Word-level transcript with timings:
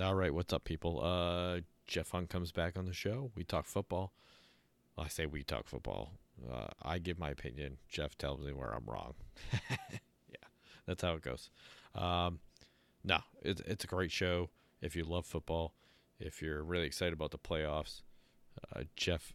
All 0.00 0.16
right, 0.16 0.34
what's 0.34 0.52
up, 0.52 0.64
people? 0.64 1.00
Uh, 1.04 1.60
Jeff 1.86 2.10
Hunt 2.10 2.28
comes 2.28 2.50
back 2.50 2.76
on 2.76 2.84
the 2.84 2.92
show. 2.92 3.30
We 3.36 3.44
talk 3.44 3.64
football. 3.64 4.12
I 4.98 5.06
say 5.06 5.24
we 5.26 5.44
talk 5.44 5.68
football. 5.68 6.14
Uh, 6.52 6.66
I 6.82 6.98
give 6.98 7.16
my 7.16 7.30
opinion. 7.30 7.76
Jeff 7.88 8.18
tells 8.18 8.40
me 8.40 8.52
where 8.52 8.72
I'm 8.72 8.86
wrong. 8.86 9.14
yeah, 9.70 10.48
that's 10.84 11.02
how 11.02 11.14
it 11.14 11.22
goes. 11.22 11.48
Um, 11.94 12.40
no, 13.04 13.18
it, 13.40 13.60
it's 13.66 13.84
a 13.84 13.86
great 13.86 14.10
show. 14.10 14.50
If 14.82 14.96
you 14.96 15.04
love 15.04 15.26
football, 15.26 15.74
if 16.18 16.42
you're 16.42 16.64
really 16.64 16.86
excited 16.86 17.12
about 17.12 17.30
the 17.30 17.38
playoffs, 17.38 18.02
uh, 18.74 18.82
Jeff, 18.96 19.32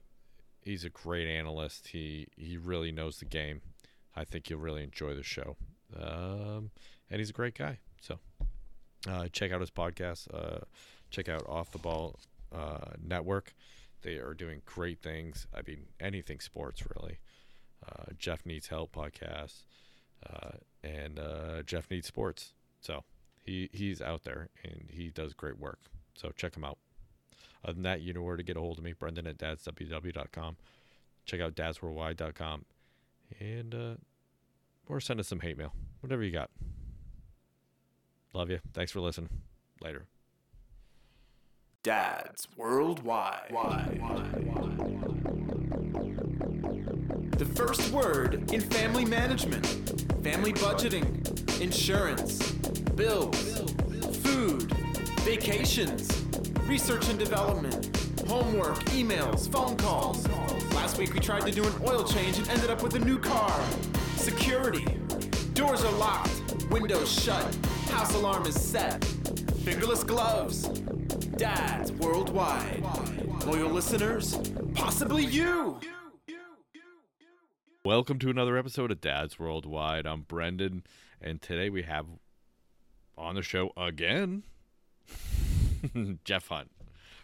he's 0.61 0.83
a 0.83 0.89
great 0.89 1.29
analyst. 1.29 1.87
He 1.87 2.27
he 2.35 2.57
really 2.57 2.91
knows 2.91 3.19
the 3.19 3.25
game. 3.25 3.61
I 4.13 4.25
think 4.25 4.49
you'll 4.49 4.59
really 4.59 4.83
enjoy 4.83 5.15
the 5.15 5.23
show. 5.23 5.55
Um, 5.97 6.71
and 7.09 7.19
he's 7.19 7.29
a 7.29 7.33
great 7.33 7.57
guy. 7.57 7.79
So 8.01 8.19
uh, 9.07 9.27
check 9.31 9.51
out 9.51 9.61
his 9.61 9.71
podcast. 9.71 10.27
Uh, 10.33 10.59
check 11.09 11.29
out 11.29 11.47
Off 11.47 11.71
the 11.71 11.77
Ball 11.77 12.19
uh, 12.53 12.91
Network. 13.01 13.53
They 14.01 14.15
are 14.15 14.33
doing 14.33 14.61
great 14.65 15.01
things. 15.01 15.47
I 15.53 15.61
mean, 15.65 15.87
anything 15.99 16.39
sports 16.39 16.83
really. 16.95 17.19
Uh, 17.87 18.11
Jeff 18.17 18.45
needs 18.45 18.67
help 18.67 18.93
podcast, 18.93 19.63
uh, 20.29 20.51
and 20.83 21.17
uh, 21.19 21.63
Jeff 21.63 21.89
needs 21.89 22.07
sports. 22.07 22.53
So 22.81 23.03
he 23.43 23.69
he's 23.71 24.01
out 24.01 24.23
there 24.23 24.49
and 24.63 24.89
he 24.89 25.09
does 25.09 25.33
great 25.33 25.57
work. 25.57 25.79
So 26.15 26.31
check 26.35 26.55
him 26.55 26.63
out. 26.63 26.77
Other 27.63 27.73
than 27.73 27.83
that, 27.83 28.01
you 28.01 28.13
know 28.13 28.21
where 28.21 28.37
to 28.37 28.43
get 28.43 28.57
a 28.57 28.59
hold 28.59 28.77
of 28.77 28.83
me, 28.83 28.93
Brendan 28.93 29.27
at 29.27 29.37
dadsww.com. 29.37 30.57
Check 31.25 31.41
out 31.41 31.55
dadsworldwide.com. 31.55 32.65
And, 33.39 33.97
or 34.87 34.99
send 35.01 35.19
us 35.19 35.27
some 35.27 35.41
hate 35.41 35.57
mail. 35.57 35.73
Whatever 35.99 36.23
you 36.23 36.31
got. 36.31 36.49
Love 38.33 38.49
you. 38.49 38.59
Thanks 38.73 38.91
for 38.91 38.99
listening. 38.99 39.29
Later. 39.81 40.05
Dads 41.81 42.47
Worldwide. 42.57 43.55
The 47.37 47.45
first 47.45 47.89
word 47.91 48.51
in 48.51 48.61
family 48.61 49.05
management, 49.05 49.65
family 50.21 50.51
budgeting, 50.53 51.61
insurance, 51.61 52.51
bills, 52.95 53.61
food, 54.17 54.63
vacations, 55.21 56.25
research 56.67 57.07
and 57.09 57.17
development, 57.17 57.95
homework, 58.27 58.77
emails, 58.89 59.49
phone 59.49 59.77
calls. 59.77 60.27
Last 60.73 60.97
week 60.97 61.13
we 61.13 61.19
tried 61.19 61.45
to 61.45 61.51
do 61.51 61.65
an 61.65 61.73
oil 61.87 62.03
change 62.03 62.37
and 62.37 62.47
ended 62.49 62.69
up 62.69 62.83
with 62.83 62.95
a 62.95 62.99
new 62.99 63.17
car. 63.17 63.57
Security. 64.17 64.85
Doors 65.53 65.83
are 65.83 65.91
locked, 65.93 66.65
windows 66.69 67.09
shut, 67.09 67.57
house 67.89 68.13
alarm 68.13 68.45
is 68.45 68.59
set. 68.59 69.03
Fingerless 69.63 70.03
gloves. 70.03 70.67
Dads 71.37 71.91
worldwide. 71.93 72.83
Loyal 73.45 73.69
listeners, 73.69 74.37
possibly 74.75 75.25
you. 75.25 75.79
Welcome 77.83 78.19
to 78.19 78.29
another 78.29 78.57
episode 78.57 78.91
of 78.91 79.01
Dads 79.01 79.39
Worldwide. 79.39 80.05
I'm 80.05 80.21
Brendan, 80.21 80.83
and 81.21 81.41
today 81.41 81.69
we 81.69 81.81
have 81.83 82.05
on 83.17 83.35
the 83.35 83.41
show 83.41 83.71
again 83.75 84.43
Jeff 86.23 86.49
Hunt 86.49 86.69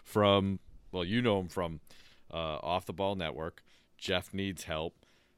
from, 0.04 0.60
well, 0.92 1.06
you 1.06 1.22
know 1.22 1.40
him 1.40 1.50
from 1.50 1.82
uh, 2.34 2.58
Off 2.64 2.86
the 2.86 2.94
Ball 2.94 3.16
Network. 3.16 3.64
Jeff 3.98 4.34
needs 4.34 4.64
help. 4.64 4.96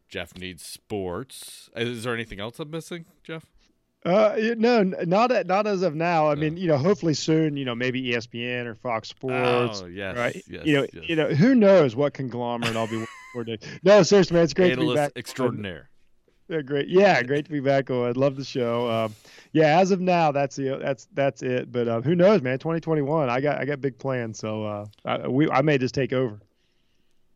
Jeff 0.07 0.37
needs 0.37 0.63
sports. 0.63 1.69
Is 1.75 2.03
there 2.03 2.13
anything 2.13 2.39
else 2.39 2.59
I'm 2.59 2.71
missing, 2.71 3.05
Jeff? 3.23 3.45
Uh, 4.07 4.55
no, 4.57 4.83
not 4.83 5.31
at, 5.31 5.47
not 5.47 5.67
as 5.67 5.81
of 5.81 5.93
now. 5.93 6.29
I 6.29 6.35
mean, 6.35 6.55
you 6.55 6.67
know, 6.67 6.77
hopefully 6.77 7.13
soon. 7.13 7.57
You 7.57 7.65
know, 7.65 7.75
maybe 7.75 8.01
ESPN 8.01 8.65
or 8.65 8.75
Fox 8.75 9.09
Sports. 9.09 9.81
Oh, 9.83 9.87
yes, 9.87 10.15
right. 10.15 10.41
yes, 10.47 10.65
you 10.65 10.77
know, 10.77 10.87
yes. 10.93 11.09
you 11.09 11.15
know, 11.15 11.27
who 11.27 11.55
knows 11.55 11.95
what 11.95 12.13
conglomerate 12.13 12.75
I'll 12.75 12.87
be 12.87 13.05
working 13.35 13.57
for. 13.57 13.79
No, 13.83 14.03
seriously, 14.03 14.35
man, 14.35 14.43
it's 14.43 14.53
great 14.53 14.75
to 14.75 14.79
be 14.79 14.95
back. 14.95 15.11
extraordinaire. 15.15 15.89
Yeah, 16.47 16.61
great. 16.61 16.87
Yeah, 16.87 17.21
great 17.23 17.43
to 17.45 17.51
be 17.51 17.59
back 17.59 17.89
on. 17.89 18.07
I 18.07 18.11
love 18.11 18.37
the 18.37 18.45
show. 18.45 18.89
Um, 18.89 19.15
yeah, 19.51 19.79
as 19.79 19.91
of 19.91 19.99
now, 19.99 20.31
that's 20.31 20.55
the 20.55 20.77
that's 20.81 21.07
that's 21.13 21.43
it. 21.43 21.71
But 21.71 21.89
um, 21.89 22.03
who 22.03 22.15
knows, 22.15 22.41
man? 22.41 22.57
2021. 22.59 23.29
I 23.29 23.41
got 23.41 23.59
I 23.59 23.65
got 23.65 23.81
big 23.81 23.99
plans. 23.99 24.39
So 24.39 24.63
uh, 24.63 24.85
I, 25.03 25.27
we 25.27 25.49
I 25.49 25.61
may 25.61 25.77
just 25.77 25.93
take 25.93 26.13
over. 26.13 26.39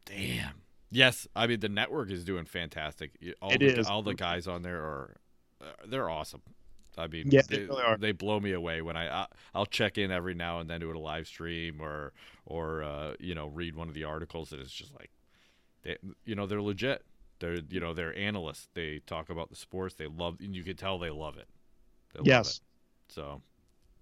Damn. 0.06 0.54
Yes, 0.90 1.28
I 1.36 1.48
mean 1.48 1.60
the 1.60 1.70
network 1.70 2.12
is 2.12 2.24
doing 2.24 2.46
fantastic. 2.46 3.12
All 3.42 3.52
It 3.52 3.60
the, 3.60 3.80
is. 3.80 3.88
all 3.88 4.02
the 4.02 4.14
guys 4.14 4.48
on 4.48 4.62
there 4.62 4.80
are 4.80 5.16
uh, 5.62 5.66
they're 5.88 6.10
awesome. 6.10 6.42
I 6.98 7.08
mean, 7.08 7.30
Yeah, 7.30 7.42
they, 7.48 7.68
they 7.68 7.68
really 7.68 7.98
they 7.98 8.12
blow 8.12 8.40
me 8.40 8.52
away 8.54 8.82
when 8.82 8.98
I, 8.98 9.24
I 9.24 9.28
I'll 9.54 9.66
check 9.66 9.98
in 9.98 10.12
every 10.12 10.34
now 10.34 10.60
and 10.60 10.70
then 10.70 10.82
do 10.82 10.92
a 10.96 10.98
live 11.00 11.28
stream 11.28 11.82
or 11.82 12.14
or 12.46 12.84
uh, 12.84 13.14
you 13.20 13.36
know 13.36 13.48
read 13.48 13.76
one 13.76 13.88
of 13.88 13.94
the 13.94 14.04
articles 14.04 14.52
and 14.52 14.62
it's 14.62 14.72
just 14.72 14.94
like 14.94 15.12
they 15.84 15.98
you 16.26 16.36
know 16.36 16.46
they're 16.48 16.62
legit. 16.62 17.04
They're 17.40 17.62
you 17.70 17.80
know 17.80 17.94
they're 17.94 18.18
analysts. 18.18 18.70
They 18.74 19.02
talk 19.08 19.30
about 19.30 19.50
the 19.50 19.56
sports. 19.56 19.96
They 19.96 20.08
love 20.08 20.38
and 20.42 20.56
you 20.56 20.64
can 20.64 20.78
tell 20.78 21.00
they 21.00 21.12
love 21.12 21.38
it. 21.38 21.48
They 22.14 22.22
love 22.22 22.46
Yes. 22.46 22.48
it. 22.48 22.62
So 23.10 23.42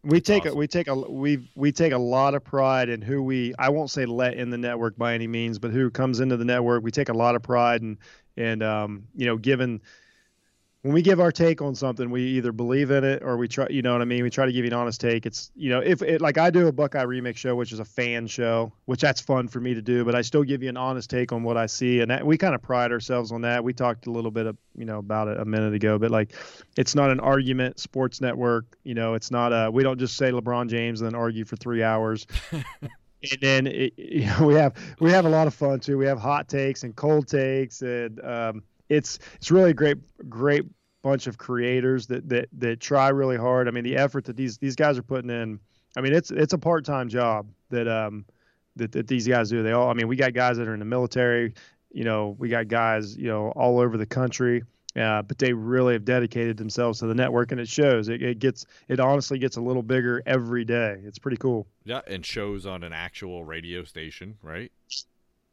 We 0.03 0.21
take 0.21 0.45
awesome. 0.45 0.53
a, 0.53 0.55
we 0.55 0.65
take 0.67 0.87
a 0.87 0.95
we 0.95 1.49
we 1.55 1.73
take 1.73 1.91
a 1.91 1.97
lot 1.97 2.33
of 2.33 2.41
pride 2.43 2.87
in 2.87 3.01
who 3.01 3.21
we 3.21 3.53
I 3.59 3.67
won't 3.69 3.91
say 3.91 4.05
let 4.05 4.35
in 4.35 4.49
the 4.49 4.57
network 4.57 4.97
by 4.97 5.13
any 5.13 5.27
means, 5.27 5.59
but 5.59 5.71
who 5.71 5.89
comes 5.91 6.21
into 6.21 6.37
the 6.37 6.45
network. 6.45 6.83
We 6.83 6.91
take 6.91 7.09
a 7.09 7.13
lot 7.13 7.35
of 7.35 7.43
pride 7.43 7.81
and 7.81 7.97
and 8.37 8.63
um, 8.63 9.07
you 9.13 9.25
know 9.25 9.35
given 9.37 9.81
when 10.81 10.93
we 10.93 11.01
give 11.01 11.19
our 11.19 11.31
take 11.31 11.61
on 11.61 11.75
something, 11.75 12.09
we 12.09 12.21
either 12.21 12.53
believe 12.53 12.89
in 12.89 13.03
it 13.03 13.21
or 13.21 13.35
we 13.35 13.49
try. 13.49 13.67
You 13.69 13.81
know 13.81 13.91
what 13.91 14.01
I 14.01 14.05
mean? 14.05 14.23
We 14.23 14.29
try 14.29 14.45
to 14.45 14.51
give 14.51 14.63
you 14.63 14.71
an 14.71 14.77
honest 14.77 15.01
take. 15.01 15.25
It's 15.25 15.51
you 15.55 15.69
know 15.69 15.79
if 15.79 16.01
it 16.01 16.21
like 16.21 16.37
I 16.37 16.49
do 16.49 16.67
a 16.67 16.71
Buckeye 16.71 17.03
remix 17.03 17.35
show, 17.35 17.55
which 17.55 17.73
is 17.73 17.79
a 17.79 17.85
fan 17.85 18.27
show, 18.27 18.71
which 18.85 19.01
that's 19.01 19.19
fun 19.19 19.49
for 19.49 19.59
me 19.59 19.73
to 19.73 19.81
do, 19.81 20.05
but 20.05 20.15
I 20.15 20.21
still 20.21 20.43
give 20.43 20.63
you 20.63 20.69
an 20.69 20.77
honest 20.77 21.09
take 21.09 21.33
on 21.33 21.43
what 21.43 21.57
I 21.57 21.65
see, 21.65 21.99
and 21.99 22.09
that, 22.11 22.25
we 22.25 22.37
kind 22.37 22.55
of 22.55 22.61
pride 22.61 22.93
ourselves 22.93 23.31
on 23.33 23.41
that. 23.41 23.63
We 23.63 23.73
talked 23.73 24.07
a 24.07 24.11
little 24.11 24.31
bit 24.31 24.45
of 24.45 24.57
you 24.77 24.85
know 24.85 24.99
about 24.99 25.27
it 25.27 25.37
a 25.37 25.45
minute 25.45 25.73
ago, 25.73 25.99
but 25.99 26.11
like 26.11 26.33
it's 26.77 26.95
not 26.95 27.11
an 27.11 27.19
argument 27.19 27.79
sports 27.79 28.21
network 28.21 28.77
you 28.83 28.93
know 28.93 29.13
it's 29.13 29.31
not 29.31 29.51
a 29.51 29.69
we 29.71 29.83
don't 29.83 29.99
just 29.99 30.15
say 30.15 30.31
lebron 30.31 30.69
james 30.69 31.01
and 31.01 31.09
then 31.09 31.19
argue 31.19 31.45
for 31.45 31.55
three 31.55 31.83
hours 31.83 32.27
and 32.51 33.41
then 33.41 33.67
it, 33.67 33.93
you 33.97 34.25
know, 34.25 34.45
we 34.45 34.53
have 34.53 34.73
we 34.99 35.11
have 35.11 35.25
a 35.25 35.29
lot 35.29 35.47
of 35.47 35.53
fun 35.53 35.79
too 35.79 35.97
we 35.97 36.05
have 36.05 36.19
hot 36.19 36.47
takes 36.47 36.83
and 36.83 36.95
cold 36.95 37.27
takes 37.27 37.81
and 37.81 38.19
um, 38.21 38.63
it's 38.89 39.19
it's 39.35 39.51
really 39.51 39.71
a 39.71 39.73
great 39.73 39.97
great 40.27 40.65
bunch 41.01 41.27
of 41.27 41.37
creators 41.37 42.07
that 42.07 42.27
that 42.27 42.49
that 42.53 42.79
try 42.79 43.09
really 43.09 43.37
hard 43.37 43.67
i 43.67 43.71
mean 43.71 43.83
the 43.83 43.95
effort 43.95 44.25
that 44.25 44.35
these 44.35 44.57
these 44.57 44.75
guys 44.75 44.97
are 44.97 45.03
putting 45.03 45.29
in 45.29 45.59
i 45.95 46.01
mean 46.01 46.13
it's 46.13 46.31
it's 46.31 46.53
a 46.53 46.57
part-time 46.57 47.07
job 47.07 47.47
that 47.69 47.87
um 47.87 48.25
that, 48.75 48.91
that 48.91 49.07
these 49.07 49.27
guys 49.27 49.49
do 49.49 49.63
they 49.63 49.71
all 49.71 49.89
i 49.89 49.93
mean 49.93 50.07
we 50.07 50.15
got 50.15 50.33
guys 50.33 50.57
that 50.57 50.67
are 50.67 50.73
in 50.73 50.79
the 50.79 50.85
military 50.85 51.53
you 51.91 52.03
know 52.03 52.35
we 52.37 52.49
got 52.49 52.67
guys 52.67 53.15
you 53.15 53.27
know 53.27 53.49
all 53.55 53.79
over 53.79 53.97
the 53.97 54.05
country 54.05 54.63
uh, 54.95 55.21
but 55.21 55.37
they 55.37 55.53
really 55.53 55.93
have 55.93 56.03
dedicated 56.03 56.57
themselves 56.57 56.99
to 56.99 57.05
the 57.05 57.13
network, 57.13 57.51
and 57.51 57.61
it 57.61 57.67
shows. 57.67 58.09
It, 58.09 58.21
it 58.23 58.39
gets, 58.39 58.65
it 58.87 58.99
honestly 58.99 59.37
gets 59.37 59.57
a 59.57 59.61
little 59.61 59.83
bigger 59.83 60.23
every 60.25 60.65
day. 60.65 60.97
It's 61.03 61.19
pretty 61.19 61.37
cool. 61.37 61.67
yeah, 61.85 62.01
and 62.07 62.25
shows 62.25 62.65
on 62.65 62.83
an 62.83 62.91
actual 62.91 63.43
radio 63.43 63.83
station, 63.83 64.37
right? 64.41 64.71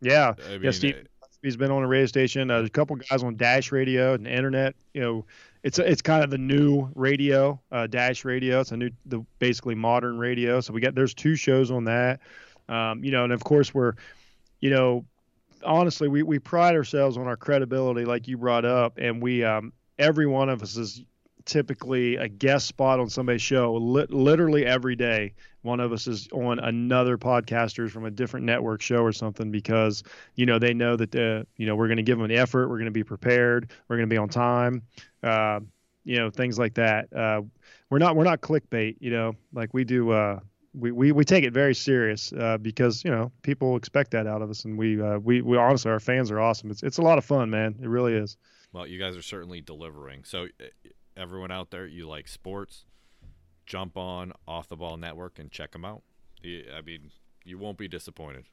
Yeah, 0.00 0.34
I 0.46 0.52
mean, 0.52 0.62
yeah. 0.62 0.70
Steve, 0.70 1.06
he's 1.42 1.56
been 1.56 1.70
on 1.70 1.82
a 1.82 1.86
radio 1.86 2.06
station. 2.06 2.50
Uh, 2.50 2.62
a 2.62 2.68
couple 2.68 2.96
guys 2.96 3.22
on 3.22 3.36
Dash 3.36 3.72
Radio 3.72 4.14
and 4.14 4.26
internet. 4.26 4.74
You 4.94 5.00
know, 5.00 5.24
it's 5.62 5.78
it's 5.78 6.02
kind 6.02 6.22
of 6.22 6.30
the 6.30 6.38
new 6.38 6.88
radio, 6.94 7.60
uh, 7.72 7.86
Dash 7.86 8.24
Radio. 8.24 8.60
It's 8.60 8.72
a 8.72 8.76
new, 8.76 8.90
the 9.06 9.24
basically 9.38 9.74
modern 9.74 10.18
radio. 10.18 10.60
So 10.60 10.72
we 10.72 10.80
got 10.80 10.94
there's 10.94 11.14
two 11.14 11.36
shows 11.36 11.70
on 11.70 11.84
that. 11.84 12.20
Um, 12.68 13.04
you 13.04 13.10
know, 13.10 13.24
and 13.24 13.32
of 13.32 13.44
course 13.44 13.72
we're, 13.72 13.94
you 14.60 14.70
know, 14.70 15.04
honestly 15.64 16.08
we 16.08 16.22
we 16.22 16.38
pride 16.38 16.74
ourselves 16.74 17.16
on 17.16 17.26
our 17.26 17.36
credibility, 17.36 18.04
like 18.04 18.28
you 18.28 18.36
brought 18.38 18.64
up, 18.64 18.98
and 18.98 19.22
we 19.22 19.44
um 19.44 19.72
every 19.98 20.26
one 20.26 20.48
of 20.48 20.62
us 20.62 20.76
is 20.76 21.02
typically 21.46 22.16
a 22.16 22.28
guest 22.28 22.66
spot 22.66 23.00
on 23.00 23.08
somebody's 23.08 23.42
show. 23.42 23.74
Li- 23.74 24.06
literally 24.10 24.66
every 24.66 24.96
day 24.96 25.32
one 25.62 25.80
of 25.80 25.92
us 25.92 26.06
is 26.06 26.28
on 26.32 26.58
another 26.58 27.16
podcasters 27.16 27.90
from 27.90 28.04
a 28.04 28.10
different 28.10 28.46
network 28.46 28.80
show 28.80 28.98
or 28.98 29.12
something 29.12 29.50
because 29.50 30.02
you 30.34 30.46
know 30.46 30.58
they 30.58 30.74
know 30.74 30.96
that 30.96 31.10
the 31.10 31.46
you 31.56 31.66
know 31.66 31.74
we're 31.74 31.88
going 31.88 31.96
to 31.96 32.02
give 32.02 32.18
them 32.18 32.28
the 32.28 32.36
effort 32.36 32.68
we're 32.68 32.76
going 32.76 32.84
to 32.84 32.92
be 32.92 33.02
prepared 33.02 33.72
we're 33.88 33.96
going 33.96 34.08
to 34.08 34.12
be 34.12 34.18
on 34.18 34.28
time 34.28 34.82
uh, 35.24 35.58
you 36.04 36.16
know 36.16 36.30
things 36.30 36.58
like 36.58 36.74
that. 36.74 37.12
Uh, 37.12 37.42
we're 37.90 37.98
not 37.98 38.16
we're 38.16 38.24
not 38.24 38.40
clickbait 38.40 38.96
you 39.00 39.10
know 39.10 39.34
like 39.52 39.74
we 39.74 39.84
do 39.84 40.10
uh, 40.10 40.38
we, 40.72 40.92
we, 40.92 41.12
we 41.12 41.24
take 41.24 41.44
it 41.44 41.52
very 41.52 41.74
serious 41.74 42.32
uh, 42.32 42.58
because 42.58 43.04
you 43.04 43.10
know 43.10 43.32
people 43.42 43.76
expect 43.76 44.12
that 44.12 44.26
out 44.26 44.42
of 44.42 44.50
us 44.50 44.64
and 44.64 44.78
we 44.78 45.00
uh, 45.00 45.18
we 45.18 45.42
we 45.42 45.56
honestly 45.56 45.90
our 45.90 46.00
fans 46.00 46.30
are 46.30 46.40
awesome. 46.40 46.70
It's 46.70 46.82
it's 46.82 46.98
a 46.98 47.02
lot 47.02 47.18
of 47.18 47.24
fun 47.24 47.50
man. 47.50 47.76
It 47.82 47.88
really 47.88 48.14
is. 48.14 48.36
Well, 48.72 48.86
you 48.86 48.98
guys 48.98 49.16
are 49.16 49.22
certainly 49.22 49.60
delivering. 49.60 50.24
So, 50.24 50.44
uh, 50.44 50.64
everyone 51.16 51.50
out 51.50 51.70
there, 51.70 51.86
you 51.86 52.06
like 52.08 52.28
sports, 52.28 52.84
jump 53.64 53.96
on 53.96 54.32
Off 54.46 54.68
the 54.68 54.76
Ball 54.76 54.96
Network 54.96 55.38
and 55.38 55.50
check 55.50 55.72
them 55.72 55.84
out. 55.84 56.02
I 56.44 56.80
mean, 56.84 57.10
you 57.44 57.58
won't 57.58 57.78
be 57.78 57.88
disappointed. 57.88 58.44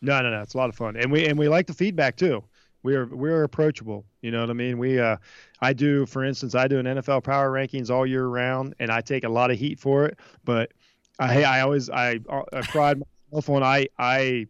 No, 0.00 0.20
no, 0.22 0.30
no. 0.30 0.40
It's 0.42 0.54
a 0.54 0.58
lot 0.58 0.68
of 0.68 0.74
fun, 0.74 0.96
and 0.96 1.10
we 1.10 1.26
and 1.26 1.38
we 1.38 1.48
like 1.48 1.66
the 1.66 1.74
feedback 1.74 2.16
too. 2.16 2.44
We 2.82 2.94
are 2.94 3.06
we 3.06 3.30
are 3.30 3.42
approachable. 3.42 4.04
You 4.20 4.30
know 4.30 4.40
what 4.40 4.50
I 4.50 4.54
mean? 4.54 4.78
We 4.78 5.00
uh, 5.00 5.16
I 5.60 5.72
do, 5.72 6.06
for 6.06 6.24
instance, 6.24 6.54
I 6.54 6.68
do 6.68 6.78
an 6.78 6.86
NFL 6.86 7.24
power 7.24 7.50
rankings 7.50 7.90
all 7.90 8.06
year 8.06 8.26
round, 8.26 8.74
and 8.78 8.90
I 8.90 9.00
take 9.00 9.24
a 9.24 9.28
lot 9.28 9.50
of 9.50 9.58
heat 9.58 9.78
for 9.78 10.06
it. 10.06 10.18
But 10.44 10.72
I 11.18 11.44
I 11.44 11.60
always 11.62 11.90
I 11.90 12.20
I 12.28 12.60
pride 12.62 13.02
myself 13.32 13.48
on 13.50 13.62
I 13.62 13.88
I 13.98 14.46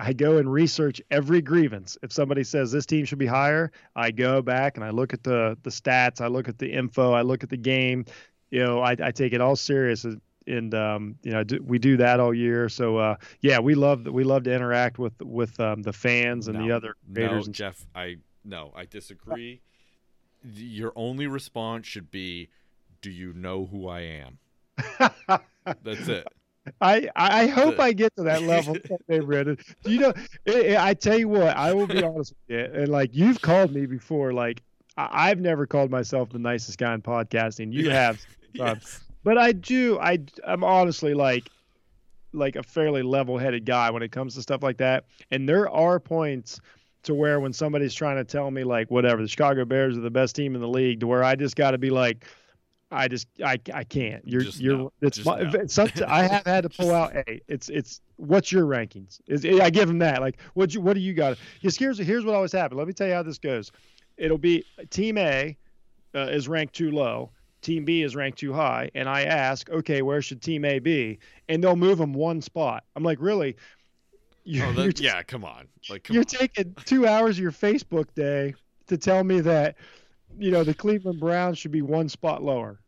I 0.00 0.12
go 0.14 0.38
and 0.38 0.50
research 0.50 1.00
every 1.10 1.42
grievance. 1.42 1.98
If 2.02 2.12
somebody 2.12 2.42
says 2.42 2.72
this 2.72 2.86
team 2.86 3.04
should 3.04 3.18
be 3.18 3.26
higher, 3.26 3.70
I 3.94 4.10
go 4.10 4.40
back 4.40 4.76
and 4.76 4.84
I 4.84 4.90
look 4.90 5.12
at 5.12 5.22
the 5.22 5.58
the 5.62 5.70
stats, 5.70 6.20
I 6.20 6.28
look 6.28 6.48
at 6.48 6.58
the 6.58 6.72
info, 6.72 7.12
I 7.12 7.22
look 7.22 7.42
at 7.42 7.50
the 7.50 7.56
game. 7.56 8.06
You 8.50 8.64
know, 8.64 8.80
I, 8.80 8.96
I 9.00 9.10
take 9.12 9.32
it 9.32 9.40
all 9.40 9.54
serious, 9.54 10.04
and 10.46 10.74
um, 10.74 11.16
you 11.22 11.32
know, 11.32 11.44
do, 11.44 11.62
we 11.62 11.78
do 11.78 11.98
that 11.98 12.18
all 12.18 12.34
year. 12.34 12.68
So 12.68 12.96
uh, 12.96 13.16
yeah, 13.40 13.60
we 13.60 13.74
love 13.74 14.06
we 14.06 14.24
love 14.24 14.44
to 14.44 14.54
interact 14.54 14.98
with 14.98 15.20
with 15.22 15.58
um, 15.60 15.82
the 15.82 15.92
fans 15.92 16.48
and 16.48 16.58
no, 16.58 16.66
the 16.66 16.72
other 16.72 16.94
creators. 17.12 17.46
No, 17.46 17.52
Jeff, 17.52 17.86
I 17.94 18.16
no, 18.44 18.72
I 18.74 18.86
disagree. 18.86 19.60
Your 20.42 20.92
only 20.96 21.26
response 21.26 21.86
should 21.86 22.10
be, 22.10 22.48
"Do 23.02 23.10
you 23.10 23.34
know 23.34 23.66
who 23.66 23.86
I 23.86 24.00
am?" 24.00 24.38
That's 25.82 26.08
it. 26.08 26.26
I 26.80 27.08
I 27.16 27.46
hope 27.46 27.78
I 27.78 27.92
get 27.92 28.14
to 28.16 28.22
that 28.24 28.42
level 28.42 28.76
someday, 28.88 29.24
Brendan. 29.24 29.58
Do 29.84 29.92
you 29.92 30.00
know? 30.00 30.12
It, 30.44 30.56
it, 30.66 30.78
I 30.78 30.94
tell 30.94 31.18
you 31.18 31.28
what, 31.28 31.56
I 31.56 31.72
will 31.72 31.86
be 31.86 32.02
honest 32.02 32.34
with 32.48 32.58
you, 32.58 32.80
and 32.80 32.88
like 32.88 33.10
you've 33.12 33.40
called 33.40 33.72
me 33.72 33.86
before, 33.86 34.32
like 34.32 34.62
I, 34.96 35.28
have 35.28 35.40
never 35.40 35.66
called 35.66 35.90
myself 35.90 36.30
the 36.30 36.38
nicest 36.38 36.78
guy 36.78 36.94
in 36.94 37.02
podcasting. 37.02 37.72
You 37.72 37.90
have, 37.90 38.20
yes. 38.52 39.00
but 39.24 39.38
I 39.38 39.52
do. 39.52 39.98
I 39.98 40.18
I'm 40.44 40.64
honestly 40.64 41.14
like 41.14 41.48
like 42.32 42.56
a 42.56 42.62
fairly 42.62 43.02
level-headed 43.02 43.64
guy 43.64 43.90
when 43.90 44.02
it 44.02 44.12
comes 44.12 44.36
to 44.36 44.42
stuff 44.42 44.62
like 44.62 44.76
that. 44.76 45.04
And 45.32 45.48
there 45.48 45.68
are 45.68 45.98
points 45.98 46.60
to 47.02 47.14
where 47.14 47.40
when 47.40 47.52
somebody's 47.52 47.94
trying 47.94 48.16
to 48.16 48.24
tell 48.24 48.50
me 48.50 48.62
like 48.62 48.90
whatever 48.90 49.22
the 49.22 49.28
Chicago 49.28 49.64
Bears 49.64 49.96
are 49.96 50.02
the 50.02 50.10
best 50.10 50.36
team 50.36 50.54
in 50.54 50.60
the 50.60 50.68
league, 50.68 51.00
to 51.00 51.06
where 51.06 51.24
I 51.24 51.34
just 51.34 51.56
got 51.56 51.72
to 51.72 51.78
be 51.78 51.90
like 51.90 52.26
I 52.90 53.08
just 53.08 53.28
I 53.44 53.58
I 53.72 53.84
can't. 53.84 54.26
You're 54.26 54.40
just 54.40 54.60
you're 54.60 54.76
no. 54.76 54.92
it's 55.00 55.24
my, 55.24 55.40
no. 55.40 56.06
I 56.08 56.22
have 56.22 56.44
had 56.44 56.62
to 56.62 56.68
pull 56.76 56.92
out. 56.92 57.12
Hey, 57.12 57.40
it's 57.46 57.68
it's 57.68 58.00
what's 58.16 58.50
your 58.50 58.66
rankings? 58.66 59.20
Is 59.26 59.44
I 59.44 59.70
give 59.70 59.88
them 59.88 59.98
that 60.00 60.20
like 60.20 60.40
what 60.54 60.74
you 60.74 60.80
what 60.80 60.94
do 60.94 61.00
you 61.00 61.14
got? 61.14 61.38
Because 61.60 61.76
here's 61.76 61.98
here's 61.98 62.24
what 62.24 62.34
always 62.34 62.52
happens. 62.52 62.78
Let 62.78 62.86
me 62.86 62.92
tell 62.92 63.06
you 63.06 63.14
how 63.14 63.22
this 63.22 63.38
goes. 63.38 63.70
It'll 64.16 64.38
be 64.38 64.64
Team 64.90 65.18
A 65.18 65.56
uh, 66.14 66.20
is 66.20 66.48
ranked 66.48 66.74
too 66.74 66.90
low. 66.90 67.30
Team 67.62 67.84
B 67.84 68.02
is 68.02 68.16
ranked 68.16 68.38
too 68.38 68.52
high, 68.52 68.90
and 68.94 69.08
I 69.08 69.24
ask, 69.24 69.68
okay, 69.68 70.02
where 70.02 70.22
should 70.22 70.40
Team 70.40 70.64
A 70.64 70.78
be? 70.78 71.18
And 71.48 71.62
they'll 71.62 71.76
move 71.76 71.98
them 71.98 72.14
one 72.14 72.40
spot. 72.40 72.84
I'm 72.96 73.02
like, 73.02 73.18
really? 73.20 73.56
You're, 74.44 74.66
oh, 74.66 74.72
that, 74.72 74.98
you're 75.00 75.12
yeah, 75.12 75.22
come 75.22 75.44
on. 75.44 75.68
Like, 75.90 76.04
come 76.04 76.14
you're 76.14 76.22
on. 76.22 76.26
taking 76.26 76.74
two 76.86 77.06
hours 77.06 77.36
of 77.36 77.42
your 77.42 77.52
Facebook 77.52 78.06
day 78.14 78.54
to 78.86 78.96
tell 78.96 79.22
me 79.24 79.40
that, 79.40 79.76
you 80.38 80.50
know, 80.50 80.64
the 80.64 80.74
Cleveland 80.74 81.20
Browns 81.20 81.58
should 81.58 81.72
be 81.72 81.82
one 81.82 82.08
spot 82.08 82.42
lower. 82.42 82.80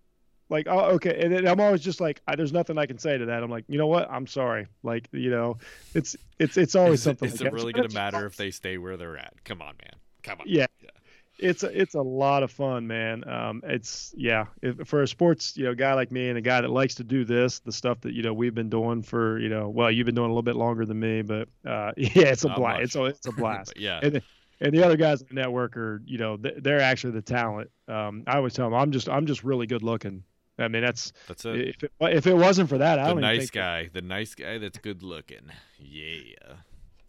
Like 0.52 0.66
oh 0.68 0.80
okay. 0.96 1.18
And 1.18 1.32
then 1.32 1.48
i'm 1.48 1.60
always 1.60 1.80
just 1.80 1.98
like 1.98 2.20
I, 2.28 2.36
there's 2.36 2.52
nothing 2.52 2.76
i 2.76 2.84
can 2.84 2.98
say 2.98 3.16
to 3.16 3.24
that. 3.24 3.42
I'm 3.42 3.50
like 3.50 3.64
you 3.68 3.78
know 3.78 3.86
what? 3.86 4.08
I'm 4.10 4.26
sorry. 4.26 4.66
Like 4.82 5.08
you 5.10 5.30
know 5.30 5.56
it's 5.94 6.14
it's 6.38 6.58
it's 6.58 6.74
always 6.74 7.02
something 7.02 7.30
it, 7.30 7.34
is 7.34 7.40
like 7.40 7.52
it 7.52 7.54
really 7.54 7.72
going 7.72 7.88
to 7.88 7.94
matter 7.94 8.26
if 8.26 8.36
they 8.36 8.50
stay 8.50 8.76
where 8.76 8.98
they're 8.98 9.16
at? 9.16 9.32
Come 9.44 9.62
on 9.62 9.74
man. 9.80 9.94
Come 10.22 10.40
on. 10.40 10.46
Yeah, 10.46 10.66
yeah. 10.82 10.90
it's 11.38 11.62
a, 11.62 11.80
it's 11.80 11.94
a 11.94 12.02
lot 12.02 12.42
of 12.42 12.50
fun 12.50 12.86
man. 12.86 13.26
Um 13.26 13.62
it's 13.64 14.12
yeah. 14.14 14.44
If, 14.60 14.86
for 14.86 15.00
a 15.00 15.08
sports 15.08 15.56
you 15.56 15.64
know 15.64 15.74
guy 15.74 15.94
like 15.94 16.12
me 16.12 16.28
and 16.28 16.36
a 16.36 16.42
guy 16.42 16.60
that 16.60 16.70
likes 16.70 16.96
to 16.96 17.04
do 17.04 17.24
this 17.24 17.60
the 17.60 17.72
stuff 17.72 18.02
that 18.02 18.12
you 18.12 18.22
know 18.22 18.34
we've 18.34 18.54
been 18.54 18.68
doing 18.68 19.02
for 19.02 19.38
you 19.38 19.48
know 19.48 19.70
well 19.70 19.90
you've 19.90 20.04
been 20.04 20.14
doing 20.14 20.28
a 20.28 20.32
little 20.34 20.42
bit 20.42 20.56
longer 20.56 20.84
than 20.84 21.00
me 21.00 21.22
but 21.22 21.48
uh 21.64 21.92
yeah 21.96 22.24
it's 22.24 22.44
a 22.44 22.50
blast 22.50 22.82
it's 22.82 22.96
a, 22.96 23.04
it's 23.04 23.26
a 23.26 23.32
blast. 23.32 23.72
Yeah. 23.78 24.00
And, 24.02 24.20
and 24.62 24.72
the 24.72 24.82
other 24.84 24.96
guys 24.96 25.20
on 25.20 25.28
the 25.28 25.34
network 25.34 25.76
are 25.76 26.02
you 26.06 26.18
know 26.18 26.38
they're 26.38 26.80
actually 26.80 27.12
the 27.12 27.22
talent 27.22 27.70
um 27.88 28.24
i 28.26 28.36
always 28.36 28.54
tell 28.54 28.70
them 28.70 28.78
i'm 28.78 28.92
just 28.92 29.08
i'm 29.08 29.26
just 29.26 29.44
really 29.44 29.66
good 29.66 29.82
looking 29.82 30.22
I 30.58 30.68
mean, 30.68 30.82
that's 30.82 31.12
that's 31.28 31.44
it. 31.46 31.68
If 31.68 31.82
it, 31.82 31.92
if 32.00 32.26
it 32.26 32.34
wasn't 32.34 32.68
for 32.68 32.78
that, 32.78 32.98
I 32.98 33.08
the 33.12 33.20
nice 33.20 33.50
guy, 33.50 33.88
the 33.92 34.02
nice 34.02 34.34
guy 34.34 34.58
that's 34.58 34.78
good 34.78 35.02
looking. 35.02 35.50
Yeah, 35.78 36.56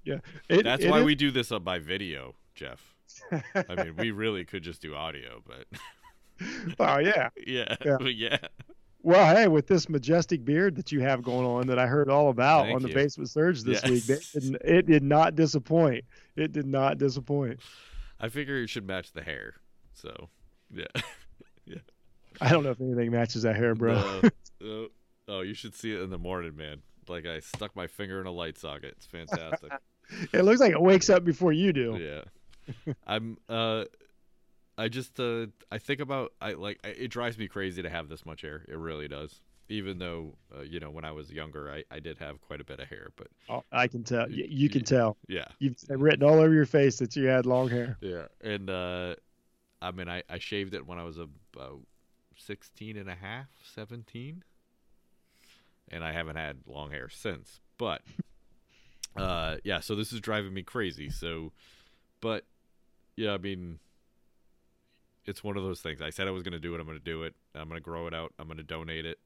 yeah. 0.03 0.19
It, 0.50 0.63
that's 0.63 0.83
it 0.83 0.89
why 0.89 1.03
we 1.03 1.13
do 1.13 1.29
this 1.29 1.51
up 1.51 1.63
by 1.63 1.79
video, 1.79 2.35
Jeff. 2.55 2.81
I 3.31 3.83
mean, 3.83 3.95
we 3.97 4.11
really 4.11 4.45
could 4.45 4.63
just 4.63 4.81
do 4.81 4.95
audio, 4.95 5.44
but 5.45 5.65
oh 6.79 7.00
yeah, 7.00 7.29
yeah, 7.47 7.75
yeah. 7.83 7.97
yeah. 8.01 8.38
Well, 9.03 9.35
hey, 9.35 9.50
with 9.50 9.67
this 9.67 9.89
majestic 9.89 10.45
beard 10.45 10.77
that 10.77 10.94
you 10.94 11.01
have 11.01 11.21
going 11.21 11.45
on, 11.45 11.67
that 11.67 11.77
I 11.77 11.88
heard 11.88 12.09
all 12.09 12.29
about 12.29 12.63
Thank 12.63 12.75
on 12.75 12.81
the. 12.83 12.94
Basement 12.94 13.29
Surge 13.29 13.61
this 13.63 13.81
Yes. 13.83 13.91
week, 13.91 14.09
it 14.09 14.33
did, 14.33 14.61
it 14.63 14.85
did 14.85 15.03
not 15.03 15.35
disappoint. 15.35 16.05
It 16.38 16.53
did 16.53 16.65
not 16.65 16.97
disappoint. 16.97 17.59
I 18.19 18.29
figure 18.29 18.63
it 18.63 18.69
should 18.69 18.88
match 18.88 19.11
the 19.11 19.21
hair. 19.21 19.55
So, 19.94 20.29
yeah. 20.73 20.85
yeah. 21.65 21.79
I 22.39 22.50
don't 22.50 22.63
know 22.63 22.71
if 22.71 22.79
anything 22.79 23.11
matches 23.11 23.44
that 23.44 23.57
hair, 23.57 23.75
bro. 23.75 24.21
No. 24.61 24.88
oh, 25.27 25.41
you 25.41 25.53
should 25.53 25.75
see 25.75 25.94
it 25.94 26.00
in 26.00 26.09
the 26.09 26.17
morning, 26.17 26.55
man. 26.55 26.81
Like 27.09 27.25
I 27.25 27.39
stuck 27.39 27.75
my 27.75 27.88
finger 27.88 28.21
in 28.21 28.27
a 28.27 28.31
light 28.31 28.57
socket. 28.57 28.94
It's 28.95 29.05
fantastic. 29.05 29.73
it 30.33 30.44
looks 30.44 30.61
like 30.61 30.71
it 30.71 30.81
wakes 30.81 31.09
up 31.09 31.25
before 31.25 31.51
you 31.51 31.73
do. 31.73 31.97
yeah. 32.00 32.94
I'm 33.05 33.38
uh 33.50 33.83
I 34.78 34.88
just 34.88 35.20
uh 35.20 35.48
I 35.72 35.78
think 35.78 36.00
about 36.00 36.34
I 36.42 36.54
like 36.54 36.80
it 36.84 37.10
drives 37.10 37.38
me 37.38 37.48
crazy 37.48 37.81
to 37.84 37.90
have 37.90 38.10
this 38.10 38.25
much 38.25 38.42
hair. 38.42 38.64
It 38.68 38.78
really 38.78 39.08
does. 39.08 39.42
Even 39.70 39.98
though 40.00 40.34
uh, 40.56 40.62
you 40.62 40.80
know 40.80 40.90
when 40.90 41.06
I 41.06 41.12
was 41.12 41.31
younger, 41.31 41.72
I 41.72 41.84
I 41.94 42.00
did 42.00 42.18
have 42.18 42.42
quite 42.42 42.60
a 42.60 42.64
bit 42.64 42.80
of 42.80 42.88
hair, 42.88 43.12
but 43.16 43.28
Oh, 43.50 43.64
I 43.72 43.88
can 43.88 44.04
tell. 44.04 44.30
You, 44.30 44.46
you 44.50 44.70
can 44.70 44.84
tell. 44.84 45.16
yeah. 45.28 45.46
You've 45.60 45.78
written 45.90 46.24
all 46.28 46.40
over 46.40 46.54
your 46.54 46.66
face 46.66 46.98
that 47.00 47.16
you 47.16 47.25
had 47.28 47.46
long 47.46 47.70
hair. 47.70 47.98
Yeah. 48.02 48.25
And 48.42 48.70
uh 48.70 49.16
I 49.81 49.92
mean 49.92 50.10
I 50.10 50.24
I 50.30 50.40
shaved 50.40 50.74
it 50.74 50.86
when 50.88 50.98
I 51.00 51.04
was 51.04 51.18
about 51.18 51.81
16 52.38 52.98
and 52.98 53.10
a 53.10 53.16
half, 53.16 53.48
17. 53.75 54.44
And 55.90 56.04
I 56.04 56.12
haven't 56.12 56.36
had 56.36 56.58
long 56.66 56.90
hair 56.92 57.10
since. 57.10 57.60
But 57.78 58.02
uh 59.16 59.58
yeah, 59.64 59.80
so 59.81 59.96
this 59.96 60.12
is 60.12 60.20
driving 60.20 60.54
me 60.54 60.64
crazy. 60.64 61.10
So 61.10 61.52
but 62.22 62.46
yeah, 63.16 63.34
I 63.34 63.38
mean 63.38 63.80
it's 65.25 65.44
one 65.44 65.58
of 65.58 65.64
those 65.64 65.81
things. 65.81 66.02
I 66.02 66.10
said 66.10 66.28
I 66.28 66.31
was 66.31 66.44
going 66.44 66.54
to 66.54 66.60
do 66.60 66.75
it. 66.75 66.80
I'm 66.80 66.86
going 66.86 66.98
to 66.98 67.04
do 67.04 67.24
it. 67.24 67.34
I'm 67.56 67.68
going 67.68 67.80
to 67.80 67.84
grow 67.84 68.08
it 68.08 68.14
out. 68.14 68.34
I'm 68.40 68.48
going 68.48 68.58
to 68.58 68.64
donate 68.64 69.06
it. 69.06 69.20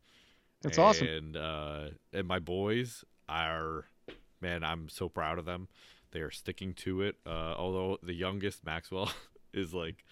That's 0.61 0.77
awesome. 0.77 1.07
And 1.07 1.37
uh, 1.37 1.83
and 2.13 2.27
my 2.27 2.39
boys 2.39 3.03
are, 3.29 3.85
man, 4.41 4.63
I'm 4.63 4.89
so 4.89 5.07
proud 5.09 5.37
of 5.39 5.45
them. 5.45 5.67
They 6.11 6.21
are 6.21 6.31
sticking 6.31 6.73
to 6.75 7.01
it. 7.01 7.15
Uh, 7.25 7.53
although 7.57 7.97
the 8.01 8.13
youngest 8.13 8.65
Maxwell 8.65 9.11
is 9.53 9.73
like, 9.73 10.03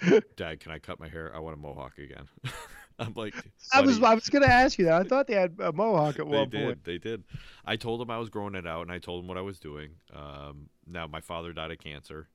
Dad, 0.36 0.60
can 0.60 0.72
I 0.72 0.78
cut 0.78 1.00
my 1.00 1.08
hair? 1.08 1.32
I 1.34 1.40
want 1.40 1.54
a 1.54 1.60
mohawk 1.60 1.98
again. 1.98 2.28
I'm 2.98 3.12
like, 3.14 3.34
I 3.74 3.82
was 3.82 4.02
I 4.02 4.14
was 4.14 4.30
gonna 4.30 4.46
ask 4.46 4.78
you 4.78 4.86
that. 4.86 4.94
I 4.94 5.04
thought 5.04 5.26
they 5.26 5.34
had 5.34 5.56
a 5.58 5.70
mohawk 5.70 6.18
at 6.18 6.30
they 6.30 6.36
one 6.36 6.48
did. 6.48 6.64
point. 6.64 6.84
They 6.84 6.96
did. 6.96 7.24
I 7.64 7.76
told 7.76 8.00
them 8.00 8.10
I 8.10 8.16
was 8.16 8.30
growing 8.30 8.54
it 8.54 8.66
out, 8.66 8.82
and 8.82 8.90
I 8.90 8.98
told 8.98 9.22
them 9.22 9.28
what 9.28 9.36
I 9.36 9.42
was 9.42 9.58
doing. 9.58 9.90
Um, 10.14 10.70
now 10.86 11.06
my 11.06 11.20
father 11.20 11.52
died 11.52 11.70
of 11.70 11.78
cancer, 11.78 12.28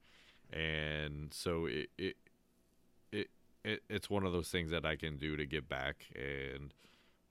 and 0.54 1.34
so 1.34 1.66
it 1.66 1.90
it, 1.98 2.16
it 3.64 3.70
it 3.70 3.84
it's 3.90 4.10
one 4.10 4.26
of 4.26 4.34
those 4.34 4.50
things 4.50 4.72
that 4.72 4.86
I 4.86 4.96
can 4.96 5.18
do 5.18 5.36
to 5.38 5.46
give 5.46 5.68
back, 5.68 6.08
and 6.16 6.74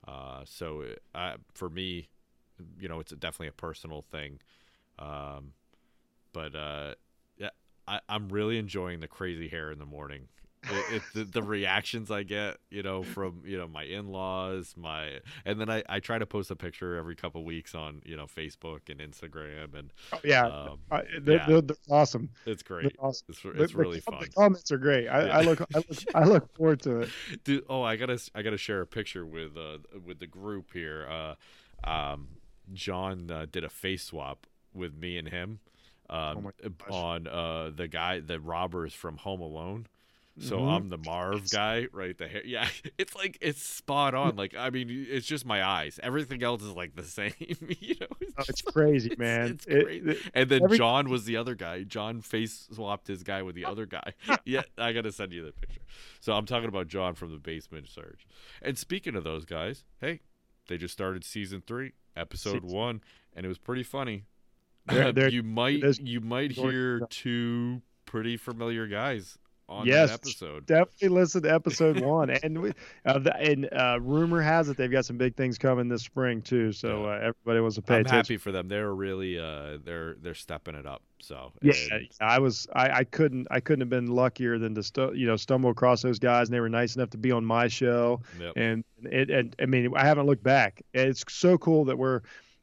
uh, 0.07 0.43
so 0.45 0.81
it, 0.83 1.03
I, 1.15 1.35
for 1.55 1.69
me, 1.69 2.09
you 2.79 2.89
know, 2.89 3.01
it's 3.01 3.13
definitely 3.13 3.49
a 3.49 3.53
personal 3.53 4.03
thing. 4.03 4.41
Um, 4.99 5.53
but 6.33 6.55
uh, 6.55 6.95
yeah, 7.37 7.51
I, 7.87 8.01
I'm 8.09 8.29
really 8.29 8.59
enjoying 8.59 9.01
the 9.01 9.09
crazy 9.09 9.49
hair 9.49 9.71
in 9.71 9.79
the 9.79 9.87
morning. 9.87 10.29
It, 10.65 10.97
it, 10.97 11.03
the, 11.15 11.25
the 11.25 11.43
reactions 11.43 12.11
I 12.11 12.23
get, 12.23 12.59
you 12.69 12.83
know, 12.83 13.03
from 13.03 13.43
you 13.47 13.57
know 13.57 13.67
my 13.67 13.85
in-laws, 13.85 14.75
my, 14.77 15.21
and 15.47 15.59
then 15.59 15.71
I, 15.71 15.83
I 15.89 16.01
try 16.01 16.19
to 16.19 16.27
post 16.27 16.51
a 16.51 16.57
picture 16.57 16.97
every 16.97 17.17
couple 17.17 17.43
weeks 17.45 17.75
on 17.75 18.03
you 18.05 18.15
know 18.15 18.27
Facebook 18.27 18.91
and 18.91 19.01
Instagram, 19.01 19.75
and 19.75 19.91
Oh, 20.13 20.19
yeah, 20.23 20.45
um, 20.47 20.79
I, 20.91 21.03
they're, 21.23 21.37
yeah. 21.37 21.47
they're, 21.47 21.61
they're 21.63 21.77
awesome. 21.89 22.29
it's 22.45 22.63
They're 22.63 22.83
great. 22.83 22.97
awesome. 22.99 23.25
It's, 23.31 23.41
it's 23.43 23.73
the 23.73 23.79
really 23.79 24.01
com- 24.03 24.17
fun. 24.19 24.25
The 24.25 24.29
comments 24.35 24.71
are 24.71 24.77
great. 24.79 25.09
I, 25.09 25.29
I 25.29 25.41
look 25.41 25.63
I 25.75 25.79
look 25.79 25.99
I 26.15 26.25
look 26.25 26.55
forward 26.55 26.83
to 26.83 27.01
it. 27.01 27.09
Dude, 27.45 27.65
oh, 27.71 27.83
I 27.83 27.97
gotta 27.97 28.21
I 28.35 28.43
gotta 28.43 28.59
share 28.59 28.83
a 28.83 28.87
picture 28.87 29.25
with 29.25 29.57
uh 29.57 29.79
with 30.05 30.19
the 30.19 30.27
group 30.27 30.73
here. 30.75 31.09
Uh, 31.09 31.89
um, 31.91 32.29
John 32.75 33.31
uh, 33.31 33.47
did 33.51 33.65
a 33.65 33.71
face 33.71 34.05
swap 34.05 34.47
with 34.75 34.95
me 34.95 35.17
and 35.17 35.29
him. 35.29 35.61
Um, 36.11 36.51
Oh 36.91 36.95
on 36.95 37.27
uh 37.29 37.71
the 37.75 37.89
guy 37.89 38.21
the 38.21 38.41
robbers 38.41 38.93
from 38.93 39.17
Home 39.19 39.41
Alone. 39.41 39.87
So 40.41 40.59
Mhm. 40.59 40.69
I'm 40.77 40.89
the 40.89 40.97
Marv 40.99 41.51
guy, 41.51 41.87
right? 41.93 42.17
The 42.17 42.27
hair, 42.27 42.43
yeah. 42.45 42.67
It's 42.99 43.15
like 43.15 43.37
it's 43.43 43.63
spot 43.63 44.15
on. 44.15 44.37
Like 44.37 44.55
I 44.57 44.71
mean, 44.71 45.07
it's 45.09 45.27
just 45.27 45.45
my 45.45 45.63
eyes. 45.63 46.01
Everything 46.03 46.43
else 46.43 46.63
is 46.63 46.73
like 46.73 46.97
the 46.97 47.03
same, 47.19 47.35
you 47.81 47.95
know. 48.01 48.07
Oh, 48.39 48.45
it's 48.49 48.63
crazy, 48.63 49.11
it's- 49.13 49.19
man. 49.19 49.51
it's 49.53 49.67
It- 49.67 49.85
crazy. 49.85 50.11
it- 50.11 50.31
And 50.35 50.49
then 50.51 50.65
every- 50.65 50.79
John 50.79 51.11
was 51.11 51.25
the 51.27 51.37
other 51.37 51.55
guy. 51.55 51.83
John 51.83 52.21
face 52.23 52.69
swapped 52.73 53.07
his 53.07 53.23
guy 53.23 53.43
with 53.43 53.55
the 53.55 53.65
other 53.67 53.85
guy. 53.87 54.15
yeah, 54.45 54.63
I 54.79 54.93
gotta 54.93 55.13
send 55.13 55.33
you 55.33 55.45
the 55.45 55.53
picture. 55.53 55.83
So 56.21 56.33
I'm 56.33 56.47
talking 56.47 56.69
about 56.69 56.89
John 56.89 57.15
from 57.15 57.33
the 57.33 57.39
Basement 57.39 57.89
Surge. 57.89 58.27
And 58.63 58.79
speaking 58.79 59.15
of 59.17 59.25
those 59.25 59.45
guys, 59.45 59.85
hey, 60.01 60.21
they 60.69 60.79
just 60.79 60.93
started 60.95 61.23
season 61.25 61.63
three, 61.67 61.93
episode 62.17 62.63
Season- 62.63 62.69
one, 62.77 63.01
and 63.35 63.45
it 63.45 63.49
was 63.49 63.59
pretty 63.59 63.83
funny. 63.83 64.25
They're- 64.87 65.13
they're- 65.13 65.29
you 65.29 65.43
might 65.43 65.83
you 66.01 66.21
might 66.21 66.53
hear 66.53 67.01
two 67.11 67.83
pretty 68.07 68.37
familiar 68.39 68.87
guys 68.89 69.39
on 69.71 69.87
yes, 69.87 70.13
episode. 70.13 70.67
Definitely 70.67 71.09
listen 71.09 71.43
to 71.45 71.55
episode 71.55 72.01
one. 72.01 72.29
And 72.31 72.61
we, 72.61 72.73
uh, 73.07 73.19
the, 73.21 73.35
and 73.37 73.69
uh, 73.73 73.99
rumor 74.01 74.43
has 74.43 74.69
it 74.69 74.77
they've 74.77 74.91
got 74.91 75.05
some 75.07 75.17
big 75.17 75.37
things 75.37 75.57
coming 75.59 75.89
this 75.89 76.03
spring 76.03 76.43
too. 76.43 76.73
So 76.73 77.05
Yeah. 77.05 77.11
uh, 77.11 77.17
everybody 77.29 77.61
wants 77.61 77.77
to 77.77 77.83
pay 77.83 77.95
I'm 77.95 78.01
attention. 78.01 78.17
happy 78.17 78.37
for 78.37 78.51
them. 78.53 78.69
They're 78.69 78.93
really 78.93 79.39
uh 79.39 79.79
they're 79.85 80.17
they're 80.21 80.35
stepping 80.35 80.75
it 80.75 80.87
up. 80.87 81.03
So 81.21 81.53
Yeah, 81.63 81.73
and- 81.93 82.09
I 82.21 82.39
was. 82.41 82.67
I, 82.75 82.91
I 82.91 83.05
couldn't. 83.05 83.47
I 83.51 83.61
couldn't 83.61 83.81
have 83.83 83.91
been 83.91 84.07
luckier 84.09 84.59
than 84.59 84.75
to 84.75 84.83
stu- 84.83 85.13
you 85.15 85.27
know 85.27 85.37
stumble 85.37 85.71
across 85.71 86.03
those 86.03 86.19
guys, 86.19 86.49
and 86.49 86.55
they 86.55 86.61
were 86.61 86.69
nice 86.69 86.97
enough 86.97 87.11
to 87.11 87.19
be 87.19 87.31
on 87.31 87.45
my 87.45 87.69
show. 87.69 88.21
yep. 88.41 88.55
And 88.57 88.85
it. 89.03 89.31
And 89.31 89.55
I 89.61 89.67
mean, 89.67 89.93
I 89.95 90.05
haven't 90.05 90.27
looked 90.27 90.43
back. 90.43 90.83
It's 90.95 91.23
so 91.29 91.57
cool 91.59 91.85
that 91.87 91.97
we're. 91.99 92.23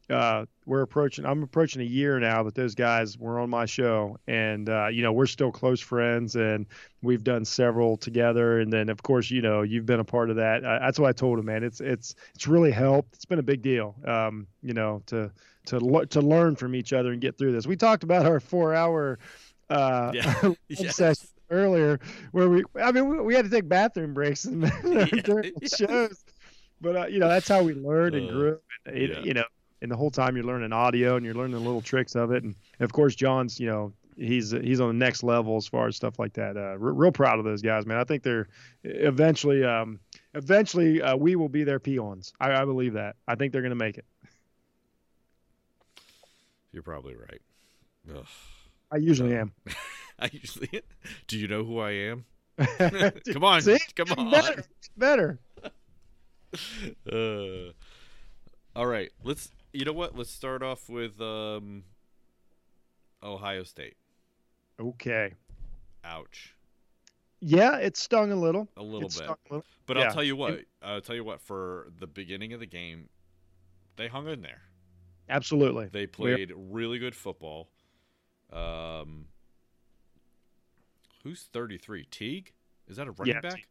Uh, 0.09 0.45
we're 0.65 0.81
approaching. 0.81 1.25
I'm 1.25 1.43
approaching 1.43 1.81
a 1.81 1.85
year 1.85 2.19
now 2.19 2.43
that 2.43 2.55
those 2.55 2.75
guys 2.75 3.17
were 3.17 3.39
on 3.39 3.49
my 3.49 3.65
show, 3.65 4.17
and 4.27 4.69
uh, 4.69 4.87
you 4.87 5.03
know 5.03 5.11
we're 5.11 5.25
still 5.25 5.51
close 5.51 5.81
friends, 5.81 6.35
and 6.35 6.65
we've 7.01 7.23
done 7.23 7.43
several 7.43 7.97
together. 7.97 8.59
And 8.59 8.71
then 8.71 8.87
of 8.89 9.03
course 9.03 9.29
you 9.29 9.41
know 9.41 9.63
you've 9.63 9.85
been 9.85 9.99
a 9.99 10.05
part 10.05 10.29
of 10.29 10.37
that. 10.37 10.63
Uh, 10.63 10.79
that's 10.79 10.97
what 10.99 11.09
I 11.09 11.11
told 11.13 11.39
him, 11.39 11.45
man. 11.45 11.63
It's 11.63 11.81
it's 11.81 12.15
it's 12.35 12.47
really 12.47 12.71
helped. 12.71 13.15
It's 13.15 13.25
been 13.25 13.39
a 13.39 13.43
big 13.43 13.61
deal. 13.61 13.95
Um, 14.05 14.47
you 14.61 14.73
know 14.73 15.01
to 15.07 15.31
to 15.65 16.05
to 16.09 16.21
learn 16.21 16.55
from 16.55 16.73
each 16.75 16.93
other 16.93 17.11
and 17.11 17.19
get 17.19 17.37
through 17.37 17.51
this. 17.51 17.67
We 17.67 17.75
talked 17.75 18.03
about 18.03 18.25
our 18.25 18.39
four 18.39 18.73
hour 18.73 19.19
uh, 19.69 20.11
Yeah. 20.13 20.51
yes. 20.69 20.95
session 20.95 21.27
earlier 21.49 21.99
where 22.31 22.49
we 22.49 22.63
I 22.81 22.91
mean 22.91 23.09
we, 23.09 23.19
we 23.21 23.33
had 23.35 23.45
to 23.45 23.51
take 23.51 23.67
bathroom 23.69 24.13
breaks 24.13 24.45
Yeah, 24.49 24.69
during 25.23 25.53
the 25.53 25.69
yeah. 25.79 25.87
shows. 25.87 26.23
But 26.79 26.95
uh, 26.95 27.05
you 27.07 27.19
know 27.19 27.27
that's 27.27 27.47
how 27.47 27.63
we 27.63 27.73
learned 27.73 28.15
and 28.15 28.29
Uh, 28.29 28.31
grew. 28.31 28.59
And, 28.85 28.95
it- 28.97 29.09
yeah. 29.11 29.19
You 29.21 29.33
know, 29.33 29.43
and 29.81 29.91
the 29.91 29.95
whole 29.95 30.11
time 30.11 30.35
you're 30.35 30.45
learning 30.45 30.73
audio 30.73 31.15
and 31.15 31.25
you're 31.25 31.35
learning 31.35 31.53
the 31.53 31.59
little 31.59 31.81
tricks 31.81 32.15
of 32.15 32.31
it. 32.31 32.43
And 32.43 32.55
of 32.79 32.93
course, 32.93 33.15
John's 33.15 33.59
you 33.59 33.67
know 33.67 33.93
he's 34.17 34.51
he's 34.51 34.79
on 34.79 34.87
the 34.87 35.05
next 35.05 35.23
level 35.23 35.57
as 35.57 35.67
far 35.67 35.87
as 35.87 35.95
stuff 35.95 36.19
like 36.19 36.33
that. 36.33 36.57
Uh, 36.57 36.77
re- 36.77 36.93
real 36.95 37.11
proud 37.11 37.39
of 37.39 37.45
those 37.45 37.61
guys, 37.61 37.85
man. 37.85 37.97
I 37.97 38.03
think 38.03 38.23
they're 38.23 38.47
eventually 38.83 39.63
um, 39.63 39.99
eventually 40.33 41.01
uh, 41.01 41.15
we 41.15 41.35
will 41.35 41.49
be 41.49 41.63
their 41.63 41.79
peons. 41.79 42.33
I, 42.39 42.53
I 42.53 42.65
believe 42.65 42.93
that. 42.93 43.15
I 43.27 43.35
think 43.35 43.53
they're 43.53 43.61
going 43.61 43.69
to 43.69 43.75
make 43.75 43.97
it. 43.97 44.05
You're 46.71 46.83
probably 46.83 47.15
right. 47.15 47.41
Ugh. 48.15 48.25
I 48.91 48.97
usually 48.97 49.35
am. 49.35 49.51
I 50.19 50.29
usually 50.31 50.69
Do 51.27 51.37
you 51.37 51.47
know 51.47 51.63
who 51.63 51.79
I 51.79 51.91
am? 51.91 52.25
Come 53.33 53.43
on. 53.43 53.61
See? 53.61 53.77
Come 53.95 54.11
on. 54.17 54.31
Better, 54.31 54.63
better. 54.97 55.39
Uh, 57.11 57.73
all 58.73 58.87
right, 58.87 59.11
let's. 59.23 59.51
You 59.73 59.85
know 59.85 59.93
what? 59.93 60.17
Let's 60.17 60.31
start 60.31 60.63
off 60.63 60.89
with 60.89 61.19
um, 61.21 61.83
Ohio 63.23 63.63
State. 63.63 63.95
Okay. 64.79 65.33
Ouch, 66.03 66.55
Yeah, 67.41 67.77
it 67.77 67.97
stung 67.97 68.31
a 68.31 68.35
little. 68.35 68.67
a 68.77 68.81
little 68.83 69.01
It 69.01 69.03
bit. 69.03 69.11
stung 69.11 69.35
a 69.49 69.53
little. 69.53 69.65
But 69.85 69.97
yeah. 69.97 70.03
I'll 70.03 70.13
tell 70.13 70.23
you 70.23 70.35
what. 70.35 70.61
I'll 70.81 71.01
tell 71.01 71.15
you 71.15 71.23
what. 71.23 71.41
For 71.41 71.87
the 71.99 72.07
beginning 72.07 72.53
of 72.53 72.59
the 72.59 72.65
game, 72.65 73.09
they 73.97 74.07
hung 74.07 74.27
in 74.27 74.41
there. 74.41 74.61
Absolutely. 75.29 75.87
They 75.91 76.07
played 76.07 76.53
really 76.55 76.97
good 76.99 77.13
football. 77.15 77.67
Um, 78.53 79.25
who's 81.23 81.43
thirty 81.51 81.77
three? 81.77 82.05
Teague? 82.09 82.53
Is 82.87 82.95
that 82.97 83.07
a 83.07 83.11
running 83.11 83.35
Yeah, 83.35 83.41
back? 83.41 83.55
Teague. 83.55 83.65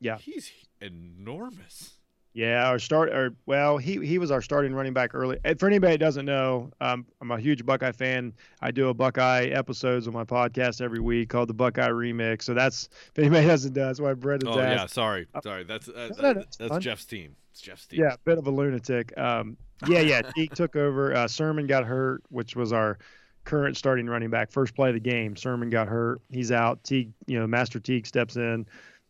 Yeah. 0.00 0.16
he's 0.18 0.50
enormous. 0.80 1.94
Yeah, 2.36 2.68
our 2.68 2.78
start 2.78 3.08
or 3.14 3.34
well, 3.46 3.78
he 3.78 4.04
he 4.06 4.18
was 4.18 4.30
our 4.30 4.42
starting 4.42 4.74
running 4.74 4.92
back 4.92 5.14
early. 5.14 5.38
And 5.42 5.58
for 5.58 5.66
anybody 5.66 5.94
that 5.94 5.98
doesn't 6.00 6.26
know, 6.26 6.70
um, 6.82 7.06
I'm 7.22 7.30
a 7.30 7.38
huge 7.38 7.64
Buckeye 7.64 7.92
fan. 7.92 8.34
I 8.60 8.70
do 8.72 8.90
a 8.90 8.94
Buckeye 8.94 9.46
episodes 9.46 10.06
on 10.06 10.12
my 10.12 10.24
podcast 10.24 10.82
every 10.82 11.00
week 11.00 11.30
called 11.30 11.48
the 11.48 11.54
Buckeye 11.54 11.88
Remix. 11.88 12.42
So 12.42 12.52
that's 12.52 12.90
if 13.14 13.18
anybody 13.18 13.46
doesn't 13.48 13.74
know, 13.74 13.86
that's 13.86 14.00
why 14.00 14.12
Brett 14.12 14.42
is 14.42 14.50
Oh 14.50 14.60
asked. 14.60 14.76
yeah, 14.80 14.86
sorry, 14.86 15.26
sorry. 15.42 15.64
That's 15.64 15.88
uh, 15.88 16.10
no, 16.18 16.32
no, 16.32 16.34
that- 16.40 16.56
that's. 16.58 16.78
Jeff's 16.84 17.06
team. 17.06 17.34
It's 17.52 17.62
Jeff's 17.62 17.86
team. 17.86 18.00
Yeah, 18.02 18.16
bit 18.26 18.36
of 18.36 18.46
a 18.46 18.50
lunatic. 18.50 19.16
Um, 19.16 19.56
yeah, 19.88 20.00
yeah. 20.00 20.20
Teague 20.20 20.54
took 20.54 20.76
over. 20.76 21.16
Uh, 21.16 21.26
Sermon 21.26 21.66
got 21.66 21.86
hurt, 21.86 22.22
which 22.28 22.54
was 22.54 22.70
our 22.70 22.98
current 23.44 23.78
starting 23.78 24.08
running 24.08 24.28
back. 24.28 24.50
First 24.50 24.74
play 24.74 24.88
of 24.90 24.94
the 24.94 25.00
game, 25.00 25.36
Sermon 25.36 25.70
got 25.70 25.88
hurt. 25.88 26.20
He's 26.30 26.52
out. 26.52 26.84
Teague, 26.84 27.12
you 27.26 27.38
know, 27.38 27.46
Master 27.46 27.80
Teague 27.80 28.06
steps 28.06 28.36
in. 28.36 28.66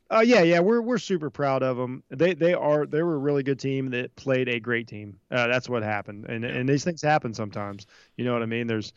Uh, 0.09 0.21
yeah, 0.25 0.43
yeah. 0.43 0.61
We're 0.61 0.81
we're 0.81 0.99
super 0.99 1.31
proud 1.31 1.63
of 1.63 1.77
them. 1.77 2.03
They 2.11 2.35
they 2.35 2.55
are 2.55 2.87
they 2.87 3.03
were 3.03 3.15
a 3.15 3.19
really 3.19 3.43
good 3.43 3.59
team 3.59 3.91
that 3.91 4.15
played 4.17 4.49
a 4.49 4.61
great 4.61 4.87
team. 4.87 5.19
Uh, 5.31 5.49
that's 5.49 5.69
what 5.69 5.83
happened, 5.83 6.27
and 6.29 6.45
and 6.45 6.69
these 6.69 6.85
things 6.85 7.03
happen 7.03 7.35
sometimes. 7.35 7.87
You 8.17 8.25
know 8.25 8.33
what 8.33 8.43
I 8.43 8.47
mean? 8.47 8.67
There's, 8.69 8.93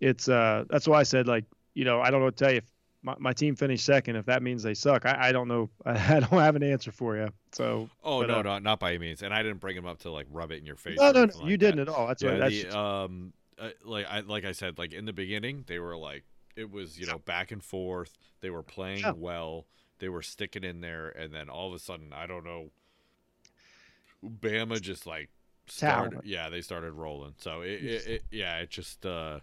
it's 0.00 0.28
uh 0.28 0.64
that's 0.68 0.88
why 0.88 0.98
I 0.98 1.02
said 1.04 1.28
like 1.28 1.44
you 1.74 1.84
know 1.84 2.00
I 2.00 2.10
don't 2.10 2.20
know 2.20 2.26
what 2.26 2.36
to 2.36 2.44
tell 2.44 2.52
you 2.52 2.58
if 2.58 2.64
my, 3.02 3.14
my 3.18 3.32
team 3.32 3.54
finished 3.54 3.84
second 3.84 4.16
if 4.16 4.26
that 4.26 4.42
means 4.42 4.62
they 4.62 4.74
suck. 4.74 5.06
I, 5.06 5.28
I 5.28 5.32
don't 5.32 5.46
know. 5.48 5.70
I 5.86 6.18
don't 6.20 6.30
have 6.30 6.56
an 6.56 6.62
answer 6.64 6.90
for 6.90 7.16
you. 7.16 7.28
So 7.52 7.88
Oh 8.02 8.20
But, 8.20 8.28
no, 8.28 8.38
uh, 8.40 8.42
no, 8.42 8.58
not 8.58 8.80
by 8.80 8.90
any 8.90 8.98
means. 8.98 9.22
And 9.22 9.32
I 9.32 9.42
didn't 9.42 9.58
bring 9.60 9.76
him 9.76 9.86
up 9.86 10.00
to 10.00 10.10
like 10.10 10.26
rub 10.30 10.50
it 10.50 10.56
in 10.56 10.66
your 10.66 10.76
face. 10.76 10.98
no 10.98 11.12
no 11.12 11.26
no 11.26 11.32
you 11.42 11.50
like 11.52 11.58
didn't 11.60 11.76
that. 11.76 11.88
at 11.88 11.94
all. 11.94 12.08
That's 12.08 12.22
yeah, 12.22 12.30
what 12.32 12.40
that's 12.40 12.54
the, 12.56 12.62
just- 12.64 12.76
um, 12.76 13.32
uh, 13.58 13.68
like 13.84 14.06
I 14.10 14.20
like 14.20 14.44
I 14.44 14.52
said, 14.52 14.78
like 14.78 14.92
in 14.92 15.04
the 15.04 15.12
beginning, 15.12 15.64
they 15.68 15.78
were 15.78 15.96
like 15.96 16.24
it 16.56 16.70
was 16.70 16.98
you 16.98 17.06
know 17.06 17.18
back 17.18 17.52
and 17.52 17.62
forth. 17.62 18.16
They 18.40 18.50
were 18.50 18.62
playing 18.64 19.00
Yeah. 19.00 19.12
well. 19.12 19.66
They 20.00 20.08
were 20.08 20.22
sticking 20.22 20.64
in 20.64 20.80
there, 20.80 21.08
and 21.10 21.32
then 21.32 21.48
all 21.48 21.68
of 21.68 21.74
a 21.74 21.78
sudden, 21.78 22.12
I 22.12 22.26
don't 22.26 22.44
know, 22.44 22.70
Bama 24.24 24.80
just 24.80 25.06
like 25.06 25.30
started. 25.66 26.20
Yeah, 26.24 26.48
they 26.48 26.60
started 26.60 26.92
rolling. 26.92 27.34
So 27.38 27.60
it, 27.60 27.82
it, 27.84 28.06
it 28.06 28.24
yeah, 28.30 28.58
it 28.58 28.70
just 28.70 29.06
uh, 29.06 29.40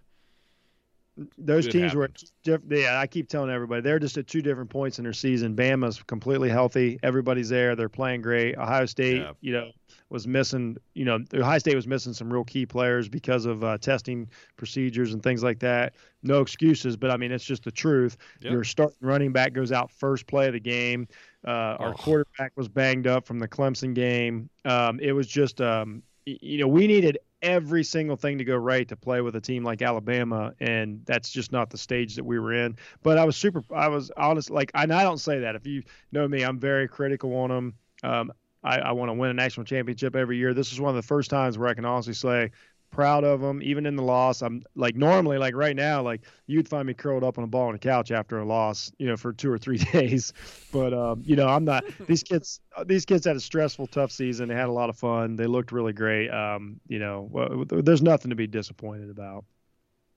those 1.38 1.68
teams 1.68 1.96
were 1.96 2.10
diff- 2.44 2.62
yeah 2.70 3.00
i 3.00 3.08
keep 3.08 3.28
telling 3.28 3.50
everybody 3.50 3.82
they're 3.82 3.98
just 4.00 4.18
at 4.18 4.28
two 4.28 4.42
different 4.42 4.70
points 4.70 5.00
in 5.00 5.04
their 5.04 5.14
season. 5.14 5.56
Bama's 5.56 6.02
completely 6.04 6.50
healthy. 6.50 7.00
Everybody's 7.04 7.50
there. 7.50 7.76
They're 7.76 7.90
playing 7.90 8.22
great. 8.22 8.56
Ohio 8.58 8.86
state 8.86 9.18
Yeah. 9.18 9.32
you 9.42 9.52
know 9.54 9.72
was 10.10 10.26
missing 10.28 10.78
you 10.94 11.04
know 11.06 11.20
ohio 11.34 11.58
state 11.60 11.76
was 11.76 11.88
missing 11.88 12.14
some 12.14 12.32
real 12.32 12.44
key 12.46 12.66
players 12.66 13.10
because 13.10 13.46
of 13.46 13.64
uh, 13.64 13.78
testing 13.78 14.30
procedures 14.56 15.14
and 15.14 15.22
things 15.24 15.44
like 15.44 15.60
that. 15.60 15.94
No 16.24 16.42
excuses 16.42 16.96
but 16.96 17.10
i 17.12 17.18
mean 17.18 17.32
it's 17.32 17.44
just 17.46 17.64
the 17.64 17.72
truth. 17.72 18.18
Yep. 18.42 18.52
your 18.54 18.64
starting 18.64 18.98
running 19.02 19.32
back 19.32 19.54
goes 19.54 19.72
out 19.72 19.92
first 19.92 20.28
play 20.28 20.48
of 20.48 20.54
the 20.54 20.60
game. 20.60 21.08
Uh, 21.48 21.78
our 21.80 21.90
Oh. 21.90 21.94
quarterback 21.94 22.52
was 22.56 22.68
banged 22.68 23.08
up 23.08 23.26
from 23.26 23.40
the 23.40 23.48
clemson 23.48 23.94
game. 23.94 24.50
Um, 24.66 25.00
it 25.00 25.14
was 25.14 25.28
just 25.28 25.62
um, 25.62 26.04
you 26.26 26.58
know 26.60 26.68
we 26.68 26.88
needed 26.88 27.18
every 27.42 27.84
single 27.84 28.16
thing 28.16 28.38
to 28.38 28.44
go 28.44 28.56
right 28.56 28.88
to 28.88 28.96
play 28.96 29.22
with 29.22 29.36
a 29.36 29.42
team 29.42 29.64
like 29.64 29.82
Alabama, 29.82 30.54
and 30.60 31.02
that's 31.06 31.30
just 31.30 31.52
not 31.52 31.70
the 31.70 31.78
stage 31.78 32.16
that 32.16 32.24
we 32.24 32.40
were 32.40 32.54
in. 32.54 32.76
But 33.04 33.18
I 33.18 33.26
was 33.26 33.38
super. 33.38 33.64
I 33.74 33.88
was 33.88 34.12
honest. 34.18 34.50
Like, 34.50 34.72
and 34.74 34.94
I 34.94 35.04
don't 35.04 35.20
say 35.20 35.40
that. 35.40 35.56
If 35.56 35.66
you 35.66 35.84
know 36.12 36.28
me, 36.28 36.44
I'm 36.44 36.60
very 36.60 36.88
critical 36.88 37.36
on 37.36 37.50
them. 37.50 37.74
Um, 38.04 38.32
I, 38.64 38.80
I 38.80 38.92
want 38.92 39.10
to 39.10 39.14
win 39.14 39.30
a 39.30 39.34
national 39.34 39.66
championship 39.66 40.16
every 40.16 40.38
year. 40.38 40.54
This 40.54 40.72
is 40.72 40.82
one 40.82 40.90
of 40.90 40.96
the 40.96 41.08
first 41.08 41.30
times 41.30 41.58
where 41.58 41.70
I 41.70 41.74
can 41.74 41.86
honestly 41.86 42.14
say, 42.14 42.52
proud 42.98 43.24
of 43.24 43.40
them. 43.42 43.62
Even 43.62 43.86
in 43.86 43.96
the 43.96 44.02
loss, 44.02 44.42
I'm 44.42 44.64
like 44.76 44.96
normally, 44.96 45.38
like 45.38 45.54
right 45.56 45.76
now, 45.76 46.02
like 46.02 46.22
you'd 46.48 46.68
find 46.68 46.88
me 46.88 46.96
curled 46.96 47.24
up 47.24 47.38
on 47.38 47.44
a 47.44 47.48
ball 47.48 47.68
on 47.68 47.76
a 47.76 47.80
couch 47.80 48.10
after 48.12 48.40
a 48.40 48.44
loss, 48.46 48.92
you 48.98 49.06
know, 49.06 49.16
for 49.16 49.32
two 49.32 49.52
or 49.52 49.60
three 49.60 49.78
days. 49.94 50.34
But 50.74 50.94
um, 50.94 51.22
you 51.24 51.36
know, 51.36 51.48
I'm 51.48 51.64
not. 51.64 51.84
These 52.08 52.24
kids, 52.24 52.60
these 52.88 53.06
kids 53.06 53.26
had 53.26 53.36
a 53.36 53.40
stressful, 53.40 53.88
tough 53.88 54.12
season. 54.12 54.50
They 54.50 54.56
had 54.56 54.68
a 54.68 54.72
lot 54.72 54.90
of 54.90 54.98
fun. 54.98 55.36
They 55.36 55.46
looked 55.46 55.72
really 55.72 55.94
great. 55.94 56.30
Um, 56.30 56.80
you 56.88 56.98
know, 56.98 57.28
well, 57.32 57.66
there's 57.68 58.02
nothing 58.02 58.30
to 58.32 58.36
be 58.36 58.48
disappointed 58.48 59.12
about. 59.12 59.46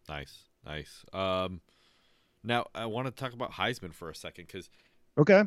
nice, 0.08 0.44
nice. 0.64 1.04
Um, 1.12 1.60
now 2.42 2.66
I 2.74 2.86
want 2.86 3.06
to 3.06 3.12
talk 3.12 3.34
about 3.34 3.52
Heisman 3.52 3.92
for 3.92 4.08
a 4.08 4.14
second 4.14 4.46
because 4.46 4.70
Okay. 5.18 5.42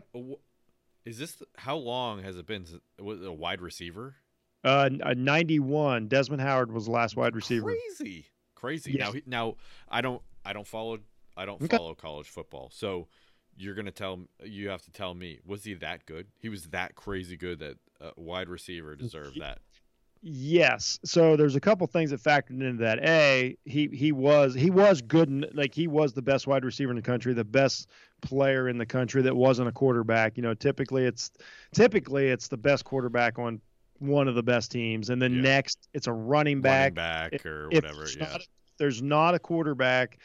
is 1.04 1.18
this 1.18 1.42
how 1.58 1.76
long 1.78 2.22
has 2.22 2.38
it 2.38 2.46
been? 2.46 2.66
Was 3.00 3.22
it 3.22 3.28
a 3.28 3.34
wide 3.34 3.60
receiver? 3.62 4.18
Uh, 4.64 4.90
uh, 5.04 5.14
91. 5.18 6.08
Desmond 6.08 6.42
Howard 6.42 6.72
was 6.72 6.86
the 6.86 6.92
last 6.92 7.16
wide 7.18 7.36
receiver. 7.36 7.76
Crazy, 7.98 8.28
crazy. 8.56 8.94
Now, 8.98 9.14
now 9.26 9.56
I 9.90 10.02
don't, 10.02 10.22
I 10.46 10.54
don't 10.54 10.68
follow, 10.68 11.00
I 11.36 11.46
don't 11.46 11.62
Okay. 11.62 11.76
follow 11.78 11.96
college 11.96 12.30
football. 12.30 12.70
So 12.74 13.08
you're 13.56 13.76
gonna 13.76 13.92
tell, 13.92 14.20
you 14.44 14.70
have 14.70 14.82
to 14.84 14.92
tell 14.92 15.14
me, 15.14 15.40
was 15.46 15.64
he 15.64 15.74
that 15.76 16.06
good? 16.06 16.28
He 16.40 16.50
was 16.50 16.64
that 16.68 16.96
crazy 16.96 17.38
good 17.38 17.60
that 17.60 17.78
a 18.02 18.12
wide 18.20 18.50
receiver 18.50 18.96
deserved 18.96 19.40
that. 19.40 19.60
Yes. 20.26 21.00
So 21.04 21.36
there's 21.36 21.58
a 21.58 21.60
couple 21.60 21.86
things 21.86 22.12
that 22.12 22.22
factored 22.24 22.62
into 22.62 22.78
that. 22.84 23.00
A, 23.04 23.58
he 23.66 23.90
he 23.92 24.14
was 24.14 24.54
he 24.54 24.70
was 24.70 25.02
good 25.02 25.50
like 25.54 25.76
he 25.76 25.88
was 25.88 26.14
the 26.14 26.22
best 26.22 26.48
wide 26.48 26.64
receiver 26.64 26.92
in 26.92 26.96
the 26.96 27.02
country, 27.02 27.34
the 27.34 27.44
best 27.44 27.90
player 28.22 28.70
in 28.70 28.78
the 28.78 28.86
country 28.86 29.22
that 29.24 29.36
wasn't 29.36 29.68
a 29.68 29.72
quarterback. 29.74 30.38
You 30.38 30.44
know, 30.44 30.54
typically 30.54 31.04
it's 31.04 31.30
typically 31.74 32.30
it's 32.30 32.48
the 32.48 32.56
best 32.56 32.86
quarterback 32.86 33.38
on 33.38 33.60
one 34.04 34.28
of 34.28 34.36
the 34.36 34.44
best 34.44 34.72
teams, 34.72 35.10
and 35.10 35.22
then 35.22 35.36
Yeah. 35.36 35.42
next 35.42 35.88
it's 35.94 36.08
a 36.08 36.14
running 36.14 36.62
Running 36.62 36.62
back. 36.62 36.94
back 37.32 37.46
or 37.46 37.68
If 37.72 37.76
whatever. 37.84 37.96
there's 38.00 38.16
Yeah. 38.16 38.24
not- 38.32 38.48
there's 38.78 39.02
not 39.02 39.36
a 39.36 39.40
quarterback 39.40 40.18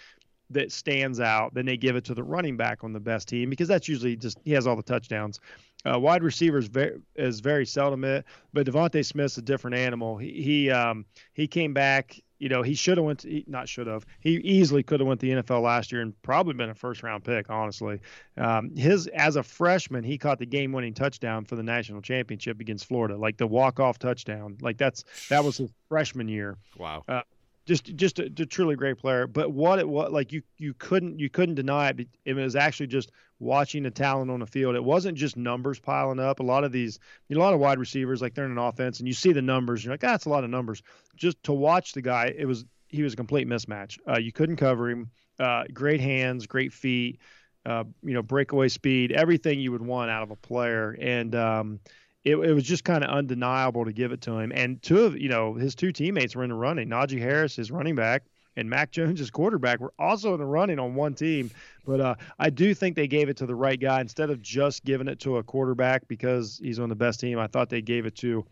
that 0.50 0.72
stands 0.72 1.20
out, 1.20 1.52
then 1.54 1.66
they 1.66 1.76
give 1.76 1.94
it 1.94 2.04
to 2.06 2.14
the 2.14 2.22
running 2.22 2.56
back 2.56 2.82
on 2.82 2.92
the 2.92 3.00
best 3.00 3.28
team 3.28 3.50
because 3.50 3.68
that's 3.68 3.86
usually 3.88 4.16
just 4.16 4.38
he 4.44 4.52
has 4.52 4.66
all 4.66 4.76
the 4.76 4.82
touchdowns. 4.82 5.38
Uh, 5.84 5.98
wide 5.98 6.22
receivers 6.22 6.64
is 6.64 6.70
very 6.70 6.98
is 7.16 7.40
very 7.40 7.66
seldom 7.66 8.02
it, 8.04 8.24
but 8.52 8.66
DeVonta 8.66 9.04
Smith's 9.04 9.36
a 9.38 9.42
different 9.42 9.76
animal. 9.76 10.16
He 10.16 10.42
he 10.42 10.70
um 10.70 11.04
he 11.34 11.46
came 11.46 11.72
back 11.74 12.18
you 12.38 12.48
know, 12.48 12.62
he 12.62 12.74
should 12.74 12.98
have 12.98 13.04
went 13.04 13.20
to, 13.20 13.42
not 13.46 13.68
should 13.68 13.86
have. 13.86 14.06
He 14.20 14.36
easily 14.36 14.82
could 14.82 15.00
have 15.00 15.06
went 15.06 15.20
to 15.20 15.26
the 15.26 15.42
NFL 15.42 15.62
last 15.62 15.90
year 15.90 16.02
and 16.02 16.20
probably 16.22 16.54
been 16.54 16.70
a 16.70 16.74
first 16.74 17.02
round 17.02 17.24
pick, 17.24 17.50
honestly. 17.50 18.00
Um, 18.36 18.74
his 18.76 19.06
as 19.08 19.36
a 19.36 19.42
freshman, 19.42 20.04
he 20.04 20.18
caught 20.18 20.38
the 20.38 20.46
game 20.46 20.72
winning 20.72 20.94
touchdown 20.94 21.44
for 21.44 21.56
the 21.56 21.62
national 21.62 22.00
championship 22.00 22.60
against 22.60 22.86
Florida, 22.86 23.16
like 23.16 23.36
the 23.36 23.46
walk 23.46 23.80
off 23.80 23.98
touchdown. 23.98 24.56
Like 24.60 24.78
that's 24.78 25.04
that 25.28 25.44
was 25.44 25.56
his 25.56 25.70
freshman 25.88 26.28
year. 26.28 26.56
Wow. 26.78 27.04
Uh, 27.08 27.22
just 27.68 27.94
just 27.96 28.18
a, 28.18 28.24
a, 28.24 28.46
truly 28.46 28.74
great 28.76 28.96
player. 28.96 29.26
But 29.26 29.52
what 29.52 29.78
it 29.78 29.86
was 29.86 30.10
like 30.10 30.32
you 30.32 30.42
you 30.56 30.72
couldn't 30.72 31.20
you 31.20 31.28
couldn't 31.28 31.54
deny 31.54 31.90
it. 31.90 32.08
It 32.24 32.32
was 32.32 32.56
actually 32.56 32.86
just 32.86 33.12
watching 33.40 33.82
the 33.82 33.90
talent 33.90 34.30
on 34.30 34.40
the 34.40 34.46
field. 34.46 34.74
It 34.74 34.82
wasn't 34.82 35.18
just 35.18 35.36
numbers 35.36 35.78
piling 35.78 36.18
up. 36.18 36.40
A 36.40 36.42
lot 36.42 36.64
of 36.64 36.72
these, 36.72 36.98
you 37.28 37.36
know, 37.36 37.42
a 37.42 37.44
lot 37.44 37.52
of 37.52 37.60
wide 37.60 37.78
receivers 37.78 38.22
like 38.22 38.34
they're 38.34 38.46
in 38.46 38.52
an 38.52 38.58
offense 38.58 39.00
and 39.00 39.06
you 39.06 39.12
see 39.12 39.32
the 39.32 39.42
numbers. 39.42 39.84
You're 39.84 39.92
like, 39.92 40.02
ah, 40.02 40.12
that's 40.12 40.24
a 40.24 40.30
lot 40.30 40.44
of 40.44 40.50
numbers. 40.50 40.82
Just 41.14 41.40
to 41.44 41.52
watch 41.52 41.92
the 41.92 42.00
guy, 42.00 42.34
it 42.36 42.46
was 42.46 42.64
he 42.88 43.02
was 43.02 43.12
a 43.12 43.16
complete 43.16 43.46
mismatch. 43.46 43.98
Uh, 44.08 44.18
you 44.18 44.32
couldn't 44.32 44.56
cover 44.56 44.88
him. 44.88 45.10
Uh, 45.38 45.64
great 45.72 46.00
hands, 46.00 46.46
great 46.46 46.72
feet. 46.72 47.20
Uh, 47.66 47.84
you 48.02 48.14
know, 48.14 48.22
breakaway 48.22 48.68
speed, 48.68 49.12
everything 49.12 49.60
you 49.60 49.72
would 49.72 49.82
want 49.82 50.10
out 50.10 50.22
of 50.22 50.30
a 50.30 50.36
player. 50.36 50.96
And 50.98 51.34
um, 51.34 51.80
it, 52.28 52.36
it 52.36 52.52
was 52.52 52.64
just 52.64 52.84
kind 52.84 53.02
of 53.02 53.10
undeniable 53.10 53.84
to 53.84 53.92
give 53.92 54.12
it 54.12 54.20
to 54.22 54.38
him. 54.38 54.52
And 54.54 54.82
two 54.82 55.04
of 55.04 55.18
you 55.18 55.28
know 55.28 55.54
his 55.54 55.74
two 55.74 55.92
teammates 55.92 56.36
were 56.36 56.44
in 56.44 56.50
the 56.50 56.56
running. 56.56 56.88
Najee 56.88 57.18
Harris, 57.18 57.56
his 57.56 57.70
running 57.70 57.94
back, 57.94 58.24
and 58.56 58.68
Mac 58.68 58.90
Jones, 58.90 59.18
his 59.18 59.30
quarterback, 59.30 59.80
were 59.80 59.94
also 59.98 60.34
in 60.34 60.40
the 60.40 60.46
running 60.46 60.78
on 60.78 60.94
one 60.94 61.14
team. 61.14 61.50
But 61.86 62.00
uh, 62.00 62.14
I 62.38 62.50
do 62.50 62.74
think 62.74 62.96
they 62.96 63.08
gave 63.08 63.28
it 63.28 63.36
to 63.38 63.46
the 63.46 63.54
right 63.54 63.80
guy 63.80 64.00
instead 64.00 64.30
of 64.30 64.42
just 64.42 64.84
giving 64.84 65.08
it 65.08 65.20
to 65.20 65.38
a 65.38 65.42
quarterback 65.42 66.06
because 66.06 66.60
he's 66.62 66.78
on 66.78 66.88
the 66.88 66.96
best 66.96 67.20
team. 67.20 67.38
I 67.38 67.46
thought 67.46 67.70
they 67.70 67.82
gave 67.82 68.04
it 68.04 68.16
to 68.16 68.44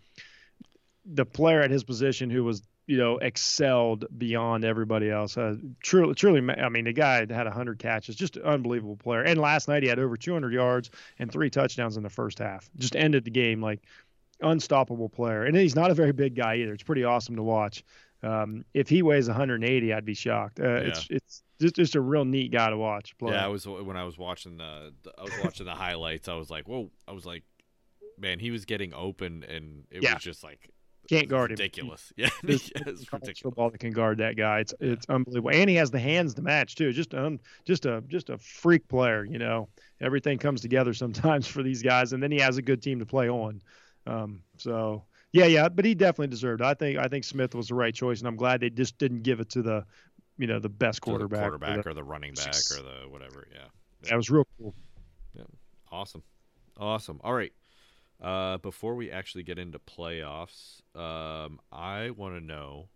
the 1.04 1.26
player 1.26 1.60
at 1.60 1.70
his 1.70 1.84
position 1.84 2.30
who 2.30 2.44
was 2.44 2.62
you 2.86 2.96
know, 2.96 3.18
excelled 3.18 4.06
beyond 4.16 4.64
everybody 4.64 5.10
else. 5.10 5.36
Uh, 5.36 5.56
truly, 5.82 6.14
truly, 6.14 6.54
I 6.54 6.68
mean, 6.68 6.84
the 6.84 6.92
guy 6.92 7.18
had 7.18 7.30
100 7.30 7.78
catches, 7.78 8.14
just 8.14 8.36
an 8.36 8.44
unbelievable 8.44 8.96
player. 8.96 9.22
And 9.22 9.40
last 9.40 9.66
night 9.66 9.82
he 9.82 9.88
had 9.88 9.98
over 9.98 10.16
200 10.16 10.52
yards 10.52 10.90
and 11.18 11.30
three 11.30 11.50
touchdowns 11.50 11.96
in 11.96 12.04
the 12.04 12.10
first 12.10 12.38
half. 12.38 12.70
Just 12.76 12.94
ended 12.94 13.24
the 13.24 13.30
game 13.30 13.60
like 13.60 13.82
unstoppable 14.40 15.08
player. 15.08 15.44
And 15.44 15.56
he's 15.56 15.74
not 15.74 15.90
a 15.90 15.94
very 15.94 16.12
big 16.12 16.36
guy 16.36 16.56
either. 16.56 16.72
It's 16.72 16.84
pretty 16.84 17.04
awesome 17.04 17.36
to 17.36 17.42
watch. 17.42 17.82
Um, 18.22 18.64
if 18.72 18.88
he 18.88 19.02
weighs 19.02 19.26
180, 19.26 19.92
I'd 19.92 20.04
be 20.04 20.14
shocked. 20.14 20.60
Uh, 20.60 20.64
yeah. 20.64 20.78
It's 20.78 21.06
it's 21.10 21.42
just, 21.60 21.74
just 21.74 21.94
a 21.96 22.00
real 22.00 22.24
neat 22.24 22.52
guy 22.52 22.70
to 22.70 22.76
watch 22.76 23.16
play. 23.18 23.32
Yeah, 23.32 23.44
I 23.44 23.48
was 23.48 23.66
when 23.66 23.96
I 23.96 24.04
was 24.04 24.16
watching 24.16 24.56
the, 24.56 24.92
the 25.02 25.12
I 25.18 25.22
was 25.22 25.32
watching 25.44 25.66
the 25.66 25.74
highlights. 25.74 26.28
I 26.28 26.34
was 26.34 26.50
like, 26.50 26.66
whoa! 26.66 26.90
I 27.06 27.12
was 27.12 27.26
like, 27.26 27.44
man, 28.18 28.38
he 28.38 28.50
was 28.50 28.64
getting 28.64 28.94
open, 28.94 29.44
and 29.44 29.84
it 29.90 30.02
yeah. 30.02 30.14
was 30.14 30.22
just 30.22 30.42
like 30.42 30.70
can't 31.08 31.28
guard 31.28 31.50
ridiculous. 31.50 32.12
him. 32.16 32.26
Ridiculous. 32.42 32.70
Yeah, 32.76 32.82
it's 32.86 33.12
ridiculous. 33.12 33.38
Football 33.40 33.70
that 33.70 33.78
can 33.78 33.92
guard 33.92 34.18
that 34.18 34.36
guy. 34.36 34.60
It's 34.60 34.74
yeah. 34.80 34.92
it's 34.92 35.06
unbelievable, 35.08 35.50
and 35.50 35.68
he 35.70 35.76
has 35.76 35.90
the 35.90 35.98
hands 35.98 36.34
to 36.34 36.42
match 36.42 36.74
too. 36.74 36.92
Just 36.92 37.14
um, 37.14 37.40
just 37.64 37.86
a 37.86 38.02
just 38.08 38.30
a 38.30 38.38
freak 38.38 38.86
player. 38.88 39.24
You 39.24 39.38
know, 39.38 39.68
everything 40.00 40.38
comes 40.38 40.60
together 40.60 40.94
sometimes 40.94 41.46
for 41.46 41.62
these 41.62 41.82
guys, 41.82 42.12
and 42.12 42.22
then 42.22 42.30
he 42.30 42.38
has 42.38 42.56
a 42.56 42.62
good 42.62 42.82
team 42.82 42.98
to 42.98 43.06
play 43.06 43.28
on. 43.28 43.62
Um, 44.06 44.42
so 44.56 45.04
yeah, 45.32 45.46
yeah, 45.46 45.68
but 45.68 45.84
he 45.84 45.94
definitely 45.94 46.28
deserved. 46.28 46.60
It. 46.60 46.64
I 46.64 46.74
think 46.74 46.98
I 46.98 47.08
think 47.08 47.24
Smith 47.24 47.54
was 47.54 47.68
the 47.68 47.74
right 47.74 47.94
choice, 47.94 48.20
and 48.20 48.28
I'm 48.28 48.36
glad 48.36 48.60
they 48.60 48.70
just 48.70 48.98
didn't 48.98 49.22
give 49.22 49.40
it 49.40 49.50
to 49.50 49.62
the, 49.62 49.84
you 50.38 50.46
know, 50.46 50.58
the 50.58 50.68
best 50.68 51.02
quarterback, 51.02 51.38
the 51.38 51.42
quarterback 51.42 51.78
or 51.78 51.82
the, 51.82 51.90
or 51.90 51.94
the 51.94 52.04
running 52.04 52.34
back 52.34 52.54
or 52.70 52.82
the 52.82 53.08
whatever. 53.08 53.46
Yeah, 53.52 53.58
yeah. 54.02 54.10
that 54.10 54.16
was 54.16 54.30
real 54.30 54.46
cool. 54.58 54.74
Yeah, 55.34 55.42
awesome, 55.90 56.22
awesome. 56.78 57.20
All 57.22 57.34
right. 57.34 57.52
Uh, 58.20 58.56
before 58.58 58.94
we 58.94 59.10
actually 59.10 59.42
get 59.42 59.58
into 59.58 59.78
playoffs, 59.78 60.80
um, 60.94 61.60
I 61.70 62.10
want 62.10 62.34
to 62.34 62.40
know 62.40 62.88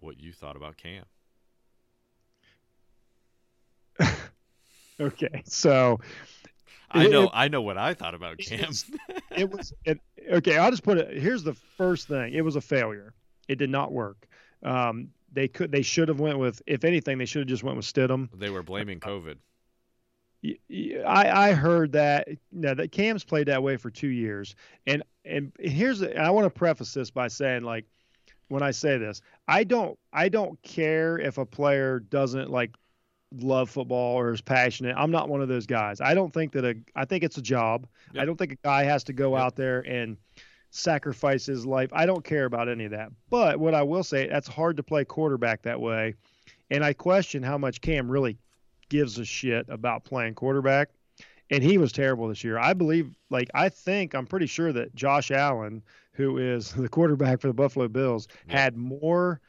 what 0.00 0.20
you 0.20 0.32
thought 0.32 0.56
about 0.56 0.76
Cam. 0.76 1.04
okay, 5.00 5.42
so 5.46 5.98
I 6.90 7.06
know 7.06 7.24
it, 7.24 7.30
I 7.32 7.48
know 7.48 7.62
what 7.62 7.78
I 7.78 7.94
thought 7.94 8.14
about 8.14 8.38
Cam. 8.38 8.72
it 9.36 9.50
was 9.50 9.72
it, 9.84 10.00
okay. 10.30 10.58
I'll 10.58 10.70
just 10.70 10.82
put 10.82 10.98
it. 10.98 11.20
Here's 11.20 11.42
the 11.42 11.54
first 11.54 12.08
thing. 12.08 12.34
It 12.34 12.42
was 12.42 12.56
a 12.56 12.60
failure. 12.60 13.14
It 13.48 13.56
did 13.56 13.70
not 13.70 13.92
work. 13.92 14.28
Um, 14.62 15.08
they 15.32 15.48
could. 15.48 15.72
They 15.72 15.82
should 15.82 16.08
have 16.08 16.20
went 16.20 16.38
with. 16.38 16.60
If 16.66 16.84
anything, 16.84 17.18
they 17.18 17.24
should 17.24 17.40
have 17.40 17.48
just 17.48 17.62
went 17.62 17.76
with 17.76 17.86
Stidham. 17.86 18.28
They 18.38 18.50
were 18.50 18.62
blaming 18.62 19.00
COVID. 19.00 19.36
I, 21.06 21.48
I 21.48 21.52
heard 21.52 21.92
that 21.92 22.28
you 22.28 22.36
know, 22.52 22.74
that 22.74 22.92
Cam's 22.92 23.24
played 23.24 23.48
that 23.48 23.62
way 23.62 23.76
for 23.76 23.90
two 23.90 24.08
years, 24.08 24.54
and 24.86 25.02
and 25.24 25.52
here's 25.58 26.00
the, 26.00 26.16
I 26.16 26.30
want 26.30 26.44
to 26.44 26.50
preface 26.50 26.92
this 26.94 27.10
by 27.10 27.28
saying 27.28 27.62
like 27.62 27.84
when 28.48 28.62
I 28.62 28.70
say 28.70 28.98
this, 28.98 29.20
I 29.48 29.64
don't 29.64 29.98
I 30.12 30.28
don't 30.28 30.60
care 30.62 31.18
if 31.18 31.38
a 31.38 31.46
player 31.46 32.00
doesn't 32.00 32.50
like 32.50 32.74
love 33.32 33.70
football 33.70 34.18
or 34.18 34.32
is 34.32 34.40
passionate. 34.40 34.94
I'm 34.96 35.10
not 35.10 35.28
one 35.28 35.42
of 35.42 35.48
those 35.48 35.66
guys. 35.66 36.00
I 36.00 36.14
don't 36.14 36.32
think 36.32 36.52
that 36.52 36.64
a 36.64 36.74
I 36.94 37.04
think 37.04 37.24
it's 37.24 37.38
a 37.38 37.42
job. 37.42 37.86
Yep. 38.12 38.22
I 38.22 38.26
don't 38.26 38.36
think 38.36 38.52
a 38.52 38.56
guy 38.56 38.84
has 38.84 39.04
to 39.04 39.12
go 39.12 39.34
yep. 39.34 39.44
out 39.44 39.56
there 39.56 39.80
and 39.80 40.16
sacrifice 40.70 41.46
his 41.46 41.66
life. 41.66 41.90
I 41.92 42.06
don't 42.06 42.24
care 42.24 42.44
about 42.44 42.68
any 42.68 42.84
of 42.84 42.90
that. 42.92 43.10
But 43.30 43.58
what 43.58 43.74
I 43.74 43.82
will 43.82 44.04
say, 44.04 44.28
that's 44.28 44.48
hard 44.48 44.76
to 44.76 44.82
play 44.82 45.04
quarterback 45.04 45.62
that 45.62 45.80
way. 45.80 46.14
And 46.70 46.84
I 46.84 46.92
question 46.92 47.42
how 47.42 47.58
much 47.58 47.80
Cam 47.80 48.10
really 48.10 48.36
gives 48.88 49.18
a 49.18 49.24
shit 49.24 49.66
about 49.68 50.04
playing 50.04 50.34
quarterback. 50.34 50.90
And 51.50 51.62
he 51.62 51.78
was 51.78 51.92
terrible 51.92 52.28
this 52.28 52.42
year. 52.42 52.58
I 52.58 52.72
believe, 52.72 53.14
like, 53.30 53.48
I 53.54 53.68
think, 53.68 54.14
I'm 54.14 54.26
pretty 54.26 54.46
sure 54.46 54.72
that 54.72 54.94
Josh 54.94 55.30
Allen, 55.30 55.82
who 56.12 56.38
is 56.38 56.72
the 56.76 56.88
quarterback 56.88 57.40
for 57.40 57.46
the 57.46 57.54
Buffalo 57.54 57.88
Bills, 57.88 58.26
yeah. 58.48 58.60
had 58.60 58.76
more 58.76 59.40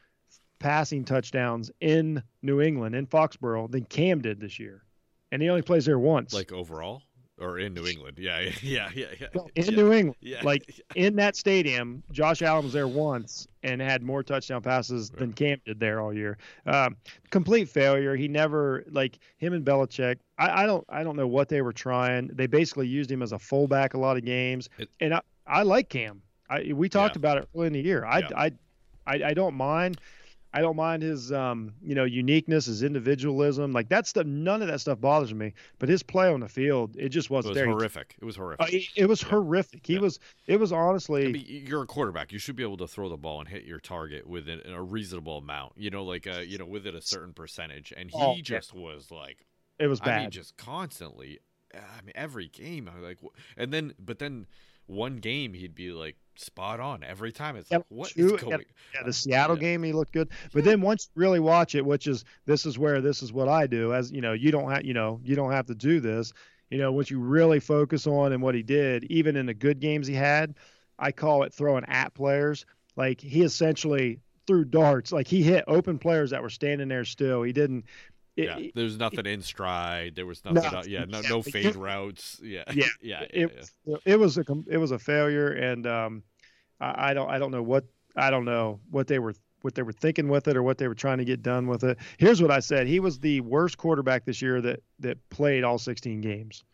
passing 0.58 1.04
touchdowns 1.04 1.70
in 1.80 2.22
New 2.42 2.60
England, 2.60 2.94
in 2.94 3.06
Foxborough, 3.06 3.70
than 3.70 3.84
Cam 3.84 4.20
did 4.20 4.40
this 4.40 4.58
year. 4.58 4.84
And 5.32 5.42
he 5.42 5.48
only 5.48 5.62
plays 5.62 5.84
there 5.84 5.98
once. 5.98 6.32
Like 6.32 6.52
overall? 6.52 7.02
Or 7.40 7.58
in 7.58 7.74
New 7.74 7.86
England. 7.86 8.18
Yeah, 8.18 8.40
yeah, 8.62 8.90
yeah, 8.94 9.06
yeah. 9.20 9.26
in 9.54 9.64
yeah. 9.64 9.70
New 9.70 9.92
England, 9.92 10.16
yeah, 10.20 10.42
like 10.42 10.78
yeah. 10.96 11.06
in 11.06 11.16
that 11.16 11.36
stadium, 11.36 12.02
Josh 12.12 12.42
Allen 12.42 12.64
was 12.64 12.72
there 12.72 12.88
once 12.88 13.46
and 13.62 13.80
had 13.80 14.02
more 14.02 14.22
touchdown 14.22 14.62
passes 14.62 15.10
than 15.10 15.32
Cam 15.32 15.60
did 15.64 15.80
there 15.80 16.00
all 16.00 16.12
year. 16.12 16.38
Um, 16.66 16.96
complete 17.30 17.68
failure. 17.68 18.14
He 18.16 18.28
never 18.28 18.84
like 18.90 19.18
him 19.38 19.52
and 19.52 19.64
Belichick. 19.64 20.16
I, 20.38 20.62
I, 20.62 20.66
don't 20.66 20.84
I 20.88 21.02
don't 21.02 21.16
know 21.16 21.26
what 21.26 21.48
they 21.48 21.62
were 21.62 21.72
trying. 21.72 22.28
They 22.28 22.46
basically 22.46 22.86
used 22.86 23.10
him 23.10 23.22
as 23.22 23.32
a 23.32 23.38
fullback 23.38 23.94
a 23.94 23.98
lot 23.98 24.16
of 24.16 24.24
games, 24.24 24.68
it, 24.78 24.88
and 25.00 25.14
I, 25.14 25.20
I 25.46 25.62
like 25.62 25.88
Cam. 25.88 26.22
I, 26.50 26.72
we 26.74 26.88
talked 26.88 27.16
about 27.16 27.38
it 27.38 27.48
early 27.54 27.66
in 27.66 27.72
the 27.74 27.80
year. 27.80 28.06
I, 28.06 28.22
I, 28.34 28.52
I, 29.06 29.24
I 29.24 29.34
don't 29.34 29.54
mind. 29.54 30.00
I 30.52 30.62
don't 30.62 30.76
mind 30.76 31.02
his, 31.02 31.30
um, 31.30 31.74
you 31.82 31.94
know, 31.94 32.04
uniqueness, 32.04 32.66
his 32.66 32.82
individualism. 32.82 33.72
Like 33.72 33.90
that 33.90 34.06
stuff, 34.06 34.24
none 34.24 34.62
of 34.62 34.68
that 34.68 34.80
stuff 34.80 35.00
bothers 35.00 35.34
me. 35.34 35.52
But 35.78 35.90
his 35.90 36.02
play 36.02 36.32
on 36.32 36.40
the 36.40 36.48
field, 36.48 36.96
it 36.96 37.10
just 37.10 37.28
wasn't 37.28 37.56
it 37.56 37.60
was 37.60 37.66
there. 37.66 37.72
Horrific. 37.74 38.16
It 38.20 38.24
was 38.24 38.36
horrific. 38.36 38.66
Uh, 38.66 38.70
it, 38.70 38.84
it, 38.96 39.06
was 39.06 39.22
yeah. 39.22 39.28
horrific. 39.28 39.86
He 39.86 39.94
yeah. 39.94 40.00
was. 40.00 40.18
It 40.46 40.58
was 40.58 40.72
honestly. 40.72 41.26
I 41.26 41.32
mean, 41.32 41.44
you're 41.46 41.82
a 41.82 41.86
quarterback. 41.86 42.32
You 42.32 42.38
should 42.38 42.56
be 42.56 42.62
able 42.62 42.78
to 42.78 42.88
throw 42.88 43.10
the 43.10 43.18
ball 43.18 43.40
and 43.40 43.48
hit 43.48 43.64
your 43.64 43.78
target 43.78 44.26
within 44.26 44.60
a 44.66 44.82
reasonable 44.82 45.38
amount. 45.38 45.74
You 45.76 45.90
know, 45.90 46.04
like 46.04 46.26
uh, 46.26 46.38
you 46.38 46.56
know, 46.56 46.66
within 46.66 46.94
a 46.94 47.02
certain 47.02 47.34
percentage. 47.34 47.92
And 47.94 48.10
he 48.10 48.18
oh, 48.18 48.36
just 48.40 48.74
yeah. 48.74 48.80
was 48.80 49.10
like. 49.10 49.44
It 49.78 49.86
was 49.86 50.00
bad. 50.00 50.18
I 50.18 50.20
mean, 50.22 50.30
just 50.30 50.56
constantly. 50.56 51.40
I 51.74 52.02
mean, 52.02 52.14
every 52.14 52.48
game. 52.48 52.88
I 52.92 52.98
like, 53.00 53.18
and 53.58 53.70
then, 53.70 53.92
but 53.98 54.18
then 54.18 54.46
one 54.88 55.16
game 55.16 55.54
he'd 55.54 55.74
be 55.74 55.92
like 55.92 56.16
spot 56.36 56.80
on 56.80 57.04
every 57.04 57.32
time. 57.32 57.56
It's 57.56 57.70
like 57.70 57.84
what 57.88 58.12
is 58.16 58.32
going? 58.32 58.64
Yeah, 58.94 59.02
the 59.04 59.12
Seattle 59.12 59.56
yeah. 59.56 59.60
game 59.60 59.82
he 59.82 59.92
looked 59.92 60.12
good, 60.12 60.30
but 60.52 60.64
then 60.64 60.80
once 60.80 61.08
you 61.14 61.20
really 61.20 61.40
watch 61.40 61.74
it, 61.74 61.84
which 61.84 62.06
is 62.06 62.24
this 62.46 62.66
is 62.66 62.78
where 62.78 63.00
this 63.00 63.22
is 63.22 63.32
what 63.32 63.48
I 63.48 63.66
do. 63.66 63.94
As 63.94 64.10
you 64.10 64.20
know, 64.20 64.32
you 64.32 64.50
don't 64.50 64.70
have 64.70 64.84
you 64.84 64.94
know 64.94 65.20
you 65.22 65.36
don't 65.36 65.52
have 65.52 65.66
to 65.66 65.74
do 65.74 66.00
this. 66.00 66.32
You 66.70 66.78
know, 66.78 66.92
once 66.92 67.10
you 67.10 67.18
really 67.20 67.60
focus 67.60 68.06
on 68.06 68.32
and 68.32 68.42
what 68.42 68.54
he 68.54 68.62
did, 68.62 69.04
even 69.04 69.36
in 69.36 69.46
the 69.46 69.54
good 69.54 69.80
games 69.80 70.06
he 70.06 70.14
had, 70.14 70.54
I 70.98 71.12
call 71.12 71.44
it 71.44 71.54
throwing 71.54 71.84
at 71.86 72.14
players. 72.14 72.66
Like 72.96 73.20
he 73.20 73.42
essentially 73.42 74.20
threw 74.46 74.64
darts. 74.64 75.12
Like 75.12 75.28
he 75.28 75.42
hit 75.42 75.64
open 75.66 75.98
players 75.98 76.30
that 76.30 76.42
were 76.42 76.50
standing 76.50 76.88
there 76.88 77.04
still. 77.04 77.42
He 77.42 77.52
didn't 77.52 77.84
yeah, 78.44 78.58
there 78.74 78.84
was 78.84 78.98
nothing 78.98 79.26
in 79.26 79.42
stride. 79.42 80.14
There 80.14 80.26
was 80.26 80.44
nothing. 80.44 80.70
No, 80.70 80.78
uh, 80.78 80.82
yeah, 80.86 81.04
no, 81.06 81.20
no 81.22 81.42
fade 81.42 81.76
routes. 81.76 82.40
Yeah, 82.42 82.64
yeah, 82.72 82.86
yeah. 83.02 83.22
It, 83.30 83.68
yeah. 83.84 83.96
it 84.04 84.18
was 84.18 84.38
a 84.38 84.44
it 84.68 84.78
was 84.78 84.90
a 84.90 84.98
failure, 84.98 85.48
and 85.48 85.86
um, 85.86 86.22
I, 86.80 87.10
I 87.10 87.14
don't 87.14 87.30
I 87.30 87.38
don't 87.38 87.50
know 87.50 87.62
what 87.62 87.84
I 88.16 88.30
don't 88.30 88.44
know 88.44 88.80
what 88.90 89.06
they 89.06 89.18
were 89.18 89.34
what 89.62 89.74
they 89.74 89.82
were 89.82 89.92
thinking 89.92 90.28
with 90.28 90.48
it 90.48 90.56
or 90.56 90.62
what 90.62 90.78
they 90.78 90.88
were 90.88 90.94
trying 90.94 91.18
to 91.18 91.24
get 91.24 91.42
done 91.42 91.66
with 91.66 91.84
it. 91.84 91.98
Here's 92.18 92.40
what 92.40 92.50
I 92.50 92.60
said: 92.60 92.86
He 92.86 93.00
was 93.00 93.18
the 93.18 93.40
worst 93.40 93.76
quarterback 93.76 94.24
this 94.24 94.40
year 94.40 94.60
that 94.60 94.80
that 95.00 95.28
played 95.30 95.64
all 95.64 95.78
16 95.78 96.20
games. 96.20 96.64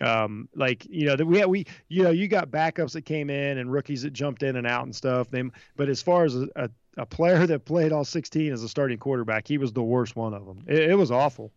Um, 0.00 0.48
like 0.54 0.86
you 0.88 1.06
know 1.06 1.16
that 1.16 1.26
we 1.26 1.38
had, 1.38 1.48
we 1.48 1.66
you 1.88 2.02
know 2.02 2.10
you 2.10 2.28
got 2.28 2.50
backups 2.50 2.92
that 2.92 3.02
came 3.02 3.30
in 3.30 3.58
and 3.58 3.72
rookies 3.72 4.02
that 4.02 4.12
jumped 4.12 4.42
in 4.42 4.56
and 4.56 4.66
out 4.66 4.84
and 4.84 4.94
stuff. 4.94 5.30
They, 5.30 5.42
but 5.76 5.88
as 5.88 6.02
far 6.02 6.24
as 6.24 6.36
a, 6.36 6.48
a 6.56 6.70
a 6.98 7.06
player 7.06 7.46
that 7.46 7.64
played 7.64 7.92
all 7.92 8.04
16 8.04 8.52
as 8.52 8.62
a 8.62 8.68
starting 8.68 8.98
quarterback, 8.98 9.48
he 9.48 9.58
was 9.58 9.72
the 9.72 9.82
worst 9.82 10.16
one 10.16 10.34
of 10.34 10.44
them. 10.46 10.64
It, 10.66 10.90
it 10.90 10.94
was 10.94 11.10
awful. 11.10 11.52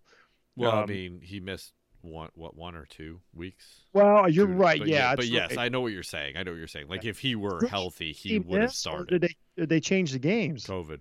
Well, 0.55 0.71
um, 0.71 0.83
I 0.83 0.85
mean, 0.85 1.21
he 1.21 1.39
missed 1.39 1.73
one 2.01 2.29
what 2.33 2.55
one 2.55 2.75
or 2.75 2.85
two 2.85 3.21
weeks. 3.33 3.65
Well, 3.93 4.29
you're 4.29 4.47
two, 4.47 4.53
right. 4.53 4.79
But 4.79 4.87
yeah, 4.87 5.15
but 5.15 5.27
yes. 5.27 5.57
I 5.57 5.69
know 5.69 5.81
what 5.81 5.93
you're 5.93 6.03
saying. 6.03 6.37
I 6.37 6.43
know 6.43 6.51
what 6.51 6.57
you're 6.57 6.67
saying. 6.67 6.87
Like 6.87 7.05
if 7.05 7.19
he 7.19 7.35
were 7.35 7.65
healthy, 7.67 8.11
he, 8.11 8.29
he 8.29 8.39
would 8.39 8.61
have 8.61 8.73
started. 8.73 9.07
Did 9.07 9.21
they 9.21 9.35
did 9.57 9.69
they 9.69 9.79
change 9.79 10.11
the 10.11 10.19
games? 10.19 10.65
COVID. 10.65 10.99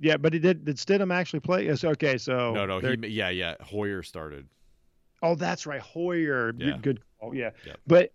Yeah, 0.00 0.16
but 0.16 0.32
he 0.32 0.38
did. 0.38 0.64
Did 0.64 0.76
Stidham 0.76 1.14
actually 1.14 1.40
play? 1.40 1.66
Yes. 1.66 1.84
Okay, 1.84 2.18
so 2.18 2.52
no, 2.52 2.66
no, 2.66 2.80
he 2.80 3.08
yeah, 3.08 3.30
yeah. 3.30 3.54
Hoyer 3.60 4.02
started. 4.02 4.48
Oh, 5.24 5.34
that's 5.34 5.66
right, 5.66 5.80
Hoyer. 5.80 6.52
Good- 6.52 6.60
Yeah. 6.66 6.78
Good 6.80 7.00
call. 7.20 7.34
Yeah, 7.34 7.50
Yep. 7.66 7.80
but 7.86 8.12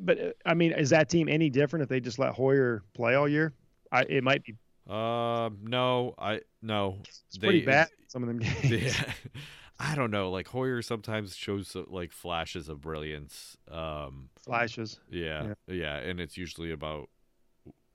but 0.00 0.20
uh, 0.20 0.30
I 0.46 0.54
mean, 0.54 0.72
is 0.72 0.90
that 0.90 1.08
team 1.08 1.28
any 1.28 1.50
different 1.50 1.82
if 1.82 1.88
they 1.88 1.98
just 2.00 2.18
let 2.20 2.32
Hoyer 2.34 2.82
play 2.94 3.14
all 3.16 3.28
year? 3.28 3.52
I, 3.90 4.02
it 4.02 4.22
might 4.22 4.44
be. 4.44 4.54
Um, 4.88 5.58
no, 5.64 6.14
I 6.18 6.40
no. 6.62 6.98
It's 7.28 7.38
pretty 7.38 7.60
They- 7.60 7.66
bad. 7.66 7.88
Some 8.06 8.22
of 8.22 8.28
them 8.28 8.38
games. 8.62 8.70
Yeah. 8.70 9.12
I 9.80 9.94
don't 9.94 10.10
know. 10.10 10.30
Like 10.30 10.48
Hoyer 10.48 10.82
sometimes 10.82 11.36
shows 11.36 11.76
uh, 11.76 11.82
like 11.88 12.10
flashes 12.12 12.68
of 12.68 12.80
brilliance. 12.80 13.56
Um, 13.70 14.28
Flashes. 14.42 14.98
yeah, 15.10 15.54
yeah, 15.68 15.96
and 15.98 16.18
it's 16.20 16.36
usually 16.36 16.72
about, 16.72 17.08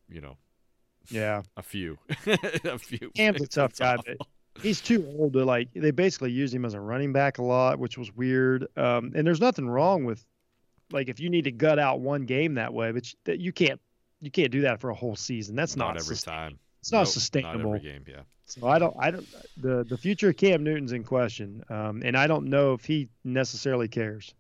you 0.08 0.22
know, 0.22 0.38
Yeah, 1.10 1.41
a 1.58 1.62
few, 1.62 1.98
a 2.63 2.80
few. 2.80 3.12
Cam's 3.15 3.41
a 3.41 3.48
tough 3.48 3.76
guy, 3.78 3.98
but 3.98 4.15
he's 4.62 4.82
too 4.82 5.06
old 5.18 5.34
to 5.34 5.46
like. 5.46 5.70
They 5.74 5.92
basically 5.92 6.32
use 6.32 6.54
him 6.54 6.66
as 6.66 6.74
a 6.74 6.80
running 6.80 7.13
back 7.13 7.38
a 7.38 7.44
lot, 7.44 7.80
which 7.80 7.98
was 7.98 8.16
weird. 8.16 8.68
Um, 8.78 9.12
and 9.16 9.26
there's 9.26 9.42
nothing 9.42 9.68
wrong 9.68 10.06
with 10.06 10.24
like 10.92 11.10
if 11.10 11.20
you 11.20 11.30
need 11.30 11.46
to 11.46 11.52
gut 11.52 11.80
out 11.80 12.00
one 12.00 12.26
game 12.26 12.56
that 12.56 12.74
way, 12.74 12.92
but 12.92 13.12
you, 13.12 13.34
you 13.36 13.52
can't 13.52 13.80
you 14.22 14.32
can't 14.32 14.52
do 14.52 14.62
that 14.62 14.80
for 14.80 14.89
a 14.89 14.96
whole 14.96 15.16
season. 15.16 15.56
That's 15.56 15.76
not 15.76 15.96
not, 15.96 16.02
every 16.02 16.18
time. 16.18 16.60
It's 16.82 16.92
not 16.92 17.00
Nope, 17.00 17.08
sustainable. 17.08 17.72
Not 17.72 17.78
every 17.78 17.80
game. 17.80 18.04
Yeah. 18.08 18.22
So 18.46 18.68
I 18.68 18.78
don't 18.78 18.96
I 19.00 19.12
don't 19.12 19.28
the 19.58 19.84
the 19.84 19.98
future 19.98 20.30
of 20.30 20.38
Cam 20.38 20.63
Newton's 20.63 20.92
in 20.92 21.04
question, 21.04 21.63
um, 21.70 22.02
and 22.04 22.16
I 22.16 22.28
don't 22.28 22.48
know 22.48 22.74
if 22.74 22.86
he 22.86 23.10
necessarily 23.24 23.88
cares. 23.88 24.34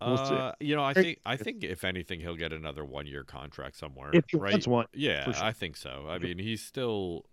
Uh, 0.00 0.52
you 0.60 0.76
know, 0.76 0.84
I 0.84 0.94
think 0.94 1.18
I 1.26 1.36
think 1.36 1.64
if 1.64 1.82
anything, 1.82 2.20
he'll 2.20 2.36
get 2.36 2.52
another 2.52 2.84
one-year 2.84 3.24
contract 3.24 3.76
somewhere. 3.76 4.10
If 4.12 4.26
he 4.28 4.36
right? 4.36 4.52
wants 4.52 4.66
one, 4.68 4.86
Yeah, 4.94 5.24
sure. 5.24 5.34
I 5.44 5.52
think 5.52 5.76
so. 5.76 6.06
I 6.08 6.18
mean, 6.18 6.38
he's 6.38 6.62
still. 6.62 7.24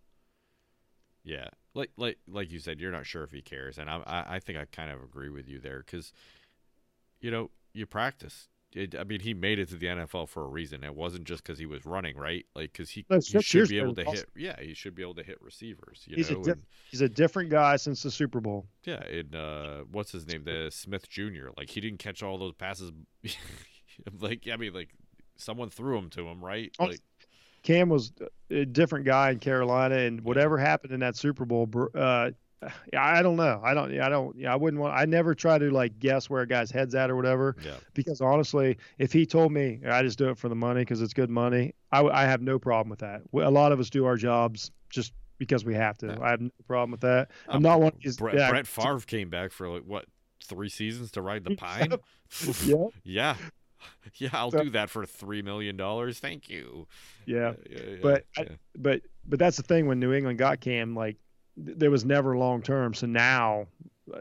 Yeah, 1.24 1.50
like 1.76 1.92
like 1.98 2.18
like 2.28 2.52
you 2.52 2.60
said, 2.60 2.80
you're 2.80 2.92
not 2.92 3.06
sure 3.06 3.24
if 3.24 3.32
he 3.32 3.42
cares, 3.42 3.78
and 3.78 3.90
I 3.90 3.98
I, 4.08 4.36
I 4.36 4.40
think 4.40 4.58
I 4.58 4.66
kind 4.66 4.90
of 4.90 5.04
agree 5.04 5.30
with 5.30 5.48
you 5.48 5.60
there 5.60 5.84
because, 5.86 6.12
you 7.22 7.30
know, 7.30 7.52
you 7.74 7.86
practice. 7.86 8.48
It, 8.74 8.94
I 8.94 9.06
mean, 9.06 9.22
he 9.22 9.34
made 9.34 9.58
it 9.58 9.70
to 9.70 9.76
the 9.76 9.86
NFL 9.86 10.28
for 10.28 10.44
a 10.44 10.48
reason. 10.48 10.84
It 10.84 10.94
wasn't 10.94 11.24
just 11.24 11.44
because 11.44 11.58
he 11.58 11.66
was 11.66 11.86
running, 11.86 12.18
right? 12.18 12.46
Like 12.56 12.74
because 12.74 12.90
he, 12.90 13.06
No, 13.10 13.20
he 13.20 13.40
should 13.42 13.70
be 13.70 13.80
able 13.80 13.96
to 13.96 14.04
was 14.04 14.20
hit. 14.20 14.30
Yeah, 14.36 14.60
he 14.60 14.74
should 14.74 14.96
be 14.96 15.02
able 15.02 15.14
to 15.16 15.24
hit 15.24 15.42
receivers. 15.42 16.04
You 16.06 16.18
He's 16.18 16.30
a 16.30 16.34
know, 16.34 16.44
and, 16.44 16.62
He's 16.92 17.00
a 17.00 17.08
different 17.08 17.52
guy 17.52 17.78
since 17.78 18.04
the 18.04 18.12
Super 18.12 18.42
Bowl. 18.42 18.66
yeah, 18.84 19.02
and 19.06 19.34
uh, 19.34 19.84
what's 19.92 20.12
his 20.12 20.28
name? 20.28 20.44
The 20.44 20.70
Smith 20.74 21.08
Jr. 21.08 21.50
Like 21.56 21.70
he 21.70 21.80
didn't 21.80 22.00
catch 22.00 22.22
all 22.22 22.38
those 22.38 22.54
passes. 22.54 22.92
like 24.20 24.48
I 24.52 24.58
mean, 24.58 24.74
like 24.74 24.90
someone 25.38 25.70
threw 25.70 25.98
him 25.98 26.10
to 26.12 26.28
him, 26.28 26.44
right? 26.44 26.72
Oh, 26.78 26.86
Like 26.86 27.00
Cam 27.65 27.89
was 27.89 28.13
a 28.51 28.63
different 28.63 29.06
guy 29.06 29.32
in 29.32 29.39
Carolina, 29.39 29.95
and 29.97 30.21
whatever 30.21 30.58
happened 30.58 30.93
in 30.93 30.99
that 31.01 31.17
Super 31.17 31.43
Bowl, 31.45 31.67
uh, 31.95 32.30
I 32.97 33.21
don't 33.21 33.36
know. 33.36 33.60
I 33.63 33.73
don't. 33.73 33.99
I 33.99 34.08
don't. 34.08 34.45
I 34.45 34.56
wouldn't 34.56 34.82
want. 34.82 34.95
I 34.97 35.06
never 35.06 35.36
try 35.36 35.58
to 35.58 35.69
like 35.71 35.99
guess 35.99 36.30
where 36.30 36.41
a 36.43 36.47
guy's 36.47 36.71
head's 36.71 36.95
at 36.95 37.10
or 37.12 37.15
whatever. 37.15 37.56
yeah, 37.63 37.73
Because 37.93 38.21
honestly, 38.21 38.78
if 38.97 39.12
he 39.12 39.25
told 39.25 39.51
me 39.51 39.82
I 39.88 40.01
just 40.04 40.17
do 40.17 40.30
it 40.30 40.38
for 40.38 40.47
the 40.47 40.56
money 40.56 40.82
because 40.82 41.01
it's 41.01 41.13
good 41.13 41.30
money, 41.30 41.73
I, 41.91 42.04
I 42.06 42.23
have 42.25 42.41
no 42.41 42.58
problem 42.60 42.89
with 42.89 42.99
that. 42.99 43.21
A 43.34 43.51
lot 43.51 43.71
of 43.71 43.80
us 43.80 43.89
do 43.89 44.06
our 44.06 44.15
jobs 44.15 44.71
just 44.89 45.12
because 45.38 45.65
we 45.65 45.73
have 45.75 45.97
to. 45.99 46.08
Yeah. 46.08 46.17
I 46.21 46.30
have 46.30 46.41
no 46.41 46.49
problem 46.67 46.91
with 46.91 47.01
that. 47.01 47.30
I'm 47.49 47.58
Um, 47.58 47.63
not 47.63 47.80
one 47.82 47.88
of 47.93 47.99
these. 48.01 48.17
Brett, 48.17 48.36
yeah, 48.36 48.49
Brett 48.49 48.67
Favre 48.67 48.99
came 49.06 49.30
back 49.30 49.51
for 49.51 49.67
like 49.69 49.84
what 49.84 50.06
three 50.43 50.69
seasons 50.69 51.12
to 51.12 51.21
ride 51.21 51.43
the 51.43 51.56
pine. 51.58 51.93
Yeah, 52.63 52.88
yeah, 53.04 53.36
yeah, 54.15 54.30
I'll 54.34 54.52
So- 54.52 54.63
do 54.63 54.69
that 54.71 54.89
for 54.89 55.06
three 55.06 55.41
million 55.41 55.78
dollars. 55.78 56.19
Thank 56.19 56.50
you. 56.50 56.88
yeah. 57.26 57.54
yeah, 57.69 57.80
yeah, 57.88 57.95
But 58.02 58.26
I- 58.38 58.48
but 58.78 59.02
but 59.28 59.39
that's 59.39 59.58
the 59.58 59.63
thing 59.63 59.88
when 59.88 60.00
New 60.00 60.13
England 60.13 60.38
got 60.38 60.60
Cam, 60.62 60.95
like 60.95 61.17
th- 61.63 61.78
there 61.78 61.91
was 61.91 62.06
never 62.06 62.38
long 62.38 62.62
term. 62.62 62.93
So 62.93 63.08
now, 63.08 63.67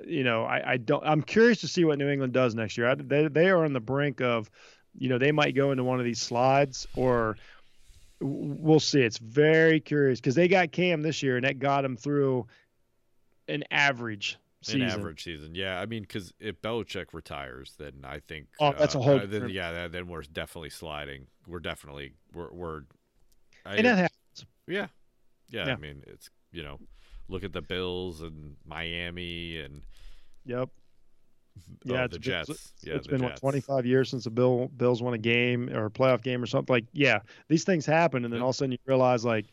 you 0.06 0.24
know, 0.24 0.44
I, 0.44 0.72
I 0.72 0.76
don't. 0.78 1.04
I'm 1.06 1.20
curious 1.22 1.60
to 1.60 1.68
see 1.68 1.84
what 1.84 1.98
New 1.98 2.08
England 2.08 2.32
does 2.32 2.54
next 2.54 2.78
year. 2.78 2.88
I, 2.88 2.94
they 2.94 3.28
they 3.28 3.50
are 3.50 3.64
on 3.64 3.72
the 3.74 3.80
brink 3.80 4.20
of, 4.22 4.50
you 4.96 5.08
know, 5.08 5.18
they 5.18 5.32
might 5.32 5.54
go 5.54 5.70
into 5.72 5.84
one 5.84 5.98
of 5.98 6.04
these 6.06 6.20
slides 6.22 6.86
or 6.96 7.36
we'll 8.20 8.80
see. 8.80 9.00
It's 9.02 9.18
very 9.18 9.80
curious 9.80 10.20
because 10.20 10.34
they 10.34 10.48
got 10.48 10.72
Cam 10.72 11.02
this 11.02 11.22
year 11.22 11.36
and 11.36 11.44
that 11.44 11.58
got 11.58 11.82
them 11.82 11.96
through 11.96 12.46
an 13.48 13.64
average 13.70 14.38
season. 14.66 14.82
An 14.82 14.90
average 14.90 15.24
season, 15.24 15.54
yeah. 15.54 15.80
I 15.80 15.86
mean, 15.86 16.02
because 16.02 16.32
if 16.40 16.60
Belichick 16.62 17.06
retires, 17.12 17.74
then 17.78 17.92
I 18.04 18.20
think. 18.20 18.46
Oh, 18.60 18.72
that's 18.78 18.94
a 18.94 19.00
whole 19.00 19.20
uh, 19.20 19.26
then, 19.26 19.48
yeah, 19.48 19.88
then- 19.88 20.06
we're 20.08 20.22
definitely 20.22 20.70
sliding. 20.70 21.26
We're 21.46 21.60
definitely 21.60 22.12
we're 22.32 22.50
we're. 22.52 22.80
I, 23.66 23.76
And 23.76 23.86
that 23.86 23.96
happens. 23.98 24.46
yeah, 24.66 24.86
yeah, 25.50 25.66
Yeah. 25.66 25.72
I 25.72 25.76
mean, 25.76 26.02
it's 26.06 26.28
you 26.52 26.62
know, 26.62 26.78
look 27.28 27.44
at 27.44 27.52
the 27.52 27.62
Bills 27.62 28.20
and 28.22 28.56
Miami 28.66 29.58
and 29.58 29.82
Yep. 30.46 30.68
oh, 30.68 31.60
Yeah, 31.84 31.96
the 31.96 32.04
it's 32.04 32.12
been- 32.14 32.22
Jets. 32.22 32.72
yeah, 32.82 32.94
it's 32.94 33.06
been 33.06 33.20
Jets. 33.20 33.42
what 33.42 33.52
25 33.52 33.86
years 33.86 34.10
since 34.10 34.24
the 34.24 34.30
Bill 34.30 34.68
Bills 34.76 35.02
won 35.02 35.14
a 35.14 35.18
game 35.18 35.70
or 35.70 35.86
a 35.86 35.90
playoff 35.90 36.22
game 36.22 36.42
or 36.42 36.46
something. 36.46 36.72
Like, 36.72 36.84
yeah, 36.92 37.20
these 37.48 37.64
things 37.64 37.86
happen, 37.86 38.24
and 38.24 38.32
then 38.32 38.42
all 38.42 38.50
of 38.50 38.54
a 38.54 38.56
sudden 38.58 38.72
you 38.72 38.78
realize, 38.86 39.24
like, 39.24 39.46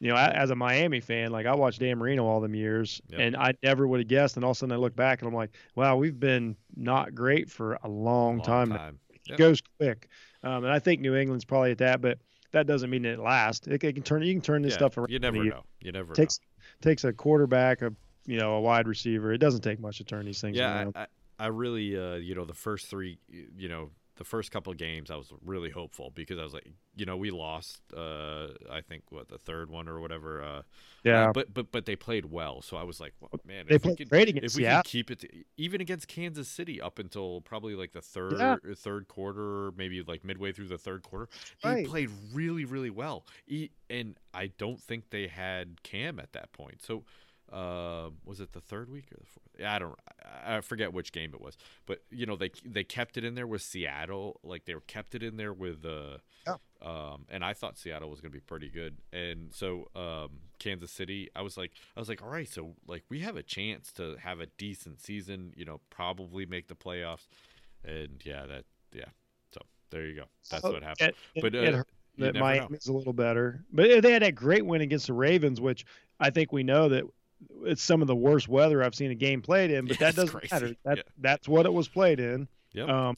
you 0.00 0.08
know, 0.10 0.16
a- 0.16 0.30
as 0.34 0.50
a 0.50 0.54
Miami 0.54 1.00
fan, 1.00 1.30
like 1.32 1.46
I 1.46 1.54
watched 1.54 1.80
Dan 1.80 1.98
Marino 1.98 2.24
all 2.26 2.40
them 2.40 2.54
years, 2.54 3.00
Yep. 3.08 3.20
and 3.20 3.36
I 3.36 3.52
never 3.62 3.86
would 3.86 4.00
have 4.00 4.08
guessed. 4.08 4.36
And 4.36 4.44
all 4.44 4.52
of 4.52 4.56
a 4.56 4.58
sudden 4.58 4.72
I 4.72 4.76
look 4.76 4.94
back 4.94 5.20
and 5.20 5.28
I'm 5.28 5.34
like, 5.34 5.50
wow, 5.74 5.96
we've 5.96 6.18
been 6.18 6.56
not 6.76 7.14
great 7.14 7.50
for 7.50 7.78
a 7.82 7.88
long, 7.88 8.38
Long 8.38 8.44
time. 8.44 8.70
time. 8.70 8.98
It 9.28 9.36
goes 9.36 9.60
quick, 9.78 10.08
um, 10.42 10.64
and 10.64 10.72
I 10.72 10.78
think 10.78 11.00
New 11.00 11.14
England's 11.14 11.44
probably 11.44 11.72
at 11.72 11.78
that, 11.78 12.00
but 12.00 12.18
that 12.52 12.66
doesn't 12.66 12.88
mean 12.88 13.04
it 13.04 13.18
lasts. 13.18 13.66
It, 13.66 13.82
it 13.84 13.94
can 13.94 14.02
turn. 14.02 14.22
You 14.22 14.32
can 14.32 14.40
turn 14.40 14.62
this 14.62 14.72
Yeah, 14.72 14.78
stuff 14.78 14.96
around. 14.96 15.10
You 15.10 15.18
never 15.18 15.44
know. 15.44 15.64
You 15.82 15.92
never 15.92 16.14
takes 16.14 16.40
takes 16.80 17.04
a 17.04 17.12
quarterback, 17.12 17.82
a 17.82 17.92
you 18.24 18.38
know, 18.38 18.54
a 18.54 18.60
wide 18.60 18.86
receiver. 18.88 19.32
It 19.32 19.38
doesn't 19.38 19.60
take 19.62 19.80
much 19.80 19.98
to 19.98 20.04
turn 20.04 20.24
these 20.26 20.40
things 20.40 20.56
Yeah, 20.56 20.74
around. 20.82 20.92
I, 20.96 21.02
I, 21.02 21.06
I 21.38 21.46
really, 21.48 21.96
uh, 21.98 22.14
you 22.14 22.34
know, 22.34 22.44
the 22.44 22.54
first 22.54 22.86
three, 22.86 23.18
you 23.28 23.68
know, 23.68 23.90
the 24.18 24.24
first 24.24 24.50
couple 24.50 24.70
of 24.70 24.78
games, 24.78 25.10
I 25.10 25.16
was 25.16 25.32
really 25.44 25.70
hopeful 25.70 26.10
because 26.14 26.38
I 26.38 26.42
was 26.44 26.52
like, 26.52 26.66
you 26.96 27.06
know, 27.06 27.16
we 27.16 27.30
lost, 27.30 27.80
uh, 27.96 28.48
I 28.70 28.82
think 28.86 29.04
what 29.10 29.28
the 29.28 29.38
third 29.38 29.70
one 29.70 29.88
or 29.88 30.00
whatever. 30.00 30.42
Uh, 30.42 30.62
yeah, 31.04 31.28
Uh, 31.28 31.32
but 31.32 31.54
but 31.54 31.72
but 31.72 31.86
they 31.86 31.96
played 31.96 32.26
well, 32.26 32.60
so 32.60 32.76
I 32.76 32.82
was 32.82 33.00
like, 33.00 33.14
well, 33.20 33.30
man, 33.46 33.66
they 33.68 33.76
if 33.76 33.84
we 33.84 33.94
played 33.94 33.98
could, 33.98 34.08
great 34.10 34.28
if 34.28 34.36
against 34.36 34.56
we 34.56 34.62
Seattle. 34.64 34.82
could 34.82 34.88
keep 34.90 35.10
it, 35.10 35.18
to, 35.20 35.28
even 35.56 35.80
against 35.80 36.08
Kansas 36.08 36.48
City, 36.48 36.80
up 36.80 36.98
until 36.98 37.40
probably 37.40 37.74
like 37.74 37.92
the 37.92 38.02
third 38.02 38.34
Yeah. 38.38 38.56
third 38.74 39.08
quarter, 39.08 39.72
maybe 39.76 40.02
like 40.02 40.24
midway 40.24 40.52
through 40.52 40.68
the 40.68 40.78
third 40.78 41.02
quarter, 41.02 41.28
they 41.62 41.68
Right. 41.70 41.86
played 41.86 42.10
really 42.34 42.64
really 42.66 42.90
well. 42.90 43.24
E- 43.46 43.70
and 43.88 44.18
I 44.34 44.48
don't 44.58 44.80
think 44.80 45.10
they 45.10 45.28
had 45.28 45.82
Cam 45.82 46.18
at 46.18 46.32
that 46.32 46.52
point. 46.52 46.82
So. 46.82 47.04
Uh, 47.52 48.10
was 48.24 48.40
it 48.40 48.52
the 48.52 48.60
third 48.60 48.90
week 48.90 49.06
or 49.12 49.16
the 49.20 49.26
fourth? 49.26 49.46
Yeah, 49.58 49.74
I 49.74 49.78
don't. 49.78 49.94
I 50.44 50.56
I 50.56 50.60
forget 50.60 50.92
which 50.92 51.12
game 51.12 51.32
it 51.34 51.40
was, 51.40 51.56
but 51.86 52.02
you 52.10 52.26
know 52.26 52.36
they 52.36 52.50
they 52.64 52.84
kept 52.84 53.16
it 53.16 53.24
in 53.24 53.34
there 53.34 53.46
with 53.46 53.62
Seattle. 53.62 54.38
Like 54.42 54.64
they 54.66 54.74
were 54.74 54.82
kept 54.82 55.14
it 55.14 55.22
in 55.22 55.36
there 55.36 55.52
with 55.52 55.84
uh, 55.84 56.18
Yeah. 56.46 56.56
um, 56.82 57.24
and 57.30 57.42
I 57.44 57.54
thought 57.54 57.78
Seattle 57.78 58.10
was 58.10 58.20
going 58.20 58.30
to 58.32 58.36
be 58.36 58.40
pretty 58.40 58.68
good. 58.68 58.98
And 59.12 59.52
so 59.54 59.88
um, 59.96 60.40
Kansas 60.58 60.90
City, 60.90 61.28
I 61.34 61.42
was 61.42 61.56
like, 61.56 61.72
I 61.96 62.00
was 62.00 62.08
like, 62.08 62.22
all 62.22 62.28
right, 62.28 62.48
so 62.48 62.74
like 62.86 63.04
we 63.08 63.20
have 63.20 63.36
a 63.36 63.42
chance 63.42 63.92
to 63.92 64.16
have 64.22 64.40
a 64.40 64.46
decent 64.58 65.00
season. 65.00 65.52
You 65.56 65.64
know, 65.64 65.80
probably 65.90 66.44
make 66.46 66.68
the 66.68 66.74
playoffs. 66.76 67.26
And 67.84 68.20
yeah, 68.24 68.44
that 68.46 68.64
yeah. 68.92 69.06
So 69.54 69.60
there 69.90 70.04
you 70.06 70.16
go. 70.16 70.24
That's 70.50 70.62
So 70.62 70.72
what 70.72 70.82
happened. 70.82 71.14
it- 71.34 71.42
But 71.42 71.54
uh, 71.54 71.58
it 71.58 71.74
hurt 71.74 71.88
you 72.16 72.24
that 72.26 72.34
never 72.34 72.68
know. 72.68 72.78
A 72.88 72.92
little 72.92 73.12
better. 73.12 73.64
But 73.72 74.02
they 74.02 74.12
had 74.12 74.22
that 74.22 74.34
great 74.34 74.66
win 74.66 74.80
against 74.82 75.06
the 75.06 75.12
Ravens, 75.14 75.60
which 75.60 75.84
I 76.20 76.30
think 76.30 76.52
we 76.52 76.62
know 76.64 76.88
that 76.88 77.04
it's 77.64 77.82
some 77.82 78.00
of 78.02 78.08
the 78.08 78.16
worst 78.16 78.48
weather 78.48 78.82
I've 78.82 78.94
seen 78.94 79.10
a 79.10 79.14
game 79.14 79.42
played 79.42 79.70
in. 79.70 79.86
But 79.86 80.00
Yeah, 80.00 80.06
that 80.08 80.16
doesn't 80.16 80.38
crazy. 80.38 80.48
matter. 80.54 80.76
That 80.84 80.96
Yeah. 80.98 81.02
that's 81.18 81.48
what 81.48 81.66
it 81.66 81.72
was 81.72 81.88
played 81.88 82.20
in. 82.20 82.48
Yep. 82.72 82.88
Um, 82.88 83.16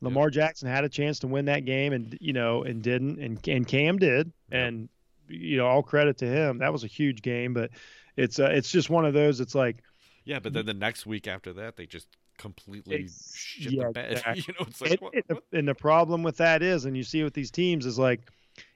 Lamar 0.00 0.30
Jackson 0.30 0.68
had 0.68 0.84
a 0.84 0.88
chance 0.88 1.20
to 1.20 1.28
win 1.28 1.44
that 1.44 1.64
game, 1.64 1.92
and 1.92 2.16
you 2.20 2.32
know, 2.32 2.64
and 2.64 2.82
didn't, 2.82 3.18
and 3.20 3.46
and 3.48 3.66
Cam 3.66 3.98
did, 3.98 4.32
Yep. 4.50 4.62
and 4.68 4.88
you 5.28 5.56
know, 5.56 5.66
all 5.66 5.82
credit 5.82 6.18
to 6.18 6.26
him. 6.26 6.58
That 6.58 6.72
was 6.72 6.82
a 6.84 6.88
huge 6.88 7.22
game, 7.22 7.54
but 7.54 7.70
it's 8.16 8.38
uh, 8.38 8.50
it's 8.52 8.70
just 8.70 8.90
one 8.90 9.04
of 9.04 9.14
those. 9.14 9.40
It's 9.40 9.54
like 9.54 9.76
Yeah, 10.24 10.38
but 10.40 10.52
then 10.52 10.66
the 10.66 10.74
next 10.74 11.06
week 11.06 11.26
after 11.28 11.52
that, 11.54 11.76
they 11.76 11.86
just 11.86 12.08
completely 12.38 13.08
shit 13.36 13.72
yeah, 13.72 13.86
the 13.86 13.92
bed. 13.92 14.12
exactly. 14.12 14.44
you 14.48 14.54
know, 14.58 14.66
it's 14.68 14.80
like 14.80 14.90
and, 14.90 15.00
what, 15.00 15.14
what? 15.28 15.42
and 15.52 15.68
the 15.68 15.74
problem 15.74 16.22
with 16.24 16.38
that 16.38 16.62
is, 16.62 16.84
and 16.84 16.96
you 16.96 17.04
see 17.04 17.22
with 17.22 17.34
these 17.34 17.50
teams 17.52 17.86
is 17.86 17.98
like, 17.98 18.22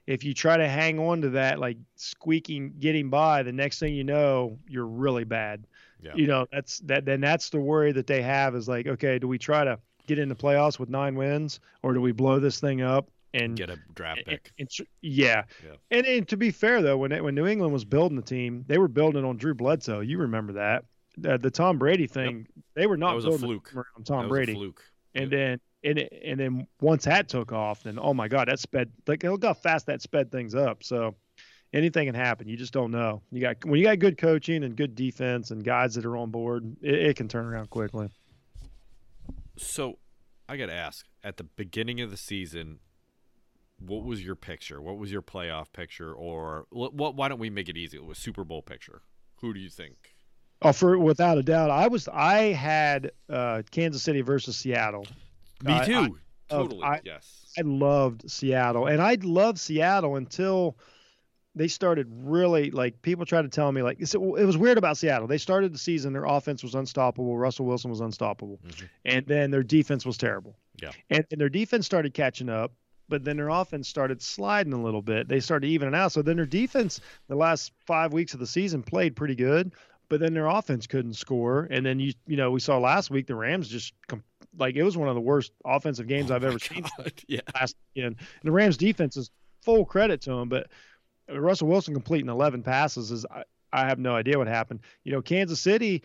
if 0.07 0.23
you 0.25 0.35
try 0.35 0.57
to 0.57 0.69
hang 0.69 0.99
on 0.99 1.21
to 1.23 1.31
that, 1.31 1.59
like 1.59 1.77
squeaking, 1.97 2.75
getting 2.79 3.11
by, 3.11 3.42
the 3.42 3.53
next 3.53 3.79
thing 3.79 3.95
you 3.95 4.05
know, 4.05 4.59
you're 4.69 4.87
really 4.87 5.25
bad. 5.25 5.66
Yeah. 6.03 6.12
You 6.14 6.27
know, 6.27 6.47
that's 6.53 6.79
that. 6.81 7.05
Then 7.05 7.21
that's 7.21 7.51
the 7.51 7.59
worry 7.59 7.90
that 7.92 8.07
they 8.07 8.23
have 8.23 8.55
is 8.55 8.69
like, 8.69 8.87
okay, 8.87 9.19
do 9.19 9.27
we 9.27 9.38
try 9.38 9.64
to 9.64 9.79
get 10.07 10.19
in 10.19 10.29
the 10.29 10.35
playoffs 10.37 10.79
with 10.79 10.88
nine 10.88 11.14
wins, 11.16 11.59
or 11.83 11.92
do 11.95 12.01
we 12.01 12.12
blow 12.12 12.38
this 12.38 12.61
thing 12.61 12.83
up 12.83 13.09
and 13.35 13.57
get 13.57 13.69
a 13.71 13.79
draft 13.95 14.25
pick. 14.27 14.53
and 14.59 14.71
tr- 14.71 14.85
yeah. 15.03 15.42
Yeah. 15.64 15.73
And, 15.90 16.07
and 16.07 16.29
to 16.29 16.37
be 16.37 16.51
fair 16.51 16.81
though, 16.81 16.97
when 16.97 17.12
it, 17.12 17.25
when 17.25 17.35
New 17.35 17.47
England 17.47 17.73
was 17.73 17.85
building 17.85 18.16
the 18.16 18.23
team, 18.23 18.64
they 18.69 18.79
were 18.79 18.88
building 18.88 19.25
on 19.25 19.37
Drew 19.37 19.55
Bledsoe. 19.55 20.01
You 20.01 20.19
remember 20.19 20.53
that. 20.55 20.85
The, 21.19 21.38
the 21.38 21.51
Tom 21.51 21.79
Brady 21.79 22.07
thing, 22.07 22.47
they 22.75 22.87
were 22.87 22.97
not 22.97 23.16
was 23.16 23.25
a 23.25 23.29
building 23.29 23.49
fluke. 23.49 23.69
it 23.73 23.77
around 23.77 23.87
That 23.99 24.07
Tom 24.07 24.19
was 24.25 24.29
Brady. 24.29 24.53
a 24.53 24.55
fluke. 24.55 24.83
And 25.14 25.33
Yeah. 25.33 25.38
then 25.38 25.61
and 25.87 25.99
it, 25.99 26.22
and 26.25 26.38
then 26.38 26.66
once 26.81 27.05
that 27.05 27.29
took 27.29 27.53
off, 27.53 27.85
then 27.85 27.99
oh 28.01 28.12
my 28.12 28.29
god, 28.29 28.49
that 28.49 28.59
sped 28.59 28.90
like 29.07 29.22
look 29.22 29.44
how 29.44 29.55
fast 29.55 29.87
that 29.87 30.03
sped 30.03 30.31
things 30.31 30.55
up. 30.55 30.83
So 30.83 31.14
anything 31.72 32.07
can 32.07 32.14
happen. 32.14 32.49
You 32.49 32.57
just 32.57 32.72
don't 32.72 32.90
know. 32.90 33.22
You 33.31 33.40
got 33.40 33.64
when 33.64 33.79
you 33.79 33.87
got 33.87 33.99
good 33.99 34.18
coaching 34.18 34.64
and 34.64 34.77
good 34.77 34.94
defense 34.94 35.51
and 35.51 35.64
guys 35.64 35.94
that 35.94 36.05
are 36.05 36.16
on 36.16 36.31
board, 36.31 36.77
it, 36.83 36.94
it 36.94 37.16
can 37.16 37.29
turn 37.29 37.46
around 37.46 37.70
quickly. 37.70 38.09
So, 39.59 39.99
I 40.49 40.57
got 40.57 40.66
to 40.66 40.75
ask 40.75 41.07
at 41.25 41.38
the 41.38 41.44
beginning 41.44 42.01
of 42.03 42.11
the 42.11 42.16
season, 42.16 42.79
what 43.79 44.05
was 44.05 44.25
your 44.25 44.35
picture? 44.35 44.83
What 44.83 44.99
was 44.99 45.11
your 45.11 45.22
playoff 45.22 45.72
picture? 45.72 46.12
Or 46.12 46.66
what? 46.70 47.14
Why 47.14 47.29
don't 47.29 47.38
we 47.38 47.51
make 47.51 47.68
it 47.68 47.77
easy? 47.77 47.96
It 47.96 48.05
was 48.05 48.18
Super 48.18 48.44
Bowl 48.44 48.62
picture. 48.62 49.03
Who 49.40 49.55
do 49.55 49.61
you 49.61 49.70
think? 49.70 50.14
Oh, 50.62 50.72
for 50.72 50.99
without 50.99 51.37
a 51.37 51.42
doubt, 51.42 51.70
I 51.70 51.88
was. 51.88 52.09
I 52.09 52.53
had 52.53 53.12
uh, 53.29 53.62
Kansas 53.70 54.03
City 54.03 54.22
versus 54.22 54.57
Seattle. 54.57 55.07
Me 55.62 55.85
too. 55.85 56.19
I, 56.51 56.55
I, 56.55 56.59
totally. 56.59 56.83
I, 56.83 57.01
yes. 57.05 57.53
I 57.59 57.62
loved 57.62 58.31
Seattle, 58.31 58.87
and 58.87 59.01
I 59.01 59.16
loved 59.23 59.59
Seattle 59.59 60.16
until 60.16 60.77
they 61.57 61.69
started 61.69 62.07
really 62.11 62.71
like 62.71 63.01
people 63.01 63.25
tried 63.25 63.42
to 63.42 63.49
tell 63.49 63.73
me 63.73 63.81
like 63.81 63.99
it 63.99 64.16
was 64.21 64.59
weird 64.59 64.79
about 64.79 64.99
Seattle. 64.99 65.27
They 65.27 65.38
started 65.38 65.73
the 65.73 65.79
season, 65.79 66.12
their 66.12 66.27
offense 66.27 66.62
was 66.62 66.75
unstoppable. 66.75 67.37
Russell 67.37 67.64
Wilson 67.64 67.90
was 67.90 68.01
unstoppable, 68.01 68.61
mm-hmm. 68.64 68.85
and 69.07 69.27
then 69.27 69.51
their 69.51 69.62
defense 69.62 70.05
was 70.05 70.19
terrible. 70.19 70.57
Yeah, 70.81 70.92
and, 71.11 71.25
and 71.31 71.40
their 71.40 71.49
defense 71.49 71.87
started 71.87 72.12
catching 72.12 72.51
up, 72.51 72.73
but 73.09 73.25
then 73.25 73.38
their 73.38 73.49
offense 73.49 73.88
started 73.88 74.21
sliding 74.21 74.75
a 74.75 74.83
little 74.83 75.03
bit. 75.03 75.29
They 75.29 75.40
started 75.40 75.69
evening 75.69 75.95
out. 75.95 76.12
So 76.12 76.21
then 76.21 76.37
their 76.37 76.47
defense, 76.47 77.01
the 77.29 77.37
last 77.37 77.73
five 77.87 78.12
weeks 78.12 78.35
of 78.35 78.40
the 78.40 78.47
season, 78.47 78.83
played 78.83 79.16
pretty 79.16 79.35
good, 79.35 79.73
but 80.11 80.21
then 80.21 80.35
their 80.35 80.47
offense 80.47 80.87
couldn't 80.87 81.14
score. 81.14 81.66
And 81.71 81.87
then 81.87 81.99
you 81.99 82.12
you 82.27 82.37
know 82.37 82.51
we 82.51 82.61
saw 82.61 82.79
last 82.79 83.11
week 83.11 83.27
the 83.27 83.35
Rams 83.35 83.69
just 83.69 83.95
com- 84.09 84.23
like 84.59 84.77
it 84.77 84.83
was 84.83 84.97
one 84.97 85.09
of 85.09 85.14
the 85.14 85.21
worst 85.21 85.53
offensive 85.64 86.07
games 86.07 86.31
oh 86.31 86.37
I've 86.37 86.45
ever 86.45 86.59
God. 86.59 86.62
seen. 86.62 86.85
Yeah. 87.29 87.40
Last 87.55 87.77
weekend. 87.95 88.16
And 88.19 88.49
the 88.49 88.53
Rams 88.53 88.77
defense 88.77 89.16
is 89.16 89.31
full 89.62 89.85
credit 89.85 90.21
to 90.23 90.31
them, 90.31 90.49
but 90.49 90.69
Russell 91.29 91.69
Wilson 91.69 91.95
completing 91.95 92.29
11 92.29 92.62
passes 92.62 93.11
is 93.11 93.27
I, 93.27 93.42
I 93.73 93.87
have 93.87 93.99
no 93.99 94.14
idea 94.14 94.38
what 94.38 94.47
happened. 94.47 94.81
You 95.05 95.12
know, 95.12 95.23
Kansas 95.23 95.61
City 95.61 96.03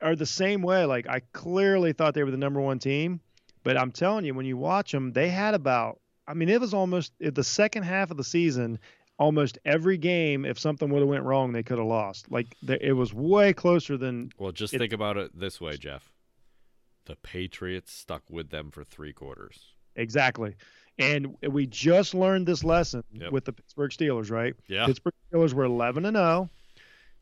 are 0.00 0.16
the 0.16 0.26
same 0.26 0.62
way. 0.62 0.84
Like 0.84 1.08
I 1.08 1.20
clearly 1.32 1.92
thought 1.92 2.14
they 2.14 2.24
were 2.24 2.30
the 2.30 2.36
number 2.36 2.60
one 2.60 2.78
team, 2.78 3.20
but 3.64 3.76
I'm 3.76 3.92
telling 3.92 4.24
you, 4.24 4.34
when 4.34 4.46
you 4.46 4.56
watch 4.56 4.92
them, 4.92 5.12
they 5.12 5.28
had 5.28 5.54
about. 5.54 6.00
I 6.26 6.34
mean, 6.34 6.48
it 6.48 6.60
was 6.60 6.72
almost 6.72 7.12
the 7.18 7.44
second 7.44 7.82
half 7.82 8.10
of 8.10 8.16
the 8.16 8.24
season. 8.24 8.78
Almost 9.18 9.58
every 9.64 9.98
game, 9.98 10.44
if 10.44 10.58
something 10.58 10.88
would 10.88 11.00
have 11.00 11.08
went 11.08 11.22
wrong, 11.22 11.52
they 11.52 11.62
could 11.62 11.78
have 11.78 11.86
lost. 11.86 12.30
Like 12.30 12.46
it 12.66 12.94
was 12.94 13.12
way 13.12 13.52
closer 13.52 13.96
than. 13.96 14.32
Well, 14.38 14.52
just 14.52 14.74
it, 14.74 14.78
think 14.78 14.92
about 14.92 15.16
it 15.16 15.38
this 15.38 15.60
way, 15.60 15.76
Jeff. 15.76 16.11
The 17.06 17.16
Patriots 17.16 17.92
stuck 17.92 18.22
with 18.30 18.50
them 18.50 18.70
for 18.70 18.84
three 18.84 19.12
quarters. 19.12 19.74
Exactly. 19.96 20.54
And 20.98 21.34
we 21.48 21.66
just 21.66 22.14
learned 22.14 22.46
this 22.46 22.62
lesson 22.64 23.02
Yep. 23.12 23.32
with 23.32 23.44
the 23.44 23.52
Pittsburgh 23.52 23.90
Steelers, 23.90 24.30
right? 24.30 24.54
Yeah. 24.68 24.86
Pittsburgh 24.86 25.14
Steelers 25.32 25.52
were 25.52 25.64
11 25.64 26.04
and 26.06 26.16
0, 26.16 26.48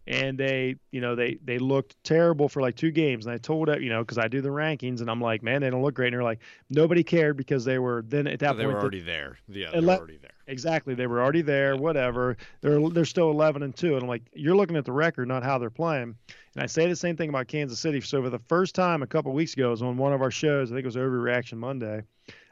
and 0.07 0.39
they, 0.39 0.77
you 0.91 1.01
know, 1.01 1.15
they 1.15 1.39
they 1.45 1.59
looked 1.59 1.97
terrible 2.05 2.49
for 2.49 2.61
like 2.61 2.77
two 2.77 2.91
games. 2.91 3.27
And 3.27 3.35
I 3.35 3.39
told 3.39 3.69
it, 3.69 3.83
you 3.83 3.91
know, 3.91 4.03
because 4.03 4.19
I 4.19 4.29
do 4.29 4.41
the 4.41 4.49
rankings, 4.49 5.01
and 5.01 5.11
I'm 5.11 5.21
like, 5.21 5.43
man, 5.43 5.61
they 5.61 5.71
don't 5.71 5.83
look 5.83 5.95
great. 5.95 6.09
And 6.09 6.15
they're 6.15 6.23
like, 6.23 6.41
nobody 6.69 7.03
cared 7.03 7.37
because 7.37 7.65
they 7.65 7.79
were 7.79 8.03
then 8.07 8.27
at 8.27 8.41
that 8.41 8.49
point. 8.49 8.59
they 8.59 8.65
point 8.65 8.75
were 8.75 8.81
already 8.81 9.01
there. 9.01 9.39
Yeah, 9.49 9.71
they 9.73 9.81
were 9.81 9.93
already 9.93 10.19
there. 10.19 10.31
Exactly. 10.51 10.95
They 10.95 11.07
were 11.07 11.23
already 11.23 11.43
there, 11.43 11.77
whatever. 11.77 12.37
They're 12.61 12.89
they're 12.89 13.05
still 13.05 13.31
11 13.31 13.63
and 13.63 13.75
2 13.75 13.95
and 13.95 14.03
I'm 14.03 14.09
like 14.09 14.23
you're 14.35 14.57
looking 14.57 14.77
at 14.77 14.85
the 14.85 14.93
record, 14.93 15.29
not 15.29 15.45
how 15.45 15.59
they're 15.59 15.71
playing. 15.71 16.17
And 16.55 16.63
I 16.63 16.67
say 16.67 16.89
the 16.89 16.97
same 16.97 17.17
thing 17.17 17.29
about 17.29 17.47
Kansas 17.47 17.79
City. 17.79 18.01
So 18.01 18.23
for 18.23 18.31
the 18.31 18.41
first 18.41 18.75
time 18.75 19.03
a 19.03 19.07
couple 19.07 19.33
weeks 19.33 19.53
ago, 19.55 19.69
it 19.69 19.71
was 19.71 19.83
on 19.83 19.97
one 19.97 20.13
of 20.13 20.23
our 20.23 20.31
shows, 20.31 20.73
I 20.73 20.75
think 20.75 20.85
it 20.85 20.87
was 20.87 20.97
Overreaction 20.97 21.59
Monday. 21.59 22.03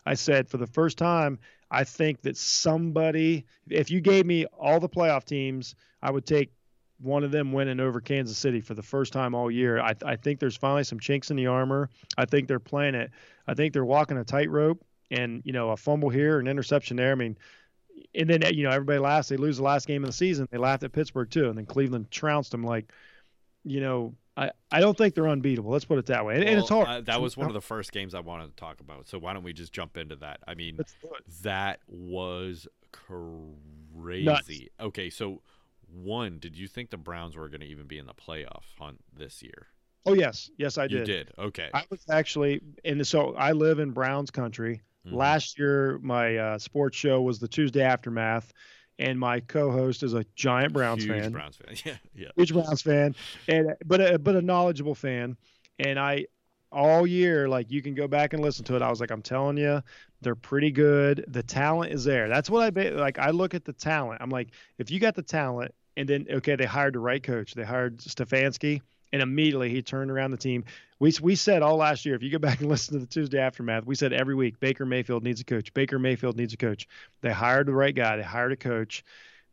I 0.07 0.15
said 0.15 0.49
for 0.49 0.59
the 0.59 0.67
first 0.67 0.97
time, 0.97 1.39
I 1.71 1.85
think 1.85 2.23
that 2.23 2.37
somebody 2.37 3.45
if 3.69 3.91
you 3.91 4.01
gave 4.01 4.27
me 4.27 4.47
all 4.47 4.79
the 4.79 4.89
playoff 4.89 5.25
teams, 5.25 5.75
I 6.01 6.13
would 6.13 6.25
take 6.25 6.53
one 7.01 7.25
of 7.25 7.31
them 7.31 7.53
winning 7.53 7.81
over 7.81 8.01
Kansas 8.01 8.37
City 8.39 8.61
for 8.61 8.75
the 8.75 8.83
first 8.83 9.13
time 9.13 9.35
all 9.35 9.51
year. 9.51 9.81
I, 9.81 9.95
I 10.05 10.17
think 10.17 10.41
there's 10.41 10.57
finally 10.57 10.85
some 10.85 10.99
chinks 10.99 11.31
in 11.31 11.37
the 11.37 11.47
armor. 11.47 11.91
I 12.17 12.25
think 12.25 12.49
they're 12.49 12.59
playing 12.59 12.95
it. 12.95 13.11
I 13.47 13.55
think 13.55 13.73
they're 13.73 13.85
walking 13.85 14.17
a 14.19 14.25
tightrope 14.25 14.85
and, 15.11 15.43
you 15.45 15.53
know, 15.53 15.71
a 15.71 15.77
fumble 15.77 16.09
here, 16.11 16.39
an 16.41 16.49
interception 16.49 16.97
there. 16.97 17.13
I 17.13 17.15
mean, 17.15 17.37
and 18.15 18.29
then 18.29 18.43
you 18.55 18.65
know 18.65 18.71
everybody 18.71 18.99
laughs. 18.99 19.29
They 19.29 19.37
lose 19.37 19.57
the 19.57 19.63
last 19.63 19.87
game 19.87 20.05
of 20.05 20.09
the 20.09 20.17
season. 20.17 20.47
They 20.51 20.59
laughed 20.59 20.83
at 20.83 20.93
Pittsburgh 20.93 21.31
too, 21.31 21.49
and 21.49 21.59
then 21.59 21.67
Cleveland 21.67 22.11
trounced 22.11 22.53
them. 22.53 22.63
Like, 22.63 22.93
you 23.65 23.81
know, 23.81 24.15
I 24.37 24.51
I 24.71 24.81
don't 24.81 24.97
think 24.97 25.15
they're 25.15 25.29
unbeatable. 25.29 25.71
Let's 25.71 25.85
put 25.85 25.99
it 25.99 26.07
that 26.07 26.25
way. 26.25 26.37
And, 26.37 26.45
and 26.45 26.59
it's 26.61 26.69
hard. 26.69 26.89
uh, 26.89 27.01
that 27.03 27.21
was 27.21 27.37
one 27.37 27.49
of 27.49 27.55
the 27.55 27.61
first 27.61 27.93
games 27.93 28.15
I 28.15 28.21
wanted 28.21 28.51
to 28.51 28.57
talk 28.57 28.81
about. 28.81 29.09
So 29.09 29.19
why 29.19 29.33
don't 29.33 29.43
we 29.43 29.53
just 29.53 29.73
jump 29.73 29.97
into 29.97 30.17
that? 30.17 30.41
I 30.47 30.55
mean, 30.55 30.77
Let's 30.79 30.95
do 31.03 31.09
it. 31.09 31.25
that 31.43 31.81
was 31.89 32.69
crazy. 32.93 34.71
Okay, 34.81 35.11
so 35.11 35.43
one, 35.90 36.38
did 36.38 36.57
you 36.57 36.68
think 36.68 36.90
the 36.90 36.96
Browns 36.96 37.37
were 37.37 37.48
going 37.48 37.61
to 37.61 37.66
even 37.66 37.87
be 37.87 37.98
in 37.98 38.07
the 38.07 38.14
playoff 38.14 38.64
hunt 38.79 39.01
this 39.16 39.42
year? 39.42 39.66
Oh 40.07 40.14
yes, 40.14 40.51
yes 40.57 40.79
I 40.79 40.87
did. 40.87 41.01
You 41.01 41.05
did. 41.05 41.33
Okay. 41.38 41.68
I 41.74 41.85
was 41.90 42.05
actually, 42.11 42.61
and 42.85 43.07
so 43.07 43.35
I 43.35 43.53
live 43.53 43.79
in 43.79 43.90
Browns 43.90 44.31
country. 44.31 44.81
Mhm. 45.07 45.14
Last 45.14 45.59
year, 45.59 45.98
my 46.03 46.37
uh, 46.37 46.59
sports 46.59 46.96
show 46.96 47.20
was 47.22 47.38
the 47.38 47.48
Tuesday 47.48 47.83
Aftermath, 47.83 48.53
and 48.98 49.18
my 49.18 49.40
co-host 49.40 50.03
is 50.03 50.14
a 50.14 50.24
giant 50.35 50.72
Browns 50.72 51.05
Huge 51.05 51.20
fan. 51.20 51.33
Browns 51.33 51.57
fan. 51.57 51.77
Yeah, 51.85 51.96
yeah. 52.14 52.29
huge 52.37 52.53
Browns 52.53 52.83
fan, 52.83 53.14
and 53.48 53.74
but 53.85 54.01
a, 54.01 54.18
but 54.18 54.37
a 54.37 54.42
knowledgeable 54.42 54.94
fan. 54.94 55.37
And 55.79 55.98
I 55.98 56.27
all 56.71 57.07
year, 57.07 57.49
like 57.49 57.71
you 57.71 57.83
can 57.83 57.95
go 57.95 58.07
back 58.09 58.33
and 58.33 58.43
listen 58.43 58.65
to 58.67 58.77
it. 58.77 58.83
I 58.83 58.91
was 58.91 59.01
like, 59.01 59.11
I'm 59.11 59.23
telling 59.23 59.57
you, 59.57 59.83
they're 60.21 60.35
pretty 60.35 60.71
good. 60.71 61.25
The 61.29 61.43
talent 61.43 61.93
is 61.93 62.05
there. 62.05 62.29
That's 62.29 62.51
what 62.51 62.77
I 62.77 62.89
like. 62.91 63.19
I 63.19 63.31
look 63.31 63.55
at 63.55 63.65
the 63.65 63.73
talent. 63.73 64.21
I'm 64.21 64.31
like, 64.31 64.49
if 64.79 64.91
you 64.91 65.01
got 65.01 65.15
the 65.15 65.23
talent, 65.23 65.75
and 65.97 66.09
then 66.09 66.27
okay, 66.31 66.57
they 66.57 66.65
hired 66.65 66.95
the 66.95 67.01
right 67.01 67.23
coach. 67.23 67.55
They 67.55 67.65
hired 67.65 67.99
Stefanski, 67.99 68.81
and 69.13 69.21
immediately 69.21 69.71
he 69.71 69.83
turned 69.83 70.11
around 70.11 70.31
the 70.31 70.37
team. 70.37 70.65
We 71.01 71.13
we 71.21 71.35
said 71.35 71.63
all 71.63 71.77
last 71.77 72.07
year. 72.07 72.15
If 72.15 72.23
you 72.23 72.31
go 72.31 72.39
back 72.49 72.61
and 72.61 72.69
listen 72.69 72.95
to 72.95 73.01
the 73.01 73.07
Tuesday 73.07 73.41
aftermath, 73.41 73.85
we 73.85 73.95
said 73.95 74.13
every 74.13 74.35
week 74.35 74.61
Baker 74.61 74.87
Mayfield 74.87 75.25
needs 75.25 75.41
a 75.41 75.45
coach. 75.45 75.73
Baker 75.75 75.99
Mayfield 75.99 76.37
needs 76.37 76.55
a 76.55 76.59
coach. 76.59 76.87
They 77.21 77.33
hired 77.33 77.67
the 77.67 77.75
right 77.75 77.95
guy. 77.95 78.17
They 78.17 78.23
hired 78.23 78.53
a 78.53 78.57
coach. 78.57 79.05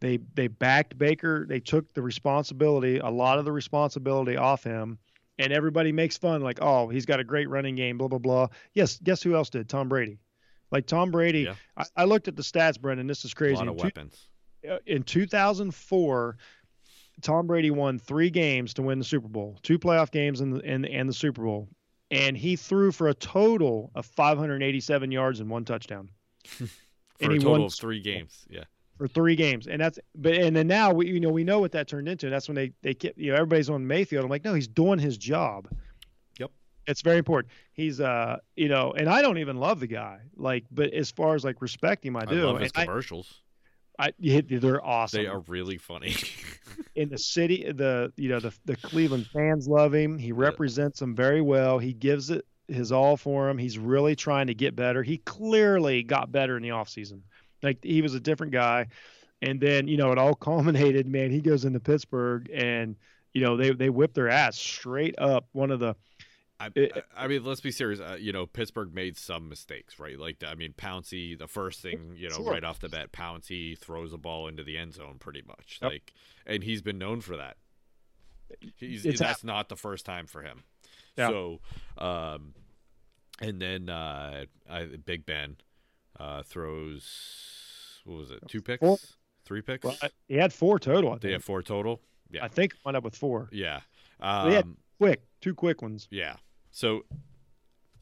They 0.02 0.20
they 0.36 0.48
backed 0.48 0.98
Baker. 0.98 1.46
They 1.48 1.60
took 1.60 1.94
the 1.94 2.02
responsibility, 2.02 3.00
a 3.00 3.10
lot 3.10 3.40
of 3.40 3.46
the 3.46 3.52
responsibility 3.52 4.38
off 4.38 4.64
him. 4.64 5.00
And 5.38 5.52
everybody 5.52 5.92
makes 5.92 6.18
fun, 6.18 6.42
like, 6.42 6.60
oh, 6.62 6.88
he's 6.88 7.06
got 7.06 7.20
a 7.20 7.24
great 7.24 7.50
running 7.50 7.76
game, 7.76 7.98
blah 7.98 8.08
blah 8.08 8.20
blah. 8.20 8.48
Yes, 8.74 9.00
guess 9.04 9.22
who 9.22 9.36
else 9.36 9.50
did? 9.50 9.68
Tom 9.68 9.90
Brady. 9.90 10.18
Like 10.72 10.86
Tom 10.88 11.12
Brady, 11.12 11.42
Yeah. 11.42 11.56
I, 11.78 11.86
I 11.98 12.06
looked 12.06 12.28
at 12.28 12.36
the 12.36 12.42
stats, 12.42 12.80
Brendan. 12.80 13.06
This 13.08 13.24
is 13.26 13.34
crazy. 13.34 13.54
A 13.56 13.58
lot 13.58 13.64
In 13.64 13.70
of 13.70 13.78
two- 13.78 13.84
weapons. 13.84 14.28
uh, 14.70 14.78
in 14.86 15.04
2004, 15.04 16.38
Tom 17.22 17.48
Brady 17.48 17.72
won 17.72 18.00
three 18.00 18.30
games 18.30 18.74
to 18.76 18.82
win 18.82 18.98
the 19.00 19.06
Super 19.06 19.28
Bowl, 19.28 19.58
two 19.64 19.78
playoff 19.80 20.12
games 20.12 20.42
and 20.42 20.62
and 20.62 20.86
and 20.86 21.08
the 21.10 21.14
Super 21.14 21.44
Bowl, 21.44 21.68
and 22.12 22.36
he 22.38 22.56
threw 22.56 22.92
for 22.92 23.08
a 23.10 23.14
total 23.14 23.92
of 23.96 24.06
587 24.06 25.12
yards 25.12 25.40
and 25.40 25.50
one 25.50 25.66
touchdown 25.66 26.10
For 26.46 26.66
and 27.22 27.32
a 27.34 27.36
total 27.38 27.52
won 27.52 27.62
of 27.64 27.74
three 27.74 28.02
games. 28.02 28.46
Yeah. 28.50 28.64
For 28.98 29.08
three 29.08 29.36
games, 29.36 29.68
and 29.68 29.82
that's 29.82 30.00
but 30.16 30.34
and 30.34 30.56
then 30.56 30.68
now 30.68 30.92
we 30.92 31.08
you 31.08 31.20
know 31.20 31.30
we 31.30 31.44
know 31.44 31.60
what 31.60 31.72
that 31.74 31.88
turned 31.88 32.08
into. 32.08 32.30
That's 32.30 32.48
when 32.48 32.56
they 32.56 32.72
they 32.82 32.94
kept 32.94 33.18
you 33.18 33.32
know 33.32 33.36
everybody's 33.36 33.70
on 33.70 33.86
Mayfield. 33.86 34.24
I'm 34.24 34.30
like, 34.30 34.46
no, 34.46 34.54
he's 34.54 34.68
doing 34.68 35.00
his 35.00 35.18
job. 35.18 35.68
Yep. 36.40 36.52
It's 36.88 37.02
very 37.02 37.18
important. 37.18 37.52
He's 37.74 38.00
uh 38.00 38.38
you 38.56 38.70
know, 38.70 38.94
and 38.98 39.10
I 39.10 39.22
don't 39.22 39.38
even 39.38 39.58
love 39.58 39.80
the 39.80 39.88
guy 39.88 40.20
like, 40.36 40.66
but 40.72 40.94
as 40.94 41.12
far 41.12 41.36
as 41.36 41.44
like 41.44 41.62
respect 41.62 42.06
him, 42.06 42.16
I 42.16 42.22
I, 42.22 42.26
do. 42.26 42.46
love 42.46 42.60
his 42.60 42.72
and 42.76 42.82
I, 42.82 42.86
commercials. 42.86 43.42
I, 43.98 44.12
they're 44.20 44.86
awesome. 44.86 45.24
They 45.24 45.28
are 45.28 45.40
really 45.48 45.78
funny. 45.78 46.16
in 46.96 47.10
the 47.10 47.18
city 47.18 47.72
the 47.72 48.12
you 48.18 48.30
know 48.30 48.40
the 48.40 48.54
the 48.66 48.76
Cleveland 48.78 49.28
fans 49.28 49.68
love 49.68 49.94
him. 49.94 50.18
He 50.18 50.32
represents 50.32 51.00
them 51.00 51.16
very 51.16 51.42
well. 51.42 51.80
He 51.80 51.94
gives 51.94 52.30
it 52.30 52.46
his 52.68 52.92
all 52.92 53.18
for 53.18 53.50
him. 53.50 53.58
He's 53.58 53.78
really 53.78 54.16
trying 54.16 54.48
to 54.48 54.54
get 54.54 54.76
better. 54.76 55.04
He 55.04 55.18
clearly 55.20 56.04
got 56.04 56.32
better 56.32 56.58
in 56.58 56.64
the 56.64 56.70
offseason. 56.70 57.22
Like 57.66 57.84
he 57.84 58.02
was 58.02 58.14
a 58.14 58.20
different 58.20 58.54
guy. 58.54 58.88
And 59.42 59.60
then, 59.60 59.88
you 59.88 59.98
know, 59.98 60.12
it 60.12 60.18
all 60.18 60.34
culminated, 60.50 61.08
man. 61.08 61.32
He 61.32 61.42
goes 61.42 61.66
into 61.66 61.80
Pittsburgh 61.80 62.50
and 62.54 62.96
you 63.34 63.42
know, 63.42 63.58
they 63.58 63.72
they 63.72 63.90
whip 63.90 64.14
their 64.14 64.30
ass 64.30 64.58
straight 64.58 65.16
up. 65.18 65.48
One 65.52 65.72
of 65.72 65.80
the 65.80 65.96
I, 66.60 66.70
I 67.18 67.28
mean, 67.28 67.44
let's 67.44 67.60
be 67.60 67.72
serious. 67.72 68.00
Uh, 68.00 68.18
you 68.18 68.32
know, 68.32 68.46
Pittsburgh 68.46 68.94
made 68.94 69.18
some 69.18 69.50
mistakes, 69.50 70.00
right? 70.00 70.18
Like, 70.18 70.42
I 70.46 70.56
mean, 70.56 70.74
Pouncey, 70.78 71.38
the 71.38 71.48
first 71.48 71.82
thing, 71.82 72.14
you 72.16 72.30
know, 72.30 72.38
Sure. 72.38 72.52
right 72.52 72.64
off 72.64 72.80
the 72.80 72.88
bat, 72.88 73.12
Pouncey 73.12 73.78
throws 73.78 74.14
a 74.14 74.18
ball 74.18 74.48
into 74.48 74.64
the 74.64 74.78
end 74.78 74.94
zone 74.94 75.18
pretty 75.20 75.42
much. 75.46 75.80
Yep. 75.82 75.92
Like, 75.92 76.14
and 76.46 76.64
he's 76.64 76.82
been 76.82 76.98
known 76.98 77.20
for 77.20 77.36
that. 77.36 77.58
He's, 78.78 79.06
It's 79.06 79.20
that's 79.20 79.44
not 79.44 79.68
the 79.68 79.76
first 79.76 80.06
time 80.06 80.28
for 80.28 80.44
him. 80.44 80.64
Yeah. 81.18 81.30
So, 81.30 81.60
um, 81.98 82.54
and 83.42 83.62
then 83.62 83.90
uh, 83.90 84.46
I, 84.70 84.86
Big 85.06 85.26
Ben 85.26 85.58
uh, 86.20 86.44
throws, 86.44 88.02
what 88.06 88.18
was 88.18 88.32
it, 88.32 88.40
two 88.48 88.62
picks? 88.62 88.80
Four. 88.82 88.98
Three 89.46 89.62
picks? 89.62 89.84
well, 89.86 89.96
he 90.28 90.36
had 90.36 90.52
four 90.54 90.80
total. 90.80 91.12
I 91.12 91.16
they 91.16 91.20
think. 91.22 91.34
have 91.34 91.44
four 91.44 91.62
total? 91.62 92.02
Yeah. 92.32 92.44
I 92.44 92.48
think 92.48 92.74
wound 92.84 92.98
up 92.98 93.04
with 93.04 93.16
four. 93.16 93.50
Yeah. 93.52 93.82
Had- 94.20 94.64
Um, 94.66 94.78
Quick, 94.98 95.24
two 95.42 95.54
quick 95.54 95.82
ones. 95.82 96.08
yeah. 96.10 96.38
So, 96.72 97.04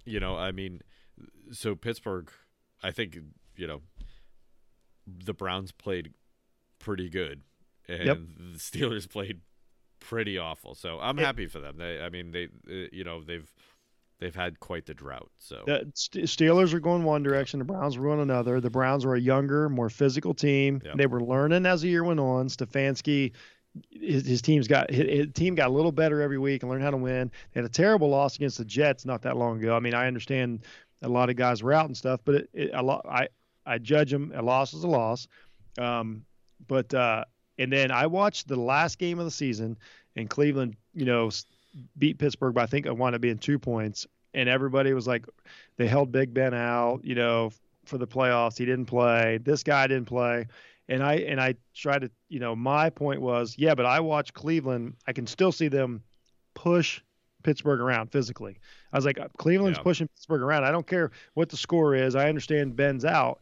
you 0.06 0.20
know, 0.20 0.38
I 0.38 0.52
mean, 0.52 0.82
so 1.52 1.76
Pittsburgh, 1.76 2.30
I 2.84 2.92
think, 2.92 3.18
you 3.58 3.66
know, 3.68 3.82
the 5.08 5.34
Browns 5.34 5.72
played 5.72 6.14
pretty 6.80 7.10
good. 7.10 7.42
and 7.88 8.06
Yep. 8.06 8.18
the 8.38 8.58
Steelers 8.60 9.10
played 9.10 9.42
pretty 10.00 10.38
awful. 10.38 10.76
So 10.76 11.00
I'm 11.02 11.18
Yeah. 11.18 11.26
happy 11.26 11.48
for 11.48 11.60
them. 11.60 11.78
They, 11.78 12.00
I 12.02 12.10
mean, 12.10 12.32
they, 12.32 12.48
you 12.94 13.04
know, 13.04 13.22
they've 13.24 13.52
they've 14.24 14.34
had 14.34 14.60
quite 14.62 14.86
the 14.86 14.94
drought. 14.94 15.30
So 15.38 15.64
The 15.66 15.92
St- 15.94 16.26
Steelers 16.26 16.74
are 16.74 16.80
going 16.80 17.04
one 17.04 17.24
direction, 17.24 17.60
the 17.60 17.66
Browns 17.66 17.98
are 17.98 18.02
going 18.02 18.22
another. 18.22 18.62
The 18.62 18.70
Browns 18.70 19.06
were 19.06 19.16
a 19.16 19.20
younger, 19.20 19.68
more 19.68 19.90
physical 19.90 20.34
team. 20.34 20.82
Yep. 20.84 20.96
They 20.96 21.08
were 21.08 21.22
learning 21.22 21.66
as 21.66 21.82
the 21.82 21.90
year 21.90 22.06
went 22.06 22.22
on. 22.22 22.48
Stefanski, 22.48 23.34
his, 23.90 24.26
his 24.26 24.42
team's 24.42 24.68
got 24.68 24.90
his, 24.90 25.10
his 25.10 25.28
team 25.34 25.56
got 25.56 25.68
a 25.68 25.74
little 25.74 25.92
better 25.92 26.22
every 26.22 26.38
week 26.38 26.64
and 26.64 26.72
learned 26.72 26.84
how 26.84 26.92
to 26.92 26.98
win. 26.98 27.30
They 27.52 27.60
had 27.60 27.70
a 27.70 27.74
terrible 27.74 28.10
loss 28.10 28.38
against 28.38 28.58
the 28.58 28.66
Jets 28.66 29.06
not 29.06 29.22
that 29.24 29.36
long 29.36 29.60
ago. 29.60 29.76
I 29.76 29.82
mean, 29.82 29.94
I 29.94 30.08
understand 30.08 30.64
a 31.02 31.10
lot 31.10 31.30
of 31.30 31.36
guys 31.36 31.62
were 31.62 31.74
out 31.74 31.88
and 31.88 31.98
stuff, 31.98 32.22
but 32.24 32.36
it, 32.36 32.50
it, 32.54 32.72
a 32.74 32.82
lot 32.82 33.06
I 33.10 33.28
I 33.66 33.78
judge 33.78 34.10
them. 34.10 34.32
A 34.34 34.42
loss 34.42 34.74
is 34.74 34.84
a 34.84 34.88
loss. 34.88 35.28
Um, 35.78 36.24
but 36.68 36.94
uh, 36.94 37.26
and 37.58 37.72
then 37.74 37.92
I 37.92 38.08
watched 38.08 38.48
the 38.48 38.56
last 38.56 39.00
game 39.00 39.20
of 39.20 39.26
the 39.26 39.32
season, 39.32 39.78
and 40.16 40.30
Cleveland, 40.30 40.78
you 40.94 41.06
know, 41.06 41.30
beat 41.98 42.20
Pittsburgh 42.20 42.54
by 42.54 42.64
I 42.64 42.66
think 42.68 42.86
it 42.86 42.96
wound 42.96 43.16
up 43.16 43.22
being 43.22 43.38
two 43.38 43.60
points, 43.60 44.08
and 44.34 44.50
everybody 44.50 44.94
was 44.94 45.08
like, 45.08 45.26
they 45.78 45.88
held 45.88 46.12
Big 46.12 46.34
Ben 46.34 46.54
out, 46.54 47.02
you 47.04 47.16
know, 47.16 47.52
for 47.86 47.98
the 47.98 48.08
playoffs. 48.08 48.58
He 48.58 48.66
didn't 48.66 48.86
play. 48.86 49.40
This 49.44 49.64
guy 49.64 49.88
didn't 49.88 50.06
play, 50.08 50.48
and 50.88 51.04
I 51.04 51.16
and 51.16 51.40
I 51.42 51.56
tried 51.76 52.02
to, 52.04 52.12
you 52.30 52.40
know, 52.40 52.56
my 52.56 52.90
point 52.90 53.22
was, 53.22 53.56
yeah, 53.58 53.76
but 53.76 53.86
I 53.86 54.00
watched 54.00 54.34
Cleveland. 54.34 54.96
I 55.08 55.14
can 55.14 55.28
still 55.28 55.52
see 55.52 55.68
them 55.68 56.04
push 56.54 57.02
Pittsburgh 57.44 57.80
around 57.82 58.12
physically. 58.12 58.58
I 58.92 58.98
was 58.98 59.06
like, 59.06 59.20
uh, 59.20 59.28
Cleveland's 59.38 59.78
Yeah. 59.80 59.84
pushing 59.84 60.08
Pittsburgh 60.08 60.42
around. 60.42 60.64
I 60.64 60.72
don't 60.72 60.88
care 60.88 61.12
what 61.34 61.50
the 61.50 61.58
score 61.58 61.94
is. 61.96 62.16
I 62.16 62.30
understand 62.30 62.76
Ben's 62.76 63.04
out. 63.06 63.42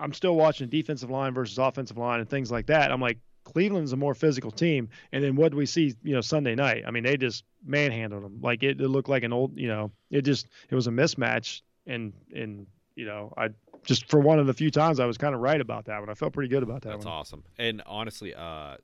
I'm 0.00 0.12
still 0.12 0.36
watching 0.36 0.68
defensive 0.68 1.10
line 1.10 1.34
versus 1.34 1.58
offensive 1.58 1.98
line 1.98 2.20
and 2.20 2.28
things 2.28 2.50
like 2.50 2.66
that. 2.66 2.90
I'm 2.90 3.00
like, 3.00 3.18
Cleveland's 3.52 3.92
a 3.92 3.96
more 3.96 4.14
physical 4.14 4.50
team. 4.50 4.88
And 5.12 5.24
then 5.24 5.34
what 5.34 5.52
do 5.52 5.56
we 5.56 5.66
see, 5.66 5.94
you 6.02 6.14
know, 6.14 6.20
Sunday 6.20 6.54
night? 6.54 6.84
I 6.86 6.90
mean, 6.90 7.02
they 7.02 7.16
just 7.16 7.44
manhandled 7.64 8.22
them. 8.22 8.38
Like 8.42 8.62
it, 8.62 8.80
it 8.80 8.88
looked 8.88 9.08
like 9.08 9.22
an 9.22 9.32
old, 9.32 9.58
you 9.58 9.68
know, 9.68 9.90
it 10.10 10.22
just 10.22 10.48
it 10.70 10.74
was 10.74 10.86
a 10.86 10.90
mismatch. 10.90 11.62
And 11.86 12.12
and 12.34 12.66
you 12.94 13.06
know, 13.06 13.32
I 13.36 13.48
just 13.84 14.08
for 14.10 14.20
one 14.20 14.38
of 14.38 14.46
the 14.46 14.54
few 14.54 14.70
times 14.70 15.00
I 15.00 15.06
was 15.06 15.16
kind 15.16 15.34
of 15.34 15.40
right 15.40 15.60
about 15.60 15.86
that 15.86 15.98
one. 15.98 16.10
I 16.10 16.14
felt 16.14 16.34
pretty 16.34 16.50
good 16.50 16.62
about 16.62 16.82
that 16.82 16.90
that's 16.90 17.06
one. 17.06 17.14
awesome. 17.14 17.44
And 17.58 17.82
honestly, 17.86 18.34
uh, 18.34 18.76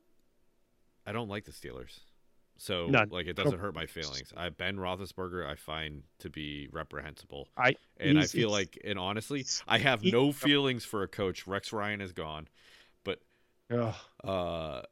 I 1.07 1.13
don't 1.13 1.29
like 1.29 1.45
the 1.45 1.53
Steelers. 1.53 2.01
So 2.57 2.87
None. 2.87 3.09
like 3.11 3.27
it 3.27 3.37
doesn't 3.37 3.59
hurt 3.59 3.75
my 3.75 3.87
feelings. 3.87 4.33
I 4.37 4.49
Ben 4.49 4.77
Roethlisberger 4.77 5.47
I 5.47 5.57
find 5.57 6.05
to 6.21 6.31
be 6.31 6.69
reprehensible, 6.73 7.49
I 7.57 7.75
and 7.99 8.19
I 8.19 8.27
feel 8.27 8.49
like, 8.49 8.81
and 8.85 8.99
honestly, 8.99 9.45
I 9.67 9.79
have 9.79 10.05
no 10.05 10.33
feelings 10.33 10.85
for 10.85 11.03
a 11.03 11.09
coach. 11.09 11.47
Rex 11.47 11.73
Ryan 11.73 12.01
is 12.01 12.13
gone, 12.13 12.47
ugh. 13.71 13.95
uh 14.23 14.83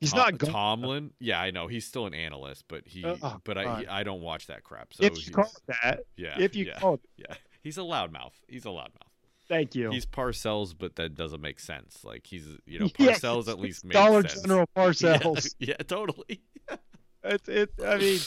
He's 0.00 0.10
Tom- 0.12 0.18
not 0.18 0.38
gone. 0.38 0.50
Tomlin. 0.50 1.10
Yeah, 1.20 1.38
I 1.38 1.50
know 1.50 1.66
he's 1.66 1.84
still 1.86 2.06
an 2.06 2.14
analyst, 2.14 2.64
but 2.66 2.84
he, 2.86 3.04
Oh, 3.04 3.36
but 3.44 3.58
I, 3.58 3.80
he, 3.80 3.86
I 3.86 4.02
don't 4.02 4.22
watch 4.22 4.46
that 4.46 4.64
crap. 4.64 4.94
So 4.94 5.04
if 5.04 5.12
you 5.16 5.20
he's- 5.20 5.30
call 5.34 5.50
that, 5.66 6.00
yeah, 6.16 6.36
if 6.40 6.56
you 6.56 6.64
yeah, 6.66 6.78
call 6.78 6.98
yeah, 7.18 7.34
he's 7.62 7.76
a 7.76 7.82
loudmouth. 7.82 8.32
He's 8.48 8.64
a 8.64 8.68
loudmouth. 8.68 9.12
thank 9.46 9.74
you. 9.74 9.90
He's 9.90 10.06
Parcells, 10.06 10.74
but 10.76 10.96
that 10.96 11.14
doesn't 11.14 11.42
make 11.42 11.60
sense. 11.60 12.02
Like 12.04 12.26
he's, 12.26 12.46
you 12.64 12.78
know, 12.78 12.88
Yeah, 12.98 13.12
Parcells 13.12 13.48
at 13.48 13.58
least 13.60 13.84
makes 13.84 13.94
Dollar 13.96 14.26
sense. 14.26 14.40
General 14.42 14.66
Yeah, 14.76 14.82
Parcells. 14.82 15.54
yeah, 15.58 15.76
totally. 15.76 16.40
It's 17.26 17.48
it. 17.48 17.70
I 17.84 17.96
mean, 17.98 18.18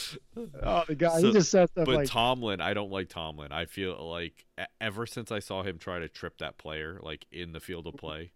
oh 0.62 0.84
the 0.88 0.96
guy. 0.96 1.20
So- 1.20 1.28
he 1.28 1.34
just 1.34 1.50
says 1.50 1.70
stuff 1.72 1.86
But 1.86 1.96
like, 1.96 2.10
Tomlin, 2.10 2.62
I 2.62 2.76
don't 2.76 2.92
like 2.92 3.10
Tomlin. 3.10 3.52
I 3.52 3.66
feel 3.66 4.08
like 4.08 4.46
ever 4.80 5.08
since 5.08 5.32
I 5.32 5.40
saw 5.40 5.64
him 5.64 5.80
try 5.80 5.98
to 5.98 6.08
trip 6.10 6.38
that 6.40 6.60
player, 6.60 7.00
like 7.02 7.26
in 7.32 7.54
the 7.54 7.60
field 7.60 7.88
of 7.88 7.96
play, 7.96 8.34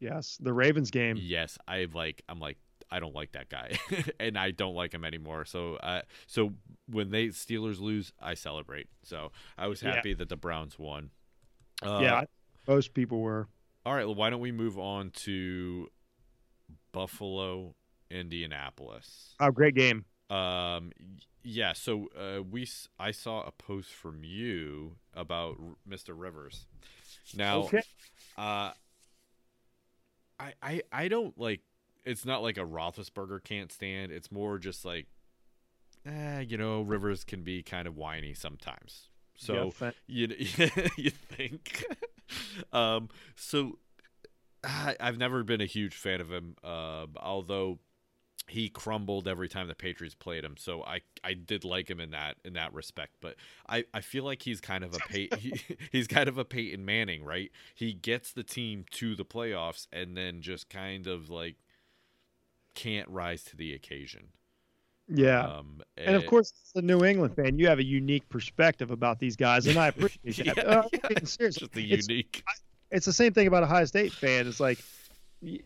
yes, 0.00 0.36
the 0.40 0.52
Ravens 0.52 0.90
game. 0.90 1.16
yes, 1.20 1.58
I 1.68 1.86
like. 1.92 2.22
I'm 2.28 2.38
like, 2.40 2.58
I 2.90 3.00
don't 3.00 3.14
like 3.14 3.32
that 3.32 3.48
guy, 3.48 3.78
and 4.20 4.38
I 4.38 4.50
don't 4.52 4.74
like 4.74 4.92
him 4.94 5.04
anymore. 5.04 5.44
So, 5.44 5.74
uh, 5.76 6.02
so 6.26 6.52
when 6.88 7.10
they 7.10 7.28
Steelers 7.28 7.80
lose, 7.80 8.12
I 8.20 8.34
celebrate. 8.34 8.88
So 9.02 9.32
I 9.58 9.66
was 9.66 9.82
Yeah. 9.82 9.94
happy 9.94 10.14
that 10.14 10.28
the 10.28 10.36
Browns 10.36 10.78
won. 10.78 11.10
Uh, 11.82 11.98
yeah, 12.02 12.24
most 12.68 12.94
people 12.94 13.20
were. 13.20 13.48
All 13.84 13.94
right. 13.94 14.04
Well, 14.06 14.14
why 14.14 14.30
don't 14.30 14.40
we 14.40 14.52
move 14.52 14.78
on 14.78 15.10
to 15.24 15.88
Buffalo, 16.92 17.74
Indianapolis? 18.10 19.34
Oh, 19.40 19.50
great 19.50 19.74
game. 19.74 20.04
Um, 20.30 20.90
yeah. 21.44 21.72
So 21.72 22.08
uh, 22.18 22.42
we, 22.42 22.68
I 22.98 23.10
saw 23.10 23.42
a 23.46 23.52
post 23.52 23.90
from 23.92 24.24
you 24.24 24.96
about 25.14 25.56
R- 25.60 25.74
Mr. 25.88 26.14
Rivers. 26.16 26.66
Now, 27.36 27.60
Okay. 27.64 27.82
uh, 28.36 28.72
I, 30.38 30.52
I, 30.62 30.82
I 30.92 31.08
don't 31.08 31.38
like. 31.38 31.60
It's 32.04 32.24
not 32.24 32.42
like 32.42 32.56
a 32.56 32.64
Roethlisberger 32.64 33.42
can't 33.42 33.72
stand. 33.72 34.12
It's 34.12 34.30
more 34.30 34.58
just 34.58 34.84
like, 34.84 35.06
eh, 36.04 36.40
you 36.40 36.56
know, 36.56 36.82
Rivers 36.82 37.24
can 37.24 37.42
be 37.42 37.62
kind 37.62 37.88
of 37.88 37.96
whiny 37.96 38.32
sometimes. 38.34 39.08
So 39.36 39.54
you 40.06 40.28
you 40.96 41.10
think? 41.10 41.84
um, 42.72 43.08
so 43.34 43.78
I, 44.64 44.96
I've 45.00 45.18
never 45.18 45.42
been 45.42 45.60
a 45.60 45.66
huge 45.66 45.94
fan 45.94 46.20
of 46.20 46.30
him. 46.30 46.56
Uh, 46.62 47.06
although 47.16 47.78
he 48.48 48.68
crumbled 48.68 49.26
every 49.26 49.48
time 49.48 49.66
the 49.68 49.74
Patriots 49.74 50.14
played 50.14 50.44
him, 50.44 50.54
so 50.56 50.82
I 50.84 51.00
I 51.24 51.34
did 51.34 51.64
like 51.64 51.90
him 51.90 52.00
in 52.00 52.12
that 52.12 52.36
in 52.44 52.52
that 52.52 52.72
respect. 52.72 53.16
But 53.20 53.34
I, 53.68 53.84
I 53.92 54.00
feel 54.00 54.22
like 54.24 54.42
he's 54.42 54.60
kind 54.60 54.84
of 54.84 54.94
a 54.94 54.98
Pey- 55.08 55.28
he, 55.38 55.60
he's 55.90 56.06
kind 56.06 56.28
of 56.28 56.38
a 56.38 56.44
Peyton 56.44 56.84
Manning, 56.84 57.24
right? 57.24 57.50
He 57.74 57.92
gets 57.92 58.32
the 58.32 58.44
team 58.44 58.84
to 58.92 59.16
the 59.16 59.24
playoffs 59.24 59.86
and 59.92 60.16
then 60.16 60.42
just 60.42 60.68
kind 60.68 61.06
of 61.06 61.28
like 61.30 61.56
can't 62.74 63.08
rise 63.08 63.42
to 63.44 63.56
the 63.56 63.72
occasion. 63.74 64.28
yeah. 65.08 65.40
Um, 65.40 65.82
and 65.96 66.14
of 66.16 66.24
eh, 66.24 66.26
course, 66.26 66.52
as 66.66 66.82
a 66.82 66.84
New 66.84 67.04
England 67.04 67.34
fan, 67.36 67.58
you 67.58 67.66
have 67.68 67.78
a 67.78 67.84
unique 67.84 68.28
perspective 68.28 68.90
about 68.90 69.18
these 69.18 69.36
guys, 69.36 69.66
and 69.66 69.78
I 69.78 69.88
appreciate 69.88 70.36
that. 70.54 70.56
Yeah, 70.56 70.62
Uh, 70.62 70.82
I'm 70.82 70.88
yeah. 70.92 71.08
being 71.08 71.26
serious. 71.26 71.56
just 71.56 71.76
It's- 71.76 72.06
unique. 72.08 72.42
it's 72.90 73.06
the 73.06 73.12
same 73.12 73.32
thing 73.32 73.46
about 73.46 73.62
a 73.62 73.66
Ohio 73.66 73.84
State 73.86 74.12
fan. 74.12 74.46
It's 74.46 74.60
like 74.60 74.78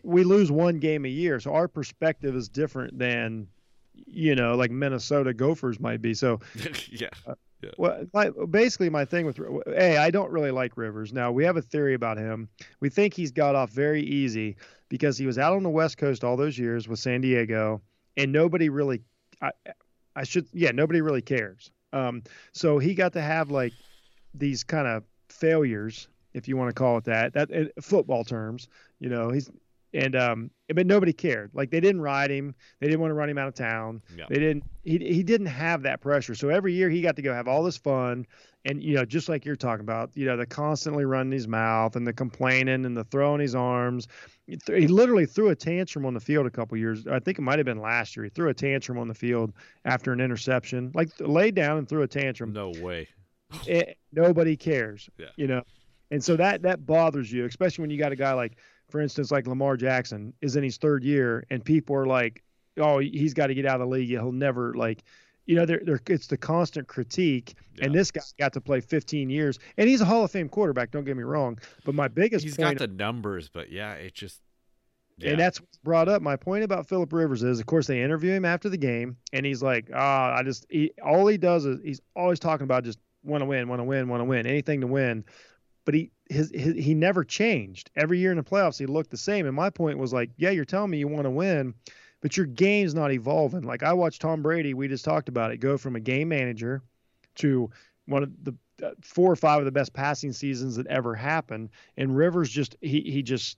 we 0.03 0.23
lose 0.23 0.51
one 0.51 0.79
game 0.79 1.05
a 1.05 1.09
year, 1.09 1.39
so 1.39 1.53
our 1.53 1.67
perspective 1.67 2.35
is 2.35 2.49
different 2.49 2.97
than 2.97 3.47
you 3.93 4.35
know, 4.35 4.55
like 4.55 4.71
Minnesota 4.71 5.33
Gophers 5.33 5.79
might 5.79 6.01
be. 6.01 6.13
So, 6.13 6.39
yeah. 6.91 7.09
well, 7.77 8.05
my, 8.13 8.29
basically, 8.49 8.89
my 8.89 9.05
thing 9.05 9.25
with 9.25 9.39
a, 9.39 9.97
I 9.97 10.11
don't 10.11 10.31
really 10.31 10.51
like 10.51 10.77
Rivers. 10.77 11.13
Now 11.13 11.31
we 11.31 11.43
have 11.45 11.57
a 11.57 11.61
theory 11.61 11.93
about 11.93 12.17
him. 12.17 12.49
We 12.79 12.89
think 12.89 13.13
he's 13.13 13.31
got 13.31 13.55
off 13.55 13.71
very 13.71 14.01
easy 14.03 14.57
because 14.89 15.17
he 15.17 15.25
was 15.25 15.37
out 15.37 15.53
on 15.53 15.63
the 15.63 15.69
West 15.69 15.97
Coast 15.97 16.23
all 16.23 16.37
those 16.37 16.57
years 16.57 16.87
with 16.87 16.99
San 16.99 17.21
Diego, 17.21 17.81
and 18.17 18.31
nobody 18.31 18.69
really, 18.69 19.01
I, 19.41 19.51
I 20.15 20.23
should, 20.23 20.47
yeah, 20.53 20.71
nobody 20.71 21.01
really 21.01 21.21
cares. 21.21 21.71
Um, 21.93 22.23
so 22.53 22.79
he 22.79 22.93
got 22.93 23.13
to 23.13 23.21
have 23.21 23.51
like 23.51 23.73
these 24.33 24.63
kind 24.63 24.87
of 24.87 25.03
failures, 25.29 26.07
if 26.33 26.47
you 26.47 26.55
want 26.55 26.69
to 26.69 26.73
call 26.73 26.97
it 26.97 27.05
that, 27.05 27.33
that 27.33 27.51
in 27.51 27.69
football 27.81 28.23
terms, 28.23 28.67
you 28.99 29.09
know, 29.09 29.29
he's 29.29 29.49
and 29.93 30.15
um, 30.15 30.51
but 30.73 30.85
nobody 30.87 31.13
cared. 31.13 31.51
Like 31.53 31.69
they 31.69 31.79
didn't 31.79 32.01
ride 32.01 32.31
him. 32.31 32.55
They 32.79 32.87
didn't 32.87 33.01
want 33.01 33.11
to 33.11 33.15
run 33.15 33.29
him 33.29 33.37
out 33.37 33.47
of 33.47 33.55
town. 33.55 34.01
Yeah. 34.15 34.25
They 34.29 34.35
didn't. 34.35 34.63
He 34.83 34.97
he 34.97 35.23
didn't 35.23 35.47
have 35.47 35.83
that 35.83 36.01
pressure. 36.01 36.35
So 36.35 36.49
every 36.49 36.73
year 36.73 36.89
he 36.89 37.01
got 37.01 37.15
to 37.17 37.21
go 37.21 37.33
have 37.33 37.47
all 37.47 37.63
this 37.63 37.77
fun, 37.77 38.25
and 38.65 38.81
you 38.81 38.95
know, 38.95 39.05
just 39.05 39.27
like 39.29 39.43
you're 39.45 39.55
talking 39.55 39.81
about, 39.83 40.11
you 40.15 40.25
know, 40.25 40.37
the 40.37 40.45
constantly 40.45 41.05
running 41.05 41.31
his 41.33 41.47
mouth 41.47 41.95
and 41.95 42.07
the 42.07 42.13
complaining 42.13 42.85
and 42.85 42.95
the 42.95 43.03
throwing 43.05 43.41
his 43.41 43.55
arms. 43.55 44.07
He, 44.47 44.57
th- 44.57 44.81
he 44.81 44.87
literally 44.87 45.25
threw 45.25 45.49
a 45.49 45.55
tantrum 45.55 46.05
on 46.05 46.13
the 46.13 46.19
field 46.19 46.45
a 46.45 46.49
couple 46.49 46.77
years. 46.77 47.05
I 47.07 47.19
think 47.19 47.37
it 47.37 47.41
might 47.41 47.59
have 47.59 47.65
been 47.65 47.81
last 47.81 48.15
year. 48.15 48.23
He 48.25 48.29
threw 48.29 48.49
a 48.49 48.53
tantrum 48.53 48.97
on 48.97 49.07
the 49.07 49.13
field 49.13 49.53
after 49.85 50.11
an 50.13 50.19
interception, 50.19 50.91
like 50.93 51.09
laid 51.19 51.55
down 51.55 51.77
and 51.77 51.87
threw 51.87 52.01
a 52.01 52.07
tantrum 52.07 52.51
No 52.53 52.71
way. 52.81 53.07
it, 53.67 53.97
nobody 54.11 54.55
cares. 54.57 55.09
Yeah. 55.17 55.27
You 55.35 55.47
know, 55.47 55.63
and 56.09 56.23
so 56.23 56.35
that 56.35 56.61
that 56.63 56.85
bothers 56.85 57.31
you, 57.31 57.45
especially 57.45 57.83
when 57.83 57.89
you 57.91 57.97
got 57.97 58.11
a 58.11 58.15
guy 58.17 58.33
like, 58.33 58.57
for 58.91 59.01
instance, 59.01 59.31
like 59.31 59.47
Lamar 59.47 59.77
Jackson 59.77 60.33
is 60.41 60.55
in 60.55 60.63
his 60.63 60.77
third 60.77 61.03
year, 61.03 61.45
and 61.49 61.63
people 61.63 61.95
are 61.95 62.05
like, 62.05 62.43
"Oh, 62.77 62.99
he's 62.99 63.33
got 63.33 63.47
to 63.47 63.55
get 63.55 63.65
out 63.65 63.81
of 63.81 63.87
the 63.87 63.87
league. 63.87 64.09
He'll 64.09 64.31
never 64.31 64.73
like." 64.73 65.03
You 65.47 65.55
know, 65.55 65.65
they're, 65.65 65.81
they're, 65.83 65.99
it's 66.07 66.27
the 66.27 66.37
constant 66.37 66.87
critique, 66.87 67.55
and 67.81 67.95
this 67.95 68.11
guy 68.11 68.21
got 68.37 68.53
to 68.53 68.61
play 68.61 68.79
15 68.79 69.29
years, 69.29 69.57
and 69.75 69.89
he's 69.89 69.99
a 69.99 70.05
Hall 70.05 70.23
of 70.23 70.31
Fame 70.31 70.47
quarterback. 70.47 70.91
Don't 70.91 71.03
get 71.03 71.17
me 71.17 71.23
wrong, 71.23 71.57
but 71.83 71.95
my 71.95 72.07
biggest 72.07 72.45
He's 72.45 72.55
got 72.55 72.77
the 72.77 72.87
numbers, 72.87 73.49
but 73.49 73.71
yeah, 73.71 73.93
it 73.93 74.13
just. 74.13 74.39
Yeah. 75.17 75.31
and 75.31 75.39
that's 75.39 75.59
brought 75.83 76.07
up. 76.09 76.21
My 76.21 76.35
point 76.35 76.63
about 76.63 76.87
Philip 76.87 77.11
Rivers 77.11 77.43
is, 77.43 77.59
of 77.59 77.65
course, 77.65 77.85
they 77.85 78.01
interview 78.01 78.31
him 78.31 78.45
after 78.45 78.69
the 78.69 78.77
game, 78.77 79.17
and 79.33 79.45
he's 79.45 79.61
like, 79.61 79.89
"Ah, 79.93 80.35
I 80.35 80.43
just 80.43 80.65
he, 80.69 80.91
all 81.03 81.27
he 81.27 81.37
does 81.37 81.65
is 81.65 81.79
he's 81.83 82.01
always 82.15 82.39
talking 82.39 82.63
about 82.63 82.83
just 82.83 82.99
want 83.23 83.41
to 83.41 83.45
win, 83.45 83.67
want 83.67 83.79
to 83.79 83.83
win, 83.83 84.07
want 84.09 84.21
to 84.21 84.25
win, 84.25 84.45
anything 84.47 84.81
to 84.81 84.87
win." 84.87 85.25
But 85.85 85.95
he 85.95 86.11
his, 86.29 86.51
his 86.53 86.75
he 86.75 86.93
never 86.93 87.23
changed. 87.23 87.89
Every 87.95 88.19
year 88.19 88.31
in 88.31 88.37
the 88.37 88.43
playoffs, 88.43 88.77
he 88.77 88.85
looked 88.85 89.11
the 89.11 89.17
same. 89.17 89.45
And 89.45 89.55
my 89.55 89.69
point 89.69 89.97
was 89.97 90.13
like, 90.13 90.29
"Yeah, 90.37 90.51
you're 90.51 90.65
telling 90.65 90.91
me 90.91 90.97
you 90.97 91.07
want 91.07 91.25
to 91.25 91.31
win, 91.31 91.73
but 92.21 92.37
your 92.37 92.45
game's 92.45 92.93
not 92.93 93.11
evolving." 93.11 93.63
Like 93.63 93.83
I 93.83 93.93
watched 93.93 94.21
Tom 94.21 94.41
Brady. 94.41 94.73
We 94.73 94.87
just 94.87 95.05
talked 95.05 95.29
about 95.29 95.51
it. 95.51 95.57
Go 95.57 95.77
from 95.77 95.95
a 95.95 95.99
game 95.99 96.29
manager 96.29 96.81
to 97.35 97.69
one 98.05 98.23
of 98.23 98.43
the 98.43 98.55
uh, 98.83 98.91
four 99.01 99.31
or 99.31 99.35
five 99.35 99.59
of 99.59 99.65
the 99.65 99.71
best 99.71 99.93
passing 99.93 100.33
seasons 100.33 100.75
that 100.75 100.87
ever 100.87 101.15
happened. 101.15 101.69
And 101.97 102.15
Rivers 102.15 102.49
just 102.49 102.75
he 102.81 103.01
he 103.01 103.23
just 103.23 103.57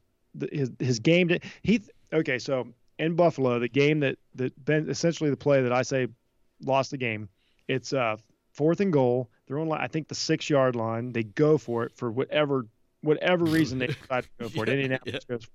his 0.51 0.71
his 0.79 0.99
game 0.99 1.37
he 1.61 1.81
okay, 2.11 2.39
so 2.39 2.67
in 2.99 3.15
Buffalo, 3.15 3.59
the 3.59 3.69
game 3.69 3.99
that 4.01 4.17
that 4.35 4.53
essentially 4.67 5.29
the 5.29 5.37
play 5.37 5.61
that 5.61 5.73
I 5.73 5.81
say 5.81 6.07
lost 6.63 6.91
the 6.91 6.97
game. 6.97 7.29
It's 7.67 7.93
uh 7.93 8.17
fourth 8.53 8.79
and 8.79 8.93
goal. 8.93 9.29
They're 9.47 9.59
on 9.59 9.71
I 9.71 9.87
think 9.87 10.07
the 10.07 10.15
six 10.15 10.49
yard 10.49 10.75
line. 10.75 11.11
They 11.11 11.23
go 11.23 11.57
for 11.57 11.83
it 11.83 11.91
for 11.95 12.11
whatever 12.11 12.67
whatever 13.01 13.45
reason 13.45 13.79
they 13.79 13.87
decide 13.87 14.23
to 14.23 14.29
go 14.39 14.49
for 14.49 14.63
it. 14.63 14.69
Yeah, 14.69 14.75
Indianapolis 14.75 15.25
goes. 15.25 15.47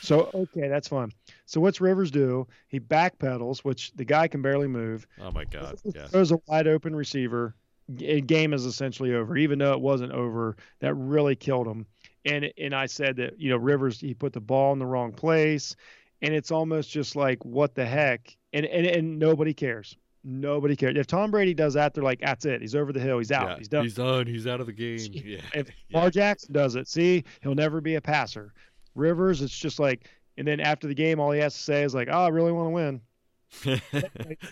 So 0.00 0.30
okay, 0.34 0.68
that's 0.68 0.88
fine. 0.88 1.12
So 1.46 1.60
what's 1.60 1.80
Rivers 1.80 2.10
do? 2.10 2.46
He 2.68 2.80
backpedals, 2.80 3.60
which 3.60 3.92
the 3.92 4.04
guy 4.04 4.28
can 4.28 4.42
barely 4.42 4.68
move. 4.68 5.06
Oh 5.20 5.30
my 5.30 5.44
God. 5.44 5.78
Yeah. 5.84 6.06
Throws 6.06 6.32
a 6.32 6.38
wide 6.46 6.66
open 6.66 6.94
receiver. 6.94 7.54
Game 7.96 8.52
is 8.52 8.66
essentially 8.66 9.14
over, 9.14 9.36
even 9.36 9.58
though 9.58 9.72
it 9.72 9.80
wasn't 9.80 10.12
over. 10.12 10.56
That 10.80 10.94
really 10.94 11.36
killed 11.36 11.66
him. 11.66 11.86
And 12.24 12.52
and 12.58 12.74
I 12.74 12.86
said 12.86 13.16
that 13.16 13.40
you 13.40 13.50
know 13.50 13.56
Rivers 13.56 14.00
he 14.00 14.14
put 14.14 14.32
the 14.32 14.40
ball 14.40 14.72
in 14.72 14.78
the 14.78 14.86
wrong 14.86 15.12
place, 15.12 15.74
and 16.20 16.34
it's 16.34 16.50
almost 16.50 16.90
just 16.90 17.16
like 17.16 17.44
what 17.44 17.74
the 17.74 17.86
heck. 17.86 18.36
And 18.52 18.66
and 18.66 18.86
and 18.86 19.18
nobody 19.18 19.54
cares. 19.54 19.96
Nobody 20.24 20.74
cares. 20.76 20.96
If 20.96 21.06
Tom 21.06 21.30
Brady 21.30 21.54
does 21.54 21.74
that, 21.74 21.94
they're 21.94 22.02
like, 22.04 22.20
that's 22.20 22.44
it. 22.44 22.60
He's 22.60 22.74
over 22.74 22.92
the 22.92 23.00
hill. 23.00 23.18
He's 23.18 23.30
out. 23.32 23.48
Yeah, 23.50 23.56
He's 23.58 23.68
done. 23.68 23.84
He's 23.84 23.94
done. 23.94 24.26
He's 24.26 24.46
out 24.46 24.60
of 24.60 24.66
the 24.66 24.72
game. 24.72 24.98
Yeah. 25.12 25.38
If 25.54 25.68
Yeah. 25.88 25.96
Lamar 25.98 26.10
Jackson 26.10 26.52
does 26.52 26.74
it, 26.76 26.88
see, 26.88 27.24
he'll 27.42 27.54
never 27.54 27.80
be 27.80 27.94
a 27.94 28.00
passer. 28.00 28.52
Rivers, 28.94 29.42
it's 29.42 29.56
just 29.56 29.78
like, 29.78 30.08
and 30.36 30.46
then 30.46 30.60
after 30.60 30.86
the 30.88 30.94
game, 30.94 31.20
all 31.20 31.30
he 31.30 31.40
has 31.40 31.54
to 31.54 31.60
say 31.60 31.82
is 31.82 31.94
like, 31.94 32.08
"Oh, 32.10 32.24
I 32.24 32.28
really 32.28 32.52
want 32.52 32.66
to 32.66 32.70
win," 32.70 33.00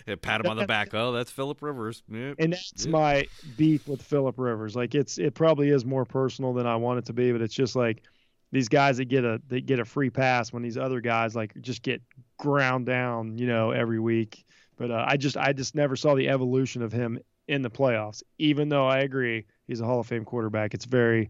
yeah, 0.07 0.15
pat 0.21 0.41
him 0.41 0.49
on 0.49 0.57
the 0.57 0.65
back. 0.65 0.93
Oh, 0.93 1.11
that's 1.11 1.31
Philip 1.31 1.61
Rivers. 1.61 2.03
Yep. 2.09 2.35
and 2.39 2.53
that's 2.53 2.85
Yep. 2.85 2.91
my 2.91 3.27
beef 3.57 3.87
with 3.87 4.01
Philip 4.01 4.37
Rivers. 4.37 4.75
Like, 4.75 4.95
it's 4.95 5.17
it 5.17 5.33
probably 5.33 5.69
is 5.69 5.85
more 5.85 6.05
personal 6.05 6.53
than 6.53 6.65
I 6.65 6.75
want 6.75 6.99
it 6.99 7.05
to 7.05 7.13
be, 7.13 7.31
but 7.31 7.41
it's 7.41 7.53
just 7.53 7.75
like 7.75 8.03
these 8.51 8.69
guys 8.69 8.97
that 8.97 9.05
get 9.05 9.23
a 9.25 9.41
they 9.47 9.61
get 9.61 9.79
a 9.79 9.85
free 9.85 10.09
pass 10.09 10.51
when 10.53 10.63
these 10.63 10.77
other 10.77 11.01
guys 11.01 11.35
like 11.35 11.53
just 11.61 11.81
get 11.83 12.01
ground 12.37 12.85
down, 12.85 13.37
you 13.37 13.47
know, 13.47 13.71
every 13.71 13.99
week. 13.99 14.45
But 14.77 14.91
uh, 14.91 15.05
I 15.07 15.17
just 15.17 15.37
I 15.37 15.53
just 15.53 15.75
never 15.75 15.95
saw 15.95 16.15
the 16.15 16.29
evolution 16.29 16.81
of 16.81 16.91
him 16.91 17.19
in 17.47 17.61
the 17.61 17.69
playoffs. 17.69 18.23
Even 18.37 18.69
though 18.69 18.87
I 18.87 18.99
agree 18.99 19.45
he's 19.67 19.81
a 19.81 19.85
Hall 19.85 19.99
of 19.99 20.07
Fame 20.07 20.23
quarterback, 20.23 20.73
it's 20.73 20.85
very, 20.85 21.29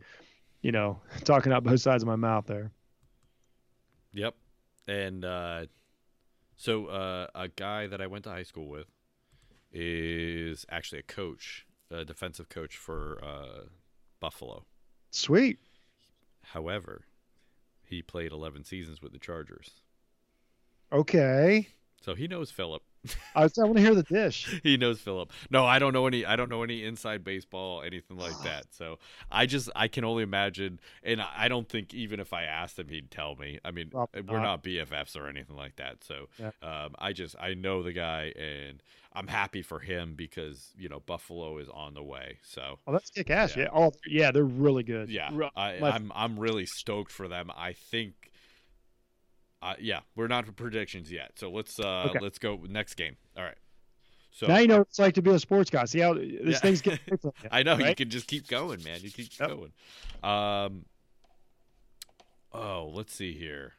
you 0.62 0.72
know, 0.72 1.00
talking 1.24 1.52
out 1.52 1.64
both 1.64 1.82
sides 1.82 2.04
of 2.04 2.08
my 2.08 2.16
mouth 2.16 2.46
there. 2.46 2.72
Yep. 4.14 4.36
And 4.88 5.26
uh, 5.26 5.66
so 6.56 6.88
uh, 6.88 7.28
a 7.36 7.48
guy 7.48 7.88
that 7.88 8.02
I 8.02 8.08
went 8.08 8.24
to 8.26 8.30
high 8.30 8.44
school 8.44 8.68
with 8.68 8.88
is 9.72 10.66
actually 10.70 11.00
a 11.00 11.04
coach, 11.04 11.66
a 11.92 12.04
defensive 12.04 12.50
coach 12.50 12.78
for 12.78 13.20
uh, 13.24 13.66
Buffalo. 14.20 14.66
Sweet. 15.12 15.60
However, 16.42 17.04
he 17.84 18.02
played 18.02 18.32
11 18.32 18.64
seasons 18.64 19.02
with 19.02 19.12
the 19.12 19.20
Chargers. 19.20 19.72
Okay. 20.92 21.68
So 22.02 22.16
he 22.16 22.28
knows 22.28 22.52
Philip. 22.52 22.82
I, 23.36 23.44
was, 23.44 23.58
I 23.58 23.64
want 23.64 23.76
to 23.78 23.82
hear 23.82 23.96
the 23.96 24.04
dish. 24.04 24.60
he 24.64 24.78
knows 24.78 25.00
Philip. 25.00 25.32
No, 25.50 25.66
I 25.66 25.80
don't 25.80 25.94
know 25.94 26.08
any. 26.08 26.26
I 26.26 26.36
don't 26.36 26.50
know 26.50 26.64
any 26.64 26.84
inside 26.84 27.24
baseball, 27.24 27.82
anything 27.82 28.18
like 28.18 28.38
that. 28.44 28.66
So 28.72 29.00
I 29.32 29.46
just 29.46 29.70
I 29.76 29.88
can 29.88 30.04
only 30.04 30.24
imagine, 30.24 30.80
and 31.04 31.22
I 31.22 31.48
don't 31.48 31.68
think 31.68 31.94
even 31.94 32.20
if 32.20 32.34
I 32.34 32.44
asked 32.44 32.78
him, 32.80 32.90
he'd 32.90 33.12
tell 33.12 33.36
me. 33.36 33.60
I 33.66 33.72
mean, 33.72 33.90
Probably 33.90 34.22
we're 34.22 34.38
not. 34.40 34.44
not 34.44 34.64
BFFs 34.64 35.16
or 35.18 35.28
anything 35.28 35.56
like 35.56 35.76
that. 35.78 36.04
So 36.04 36.28
Yeah. 36.40 36.52
um, 36.62 36.96
I 37.00 37.14
just 37.14 37.36
I 37.40 37.54
know 37.54 37.84
the 37.84 37.94
guy, 37.94 38.34
and 38.38 38.82
I'm 39.14 39.28
happy 39.28 39.62
for 39.62 39.80
him 39.80 40.14
because 40.16 40.74
you 40.78 40.90
know 40.90 41.00
Buffalo 41.00 41.58
is 41.58 41.68
on 41.70 41.94
the 41.94 42.04
way. 42.04 42.38
So 42.44 42.80
Oh, 42.88 42.92
that's 42.92 43.10
kick 43.10 43.30
ass. 43.30 43.56
Yeah. 43.56 43.64
Yeah. 43.64 43.70
Oh, 43.74 43.92
yeah. 44.08 44.32
They're 44.32 44.44
really 44.44 44.84
good. 44.84 45.10
yeah, 45.10 45.30
Re- 45.32 45.50
I, 45.56 45.78
my- 45.80 45.92
I'm 45.92 46.12
I'm 46.16 46.40
really 46.40 46.66
stoked 46.66 47.12
for 47.12 47.28
them. 47.28 47.52
I 47.56 47.74
think. 47.74 48.14
Uh, 49.62 49.74
yeah, 49.80 50.02
we're 50.16 50.28
not 50.28 50.46
for 50.46 50.52
predictions 50.52 51.12
yet, 51.12 51.32
so 51.36 51.50
let's 51.50 51.80
uh 51.80 52.10
Okay. 52.10 52.20
let's 52.20 52.38
go 52.38 52.60
next 52.70 52.94
game. 52.96 53.18
All 53.36 53.44
right. 53.44 53.58
So 54.32 54.46
now 54.48 54.58
you 54.60 54.68
know 54.68 54.78
what 54.80 54.88
it's 54.90 55.00
like 55.00 55.16
to 55.16 55.22
be 55.22 55.32
a 55.32 55.40
sports 55.40 55.70
guy. 55.72 55.84
See 55.86 56.00
how 56.00 56.14
this 56.14 56.30
Yeah. 56.46 56.58
thing's 56.60 56.82
getting 56.82 57.00
away 57.08 57.18
from 57.18 57.32
you, 57.44 57.50
I 57.52 57.64
know 57.64 57.78
you 57.78 57.96
can 57.96 58.10
just 58.10 58.28
keep 58.28 58.48
going, 58.48 58.84
man. 58.84 59.00
You 59.02 59.10
keep 59.12 59.30
Yep. 59.40 59.50
going. 59.50 59.74
Um. 60.24 60.86
Oh, 62.54 62.92
let's 62.94 63.14
see 63.14 63.34
here. 63.34 63.74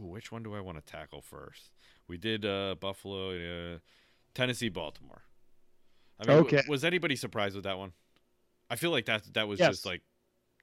Ooh, 0.00 0.06
which 0.06 0.30
one 0.30 0.42
do 0.42 0.54
I 0.54 0.60
want 0.60 0.76
to 0.78 0.92
tackle 0.92 1.22
first? 1.22 1.70
We 2.06 2.16
did 2.18 2.44
uh, 2.44 2.74
Buffalo, 2.78 3.74
uh, 3.74 3.78
Tennessee, 4.34 4.68
Baltimore. 4.68 5.22
I 6.20 6.26
mean, 6.26 6.36
w- 6.38 6.58
Okay. 6.58 6.68
was 6.68 6.84
anybody 6.84 7.16
surprised 7.16 7.54
with 7.54 7.64
that 7.64 7.78
one? 7.78 7.92
I 8.70 8.76
feel 8.76 8.90
like 8.90 9.06
that 9.06 9.32
that 9.34 9.48
was 9.48 9.58
Yes. 9.60 9.70
just 9.70 9.86
like, 9.86 10.02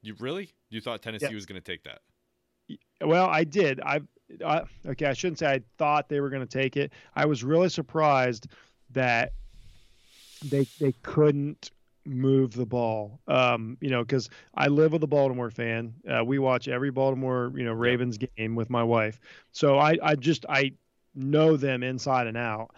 you 0.02 0.14
really 0.20 0.52
you 0.70 0.80
thought 0.80 1.02
Tennessee 1.02 1.34
was 1.34 1.44
going 1.46 1.60
to 1.60 1.64
take 1.72 1.82
that? 1.84 2.00
Well, 3.00 3.26
I 3.26 3.44
did. 3.44 3.80
I, 3.80 4.00
I 4.44 4.62
okay. 4.86 5.06
I 5.06 5.12
shouldn't 5.12 5.38
say 5.38 5.46
I 5.46 5.60
thought 5.78 6.08
they 6.08 6.20
were 6.20 6.30
going 6.30 6.46
to 6.46 6.58
take 6.58 6.76
it. 6.76 6.92
I 7.14 7.26
was 7.26 7.44
really 7.44 7.68
surprised 7.68 8.48
that 8.92 9.32
they 10.44 10.66
they 10.80 10.92
couldn't 11.02 11.70
move 12.04 12.54
the 12.54 12.66
ball. 12.66 13.20
Um, 13.28 13.76
you 13.80 13.90
know, 13.90 14.02
because 14.02 14.30
I 14.54 14.68
live 14.68 14.92
with 14.92 15.02
a 15.02 15.08
Baltimore 15.08 15.50
fan. 15.50 15.94
Uh, 16.08 16.24
we 16.24 16.38
watch 16.38 16.68
every 16.68 16.90
Baltimore 16.90 17.52
you 17.54 17.64
know 17.64 17.72
Ravens 17.72 18.18
game 18.18 18.54
with 18.54 18.70
my 18.70 18.82
wife. 18.82 19.20
So 19.52 19.78
I 19.78 19.96
I 20.02 20.14
just 20.16 20.46
I 20.48 20.72
know 21.14 21.56
them 21.56 21.82
inside 21.82 22.26
and 22.26 22.36
out. 22.36 22.74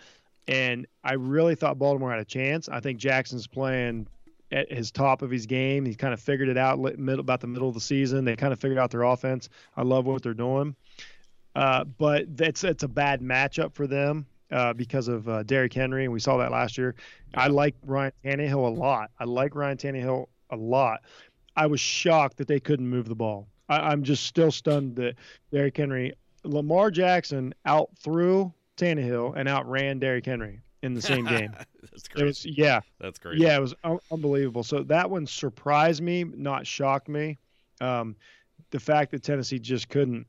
And 0.47 0.87
I 1.05 1.15
really 1.15 1.55
thought 1.55 1.79
Baltimore 1.79 2.11
had 2.11 2.21
a 2.21 2.25
chance. 2.25 2.71
I 2.71 2.81
think 2.81 2.99
Jackson's 2.99 3.47
playing 3.47 4.07
at 4.51 4.71
his 4.73 4.91
top 4.91 5.23
of 5.23 5.31
his 5.31 5.47
game. 5.47 5.85
He 5.85 5.95
kind 5.95 6.15
of 6.15 6.21
figured 6.21 6.49
it 6.49 6.57
out 6.57 6.79
middle, 6.79 7.21
about 7.21 7.41
the 7.41 7.47
middle 7.47 7.69
of 7.69 7.75
the 7.75 7.81
season. 7.81 8.25
They 8.25 8.37
kind 8.37 8.53
of 8.53 8.61
figured 8.61 8.79
out 8.79 8.91
their 8.91 9.03
offense. 9.03 9.49
I 9.77 9.83
love 9.83 10.07
what 10.07 10.23
they're 10.23 10.35
doing. 10.35 10.75
Uh, 11.55 11.85
but 11.85 12.37
that's 12.37 12.65
it's 12.65 12.83
a 12.83 12.89
bad 12.89 13.21
matchup 13.21 13.75
for 13.75 13.87
them 13.87 14.27
uh, 14.51 14.73
because 14.73 15.09
of 15.09 15.29
uh, 15.29 15.43
Derrick 15.43 15.73
Henry, 15.73 16.05
and 16.05 16.13
we 16.13 16.21
saw 16.21 16.37
that 16.39 16.53
last 16.53 16.79
year. 16.79 16.95
I 17.35 17.49
like 17.49 17.75
Ryan 17.85 18.13
Tannehill 18.25 18.67
a 18.67 18.71
lot. 18.71 19.11
I 19.19 19.25
like 19.25 19.55
Ryan 19.55 19.77
Tannehill 19.77 20.27
a 20.51 20.57
lot. 20.57 21.01
I 21.57 21.67
was 21.67 21.81
shocked 21.81 22.37
that 22.37 22.49
they 22.49 22.61
couldn't 22.61 22.89
move 22.89 23.09
the 23.09 23.15
ball. 23.15 23.49
I, 23.69 23.79
I'm 23.91 24.03
just 24.03 24.27
still 24.27 24.53
stunned 24.53 24.97
that 24.97 25.17
Derrick 25.51 25.77
Henry, 25.77 26.15
Lamar 26.45 26.91
Jackson 26.91 27.55
out 27.67 27.91
threw 27.99 28.53
Tannehill 28.77 29.35
and 29.37 29.49
outran 29.49 29.99
Derrick 29.99 30.27
Henry 30.27 30.61
in 30.83 30.95
the 30.95 31.03
same 31.03 31.25
game. 31.25 31.53
That's 31.91 32.05
It 32.17 32.25
was 32.25 32.45
yeah, 32.47 32.81
That's 33.01 33.19
great. 33.19 33.39
yeah, 33.39 33.57
it 33.57 33.61
was 33.61 33.75
un- 33.85 33.99
unbelievable. 34.13 34.63
So 34.63 34.83
that 34.85 35.11
one 35.11 35.27
surprised 35.27 36.03
me, 36.03 36.25
not 36.25 36.67
shocked 36.67 37.09
me. 37.09 37.39
Um, 37.81 38.17
the 38.71 38.81
fact 38.81 39.11
that 39.13 39.23
Tennessee 39.23 39.59
just 39.59 39.89
couldn't, 39.89 40.27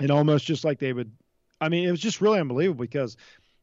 and 0.00 0.10
almost 0.10 0.46
just 0.46 0.64
like 0.64 0.78
they 0.78 0.92
would. 0.92 1.10
I 1.60 1.68
mean, 1.68 1.88
it 1.88 1.90
was 1.90 2.00
just 2.00 2.20
really 2.20 2.38
unbelievable 2.38 2.82
because 2.84 3.16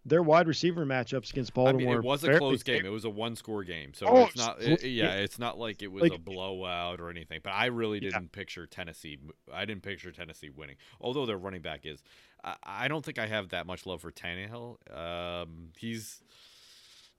their 0.06 0.22
wide 0.24 0.48
receiver 0.48 0.86
matchups 0.86 1.30
against 1.32 1.52
I 1.52 1.56
Baltimore. 1.56 1.80
mean, 1.80 1.98
it 2.00 2.04
was 2.04 2.24
a 2.26 2.38
close 2.38 2.64
game. 2.64 2.86
It 2.86 2.90
was 2.90 3.06
a 3.06 3.10
one-score 3.10 3.64
game, 3.64 3.94
so 3.94 4.06
Oh, 4.08 4.26
it's 4.26 4.36
not. 4.36 4.62
it- 4.62 4.84
yeah, 4.84 5.14
it's 5.14 5.38
not 5.40 5.58
like 5.60 5.82
it 5.82 5.92
was 5.92 6.02
Like- 6.02 6.14
a 6.16 6.18
blowout 6.18 7.00
or 7.00 7.10
anything. 7.10 7.40
But 7.44 7.52
I 7.52 7.68
really 7.68 8.00
didn't 8.02 8.32
picture 8.32 8.66
Tennessee. 8.68 9.18
I 9.54 9.64
didn't 9.66 9.84
picture 9.84 10.12
Tennessee 10.12 10.50
winning. 10.50 10.76
Although 11.00 11.26
their 11.26 11.38
running 11.38 11.62
back 11.62 11.86
is, 11.86 12.04
I, 12.44 12.56
I 12.64 12.88
don't 12.88 13.04
think 13.04 13.20
I 13.20 13.28
have 13.28 13.50
that 13.50 13.66
much 13.68 13.86
love 13.86 14.02
for 14.02 14.12
Tannehill. 14.12 14.78
Um, 14.96 15.70
he's, 15.78 16.22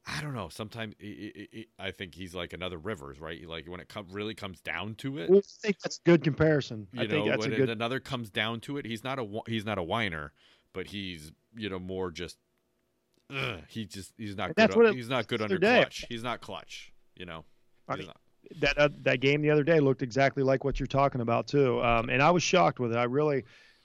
I 0.06 0.20
don't 0.20 0.34
know. 0.34 0.48
Sometimes 0.48 0.94
i 1.02 1.32
i 1.36 1.46
i 1.80 1.86
I 1.86 1.90
think 1.90 2.14
he's 2.14 2.34
like 2.34 2.52
another 2.52 2.78
Rivers, 2.78 3.20
right? 3.20 3.46
Like 3.48 3.66
when 3.66 3.80
it 3.80 3.88
com- 3.88 4.08
really 4.10 4.34
comes 4.34 4.60
down 4.60 4.94
to 4.96 5.18
it, 5.18 5.30
I 5.30 5.40
think 5.62 5.78
that's 5.80 5.98
a 5.98 6.08
good 6.08 6.22
comparison. 6.22 6.86
you 6.92 7.02
I 7.02 7.06
think 7.06 7.24
know, 7.24 7.30
that's 7.30 7.46
a 7.46 7.48
when 7.48 7.58
good. 7.58 7.70
another 7.70 8.00
comes 8.00 8.30
down 8.30 8.60
to 8.60 8.76
it, 8.78 8.86
he's 8.86 9.04
not 9.04 9.18
a 9.18 9.26
he's 9.46 9.64
not 9.64 9.78
a 9.78 9.82
whiner, 9.82 10.32
but 10.72 10.86
he's 10.88 11.32
you 11.56 11.68
know 11.68 11.78
more 11.78 12.10
just. 12.10 12.38
Ugh, 13.34 13.60
he 13.68 13.86
just 13.86 14.12
he's 14.18 14.36
not 14.36 14.54
good. 14.54 14.74
what 14.76 14.94
he's 14.94 15.08
not 15.08 15.26
good 15.26 15.40
under 15.40 15.56
day. 15.56 15.80
clutch. 15.80 16.04
He's 16.10 16.22
not 16.22 16.42
clutch. 16.42 16.92
You 17.16 17.24
know. 17.24 17.44
I 17.88 17.96
mean, 17.96 18.08
that 18.60 18.78
uh, 18.78 18.88
that 19.02 19.20
game 19.20 19.42
the 19.42 19.50
other 19.50 19.64
day 19.64 19.80
looked 19.80 20.02
exactly 20.02 20.42
like 20.42 20.64
what 20.64 20.78
you're 20.78 20.86
talking 20.86 21.20
about 21.20 21.48
too. 21.48 21.82
Um, 21.82 22.08
and 22.08 22.22
I 22.22 22.30
was 22.30 22.42
shocked 22.42 22.78
with 22.80 22.92
it. 22.92 22.96
I 22.96 23.04
really, 23.04 23.44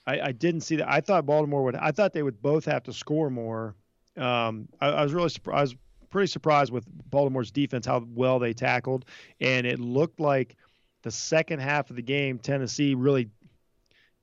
I, 0.09 0.27
I 0.27 0.31
didn't 0.31 0.61
see 0.61 0.77
that. 0.77 0.89
I 0.89 1.01
thought 1.01 1.27
Baltimore 1.27 1.63
would. 1.63 1.75
I 1.75 1.91
thought 1.91 2.13
they 2.13 2.23
would 2.23 2.41
both 2.41 2.65
have 2.65 2.83
to 2.83 2.93
score 2.93 3.29
more. 3.29 3.75
Um, 4.17 4.67
I, 4.81 4.87
I 4.89 5.03
was 5.03 5.13
really 5.13 5.29
surprised. 5.29 5.75
Pretty 6.09 6.25
surprised 6.25 6.71
with 6.71 6.85
Baltimore's 7.11 7.51
defense 7.51 7.85
how 7.85 8.03
well 8.15 8.39
they 8.39 8.51
tackled, 8.51 9.05
and 9.39 9.67
it 9.67 9.79
looked 9.79 10.19
like 10.19 10.55
the 11.03 11.11
second 11.11 11.59
half 11.59 11.91
of 11.91 11.95
the 11.95 12.01
game 12.01 12.39
Tennessee 12.39 12.95
really 12.95 13.29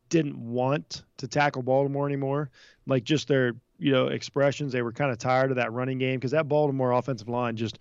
didn't 0.09 0.37
want 0.37 1.05
to 1.19 1.29
tackle 1.29 1.63
Baltimore 1.63 2.07
anymore. 2.07 2.51
Like 2.89 3.05
just 3.05 3.29
their 3.29 3.53
you 3.79 3.93
know 3.93 4.09
expressions, 4.09 4.73
they 4.73 4.83
were 4.83 4.91
kind 4.91 5.13
of 5.13 5.19
tired 5.19 5.51
of 5.51 5.57
that 5.59 5.73
running 5.73 5.99
game 5.99 6.17
because 6.17 6.33
that 6.33 6.49
Baltimore 6.49 6.91
offensive 6.91 7.29
line 7.29 7.57
just 7.57 7.79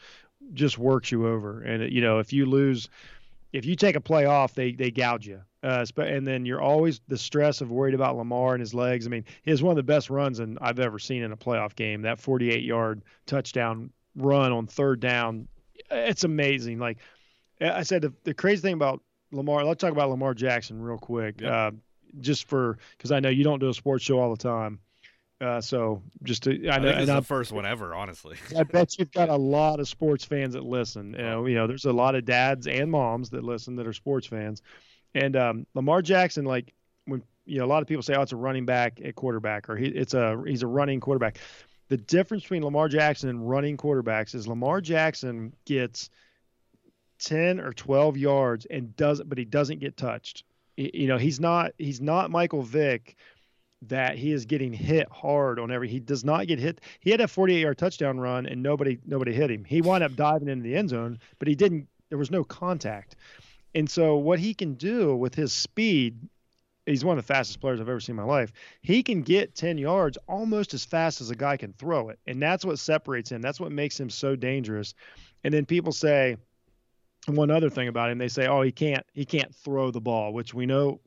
just 0.53 0.77
works 0.77 1.11
you 1.11 1.25
over. 1.27 1.63
And 1.63 1.91
you 1.91 2.01
know, 2.01 2.19
if 2.19 2.31
you 2.31 2.45
lose, 2.45 2.89
if 3.51 3.65
you 3.65 3.75
take 3.75 3.95
a 3.95 4.01
play 4.01 4.25
off, 4.25 4.53
they 4.53 4.73
they 4.73 4.91
gouge 4.91 5.25
you. 5.25 5.41
Uh, 5.65 5.83
and 5.97 6.27
then 6.27 6.45
you're 6.45 6.61
always 6.61 7.01
the 7.07 7.17
stress 7.17 7.59
of 7.59 7.71
worried 7.71 7.95
about 7.95 8.15
Lamar 8.15 8.53
and 8.53 8.61
his 8.61 8.75
legs. 8.75 9.07
I 9.07 9.09
mean, 9.09 9.25
he 9.41 9.49
has 9.49 9.63
one 9.63 9.71
of 9.71 9.77
the 9.77 9.83
best 9.83 10.11
runs 10.11 10.39
in, 10.39 10.59
I've 10.61 10.79
ever 10.79 10.99
seen 10.99 11.23
in 11.23 11.31
a 11.31 11.37
playoff 11.37 11.75
game. 11.75 12.03
That 12.03 12.19
48 12.19 12.63
yard 12.63 13.01
touchdown 13.25 13.89
run 14.15 14.51
on 14.51 14.67
third 14.67 14.99
down, 14.99 15.47
it's 15.89 16.23
amazing. 16.23 16.77
Like 16.77 16.99
I 17.59 17.81
said, 17.81 18.03
the, 18.03 18.13
the 18.25 18.33
crazy 18.35 18.61
thing 18.61 18.75
about 18.75 19.01
Lamar. 19.31 19.65
Let's 19.65 19.81
talk 19.81 19.91
about 19.91 20.11
Lamar 20.11 20.35
Jackson 20.35 20.79
real 20.79 20.99
quick. 20.99 21.41
Yep. 21.41 21.51
Uh, 21.51 21.71
just 22.21 22.47
for 22.47 22.77
because 22.97 23.11
I 23.11 23.19
know 23.19 23.29
you 23.29 23.43
don't 23.43 23.59
do 23.59 23.69
a 23.69 23.73
sports 23.73 24.03
show 24.03 24.19
all 24.19 24.29
the 24.29 24.41
time. 24.41 24.79
Uh, 25.41 25.59
so 25.59 26.01
just 26.23 26.43
to, 26.43 26.67
I 26.69 26.75
I 26.75 26.77
know, 26.77 26.89
it's 26.89 27.07
the 27.07 27.17
I, 27.17 27.21
first 27.21 27.51
one 27.51 27.65
ever, 27.65 27.93
honestly. 27.95 28.37
I 28.55 28.63
bet 28.63 28.99
you've 28.99 29.11
got 29.11 29.29
a 29.29 29.35
lot 29.35 29.79
of 29.79 29.89
sports 29.89 30.23
fans 30.23 30.53
that 30.53 30.63
listen. 30.63 31.13
You 31.13 31.23
know, 31.23 31.45
you 31.47 31.55
know, 31.55 31.65
there's 31.65 31.85
a 31.85 31.91
lot 31.91 32.13
of 32.13 32.23
dads 32.23 32.67
and 32.67 32.91
moms 32.91 33.31
that 33.31 33.43
listen 33.43 33.75
that 33.77 33.87
are 33.87 33.93
sports 33.93 34.27
fans. 34.27 34.61
And 35.15 35.35
um, 35.35 35.65
Lamar 35.73 36.01
Jackson, 36.01 36.45
like 36.45 36.73
when 37.05 37.23
you 37.45 37.57
know, 37.59 37.65
a 37.65 37.67
lot 37.67 37.81
of 37.81 37.87
people 37.87 38.03
say, 38.03 38.13
"Oh, 38.15 38.21
it's 38.21 38.33
a 38.33 38.37
running 38.37 38.65
back 38.65 38.99
at 39.03 39.15
quarterback," 39.15 39.69
or 39.69 39.77
he, 39.77 39.87
it's 39.87 40.13
a 40.13 40.39
he's 40.45 40.61
a 40.61 40.67
running 40.67 40.99
quarterback. 40.99 41.39
The 41.87 41.97
difference 41.97 42.43
between 42.43 42.63
Lamar 42.63 42.89
Jackson 42.89 43.29
and 43.29 43.49
running 43.49 43.77
quarterbacks 43.77 44.35
is 44.35 44.47
Lamar 44.47 44.81
Jackson 44.81 45.53
gets 45.65 46.09
ten 47.17 47.59
or 47.59 47.71
twelve 47.71 48.17
yards 48.17 48.65
and 48.65 48.95
does, 48.97 49.21
but 49.23 49.37
he 49.37 49.45
doesn't 49.45 49.79
get 49.79 49.95
touched. 49.95 50.43
You 50.75 51.07
know, 51.07 51.17
he's 51.17 51.39
not 51.39 51.71
he's 51.77 52.01
not 52.01 52.29
Michael 52.29 52.61
Vick 52.61 53.15
that 53.83 54.17
he 54.17 54.31
is 54.31 54.45
getting 54.45 54.73
hit 54.73 55.07
hard 55.11 55.59
on 55.59 55.71
every. 55.71 55.87
He 55.87 55.99
does 55.99 56.23
not 56.25 56.47
get 56.47 56.59
hit. 56.59 56.81
He 56.99 57.11
had 57.11 57.21
a 57.21 57.27
48 57.27 57.61
yard 57.61 57.77
touchdown 57.77 58.19
run 58.19 58.45
and 58.47 58.61
nobody 58.61 58.97
nobody 59.05 59.31
hit 59.31 59.49
him. 59.49 59.63
He 59.63 59.81
wound 59.81 60.03
up 60.03 60.15
diving 60.15 60.49
into 60.49 60.63
the 60.63 60.75
end 60.75 60.89
zone, 60.89 61.19
but 61.39 61.47
he 61.47 61.55
didn't. 61.55 61.87
There 62.09 62.17
was 62.17 62.31
no 62.31 62.43
contact. 62.43 63.15
And 63.75 63.89
so 63.89 64.15
what 64.15 64.39
he 64.39 64.53
can 64.53 64.75
do 64.75 65.15
with 65.15 65.35
his 65.35 65.51
speed, 65.51 66.17
he's 66.85 67.03
one 67.03 67.17
of 67.17 67.27
the 67.27 67.33
fastest 67.33 67.59
players 67.59 67.81
I've 67.81 67.89
ever 67.89 67.99
seen 67.99 68.13
in 68.13 68.21
my 68.21 68.23
life. 68.23 68.53
He 68.81 69.03
can 69.03 69.21
get 69.21 69.53
10 69.53 69.77
yards 69.77 70.17
almost 70.27 70.73
as 70.73 70.85
fast 70.85 71.19
as 71.19 71.29
a 71.29 71.35
guy 71.35 71.57
can 71.57 71.73
throw 71.73 72.07
it, 72.09 72.17
and 72.25 72.41
that's 72.41 72.63
what 72.63 72.79
separates 72.79 73.29
him. 73.29 73.41
That's 73.41 73.59
what 73.59 73.73
makes 73.73 73.99
him 73.99 74.09
so 74.09 74.37
dangerous. 74.37 74.93
And 75.43 75.53
then 75.53 75.65
people 75.65 75.91
say 75.91 76.37
one 77.27 77.51
other 77.51 77.69
thing 77.69 77.89
about 77.89 78.09
him. 78.09 78.17
They 78.17 78.29
say, 78.29 78.47
"Oh, 78.47 78.61
he 78.61 78.71
can't 78.71 79.05
he 79.13 79.25
can't 79.25 79.53
throw 79.53 79.91
the 79.91 80.01
ball," 80.01 80.31
which 80.33 80.53
we 80.53 80.65
know 80.65 81.01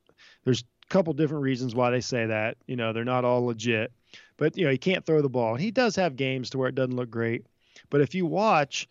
there's 0.45 0.63
a 0.63 0.87
couple 0.89 1.13
different 1.15 1.43
reasons 1.43 1.75
why 1.75 1.91
they 1.91 2.01
say 2.01 2.27
that. 2.27 2.59
You 2.67 2.77
know, 2.77 2.93
they're 2.93 3.05
not 3.05 3.25
all 3.25 3.47
legit. 3.47 3.93
But 4.37 4.57
you 4.59 4.65
know, 4.65 4.71
he 4.71 4.79
can't 4.79 5.07
throw 5.07 5.23
the 5.23 5.29
ball. 5.29 5.55
He 5.55 5.71
does 5.71 5.97
have 5.97 6.17
games 6.17 6.51
to 6.51 6.59
where 6.59 6.69
it 6.69 6.75
doesn't 6.75 6.97
look 6.97 7.11
great. 7.11 7.47
But 7.89 8.01
if 8.01 8.15
you 8.15 8.27
watch 8.27 8.89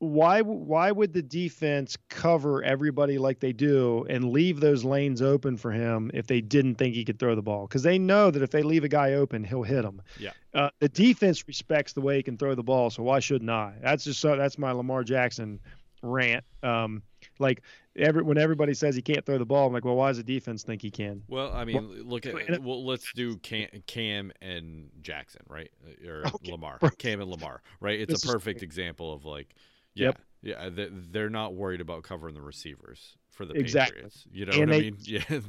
why 0.00 0.40
why 0.40 0.90
would 0.90 1.12
the 1.12 1.22
defense 1.22 1.96
cover 2.08 2.64
everybody 2.64 3.18
like 3.18 3.38
they 3.38 3.52
do 3.52 4.06
and 4.08 4.30
leave 4.30 4.58
those 4.58 4.82
lanes 4.82 5.20
open 5.20 5.58
for 5.58 5.70
him 5.70 6.10
if 6.14 6.26
they 6.26 6.40
didn't 6.40 6.76
think 6.76 6.94
he 6.94 7.04
could 7.04 7.18
throw 7.18 7.34
the 7.34 7.42
ball? 7.42 7.66
Because 7.66 7.82
they 7.82 7.98
know 7.98 8.30
that 8.30 8.42
if 8.42 8.50
they 8.50 8.62
leave 8.62 8.82
a 8.82 8.88
guy 8.88 9.12
open, 9.12 9.44
he'll 9.44 9.62
hit 9.62 9.84
him. 9.84 10.00
Yeah. 10.18 10.30
Uh, 10.54 10.70
the 10.80 10.88
defense 10.88 11.46
respects 11.46 11.92
the 11.92 12.00
way 12.00 12.16
he 12.16 12.22
can 12.22 12.38
throw 12.38 12.54
the 12.54 12.62
ball, 12.62 12.88
so 12.88 13.02
why 13.02 13.20
shouldn't 13.20 13.50
I? 13.50 13.74
That's 13.82 14.04
just 14.04 14.20
so 14.20 14.36
that's 14.36 14.56
my 14.56 14.72
Lamar 14.72 15.04
Jackson 15.04 15.60
rant. 16.02 16.44
Um, 16.62 17.02
like 17.38 17.62
every 17.96 18.22
when 18.22 18.38
everybody 18.38 18.72
says 18.74 18.96
he 18.96 19.02
can't 19.02 19.24
throw 19.24 19.36
the 19.36 19.44
ball, 19.44 19.66
I'm 19.66 19.72
like, 19.72 19.84
well, 19.84 19.96
why 19.96 20.08
does 20.08 20.16
the 20.16 20.22
defense 20.22 20.62
think 20.62 20.80
he 20.80 20.90
can? 20.90 21.22
Well, 21.28 21.52
I 21.52 21.64
mean, 21.66 22.08
look 22.08 22.24
at 22.24 22.62
well, 22.62 22.84
let's 22.84 23.12
do 23.12 23.36
Cam, 23.36 23.68
Cam 23.86 24.32
and 24.40 24.88
Jackson, 25.02 25.42
right? 25.46 25.70
Or 26.06 26.26
Okay, 26.26 26.52
Lamar. 26.52 26.78
Cam 26.98 27.20
and 27.20 27.30
Lamar, 27.30 27.62
right? 27.80 28.00
It's 28.00 28.12
This 28.12 28.24
a 28.24 28.32
perfect 28.32 28.62
example 28.62 29.12
of 29.12 29.24
like, 29.24 29.54
yeah, 29.94 30.06
Yep. 30.06 30.18
yeah, 30.42 30.68
they- 30.68 30.88
they're 30.90 31.30
not 31.30 31.54
worried 31.54 31.80
about 31.80 32.02
covering 32.02 32.34
the 32.34 32.40
receivers 32.42 33.16
for 33.30 33.44
the 33.46 33.54
Exactly. 33.54 33.96
Patriots. 33.96 34.26
You 34.32 34.46
know 34.46 34.52
And 34.52 34.70
what 34.70 34.76
I 34.76 34.80
mean? 34.80 34.96
Yeah. 35.00 35.40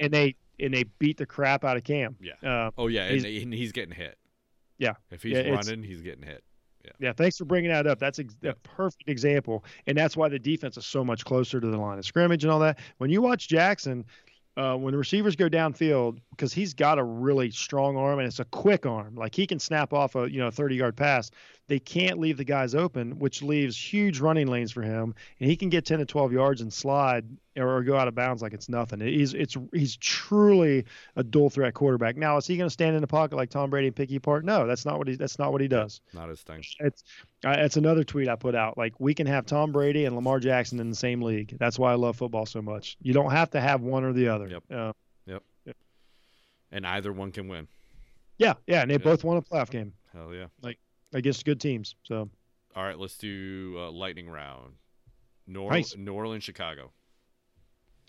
And 0.00 0.12
they 0.12 0.36
and 0.60 0.72
they 0.72 0.84
beat 1.00 1.16
the 1.16 1.26
crap 1.26 1.64
out 1.64 1.76
of 1.76 1.82
Cam. 1.84 2.16
Yeah. 2.20 2.34
Uh, 2.48 2.70
oh 2.78 2.86
yeah, 2.88 3.04
and, 3.06 3.24
he's- 3.24 3.42
and 3.42 3.52
he's 3.52 3.72
getting 3.72 3.94
hit. 3.94 4.16
Yeah. 4.78 4.94
If 5.10 5.22
he's 5.22 5.32
Yeah, 5.32 5.50
running, 5.50 5.82
he's 5.82 6.00
getting 6.02 6.22
hit. 6.24 6.42
Yeah, 6.84 6.90
yeah. 7.00 7.12
thanks 7.14 7.38
for 7.38 7.44
bringing 7.46 7.70
that 7.70 7.86
up. 7.86 7.98
That's 7.98 8.18
ex- 8.18 8.36
Yeah. 8.42 8.50
a 8.50 8.54
perfect 8.56 9.08
example, 9.08 9.64
and 9.86 9.96
that's 9.96 10.16
why 10.16 10.28
the 10.28 10.38
defense 10.38 10.76
is 10.76 10.84
so 10.84 11.02
much 11.04 11.24
closer 11.24 11.58
to 11.60 11.66
the 11.66 11.78
line 11.78 11.98
of 11.98 12.04
scrimmage 12.04 12.44
and 12.44 12.52
all 12.52 12.60
that. 12.60 12.78
When 12.98 13.08
you 13.08 13.22
watch 13.22 13.48
Jackson, 13.48 14.04
uh, 14.58 14.76
when 14.76 14.92
the 14.92 14.98
receivers 14.98 15.34
go 15.34 15.48
downfield, 15.48 16.18
because 16.30 16.52
he's 16.52 16.74
got 16.74 16.98
a 16.98 17.02
really 17.04 17.50
strong 17.50 17.96
arm 17.96 18.18
and 18.18 18.28
it's 18.28 18.38
a 18.38 18.44
quick 18.46 18.84
arm, 18.84 19.14
like 19.14 19.34
he 19.34 19.46
can 19.46 19.58
snap 19.58 19.92
off 19.94 20.14
a 20.14 20.30
you 20.30 20.38
know 20.38 20.50
30 20.50 20.76
yard 20.76 20.94
pass. 20.96 21.30
They 21.66 21.78
can't 21.78 22.18
leave 22.18 22.36
the 22.36 22.44
guys 22.44 22.74
open, 22.74 23.18
which 23.18 23.42
leaves 23.42 23.74
huge 23.74 24.20
running 24.20 24.48
lanes 24.48 24.70
for 24.70 24.82
him, 24.82 25.14
and 25.40 25.48
he 25.48 25.56
can 25.56 25.70
get 25.70 25.86
10 25.86 25.98
to 26.00 26.04
12 26.04 26.30
yards 26.30 26.60
and 26.60 26.70
slide 26.70 27.24
or 27.56 27.82
go 27.82 27.96
out 27.96 28.06
of 28.06 28.14
bounds 28.14 28.42
like 28.42 28.52
it's 28.52 28.68
nothing. 28.68 29.00
He's 29.00 29.32
it's 29.32 29.56
he's 29.72 29.96
truly 29.96 30.84
a 31.16 31.24
dual 31.24 31.48
threat 31.48 31.72
quarterback. 31.72 32.16
Now, 32.18 32.36
is 32.36 32.46
he 32.46 32.58
going 32.58 32.66
to 32.68 32.72
stand 32.72 32.96
in 32.96 33.00
the 33.00 33.06
pocket 33.06 33.36
like 33.36 33.48
Tom 33.48 33.70
Brady 33.70 33.86
and 33.86 33.96
pick 33.96 34.10
you 34.10 34.18
apart? 34.18 34.44
No, 34.44 34.66
that's 34.66 34.84
not 34.84 34.98
what 34.98 35.08
he 35.08 35.14
that's 35.16 35.38
not 35.38 35.52
what 35.52 35.62
he 35.62 35.68
does 35.68 36.02
Not 36.12 36.28
his 36.28 36.42
thing. 36.42 36.62
it's 36.80 37.02
uh, 37.46 37.54
it's 37.56 37.78
another 37.78 38.04
tweet 38.04 38.28
I 38.28 38.36
put 38.36 38.54
out. 38.54 38.76
Like 38.76 38.92
we 39.00 39.14
can 39.14 39.26
have 39.26 39.46
Tom 39.46 39.72
Brady 39.72 40.04
and 40.04 40.14
Lamar 40.16 40.40
Jackson 40.40 40.80
in 40.80 40.90
the 40.90 40.96
same 40.96 41.22
league. 41.22 41.56
That's 41.58 41.78
why 41.78 41.92
I 41.92 41.94
love 41.94 42.16
football 42.16 42.44
so 42.44 42.60
much. 42.60 42.98
You 43.00 43.14
don't 43.14 43.30
have 43.30 43.50
to 43.52 43.60
have 43.60 43.80
one 43.80 44.04
or 44.04 44.12
the 44.12 44.28
other. 44.28 44.48
Yep. 44.48 44.62
Uh, 44.70 44.92
And 46.72 46.86
either 46.86 47.12
one 47.12 47.30
can 47.30 47.46
win. 47.48 47.68
yeah, 48.36 48.54
yeah, 48.66 48.82
and 48.82 48.90
they 48.90 48.94
Yeah. 48.94 48.98
both 48.98 49.22
won 49.24 49.36
a 49.36 49.42
playoff 49.42 49.70
game 49.70 49.92
Hell 50.12 50.34
yeah. 50.34 50.46
Against 51.14 51.44
good 51.46 51.60
teams. 51.60 51.94
So 52.02 52.28
All 52.76 52.84
right, 52.84 52.98
let's 52.98 53.16
do 53.16 53.76
uh, 53.78 53.90
lightning 53.90 54.28
round. 54.28 54.74
New, 55.46 55.68
Nice. 55.68 55.96
New 55.96 56.12
Orleans, 56.12 56.44
Chicago. 56.44 56.90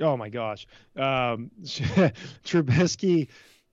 oh 0.01 0.17
my 0.17 0.29
gosh, 0.29 0.67
um, 0.97 1.51
Trubisky. 2.43 3.27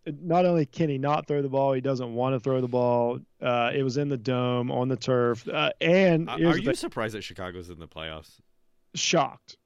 Not 0.05 0.45
only 0.47 0.67
can 0.67 0.89
he 0.89 0.99
not 0.99 1.29
throw 1.29 1.43
the 1.43 1.49
ball, 1.49 1.73
he 1.75 1.81
doesn't 1.81 2.13
want 2.13 2.35
to 2.35 2.41
throw 2.41 2.61
the 2.61 2.67
ball. 2.69 3.21
Uh, 3.41 3.71
it 3.73 3.85
was 3.85 3.97
in 3.99 4.09
the 4.09 4.17
dome 4.17 4.73
on 4.73 4.89
the 4.89 4.97
turf, 4.97 5.47
uh, 5.49 5.71
and 5.81 6.29
are 6.29 6.39
you 6.41 6.65
thing, 6.65 6.75
surprised 6.75 7.15
that 7.15 7.23
Chicago's 7.23 7.71
in 7.71 7.79
the 7.79 7.87
playoffs? 7.87 8.41
shocked. 8.95 9.57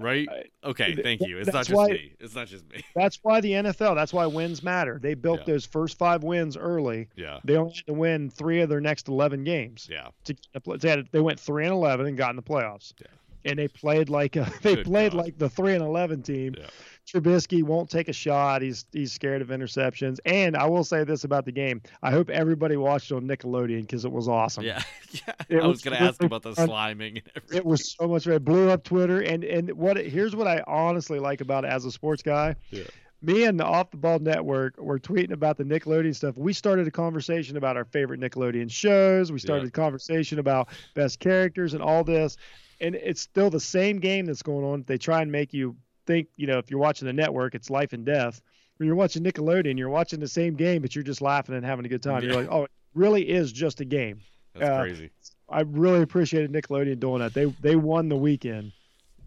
Right? 0.00 0.28
Okay, 0.64 0.94
thank 0.94 1.22
you. 1.22 1.38
It's 1.38 1.52
not 1.52 1.66
just 1.66 1.70
why- 1.76 1.88
me. 1.88 2.12
It's 2.20 2.34
not 2.34 2.48
just 2.48 2.68
me. 2.70 2.82
That's 2.94 3.18
why 3.22 3.40
the 3.40 3.52
NFL. 3.52 3.94
That's 3.94 4.12
why 4.12 4.26
wins 4.26 4.62
matter. 4.62 4.98
They 5.02 5.14
built 5.14 5.40
Yeah. 5.40 5.54
those 5.54 5.64
first 5.64 5.96
five 5.96 6.22
wins 6.22 6.56
early. 6.56 7.08
Yeah. 7.16 7.38
They 7.44 7.56
only 7.56 7.74
had 7.74 7.86
to 7.86 7.94
win 7.94 8.30
three 8.30 8.60
of 8.60 8.68
their 8.68 8.80
next 8.80 9.08
eleven 9.08 9.42
games. 9.44 9.88
Yeah. 9.90 10.08
To 10.24 10.36
they, 10.78 10.88
had, 10.90 11.08
they 11.12 11.20
went 11.20 11.40
three 11.40 11.64
and 11.64 11.72
eleven 11.72 12.06
and 12.06 12.16
got 12.16 12.30
in 12.30 12.36
the 12.36 12.42
playoffs. 12.42 12.92
Yeah. 13.00 13.06
And 13.44 13.58
they 13.58 13.68
played 13.68 14.08
like 14.08 14.36
a, 14.36 14.50
they 14.62 14.76
Good 14.76 14.84
played 14.86 15.12
God. 15.12 15.18
like 15.24 15.38
the 15.38 15.48
three 15.48 15.74
and 15.74 15.82
eleven 15.84 16.22
team. 16.22 16.54
Yeah. 16.58 16.66
Trubisky 17.06 17.62
won't 17.62 17.90
take 17.90 18.08
a 18.08 18.12
shot. 18.12 18.62
He's 18.62 18.84
he's 18.92 19.12
scared 19.12 19.42
of 19.42 19.48
interceptions. 19.48 20.18
And 20.26 20.56
I 20.56 20.66
will 20.66 20.84
say 20.84 21.02
this 21.02 21.24
about 21.24 21.44
the 21.44 21.50
game: 21.52 21.82
I 22.02 22.10
hope 22.12 22.30
everybody 22.30 22.76
watched 22.76 23.10
on 23.10 23.26
Nickelodeon 23.26 23.80
because 23.82 24.04
it 24.04 24.12
was 24.12 24.28
awesome. 24.28 24.64
Yeah. 24.64 24.82
yeah. 25.10 25.32
It 25.48 25.56
I 25.62 25.66
was 25.66 25.76
was 25.76 25.82
going 25.82 25.96
to 25.96 26.02
ask 26.02 26.22
about 26.22 26.42
the 26.42 26.52
sliming 26.52 27.16
and 27.18 27.22
everything. 27.34 27.56
It 27.58 27.64
was 27.64 27.92
so 27.92 28.06
much. 28.06 28.26
It 28.26 28.44
blew 28.44 28.68
up 28.70 28.84
Twitter. 28.84 29.20
And 29.22 29.42
and 29.42 29.72
what 29.72 29.96
it- 29.98 30.12
here's 30.12 30.36
what 30.36 30.46
I 30.46 30.62
honestly 30.66 31.18
like 31.18 31.40
about 31.40 31.64
it 31.64 31.68
as 31.68 31.84
a 31.84 31.90
sports 31.90 32.22
guy. 32.22 32.54
Yeah. 32.70 32.84
Me 33.22 33.44
and 33.44 33.58
the 33.60 33.64
Off 33.64 33.90
the 33.90 33.98
Ball 33.98 34.18
Network 34.18 34.78
were 34.78 34.98
tweeting 34.98 35.32
about 35.32 35.58
the 35.58 35.64
Nickelodeon 35.64 36.14
stuff. 36.14 36.38
We 36.38 36.54
started 36.54 36.86
a 36.86 36.90
conversation 36.90 37.58
about 37.58 37.76
our 37.76 37.84
favorite 37.84 38.18
Nickelodeon 38.20 38.70
shows. 38.70 39.30
We 39.32 39.38
started 39.38 39.64
Yeah. 39.64 39.68
a 39.68 39.72
conversation 39.72 40.38
about 40.38 40.68
best 40.94 41.18
characters 41.18 41.74
and 41.74 41.82
all 41.82 42.02
this. 42.04 42.36
And 42.80 42.94
it's 42.94 43.20
still 43.20 43.50
the 43.50 43.60
same 43.60 43.98
game 43.98 44.26
that's 44.26 44.42
going 44.42 44.64
on. 44.64 44.84
They 44.86 44.98
try 44.98 45.22
and 45.22 45.30
make 45.30 45.52
you 45.52 45.76
think, 46.06 46.28
you 46.36 46.46
know, 46.46 46.58
if 46.58 46.70
you're 46.70 46.80
watching 46.80 47.06
the 47.06 47.12
network, 47.12 47.54
it's 47.54 47.70
life 47.70 47.92
and 47.92 48.04
death. 48.04 48.40
When 48.78 48.86
you're 48.86 48.96
watching 48.96 49.22
Nickelodeon, 49.22 49.76
you're 49.76 49.90
watching 49.90 50.20
the 50.20 50.28
same 50.28 50.54
game, 50.54 50.80
but 50.80 50.94
you're 50.94 51.04
just 51.04 51.20
laughing 51.20 51.54
and 51.54 51.64
having 51.64 51.84
a 51.84 51.88
good 51.88 52.02
time. 52.02 52.22
Yeah. 52.22 52.30
You're 52.30 52.40
like, 52.40 52.50
oh, 52.50 52.64
it 52.64 52.70
really 52.94 53.28
is 53.28 53.52
just 53.52 53.80
a 53.80 53.84
game. 53.84 54.20
That's 54.54 54.70
uh, 54.70 54.80
crazy. 54.80 55.10
I 55.48 55.60
really 55.62 56.02
appreciated 56.02 56.52
Nickelodeon 56.52 56.98
doing 57.00 57.20
that. 57.20 57.34
They 57.34 57.46
they 57.60 57.76
won 57.76 58.08
the 58.08 58.16
weekend. 58.16 58.72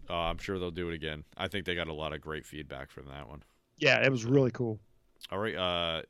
Oh, 0.08 0.14
I'm 0.14 0.38
sure 0.38 0.58
they'll 0.58 0.70
do 0.70 0.88
it 0.88 0.94
again. 0.94 1.24
I 1.36 1.48
think 1.48 1.64
they 1.64 1.74
got 1.74 1.88
a 1.88 1.92
lot 1.92 2.12
of 2.12 2.20
great 2.20 2.44
feedback 2.44 2.90
from 2.90 3.06
that 3.06 3.28
one. 3.28 3.42
Yeah, 3.78 4.04
it 4.04 4.10
was 4.10 4.24
really 4.24 4.50
cool. 4.50 4.80
All 5.30 5.38
right. 5.38 5.54
Uh, 5.54 6.02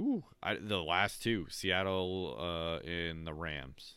ooh, 0.00 0.24
I, 0.42 0.54
the 0.54 0.82
last 0.82 1.22
two, 1.22 1.46
Seattle 1.50 2.36
uh, 2.38 2.86
and 2.86 3.26
the 3.26 3.34
Rams. 3.34 3.94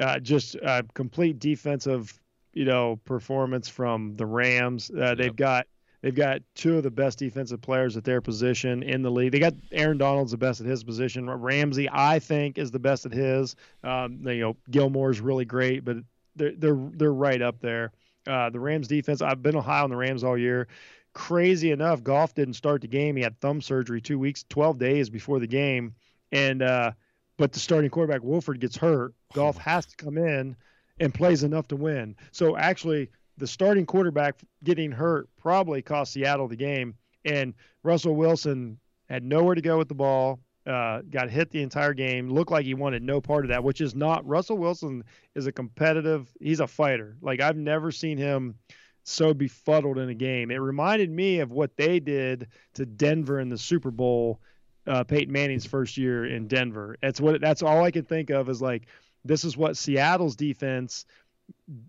Uh, 0.00 0.18
just 0.18 0.56
uh, 0.62 0.82
complete 0.94 1.38
defensive, 1.38 2.18
you 2.52 2.64
know, 2.64 2.96
performance 3.04 3.68
from 3.68 4.14
the 4.16 4.26
Rams. 4.26 4.90
Uh, 4.90 5.14
They've 5.14 5.26
Yep. 5.26 5.36
got 5.36 5.66
they've 6.02 6.14
got 6.14 6.42
two 6.54 6.76
of 6.76 6.82
the 6.82 6.90
best 6.90 7.18
defensive 7.18 7.60
players 7.62 7.96
at 7.96 8.04
their 8.04 8.20
position 8.20 8.82
in 8.82 9.02
the 9.02 9.10
league. 9.10 9.32
They 9.32 9.38
got 9.38 9.54
Aaron 9.72 9.98
Donald's 9.98 10.30
the 10.32 10.36
best 10.36 10.60
at 10.60 10.66
his 10.66 10.84
position. 10.84 11.28
Ramsey, 11.28 11.88
I 11.90 12.18
think, 12.18 12.58
is 12.58 12.70
the 12.70 12.78
best 12.78 13.06
at 13.06 13.12
his. 13.12 13.56
Um, 13.82 14.20
you 14.26 14.40
know, 14.40 14.56
Gilmore's 14.70 15.20
really 15.20 15.44
great, 15.46 15.84
but 15.84 15.96
they're 16.36 16.52
they're 16.56 16.78
they're 16.92 17.12
right 17.14 17.40
up 17.40 17.60
there. 17.60 17.92
Uh, 18.26 18.50
the 18.50 18.60
Rams 18.60 18.88
defense. 18.88 19.22
I've 19.22 19.42
been 19.42 19.54
high 19.56 19.80
on 19.80 19.90
the 19.90 19.96
Rams 19.96 20.22
all 20.24 20.36
year. 20.36 20.68
Crazy 21.14 21.70
enough, 21.70 22.02
Goff 22.02 22.34
didn't 22.34 22.54
start 22.54 22.82
the 22.82 22.88
game. 22.88 23.16
He 23.16 23.22
had 23.22 23.40
thumb 23.40 23.62
surgery 23.62 24.02
two 24.02 24.18
weeks, 24.18 24.44
twelve 24.50 24.78
days 24.78 25.08
before 25.08 25.38
the 25.40 25.46
game, 25.46 25.94
and 26.30 26.60
uh, 26.60 26.92
but 27.36 27.52
the 27.52 27.58
starting 27.58 27.90
quarterback 27.90 28.22
Wolford 28.22 28.60
gets 28.60 28.76
hurt. 28.76 29.14
Goff 29.32 29.56
has 29.58 29.86
to 29.86 29.96
come 29.96 30.18
in 30.18 30.56
and 31.00 31.12
plays 31.12 31.42
enough 31.42 31.68
to 31.68 31.76
win. 31.76 32.16
So 32.32 32.56
actually, 32.56 33.10
the 33.36 33.46
starting 33.46 33.86
quarterback 33.86 34.40
getting 34.64 34.90
hurt 34.90 35.28
probably 35.38 35.82
cost 35.82 36.12
Seattle 36.12 36.48
the 36.48 36.56
game. 36.56 36.94
And 37.24 37.54
Russell 37.82 38.14
Wilson 38.14 38.78
had 39.08 39.22
nowhere 39.22 39.54
to 39.54 39.60
go 39.60 39.78
with 39.78 39.88
the 39.88 39.94
ball. 39.94 40.40
Uh, 40.66 41.00
got 41.10 41.30
hit 41.30 41.50
the 41.50 41.62
entire 41.62 41.94
game. 41.94 42.28
Looked 42.28 42.50
like 42.50 42.64
he 42.64 42.74
wanted 42.74 43.02
no 43.02 43.20
part 43.20 43.44
of 43.44 43.50
that, 43.50 43.62
which 43.62 43.80
is 43.80 43.94
not. 43.94 44.26
Russell 44.26 44.58
Wilson 44.58 45.04
is 45.36 45.46
a 45.46 45.52
competitive. 45.52 46.28
He's 46.40 46.58
a 46.58 46.66
fighter. 46.66 47.16
Like 47.20 47.40
I've 47.40 47.56
never 47.56 47.92
seen 47.92 48.18
him 48.18 48.56
so 49.04 49.32
befuddled 49.32 49.98
in 49.98 50.08
a 50.08 50.14
game. 50.14 50.50
It 50.50 50.56
reminded 50.56 51.10
me 51.10 51.38
of 51.38 51.52
what 51.52 51.76
they 51.76 52.00
did 52.00 52.48
to 52.74 52.84
Denver 52.84 53.38
in 53.38 53.48
the 53.48 53.58
Super 53.58 53.92
Bowl, 53.92 54.40
uh, 54.86 55.04
Peyton 55.04 55.32
Manning's 55.32 55.66
first 55.66 55.96
year 55.96 56.26
in 56.26 56.46
Denver. 56.48 56.96
That's 57.02 57.20
what 57.20 57.40
that's 57.40 57.62
all 57.62 57.84
I 57.84 57.90
can 57.90 58.04
think 58.04 58.30
of 58.30 58.48
is 58.48 58.60
like 58.62 58.86
this 59.24 59.44
is 59.44 59.56
what 59.56 59.76
Seattle's 59.76 60.36
defense 60.36 61.04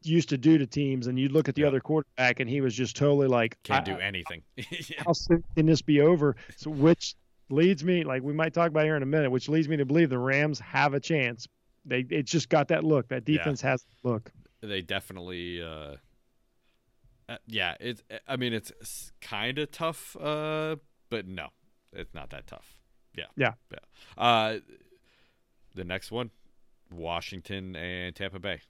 used 0.04 0.30
to 0.30 0.38
do 0.38 0.58
to 0.58 0.66
teams, 0.68 1.08
and 1.08 1.20
you 1.20 1.30
look 1.30 1.50
at 1.50 1.56
the 1.56 1.62
Yeah. 1.62 1.68
other 1.70 1.80
quarterback, 1.80 2.40
and 2.40 2.50
he 2.50 2.62
was 2.62 2.76
just 2.76 2.96
totally 2.96 3.28
like, 3.28 3.58
Can't 3.64 3.86
do 3.86 3.98
anything. 3.98 4.44
yeah. 4.58 5.04
how 5.06 5.14
soon 5.14 5.44
can 5.56 5.66
this 5.66 5.82
be 5.82 6.02
over? 6.02 6.36
So 6.58 6.70
which 6.72 7.16
leads 7.50 7.84
me, 7.84 8.04
like 8.04 8.22
we 8.24 8.34
might 8.34 8.54
talk 8.54 8.70
about 8.70 8.84
here 8.86 8.96
in 8.96 9.04
a 9.04 9.08
minute, 9.08 9.32
which 9.32 9.50
leads 9.50 9.68
me 9.68 9.78
to 9.78 9.86
believe 9.86 10.10
the 10.10 10.18
Rams 10.20 10.60
have 10.60 10.94
a 10.94 11.00
chance. 11.00 11.48
They 11.86 12.06
it 12.10 12.24
just 12.26 12.50
got 12.50 12.68
that 12.70 12.84
look. 12.84 13.08
That 13.10 13.28
Yeah. 13.28 13.38
defense 13.38 13.62
has 13.62 13.84
that 13.84 14.08
look. 14.10 14.32
they 14.62 14.82
definitely 14.82 15.62
uh, 15.64 15.96
uh 17.30 17.38
yeah 17.46 17.76
it's 17.80 18.02
i 18.28 18.36
mean 18.38 18.54
it's 18.54 19.12
kind 19.22 19.60
of 19.60 19.70
tough 19.72 20.16
uh 20.20 20.76
but 21.10 21.28
no 21.28 21.48
it's 21.94 22.14
not 22.14 22.30
that 22.32 22.48
tough 22.48 22.77
yeah 23.18 23.26
Yeah. 23.36 23.54
yeah 23.72 23.80
uh 24.24 24.60
the 25.76 25.84
next 25.84 26.12
one 26.12 26.32
washington 26.92 27.76
and 27.76 28.16
tampa 28.16 28.40
bay 28.40 28.62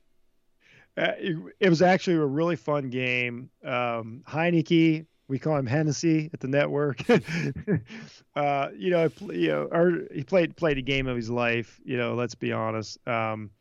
Uh, 0.97 1.13
it, 1.19 1.37
it 1.59 1.69
was 1.69 1.81
actually 1.83 2.15
a 2.15 2.25
really 2.25 2.55
fun 2.55 2.89
game. 2.89 3.51
Um, 3.63 4.23
Heineke, 4.27 5.05
we 5.27 5.37
call 5.37 5.55
him 5.55 5.67
Hennessy 5.67 6.31
at 6.33 6.39
the 6.39 6.47
network. 6.47 7.03
uh, 8.35 8.69
you 8.75 8.89
know, 8.89 9.09
you 9.31 9.47
know, 9.49 9.67
or 9.71 10.07
he 10.11 10.23
played 10.23 10.55
played 10.55 10.77
a 10.77 10.81
game 10.81 11.05
of 11.07 11.15
his 11.15 11.29
life. 11.29 11.79
You 11.85 11.97
know, 11.97 12.15
let's 12.15 12.35
be 12.35 12.51
honest. 12.51 12.97
Um, 13.07 13.51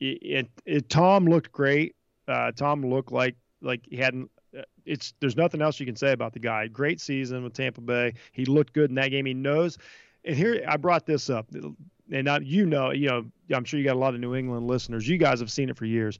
it, 0.00 0.18
it, 0.22 0.48
it 0.66 0.88
Tom 0.88 1.26
looked 1.26 1.52
great. 1.52 1.94
Uh, 2.26 2.50
Tom 2.52 2.84
looked 2.84 3.12
like 3.12 3.36
like 3.62 3.82
he 3.88 3.96
hadn't. 3.96 4.28
uh, 4.58 4.62
It's 4.84 5.14
there's 5.20 5.36
nothing 5.36 5.62
else 5.62 5.78
you 5.78 5.86
can 5.86 5.96
say 5.96 6.12
about 6.12 6.32
the 6.32 6.40
guy. 6.40 6.66
Great 6.68 7.00
season 7.00 7.44
with 7.44 7.52
Tampa 7.54 7.80
Bay. 7.80 8.14
He 8.32 8.44
looked 8.46 8.72
good 8.72 8.90
in 8.90 8.96
that 8.96 9.10
game. 9.10 9.26
He 9.26 9.34
knows. 9.34 9.78
And 10.24 10.36
here 10.36 10.64
I 10.66 10.76
brought 10.76 11.06
this 11.06 11.30
up, 11.30 11.46
and 11.52 11.76
you 12.42 12.66
know, 12.66 12.90
you 12.90 13.08
know, 13.08 13.24
I'm 13.54 13.64
sure 13.64 13.78
you 13.78 13.84
got 13.84 13.96
a 13.96 13.98
lot 13.98 14.14
of 14.14 14.20
New 14.20 14.34
England 14.34 14.66
listeners. 14.66 15.08
You 15.08 15.18
guys 15.18 15.40
have 15.40 15.50
seen 15.50 15.70
it 15.70 15.76
for 15.76 15.86
years 15.86 16.18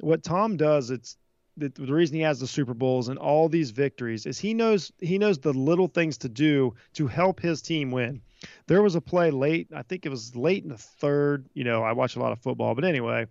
what 0.00 0.22
Tom 0.22 0.56
does, 0.56 0.90
it's 0.90 1.16
the, 1.56 1.68
the 1.70 1.92
reason 1.92 2.16
he 2.16 2.22
has 2.22 2.38
the 2.38 2.46
Super 2.46 2.74
Bowls 2.74 3.08
and 3.08 3.18
all 3.18 3.48
these 3.48 3.70
victories 3.70 4.26
is 4.26 4.38
he 4.38 4.54
knows 4.54 4.92
he 5.00 5.18
knows 5.18 5.38
the 5.38 5.52
little 5.52 5.88
things 5.88 6.18
to 6.18 6.28
do 6.28 6.74
to 6.94 7.06
help 7.06 7.40
his 7.40 7.62
team 7.62 7.90
win. 7.90 8.22
There 8.68 8.82
was 8.82 8.94
a 8.94 9.00
play 9.00 9.30
late, 9.30 9.68
I 9.74 9.82
think 9.82 10.06
it 10.06 10.10
was 10.10 10.36
late 10.36 10.62
in 10.62 10.70
the 10.70 10.78
third. 10.78 11.46
You 11.54 11.64
know, 11.64 11.82
I 11.82 11.92
watch 11.92 12.16
a 12.16 12.20
lot 12.20 12.32
of 12.32 12.38
football, 12.38 12.74
but 12.74 12.84
anyway, 12.84 13.26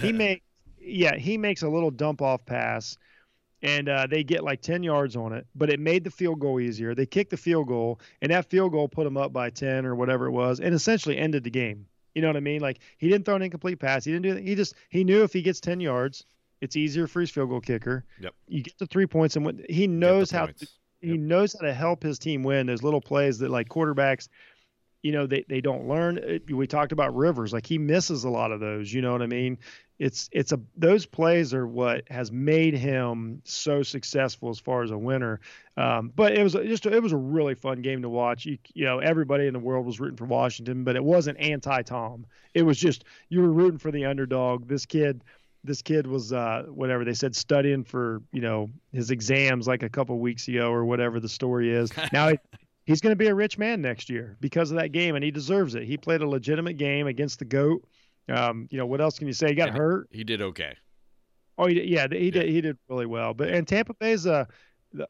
he 0.00 0.12
make 0.12 0.42
yeah 0.80 1.16
he 1.16 1.38
makes 1.38 1.62
a 1.62 1.68
little 1.68 1.90
dump 1.90 2.22
off 2.22 2.44
pass, 2.44 2.96
and 3.62 3.88
uh, 3.88 4.06
they 4.06 4.24
get 4.24 4.42
like 4.44 4.60
ten 4.62 4.82
yards 4.82 5.16
on 5.16 5.32
it, 5.32 5.46
but 5.54 5.70
it 5.70 5.80
made 5.80 6.04
the 6.04 6.10
field 6.10 6.40
goal 6.40 6.60
easier. 6.60 6.94
They 6.94 7.06
kicked 7.06 7.30
the 7.30 7.36
field 7.36 7.68
goal, 7.68 8.00
and 8.22 8.32
that 8.32 8.46
field 8.46 8.72
goal 8.72 8.88
put 8.88 9.04
them 9.04 9.16
up 9.16 9.32
by 9.32 9.50
ten 9.50 9.84
or 9.86 9.94
whatever 9.94 10.26
it 10.26 10.32
was, 10.32 10.60
and 10.60 10.74
essentially 10.74 11.16
ended 11.18 11.44
the 11.44 11.50
game. 11.50 11.86
You 12.14 12.22
know 12.22 12.28
what 12.28 12.36
I 12.36 12.40
mean? 12.40 12.60
Like 12.60 12.80
he 12.98 13.08
didn't 13.08 13.24
throw 13.24 13.36
an 13.36 13.42
incomplete 13.42 13.78
pass. 13.78 14.04
He 14.04 14.12
didn't 14.12 14.22
do 14.24 14.34
that. 14.34 14.42
He 14.42 14.54
just 14.54 14.74
he 14.88 15.04
knew 15.04 15.22
if 15.22 15.32
he 15.32 15.42
gets 15.42 15.60
ten 15.60 15.80
yards, 15.80 16.24
it's 16.60 16.76
easier 16.76 17.06
for 17.06 17.20
his 17.20 17.30
field 17.30 17.50
goal 17.50 17.60
kicker. 17.60 18.04
Yep. 18.20 18.34
You 18.48 18.62
get 18.62 18.78
the 18.78 18.86
three 18.86 19.06
points, 19.06 19.36
and 19.36 19.44
what 19.44 19.56
he 19.68 19.86
knows 19.86 20.30
how 20.30 20.48
he 21.00 21.08
Yep. 21.12 21.18
knows 21.18 21.56
how 21.58 21.66
to 21.66 21.72
help 21.72 22.02
his 22.02 22.18
team 22.18 22.42
win 22.42 22.66
those 22.66 22.82
little 22.82 23.00
plays 23.00 23.38
that 23.38 23.50
like 23.50 23.68
quarterbacks 23.68 24.28
you 25.02 25.12
know 25.12 25.26
they, 25.26 25.44
they 25.48 25.60
don't 25.60 25.88
learn 25.88 26.40
we 26.50 26.66
talked 26.66 26.92
about 26.92 27.14
rivers 27.14 27.52
like 27.52 27.66
he 27.66 27.78
misses 27.78 28.24
a 28.24 28.30
lot 28.30 28.52
of 28.52 28.60
those 28.60 28.92
you 28.92 29.00
know 29.00 29.12
what 29.12 29.22
i 29.22 29.26
mean? 29.26 29.58
It's 30.00 30.30
it's 30.32 30.50
a 30.52 30.60
those 30.78 31.04
plays 31.04 31.52
are 31.52 31.66
what 31.66 32.08
has 32.08 32.32
made 32.32 32.72
him 32.72 33.42
so 33.44 33.82
successful 33.82 34.48
as 34.48 34.58
far 34.58 34.82
as 34.82 34.90
a 34.90 34.96
winner. 34.96 35.40
Um, 35.76 36.10
but 36.16 36.32
it 36.32 36.42
was 36.42 36.54
just 36.54 36.86
it 36.86 37.02
was 37.02 37.12
a 37.12 37.18
really 37.18 37.54
fun 37.54 37.82
game 37.82 38.00
to 38.00 38.08
watch. 38.08 38.46
You, 38.46 38.56
you 38.72 38.86
know 38.86 39.00
everybody 39.00 39.46
in 39.46 39.52
the 39.52 39.58
world 39.58 39.84
was 39.84 40.00
rooting 40.00 40.16
for 40.16 40.24
washington 40.24 40.84
but 40.84 40.96
it 40.96 41.04
wasn't 41.04 41.38
anti-tom. 41.38 42.24
It 42.54 42.62
was 42.62 42.78
just 42.78 43.04
you 43.28 43.42
were 43.42 43.52
rooting 43.52 43.78
for 43.78 43.90
the 43.90 44.06
underdog. 44.06 44.68
This 44.68 44.86
kid 44.86 45.22
this 45.64 45.82
kid 45.82 46.06
was 46.06 46.32
uh, 46.32 46.62
whatever 46.68 47.04
they 47.04 47.12
said 47.12 47.36
studying 47.36 47.84
for 47.84 48.22
you 48.32 48.40
know 48.40 48.70
his 48.92 49.10
exams 49.10 49.68
like 49.68 49.82
a 49.82 49.90
couple 49.90 50.18
weeks 50.18 50.48
ago 50.48 50.72
or 50.72 50.86
whatever 50.86 51.20
the 51.20 51.28
story 51.28 51.70
is. 51.74 51.90
Now 52.12 52.32
he's 52.86 53.00
going 53.00 53.12
to 53.12 53.16
be 53.16 53.26
a 53.28 53.34
rich 53.34 53.58
man 53.58 53.80
next 53.82 54.10
year 54.10 54.36
because 54.40 54.70
of 54.70 54.76
that 54.78 54.92
game 54.92 55.14
and 55.14 55.24
he 55.24 55.30
deserves 55.30 55.74
it. 55.74 55.84
He 55.84 55.96
played 55.96 56.20
a 56.22 56.28
legitimate 56.28 56.76
game 56.76 57.06
against 57.06 57.38
the 57.38 57.44
goat. 57.44 57.84
Um, 58.28 58.68
you 58.70 58.78
know 58.78 58.86
what 58.86 59.00
else 59.00 59.18
can 59.18 59.26
you 59.26 59.32
say? 59.32 59.48
He 59.48 59.54
got 59.54 59.68
And- 59.70 59.78
hurt. 59.78 60.08
he 60.10 60.24
did 60.24 60.40
okay. 60.42 60.74
Oh 61.58 61.66
he 61.66 61.74
did, 61.74 61.88
yeah 61.88 62.06
he 62.10 62.30
did 62.30 62.48
he 62.48 62.60
did 62.60 62.78
really 62.88 63.06
well. 63.06 63.34
But 63.34 63.48
and 63.48 63.66
tampa 63.68 63.92
bay's 63.94 64.26
uh 64.26 64.44
the, 64.92 65.06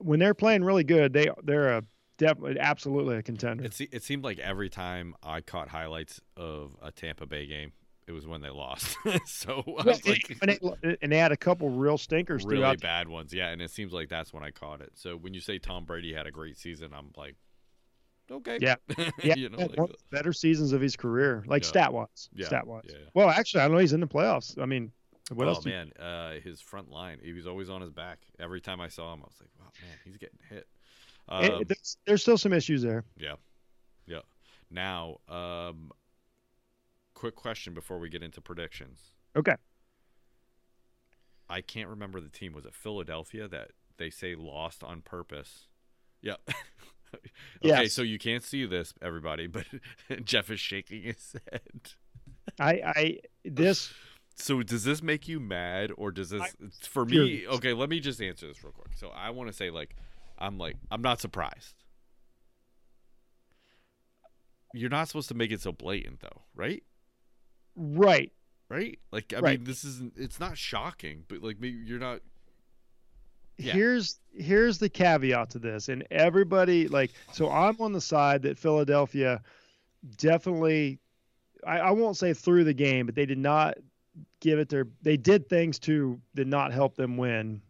when 0.00 0.18
they're 0.18 0.34
playing 0.34 0.64
really 0.64 0.84
good 0.84 1.12
they 1.12 1.28
they're 1.44 1.68
a 1.78 1.82
definitely 2.18 2.58
absolutely 2.60 3.16
a 3.16 3.22
contender. 3.22 3.64
It, 3.64 3.80
it 3.92 4.02
seemed 4.02 4.24
like 4.24 4.38
every 4.38 4.68
time 4.68 5.14
i 5.22 5.40
caught 5.40 5.68
highlights 5.68 6.20
of 6.36 6.76
a 6.82 6.90
tampa 6.90 7.26
bay 7.26 7.46
game 7.46 7.72
it 8.06 8.12
was 8.12 8.26
when 8.26 8.40
they 8.42 8.50
lost 8.50 8.96
so 9.26 9.62
like, 9.84 10.36
and, 10.42 10.50
they, 10.82 10.96
and 11.02 11.10
they 11.12 11.18
had 11.18 11.32
a 11.32 11.36
couple 11.36 11.68
real 11.70 11.96
stinkers 11.98 12.44
really 12.44 12.58
throughout 12.58 12.80
bad 12.80 13.08
ones 13.08 13.32
yeah 13.32 13.48
and 13.48 13.62
it 13.62 13.70
seems 13.70 13.92
like 13.92 14.08
that's 14.08 14.32
when 14.32 14.42
i 14.42 14.50
caught 14.50 14.80
it 14.80 14.90
so 14.94 15.16
when 15.16 15.32
you 15.34 15.40
say 15.40 15.58
tom 15.58 15.84
brady 15.84 16.12
had 16.12 16.26
a 16.26 16.30
great 16.30 16.56
season 16.58 16.92
i'm 16.94 17.10
like 17.16 17.34
okay 18.30 18.58
Yeah. 18.60 18.76
Yeah, 19.22 19.34
you 19.36 19.48
know 19.48 19.58
yeah, 19.58 19.66
like, 19.66 19.76
one 19.78 19.90
of 19.90 19.96
the 19.96 20.16
better 20.16 20.32
seasons 20.32 20.72
of 20.72 20.80
his 20.80 20.96
career, 20.96 21.44
like 21.46 21.62
Yeah. 21.62 21.68
stat 21.68 21.92
wise. 21.92 22.28
Yeah, 22.34 22.46
Stat 22.46 22.66
wise. 22.66 22.84
yeah. 22.88 22.96
Well, 23.14 23.28
actually, 23.28 23.62
I 23.62 23.68
know 23.68 23.76
he's 23.78 23.92
in 23.92 24.00
the 24.00 24.06
playoffs. 24.06 24.58
I 24.60 24.64
mean, 24.66 24.92
what 25.32 25.46
oh 25.46 25.50
else? 25.50 25.64
do 25.64 25.68
you- 25.70 25.76
man, 25.76 25.92
uh, 25.98 26.40
his 26.42 26.60
front 26.60 26.90
line. 26.90 27.18
He 27.22 27.32
was 27.34 27.46
always 27.46 27.68
on 27.68 27.80
his 27.82 27.90
back. 27.90 28.18
Every 28.38 28.60
time 28.62 28.80
I 28.80 28.88
saw 28.88 29.12
him, 29.12 29.20
I 29.22 29.26
was 29.26 29.36
like, 29.40 29.50
"Wow, 29.60 29.66
man, 29.80 29.98
he's 30.04 30.16
getting 30.16 30.38
hit." 30.48 30.66
It- 31.30 31.52
Um, 31.52 31.64
there's, 31.68 31.96
there's 32.06 32.22
still 32.22 32.38
some 32.38 32.52
issues 32.54 32.80
there. 32.82 33.04
yeah, 33.18 33.34
yeah. 34.06 34.20
Now, 34.70 35.18
um, 35.28 35.90
quick 37.24 37.36
question 37.36 37.72
before 37.72 37.98
we 37.98 38.10
get 38.10 38.22
into 38.22 38.38
predictions. 38.42 39.14
Okay. 39.34 39.54
I 41.48 41.62
can't 41.62 41.88
remember 41.88 42.20
the 42.20 42.28
team. 42.28 42.52
Was 42.52 42.66
it 42.66 42.74
Philadelphia 42.74 43.48
that 43.48 43.70
they 43.96 44.10
say 44.10 44.34
lost 44.34 44.84
on 44.84 45.00
purpose? 45.00 45.68
Yeah. 46.20 46.34
okay, 47.14 47.22
Yes. 47.62 47.94
so 47.94 48.02
you 48.02 48.18
can't 48.18 48.44
see 48.44 48.66
this, 48.66 48.92
everybody, 49.00 49.46
but 49.46 49.64
Jeff 50.24 50.50
is 50.50 50.60
shaking 50.60 51.04
his 51.04 51.34
head. 51.50 51.92
I, 52.60 52.72
I, 52.94 53.18
this, 53.42 53.94
So 54.36 54.62
does 54.62 54.84
this 54.84 55.02
make 55.02 55.26
you 55.26 55.40
mad 55.40 55.92
or 55.96 56.10
does 56.10 56.28
this 56.28 56.42
I- 56.42 56.50
for 56.86 57.06
me 57.06 57.12
Curious. 57.12 57.52
okay, 57.54 57.72
let 57.72 57.88
me 57.88 58.00
just 58.00 58.20
answer 58.20 58.46
this 58.48 58.62
real 58.62 58.72
quick. 58.74 58.88
So 58.96 59.08
I 59.16 59.30
want 59.30 59.48
to 59.48 59.56
say 59.56 59.70
like 59.70 59.96
I'm 60.38 60.58
like 60.58 60.76
I'm 60.90 61.00
not 61.00 61.20
surprised. 61.22 61.72
You're 64.74 64.90
not 64.90 65.08
supposed 65.08 65.28
to 65.28 65.34
make 65.34 65.52
it 65.52 65.60
so 65.62 65.72
blatant 65.72 66.20
though, 66.20 66.42
right? 66.54 66.82
Right. 67.76 68.32
Right? 68.68 68.98
Like 69.12 69.32
I 69.36 69.40
Right. 69.40 69.58
mean 69.58 69.64
this 69.66 69.84
isn't 69.84 70.14
it's 70.16 70.40
not 70.40 70.56
shocking, 70.58 71.24
but 71.28 71.42
like 71.42 71.60
maybe 71.60 71.76
you're 71.84 71.98
not 71.98 72.20
Yeah. 73.58 73.74
Here's, 73.74 74.18
here's 74.34 74.78
the 74.78 74.88
caveat 74.88 75.50
to 75.50 75.58
this. 75.58 75.88
And 75.88 76.04
everybody, 76.10 76.88
like, 76.88 77.12
so 77.32 77.48
I'm 77.50 77.76
on 77.80 77.92
the 77.92 78.00
side 78.00 78.42
that 78.42 78.58
Philadelphia 78.58 79.42
definitely, 80.16 80.98
I, 81.66 81.78
I 81.78 81.90
won't 81.92 82.16
say 82.16 82.32
through 82.34 82.64
the 82.64 82.74
game, 82.74 83.06
but 83.06 83.14
they 83.14 83.26
did 83.26 83.38
not 83.38 83.78
give 84.40 84.58
it 84.58 84.68
their, 84.68 84.86
they 85.02 85.16
did 85.16 85.48
things 85.48 85.78
to, 85.80 86.20
did 86.34 86.48
not 86.48 86.72
help 86.72 86.96
them 86.96 87.16
win. 87.16 87.62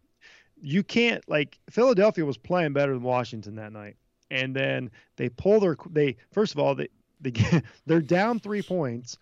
You 0.59 0.81
can't, 0.83 1.23
like, 1.29 1.59
Philadelphia 1.69 2.25
was 2.25 2.37
playing 2.37 2.73
better 2.73 2.93
than 2.93 3.03
Washington 3.03 3.55
that 3.57 3.71
night. 3.71 3.95
And 4.31 4.55
then 4.55 4.89
they 5.17 5.29
pull 5.29 5.59
their, 5.59 5.77
they, 5.91 6.17
first 6.31 6.53
of 6.53 6.59
all, 6.59 6.73
they, 6.73 6.89
they, 7.21 7.31
they're 7.85 8.01
down 8.01 8.39
three 8.39 8.63
points. 8.63 9.17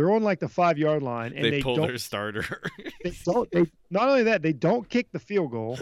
They're 0.00 0.12
on 0.12 0.22
like 0.22 0.40
the 0.40 0.48
five 0.48 0.78
yard 0.78 1.02
line 1.02 1.34
and 1.36 1.44
they, 1.44 1.50
they, 1.50 1.62
pull 1.62 1.76
don't 1.76 1.88
their 1.88 1.98
starter. 1.98 2.62
they 3.04 3.12
don't 3.26 3.50
they 3.52 3.66
not 3.90 4.08
only 4.08 4.22
that 4.22 4.40
they 4.40 4.54
don't 4.54 4.88
kick 4.88 5.12
the 5.12 5.18
field 5.18 5.50
goal 5.50 5.78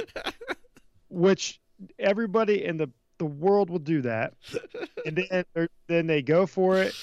which 1.09 1.61
everybody 2.01 2.65
in 2.65 2.77
the 2.79 2.91
the 3.19 3.27
world 3.27 3.71
will 3.71 3.79
do 3.79 4.03
that. 4.03 4.35
And 5.07 5.25
then 5.31 5.69
then 5.87 6.09
they 6.09 6.21
go 6.23 6.47
for 6.47 6.83
it. 6.83 6.95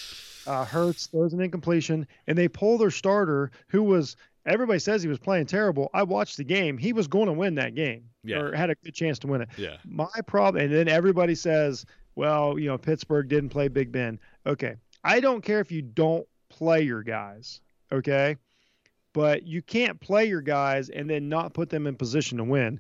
Uh 0.45 0.66
Hurts 0.66 1.07
throws 1.07 1.32
an 1.32 1.39
incompletion 1.39 2.05
and 2.28 2.38
they 2.38 2.49
pull 2.49 2.78
their 2.78 2.91
starter 2.91 3.49
who 3.70 3.82
was 3.84 4.18
everybody 4.45 4.80
says 4.80 5.01
he 5.01 5.07
was 5.07 5.18
playing 5.20 5.45
terrible. 5.45 5.89
I 5.93 6.03
watched 6.03 6.36
the 6.36 6.43
game. 6.43 6.78
He 6.78 6.91
was 6.91 7.07
going 7.07 7.28
to 7.28 7.34
win 7.34 7.55
that 7.55 7.76
game 7.76 8.09
Yeah. 8.26 8.39
or 8.41 8.53
had 8.53 8.70
a 8.72 8.76
good 8.76 8.93
chance 8.93 9.20
to 9.20 9.28
win 9.28 9.41
it. 9.41 9.49
Yeah. 9.57 9.78
my 9.86 10.09
problem 10.28 10.66
and 10.66 10.74
then 10.74 10.89
everybody 10.89 11.34
says 11.36 11.86
well 12.16 12.59
you 12.59 12.68
know 12.68 12.78
Pittsburgh 12.78 13.30
didn't 13.30 13.51
play 13.51 13.70
Big 13.70 13.93
Ben. 13.93 14.20
Okay. 14.45 14.76
I 15.05 15.22
don't 15.22 15.41
care 15.43 15.61
if 15.61 15.72
you 15.72 15.82
don't 15.82 16.28
play 16.58 16.82
your 16.82 17.03
guys 17.03 17.60
okay 17.91 18.36
but 19.14 19.43
you 19.43 19.62
can't 19.62 19.99
play 19.99 20.26
your 20.26 20.41
guys 20.41 20.89
and 20.89 21.10
then 21.10 21.28
not 21.30 21.53
put 21.53 21.70
them 21.70 21.86
in 21.88 21.95
position 21.95 22.38
to 22.38 22.43
win 22.43 22.80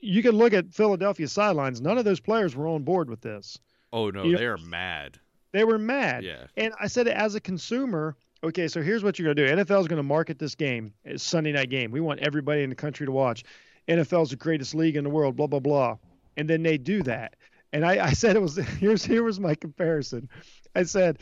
you 0.00 0.22
can 0.22 0.32
look 0.32 0.52
at 0.52 0.72
Philadelphia 0.72 1.28
sidelines 1.28 1.80
none 1.80 1.98
of 1.98 2.04
those 2.04 2.20
players 2.20 2.54
were 2.56 2.66
on 2.68 2.82
board 2.82 3.08
with 3.10 3.20
this 3.20 3.58
Oh 3.92 4.10
no, 4.10 4.24
You 4.24 4.36
they 4.36 4.46
are 4.46 4.56
mad. 4.58 5.18
they 5.52 5.62
were 5.64 5.78
mad 5.78 6.24
Yeah. 6.24 6.46
and 6.56 6.72
I 6.80 6.88
said 6.88 7.06
as 7.08 7.34
a 7.36 7.40
consumer. 7.40 8.16
Okay, 8.42 8.66
so 8.68 8.82
here's 8.82 9.04
what 9.04 9.18
you're 9.18 9.32
gonna 9.32 9.46
do. 9.48 9.62
NFL 9.62 9.80
is 9.82 9.86
gonna 9.88 10.02
market 10.02 10.38
this 10.38 10.54
game. 10.56 10.92
It's 11.04 11.22
Sunday 11.22 11.52
night 11.52 11.70
game. 11.70 11.90
We 11.92 12.00
want 12.00 12.18
everybody 12.20 12.62
in 12.62 12.70
the 12.70 12.76
country 12.76 13.06
to 13.06 13.12
watch. 13.12 13.44
NFL's 13.88 14.30
the 14.30 14.36
greatest 14.36 14.74
league 14.74 14.96
in 14.96 15.04
the 15.04 15.10
world, 15.10 15.36
blah 15.36 15.46
blah 15.46 15.60
blah, 15.60 15.96
and 16.36 16.50
then 16.50 16.62
they 16.64 16.76
do 16.76 17.02
that. 17.04 17.36
And 17.74 17.84
I, 17.84 18.06
I 18.06 18.12
said 18.12 18.36
it 18.36 18.40
was 18.40 18.56
here's 18.78 19.04
here 19.04 19.24
was 19.24 19.40
my 19.40 19.54
comparison. 19.56 20.30
I 20.74 20.84
said 20.84 21.18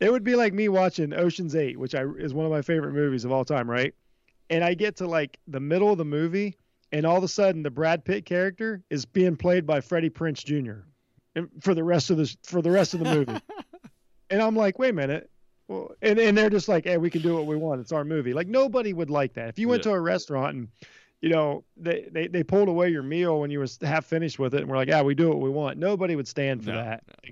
it 0.00 0.10
would 0.10 0.24
be 0.24 0.36
like 0.36 0.54
me 0.54 0.68
watching 0.68 1.12
Ocean's 1.12 1.56
Eight, 1.56 1.78
which 1.78 1.94
I 1.94 2.04
is 2.18 2.32
one 2.32 2.46
of 2.46 2.52
my 2.52 2.62
favorite 2.62 2.92
movies 2.92 3.24
of 3.24 3.32
all 3.32 3.44
time, 3.44 3.68
right? 3.68 3.92
And 4.48 4.62
I 4.62 4.74
get 4.74 4.96
to 4.96 5.08
like 5.08 5.38
the 5.48 5.60
middle 5.60 5.90
of 5.90 5.98
the 5.98 6.04
movie, 6.04 6.56
and 6.92 7.04
all 7.04 7.16
of 7.16 7.24
a 7.24 7.28
sudden 7.28 7.64
the 7.64 7.70
Brad 7.70 8.04
Pitt 8.04 8.24
character 8.24 8.82
is 8.88 9.04
being 9.04 9.36
played 9.36 9.66
by 9.66 9.80
Freddie 9.80 10.10
Prinze 10.10 10.44
Jr. 10.44 10.86
for 11.60 11.74
the 11.74 11.82
rest 11.82 12.10
of 12.10 12.18
the 12.18 12.36
for 12.44 12.62
the 12.62 12.70
rest 12.70 12.94
of 12.94 13.00
the 13.00 13.12
movie. 13.12 13.40
and 14.30 14.40
I'm 14.40 14.54
like, 14.54 14.78
wait 14.78 14.90
a 14.90 14.92
minute. 14.92 15.28
Well, 15.66 15.90
and, 16.00 16.20
and 16.20 16.38
they're 16.38 16.48
just 16.48 16.68
like, 16.68 16.84
hey, 16.84 16.96
we 16.96 17.10
can 17.10 17.22
do 17.22 17.34
what 17.34 17.46
we 17.46 17.56
want. 17.56 17.80
It's 17.80 17.90
our 17.90 18.04
movie. 18.04 18.32
Like 18.32 18.46
nobody 18.46 18.92
would 18.92 19.10
like 19.10 19.34
that. 19.34 19.48
If 19.48 19.58
you 19.58 19.66
went 19.66 19.84
yeah. 19.84 19.90
to 19.90 19.96
a 19.96 20.00
restaurant 20.00 20.54
and 20.54 20.68
you 21.20 21.30
know, 21.30 21.64
they, 21.76 22.08
they, 22.10 22.28
they 22.28 22.42
pulled 22.42 22.68
away 22.68 22.90
your 22.90 23.02
meal 23.02 23.40
when 23.40 23.50
you 23.50 23.60
was 23.60 23.78
half 23.82 24.04
finished 24.04 24.38
with 24.38 24.54
it 24.54 24.60
and 24.60 24.70
we're 24.70 24.76
like, 24.76 24.88
yeah, 24.88 25.02
we 25.02 25.14
do 25.14 25.28
what 25.28 25.40
we 25.40 25.50
want. 25.50 25.78
Nobody 25.78 26.16
would 26.16 26.28
stand 26.28 26.62
for 26.62 26.70
no, 26.70 26.76
that. 26.76 27.02
No. 27.08 27.30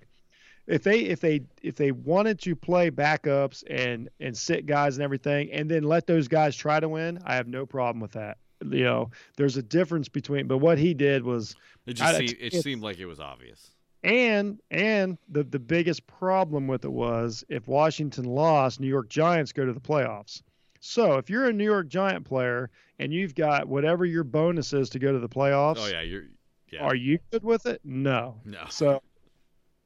If 0.66 0.82
they 0.82 1.00
if 1.00 1.20
they 1.20 1.42
if 1.62 1.76
they 1.76 1.92
wanted 1.92 2.40
to 2.40 2.56
play 2.56 2.90
backups 2.90 3.62
and 3.68 4.08
and 4.18 4.34
sit 4.34 4.64
guys 4.64 4.96
and 4.96 5.04
everything 5.04 5.52
and 5.52 5.70
then 5.70 5.82
let 5.82 6.06
those 6.06 6.26
guys 6.26 6.56
try 6.56 6.80
to 6.80 6.88
win, 6.88 7.18
I 7.26 7.34
have 7.34 7.48
no 7.48 7.66
problem 7.66 8.00
with 8.00 8.12
that. 8.12 8.38
You 8.64 8.84
know, 8.84 9.10
there's 9.36 9.58
a 9.58 9.62
difference 9.62 10.08
between 10.08 10.46
but 10.46 10.58
what 10.58 10.78
he 10.78 10.94
did 10.94 11.22
was 11.22 11.54
it 11.84 11.94
just 11.94 12.14
I, 12.14 12.18
seemed, 12.18 12.36
it 12.40 12.62
seemed 12.62 12.82
like 12.82 12.98
it 12.98 13.04
was 13.04 13.20
obvious. 13.20 13.72
And 14.02 14.58
and 14.70 15.18
the 15.28 15.44
the 15.44 15.58
biggest 15.58 16.06
problem 16.06 16.66
with 16.66 16.86
it 16.86 16.92
was 16.92 17.44
if 17.50 17.68
Washington 17.68 18.24
lost, 18.24 18.80
New 18.80 18.88
York 18.88 19.10
Giants 19.10 19.52
go 19.52 19.66
to 19.66 19.72
the 19.74 19.80
playoffs. 19.80 20.42
So 20.86 21.14
if 21.14 21.30
you're 21.30 21.46
a 21.46 21.52
New 21.52 21.64
York 21.64 21.88
Giant 21.88 22.26
player 22.26 22.70
and 22.98 23.10
you've 23.10 23.34
got 23.34 23.66
whatever 23.66 24.04
your 24.04 24.22
bonus 24.22 24.74
is 24.74 24.90
to 24.90 24.98
go 24.98 25.12
to 25.12 25.18
the 25.18 25.30
playoffs, 25.30 25.78
oh 25.80 25.86
yeah, 25.86 26.02
you're. 26.02 26.24
Yeah. 26.70 26.82
Are 26.82 26.94
you 26.94 27.20
good 27.30 27.42
with 27.42 27.64
it? 27.64 27.80
No. 27.84 28.36
No. 28.44 28.64
So 28.68 29.00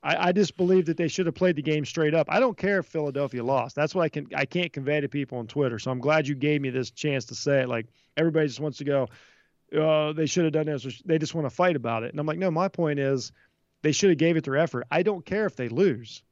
I, 0.02 0.28
I, 0.28 0.32
just 0.32 0.56
believe 0.56 0.86
that 0.86 0.96
they 0.96 1.06
should 1.06 1.26
have 1.26 1.34
played 1.34 1.54
the 1.54 1.62
game 1.62 1.84
straight 1.84 2.14
up. 2.14 2.26
I 2.30 2.40
don't 2.40 2.56
care 2.56 2.80
if 2.80 2.86
Philadelphia 2.86 3.44
lost. 3.44 3.76
That's 3.76 3.94
what 3.94 4.02
I 4.02 4.08
can 4.08 4.26
I 4.34 4.44
can't 4.44 4.72
convey 4.72 5.00
to 5.00 5.08
people 5.08 5.38
on 5.38 5.46
Twitter. 5.46 5.78
So 5.78 5.92
I'm 5.92 6.00
glad 6.00 6.26
you 6.26 6.34
gave 6.34 6.60
me 6.60 6.70
this 6.70 6.90
chance 6.90 7.26
to 7.26 7.36
say 7.36 7.60
it. 7.60 7.68
Like 7.68 7.86
everybody 8.16 8.48
just 8.48 8.58
wants 8.58 8.78
to 8.78 8.84
go, 8.84 9.08
uh, 9.78 10.12
they 10.14 10.26
should 10.26 10.44
have 10.44 10.52
done 10.52 10.66
this. 10.66 11.00
They 11.04 11.18
just 11.18 11.34
want 11.34 11.44
to 11.44 11.54
fight 11.54 11.76
about 11.76 12.02
it. 12.02 12.10
And 12.10 12.18
I'm 12.18 12.26
like, 12.26 12.38
no, 12.38 12.50
my 12.50 12.66
point 12.66 12.98
is, 12.98 13.30
they 13.82 13.92
should 13.92 14.10
have 14.10 14.18
gave 14.18 14.36
it 14.36 14.42
their 14.42 14.56
effort. 14.56 14.84
I 14.90 15.04
don't 15.04 15.24
care 15.24 15.46
if 15.46 15.54
they 15.54 15.68
lose. 15.68 16.24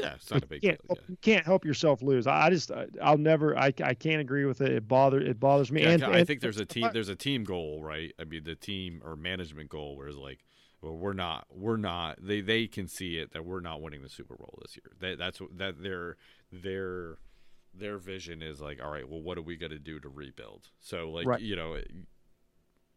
Yeah, 0.00 0.14
it's 0.14 0.30
not 0.30 0.42
a 0.42 0.46
big 0.46 0.62
deal. 0.62 0.76
Yeah. 0.88 0.96
You 1.08 1.18
can't 1.20 1.44
help 1.44 1.64
yourself 1.64 2.00
lose. 2.02 2.26
I 2.26 2.48
just, 2.48 2.70
I'll 3.02 3.18
never, 3.18 3.56
I, 3.58 3.72
I 3.84 3.94
can't 3.94 4.20
agree 4.20 4.46
with 4.46 4.60
it. 4.62 4.72
It 4.72 4.88
bothers, 4.88 5.28
it 5.28 5.38
bothers 5.38 5.70
me. 5.70 5.82
Yeah, 5.82 5.90
and, 5.90 6.04
I 6.04 6.18
and, 6.18 6.26
think 6.26 6.40
there's 6.40 6.58
a 6.58 6.64
team, 6.64 6.88
there's 6.92 7.10
a 7.10 7.16
team 7.16 7.44
goal, 7.44 7.82
right? 7.82 8.12
I 8.18 8.24
mean, 8.24 8.44
the 8.44 8.54
team 8.54 9.02
or 9.04 9.14
management 9.14 9.68
goal, 9.68 9.96
where 9.96 10.08
it's 10.08 10.16
like, 10.16 10.44
well, 10.80 10.96
we're 10.96 11.12
not, 11.12 11.46
we're 11.54 11.76
not. 11.76 12.16
They, 12.20 12.40
they 12.40 12.66
can 12.66 12.88
see 12.88 13.18
it 13.18 13.32
that 13.32 13.44
we're 13.44 13.60
not 13.60 13.82
winning 13.82 14.02
the 14.02 14.08
Super 14.08 14.36
Bowl 14.36 14.58
this 14.62 14.76
year. 14.76 14.92
That, 15.00 15.18
that's 15.18 15.40
that 15.58 15.82
their, 15.82 16.16
their, 16.50 17.18
their 17.74 17.98
vision 17.98 18.40
is 18.40 18.60
like, 18.60 18.82
all 18.82 18.90
right, 18.90 19.06
well, 19.06 19.20
what 19.20 19.36
are 19.36 19.42
we 19.42 19.56
going 19.56 19.72
to 19.72 19.78
do 19.78 20.00
to 20.00 20.08
rebuild? 20.08 20.70
So, 20.80 21.10
like, 21.10 21.26
right. 21.26 21.40
you 21.40 21.54
know, 21.54 21.76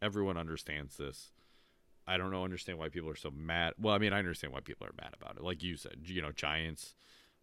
everyone 0.01 0.37
understands 0.37 0.95
this. 0.95 1.32
I 2.07 2.17
don't 2.17 2.31
know 2.31 2.43
understand 2.43 2.79
why 2.79 2.89
people 2.89 3.09
are 3.09 3.15
so 3.15 3.31
mad. 3.31 3.73
Well, 3.79 3.93
I 3.93 3.97
mean, 3.97 4.13
I 4.13 4.19
understand 4.19 4.53
why 4.53 4.59
people 4.59 4.87
are 4.87 4.93
mad 5.01 5.13
about 5.19 5.37
it. 5.37 5.43
Like 5.43 5.63
you 5.63 5.77
said, 5.77 5.97
you 6.03 6.21
know, 6.21 6.31
Giants 6.31 6.95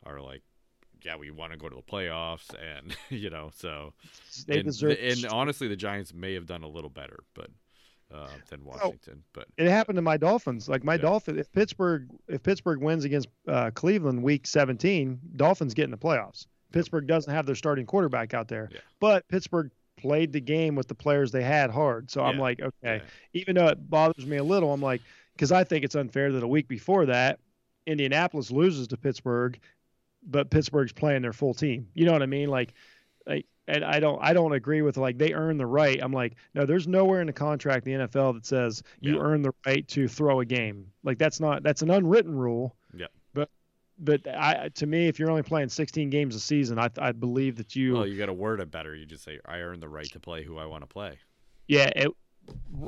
are 0.05 0.21
like, 0.21 0.43
yeah, 1.03 1.17
we 1.17 1.31
want 1.31 1.53
to 1.53 1.59
go 1.59 1.69
to 1.69 1.77
the 1.77 1.83
playoffs, 1.83 2.51
and 2.55 2.95
you 3.09 3.31
know, 3.31 3.51
so 3.55 3.95
they 4.47 4.59
and, 4.59 4.67
deserve. 4.67 4.99
And 5.01 5.27
honestly, 5.27 5.69
the 5.69 5.77
Giants 5.77 6.13
may 6.13 6.35
have 6.35 6.47
done 6.47 6.63
a 6.63 6.69
little 6.69 6.91
better, 6.91 7.21
but 7.35 7.51
uh, 8.13 8.29
than 8.49 8.65
Washington. 8.65 9.23
but 9.33 9.47
it 9.57 9.69
happened 9.69 9.97
to 9.97 10.03
my 10.03 10.17
Dolphins. 10.17 10.69
Like 10.69 10.85
my 10.85 10.95
yeah. 10.95 11.03
Dolphins, 11.03 11.39
if 11.39 11.53
Pittsburgh 11.53 12.09
if 12.29 12.43
Pittsburgh 12.43 12.81
wins 12.81 13.05
against 13.05 13.29
uh, 13.49 13.71
Cleveland 13.75 14.23
Week 14.23 14.47
17, 14.47 15.21
Dolphins 15.37 15.75
get 15.75 15.85
in 15.85 15.91
the 15.91 15.99
playoffs. 15.99 16.47
Pittsburgh 16.73 17.07
doesn't 17.07 17.33
have 17.33 17.47
their 17.47 17.55
starting 17.55 17.87
quarterback 17.87 18.33
out 18.35 18.49
there, 18.49 18.69
yeah. 18.73 18.81
but 19.01 19.27
Pittsburgh 19.29 19.71
played 20.01 20.33
the 20.33 20.41
game 20.41 20.75
with 20.75 20.89
the 20.89 20.95
players 20.95 21.33
they 21.33 21.43
had 21.43 21.71
hard. 21.71 22.11
So 22.11 22.21
yeah. 22.21 22.29
I'm 22.29 22.39
like, 22.39 22.61
okay, 22.61 22.73
yeah. 22.83 23.01
even 23.33 23.55
though 23.55 23.69
it 23.69 23.91
bothers 23.91 24.27
me 24.27 24.37
a 24.37 24.45
little, 24.45 24.73
I'm 24.73 24.83
like, 24.83 25.03
because 25.35 25.53
I 25.53 25.65
think 25.65 25.85
it's 25.85 25.95
unfair 25.95 26.33
that 26.33 26.43
a 26.43 26.49
week 26.49 26.69
before 26.69 27.07
that, 27.07 27.39
Indianapolis 27.87 28.51
loses 28.51 28.89
to 28.89 28.97
Pittsburgh, 28.97 29.59
but 30.23 30.51
Pittsburgh's 30.51 30.93
playing 30.93 31.23
their 31.23 31.33
full 31.33 31.55
team. 31.55 31.89
You 31.95 32.07
know 32.07 32.13
what 32.13 32.23
I 32.23 32.27
mean? 32.27 32.49
Like, 32.49 32.75
like, 33.27 33.47
and 33.67 33.85
I 33.85 34.01
don't, 34.01 34.19
I 34.23 34.33
don't 34.33 34.53
agree 34.53 34.83
with 34.83 34.97
like 34.97 35.19
they 35.19 35.33
earn 35.33 35.57
the 35.57 35.67
right. 35.67 35.99
I'm 36.03 36.13
like, 36.13 36.35
no, 36.55 36.67
there's 36.67 36.89
nowhere 36.89 37.21
in 37.21 37.27
the 37.27 37.33
contract 37.33 37.85
the 37.85 37.93
NFL 37.93 38.35
that 38.35 38.47
says 38.47 38.83
you 39.01 39.15
yeah. 39.15 39.23
earn 39.23 39.43
the 39.43 39.53
right 39.67 39.87
to 39.89 40.09
throw 40.09 40.41
a 40.41 40.45
game. 40.45 40.87
Like 41.05 41.19
that's 41.19 41.41
not, 41.41 41.63
that's 41.63 41.83
an 41.83 41.91
unwritten 41.91 42.37
rule. 42.37 42.77
But 44.01 44.27
I, 44.27 44.71
to 44.75 44.87
me, 44.87 45.09
if 45.09 45.19
you're 45.19 45.31
only 45.31 45.43
playing 45.43 45.69
16 45.69 46.09
games 46.09 46.35
a 46.35 46.41
season, 46.41 46.79
I, 46.79 46.89
I 46.99 47.13
believe 47.13 47.57
that 47.57 47.77
you. 47.77 47.95
Well, 47.95 48.07
you 48.07 48.17
got 48.17 48.27
to 48.27 48.33
word 48.33 48.61
it 48.61 48.71
better. 48.71 48.95
You 48.95 49.05
just 49.05 49.25
say, 49.25 49.39
"I 49.45 49.59
earn 49.59 49.79
the 49.79 49.89
right 49.89 50.11
to 50.13 50.21
play 50.21 50.43
who 50.43 50.59
I 50.59 50.65
want 50.65 50.83
to 50.83 50.87
play." 50.87 51.19
Yeah, 51.69 51.91
it, 51.95 52.09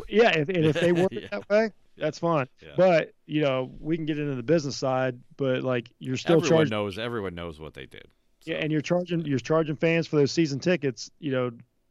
yeah. 0.08 0.30
If, 0.30 0.48
and 0.48 0.64
if 0.64 0.80
they 0.80 0.92
word 0.92 1.08
yeah. 1.12 1.20
it 1.20 1.30
that 1.30 1.48
way, 1.50 1.70
that's 1.98 2.18
fine. 2.18 2.46
Yeah. 2.62 2.70
But 2.76 3.12
you 3.26 3.42
know, 3.42 3.70
we 3.78 3.96
can 3.96 4.06
get 4.06 4.18
into 4.18 4.34
the 4.34 4.42
business 4.42 4.76
side. 4.76 5.18
But 5.36 5.62
like, 5.62 5.90
you're 5.98 6.16
still 6.16 6.36
everyone 6.36 6.48
charging. 6.48 6.70
knows. 6.70 6.98
Everyone 6.98 7.34
knows 7.34 7.60
what 7.60 7.74
they 7.74 7.86
did. 7.86 8.08
So. 8.40 8.52
Yeah, 8.52 8.56
and 8.56 8.72
you're 8.72 8.80
charging 8.80 9.24
you're 9.26 9.38
charging 9.38 9.76
fans 9.76 10.06
for 10.06 10.16
those 10.16 10.32
season 10.32 10.60
tickets. 10.60 11.10
You 11.20 11.32
know, 11.32 11.50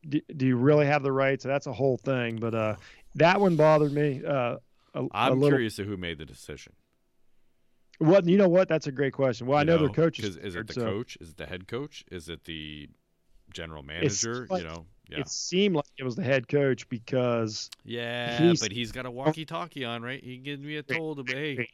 do, 0.09 0.19
do 0.35 0.47
you 0.47 0.57
really 0.57 0.87
have 0.87 1.03
the 1.03 1.11
right? 1.11 1.39
So 1.39 1.47
that's 1.47 1.67
a 1.67 1.73
whole 1.73 1.97
thing. 1.97 2.37
But 2.37 2.55
uh, 2.55 2.75
that 3.15 3.39
one 3.39 3.55
bothered 3.55 3.91
me. 3.91 4.23
Uh, 4.25 4.57
a, 4.95 5.07
I'm 5.11 5.31
a 5.31 5.35
little... 5.35 5.49
curious 5.49 5.75
to 5.75 5.83
who 5.83 5.95
made 5.95 6.17
the 6.17 6.25
decision. 6.25 6.73
What 8.01 8.27
you 8.27 8.37
know? 8.37 8.49
What 8.49 8.67
that's 8.67 8.87
a 8.87 8.91
great 8.91 9.13
question. 9.13 9.47
Well, 9.47 9.57
you 9.57 9.61
I 9.61 9.63
know, 9.63 9.75
know 9.77 9.87
their 9.87 9.89
coaches. 9.89 10.37
Is 10.37 10.55
it 10.55 10.67
the 10.67 10.73
so. 10.73 10.81
coach? 10.81 11.17
Is 11.21 11.29
it 11.29 11.37
the 11.37 11.45
head 11.45 11.67
coach? 11.67 12.03
Is 12.11 12.29
it 12.29 12.43
the 12.45 12.89
general 13.53 13.83
manager? 13.83 14.47
Like, 14.49 14.63
you 14.63 14.67
know, 14.67 14.85
yeah. 15.07 15.19
It 15.19 15.29
seemed 15.29 15.75
like 15.75 15.85
it 15.97 16.03
was 16.03 16.15
the 16.15 16.23
head 16.23 16.47
coach 16.47 16.87
because 16.89 17.69
yeah, 17.83 18.37
he's, 18.37 18.61
but 18.61 18.71
he's 18.71 18.91
got 18.91 19.05
a 19.05 19.09
oh. 19.09 19.11
walkie-talkie 19.11 19.83
on, 19.83 20.01
right? 20.01 20.23
He 20.23 20.37
gives 20.37 20.63
me 20.63 20.77
a 20.77 20.83
told, 20.83 21.29
hey, 21.29 21.67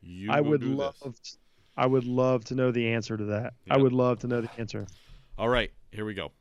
you 0.00 0.30
I 0.30 0.40
would 0.40 0.62
love. 0.62 0.94
This. 1.04 1.36
I 1.76 1.86
would 1.86 2.04
love 2.04 2.44
to 2.46 2.54
know 2.54 2.70
the 2.70 2.88
answer 2.88 3.16
to 3.16 3.24
that. 3.24 3.54
Yep. 3.66 3.70
I 3.70 3.76
would 3.76 3.92
love 3.92 4.20
to 4.20 4.28
know 4.28 4.40
the 4.40 4.50
answer. 4.56 4.86
All 5.36 5.48
right, 5.48 5.70
here 5.90 6.04
we 6.04 6.14
go. 6.14 6.32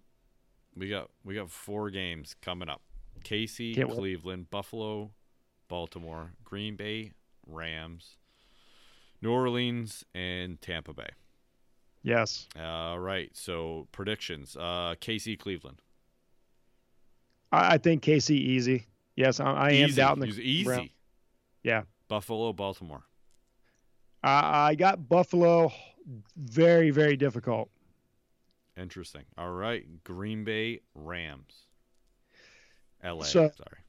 We 0.77 0.87
got 0.87 1.09
we 1.25 1.35
got 1.35 1.49
four 1.49 1.89
games 1.89 2.35
coming 2.41 2.69
up. 2.69 2.81
KC, 3.23 3.75
Can't 3.75 3.91
Cleveland, 3.91 4.43
wait. 4.43 4.51
Buffalo, 4.51 5.11
Baltimore, 5.67 6.31
Green 6.43 6.75
Bay, 6.75 7.11
Rams, 7.47 8.17
New 9.21 9.31
Orleans 9.31 10.05
and 10.13 10.61
Tampa 10.61 10.93
Bay. 10.93 11.09
Yes. 12.03 12.47
All 12.59 12.99
right. 12.99 13.29
So 13.35 13.87
predictions. 13.91 14.55
Uh, 14.55 14.95
KC 15.01 15.37
Cleveland. 15.37 15.81
I, 17.51 17.75
I 17.75 17.77
think 17.77 18.03
KC 18.03 18.31
easy. 18.31 18.85
Yes, 19.15 19.39
I, 19.39 19.51
I 19.51 19.71
am 19.71 19.91
doubting 19.91 20.23
the 20.23 20.41
easy. 20.41 20.63
Brown. 20.63 20.89
Yeah. 21.63 21.83
Buffalo, 22.07 22.53
Baltimore. 22.53 23.03
I 24.23 24.75
got 24.75 25.07
Buffalo 25.07 25.71
very, 26.35 26.89
very 26.89 27.15
difficult. 27.15 27.69
Interesting. 28.77 29.23
All 29.37 29.51
right. 29.51 29.85
Green 30.03 30.43
Bay, 30.43 30.81
Rams. 30.95 31.67
LA. 33.03 33.23
So, 33.23 33.51
sorry 33.55 33.79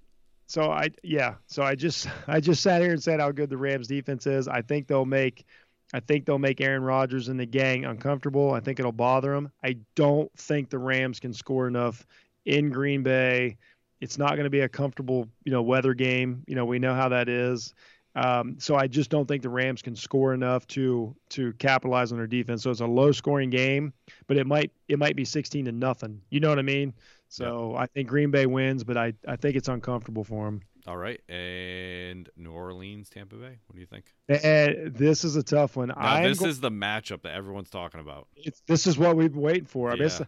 so 0.50 0.72
I 0.72 0.88
yeah, 1.04 1.34
so 1.46 1.62
I 1.62 1.76
just 1.76 2.08
I 2.26 2.40
just 2.40 2.62
sat 2.62 2.82
here 2.82 2.90
and 2.90 3.02
said 3.02 3.20
how 3.20 3.30
good 3.30 3.50
the 3.50 3.56
Rams 3.56 3.86
defense 3.86 4.26
is. 4.26 4.48
I 4.48 4.62
think 4.62 4.88
they'll 4.88 5.06
make 5.06 5.46
I 5.94 6.00
think 6.00 6.26
they'll 6.26 6.38
make 6.38 6.60
Aaron 6.60 6.82
Rodgers 6.82 7.28
and 7.28 7.38
the 7.38 7.46
gang 7.46 7.84
uncomfortable. 7.84 8.52
I 8.52 8.60
think 8.60 8.80
it'll 8.80 8.92
bother 8.92 9.32
them. 9.32 9.52
I 9.62 9.76
don't 9.94 10.30
think 10.36 10.68
the 10.68 10.78
Rams 10.78 11.20
can 11.20 11.32
score 11.32 11.68
enough 11.68 12.04
in 12.46 12.70
Green 12.70 13.02
Bay. 13.02 13.58
It's 14.00 14.18
not 14.18 14.30
going 14.30 14.44
to 14.44 14.50
be 14.50 14.60
a 14.60 14.68
comfortable, 14.68 15.28
you 15.44 15.52
know, 15.52 15.62
weather 15.62 15.94
game. 15.94 16.42
You 16.46 16.54
know, 16.56 16.64
we 16.64 16.78
know 16.78 16.94
how 16.94 17.08
that 17.10 17.28
is. 17.28 17.74
Um, 18.16 18.56
so 18.58 18.74
I 18.74 18.88
just 18.88 19.10
don't 19.10 19.26
think 19.26 19.42
the 19.42 19.50
Rams 19.50 19.82
can 19.82 19.94
score 19.94 20.34
enough 20.34 20.66
to 20.68 21.14
to 21.30 21.52
capitalize 21.54 22.10
on 22.10 22.18
their 22.18 22.26
defense. 22.26 22.64
So 22.64 22.72
it's 22.72 22.80
a 22.80 22.86
low 22.86 23.12
scoring 23.12 23.50
game, 23.50 23.92
but 24.26 24.36
it 24.36 24.48
might 24.48 24.72
it 24.88 24.98
might 24.98 25.14
be 25.14 25.24
16 25.24 25.66
to 25.66 25.72
nothing. 25.72 26.20
You 26.30 26.40
know 26.40 26.48
what 26.48 26.58
I 26.58 26.62
mean? 26.62 26.92
So 27.30 27.76
I 27.76 27.86
think 27.86 28.08
Green 28.08 28.32
Bay 28.32 28.44
wins, 28.46 28.82
but 28.82 28.96
I, 28.96 29.12
I 29.26 29.36
think 29.36 29.54
it's 29.54 29.68
uncomfortable 29.68 30.24
for 30.24 30.46
them. 30.46 30.62
All 30.88 30.96
right, 30.96 31.20
and 31.28 32.28
New 32.36 32.50
Orleans, 32.50 33.08
Tampa 33.08 33.36
Bay. 33.36 33.58
What 33.66 33.74
do 33.74 33.80
you 33.80 33.86
think? 33.86 34.06
And 34.28 34.92
this 34.94 35.22
is 35.22 35.36
a 35.36 35.42
tough 35.42 35.76
one. 35.76 35.92
Now, 35.96 36.22
this 36.22 36.40
go- 36.40 36.46
is 36.46 36.58
the 36.58 36.72
matchup 36.72 37.22
that 37.22 37.34
everyone's 37.34 37.70
talking 37.70 38.00
about. 38.00 38.26
It's, 38.34 38.60
this 38.66 38.88
is 38.88 38.98
what 38.98 39.16
we've 39.16 39.32
been 39.32 39.42
waiting 39.42 39.66
for. 39.66 39.90
Yeah. 39.90 40.02
This, 40.02 40.22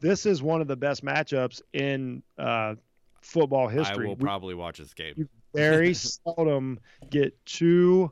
this 0.00 0.26
is 0.26 0.42
one 0.42 0.62
of 0.62 0.68
the 0.68 0.76
best 0.76 1.04
matchups 1.04 1.60
in 1.74 2.22
uh, 2.38 2.76
football 3.20 3.68
history. 3.68 4.06
I 4.06 4.08
will 4.08 4.16
probably 4.16 4.54
we, 4.54 4.60
watch 4.60 4.78
this 4.78 4.94
game. 4.94 5.28
very 5.54 5.92
seldom 6.24 6.80
get 7.10 7.34
two 7.44 8.10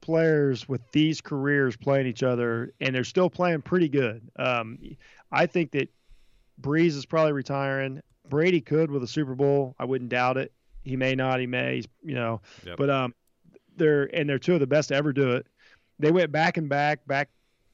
players 0.00 0.66
with 0.66 0.80
these 0.92 1.20
careers 1.20 1.76
playing 1.76 2.06
each 2.06 2.22
other, 2.22 2.72
and 2.80 2.94
they're 2.94 3.04
still 3.04 3.28
playing 3.28 3.60
pretty 3.60 3.90
good. 3.90 4.22
Um, 4.38 4.78
I 5.30 5.44
think 5.44 5.72
that 5.72 5.90
Brees 6.60 6.96
is 6.96 7.06
probably 7.06 7.32
retiring. 7.32 8.00
Brady 8.28 8.60
could 8.60 8.90
with 8.90 9.02
a 9.02 9.06
Super 9.06 9.34
Bowl. 9.34 9.74
I 9.78 9.84
wouldn't 9.84 10.10
doubt 10.10 10.36
it. 10.36 10.52
He 10.82 10.96
may 10.96 11.14
not. 11.14 11.40
He 11.40 11.46
may. 11.46 11.76
He's, 11.76 11.88
you 12.02 12.14
know. 12.14 12.40
Yep. 12.64 12.76
But 12.76 12.90
um, 12.90 13.14
they're 13.76 14.04
and 14.14 14.28
they're 14.28 14.38
two 14.38 14.54
of 14.54 14.60
the 14.60 14.66
best 14.66 14.88
to 14.88 14.94
ever 14.94 15.12
do 15.12 15.32
it. 15.32 15.46
They 15.98 16.10
went 16.10 16.32
back 16.32 16.56
and 16.56 16.68
back, 16.68 17.06
back, 17.06 17.30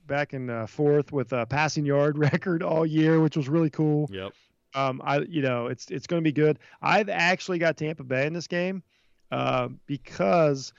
back 0.07 0.33
and 0.33 0.51
uh, 0.51 0.67
forth 0.67 1.13
with 1.13 1.33
a 1.33 1.47
passing 1.47 1.85
yard 1.85 2.19
record 2.33 2.63
all 2.63 2.87
year, 2.87 3.21
which 3.21 3.37
was 3.37 3.49
really 3.49 3.71
cool. 3.71 4.09
Yep. 4.13 4.33
Um, 4.75 5.03
I 5.05 5.19
you 5.21 5.43
know 5.43 5.67
it's 5.67 5.91
it's 5.91 6.07
going 6.07 6.23
to 6.23 6.25
be 6.27 6.33
good. 6.33 6.59
I've 6.81 7.11
actually 7.11 7.59
got 7.59 7.77
Tampa 7.77 8.05
Bay 8.05 8.27
in 8.27 8.33
this 8.33 8.47
game 8.47 8.83
uh, 9.31 9.69
because 9.87 10.73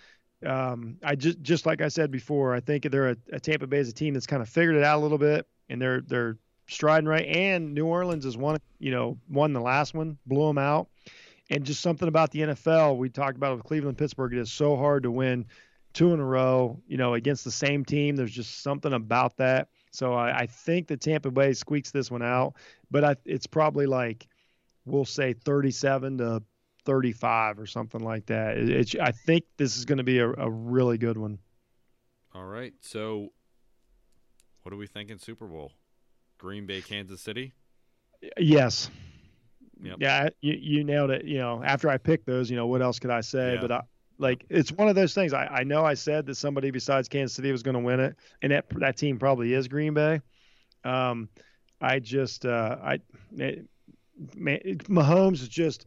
um, 0.46 0.98
I 1.04 1.16
just 1.16 1.42
just 1.42 1.66
like 1.66 1.82
I 1.82 1.90
said 1.90 2.10
before, 2.10 2.56
I 2.56 2.60
think 2.60 2.90
they're 2.90 3.12
a, 3.12 3.18
a 3.34 3.40
Tampa 3.40 3.68
Bay 3.68 3.78
is 3.78 3.90
a 3.90 3.94
team 3.94 4.14
that's 4.16 4.26
kind 4.26 4.42
of 4.42 4.50
figured 4.50 4.76
it 4.76 4.84
out 4.84 5.00
a 5.00 5.02
little 5.04 5.20
bit, 5.20 5.48
and 5.70 5.80
they're 5.80 6.02
they're 6.02 6.38
striding 6.68 7.08
right. 7.08 7.26
And 7.26 7.74
New 7.74 7.86
Orleans 7.86 8.26
has 8.26 8.38
won 8.38 8.58
you 8.80 8.92
know 8.92 9.18
won 9.30 9.54
the 9.54 9.62
last 9.62 9.94
one, 9.94 10.18
blew 10.26 10.48
them 10.48 10.58
out, 10.58 10.88
and 11.50 11.64
just 11.64 11.82
something 11.82 12.08
about 12.08 12.32
the 12.32 12.42
NFL 12.42 12.98
we 12.98 13.10
talked 13.10 13.38
about 13.38 13.56
with 13.56 13.66
Cleveland 13.66 13.98
Pittsburgh. 13.98 14.34
It 14.34 14.40
is 14.40 14.52
so 14.52 14.76
hard 14.76 15.04
to 15.04 15.12
win 15.12 15.46
two 15.94 16.14
in 16.14 16.20
a 16.20 16.26
row, 16.26 16.82
you 16.88 16.98
know, 16.98 17.14
against 17.14 17.44
the 17.44 17.52
same 17.52 17.86
team. 17.86 18.16
There's 18.16 18.32
just 18.32 18.62
something 18.62 18.94
about 18.94 19.38
that. 19.38 19.70
So 19.92 20.14
I, 20.14 20.40
I 20.40 20.46
think 20.48 20.88
the 20.88 20.98
Tampa 20.98 21.30
Bay 21.30 21.54
squeaks 21.54 21.92
this 21.92 22.10
one 22.10 22.24
out, 22.24 22.56
but 22.90 23.04
I, 23.04 23.16
it's 23.26 23.46
probably 23.46 23.86
like 23.86 24.28
we'll 24.86 25.06
say 25.06 25.34
37 25.34 26.18
to 26.18 26.42
35 26.86 27.60
or 27.60 27.66
something 27.66 28.02
like 28.02 28.26
that. 28.26 28.58
It, 28.58 28.70
it's 28.70 28.96
I 28.96 29.12
think 29.12 29.46
this 29.58 29.78
is 29.78 29.86
going 29.86 30.00
to 30.00 30.04
be 30.04 30.20
a, 30.20 30.30
a 30.30 30.50
really 30.50 30.98
good 30.98 31.18
one. 31.18 31.38
All 32.34 32.46
right. 32.46 32.74
So, 32.82 33.30
what 34.64 34.74
are 34.74 34.78
we 34.78 34.88
thinking? 34.88 35.20
Super 35.20 35.46
Bowl, 35.46 35.72
Green 36.44 36.66
Bay, 36.66 36.82
Kansas 36.82 37.22
City. 37.22 37.54
Yes. 38.38 38.92
Yep. 39.82 39.96
Yeah, 40.00 40.30
you, 40.42 40.58
you 40.60 40.84
nailed 40.84 41.10
it. 41.10 41.24
You 41.24 41.38
know, 41.38 41.64
after 41.64 41.90
I 41.90 41.98
picked 41.98 42.26
those, 42.26 42.52
you 42.52 42.58
know, 42.58 42.68
what 42.68 42.82
else 42.82 43.00
could 43.00 43.12
I 43.12 43.22
say? 43.22 43.54
Yeah. 43.54 43.62
But 43.62 43.72
I, 43.72 43.82
like, 44.18 44.46
it's 44.50 44.70
one 44.70 44.90
of 44.90 44.96
those 44.96 45.14
things. 45.14 45.34
I, 45.34 45.46
I 45.46 45.64
know 45.64 45.86
I 45.86 45.94
said 45.94 46.26
that 46.26 46.36
somebody 46.36 46.70
besides 46.70 47.08
Kansas 47.08 47.34
City 47.34 47.50
was 47.50 47.64
going 47.64 47.76
to 47.76 47.80
win 47.80 48.02
it, 48.02 48.18
and 48.42 48.52
that 48.52 48.66
that 48.72 48.98
team 48.98 49.18
probably 49.20 49.54
is 49.54 49.70
Green 49.70 49.94
Bay. 49.94 50.20
Um, 50.84 51.30
I 51.80 52.00
just, 52.00 52.46
uh, 52.46 52.76
I, 52.84 53.00
it, 53.38 53.66
man, 54.36 54.60
Mahomes 54.90 55.42
is 55.42 55.48
just, 55.48 55.86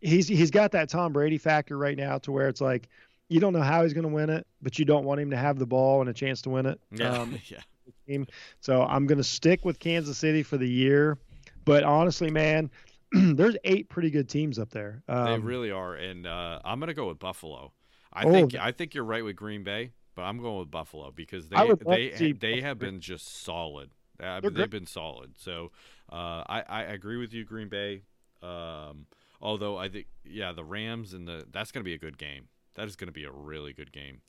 he's 0.00 0.28
he's 0.28 0.52
got 0.52 0.70
that 0.72 0.88
Tom 0.88 1.12
Brady 1.12 1.38
factor 1.38 1.76
right 1.76 1.96
now 1.96 2.18
to 2.18 2.30
where 2.30 2.48
it's 2.48 2.60
like, 2.60 2.88
you 3.28 3.40
don't 3.40 3.52
know 3.52 3.62
how 3.62 3.82
he's 3.82 3.92
going 3.92 4.06
to 4.06 4.14
win 4.14 4.30
it, 4.30 4.46
but 4.62 4.78
you 4.78 4.84
don't 4.84 5.04
want 5.04 5.20
him 5.20 5.30
to 5.30 5.36
have 5.36 5.58
the 5.58 5.66
ball 5.66 6.00
and 6.00 6.08
a 6.08 6.14
chance 6.14 6.42
to 6.42 6.50
win 6.50 6.66
it. 6.66 6.80
Yeah. 6.92 7.10
Um, 7.10 7.38
yeah. 7.46 7.58
Team. 8.06 8.26
So 8.60 8.82
I'm 8.82 9.06
going 9.06 9.18
to 9.18 9.24
stick 9.24 9.64
with 9.64 9.78
Kansas 9.78 10.18
City 10.18 10.42
for 10.42 10.56
the 10.56 10.68
year. 10.68 11.18
But 11.64 11.82
honestly, 11.84 12.30
man, 12.30 12.70
there's 13.12 13.56
eight 13.64 13.88
pretty 13.88 14.10
good 14.10 14.28
teams 14.28 14.58
up 14.58 14.70
there. 14.70 15.02
Um, 15.08 15.24
They 15.26 15.38
really 15.38 15.70
are, 15.70 15.94
and 15.94 16.26
uh, 16.26 16.60
I'm 16.64 16.78
gonna 16.80 16.94
go 16.94 17.08
with 17.08 17.18
Buffalo. 17.18 17.72
I 18.12 18.24
Oh. 18.24 18.32
think 18.32 18.54
I 18.54 18.72
think 18.72 18.94
you're 18.94 19.04
right 19.04 19.24
with 19.24 19.36
Green 19.36 19.64
Bay, 19.64 19.92
but 20.14 20.22
I'm 20.22 20.38
going 20.40 20.58
with 20.58 20.70
Buffalo 20.70 21.10
because 21.10 21.48
they 21.48 21.56
they 21.84 22.08
to 22.10 22.34
they 22.34 22.60
have 22.60 22.78
been 22.78 23.00
just 23.00 23.42
solid. 23.44 23.90
They've 24.18 24.70
been 24.70 24.86
solid. 24.86 25.34
So 25.38 25.72
uh, 26.10 26.42
I 26.48 26.64
I 26.68 26.82
agree 26.82 27.16
with 27.16 27.32
you, 27.32 27.44
Green 27.44 27.68
Bay. 27.68 28.02
Um, 28.42 29.06
although 29.40 29.76
I 29.76 29.88
think 29.88 30.06
yeah, 30.24 30.52
the 30.52 30.64
Rams 30.64 31.12
and 31.12 31.26
the 31.26 31.46
that's 31.50 31.72
gonna 31.72 31.84
be 31.84 31.94
a 31.94 31.98
good 31.98 32.18
game. 32.18 32.48
That 32.74 32.86
is 32.86 32.96
gonna 32.96 33.12
be 33.12 33.24
a 33.24 33.30
really 33.32 33.72
good 33.72 33.92
game. 33.92 34.20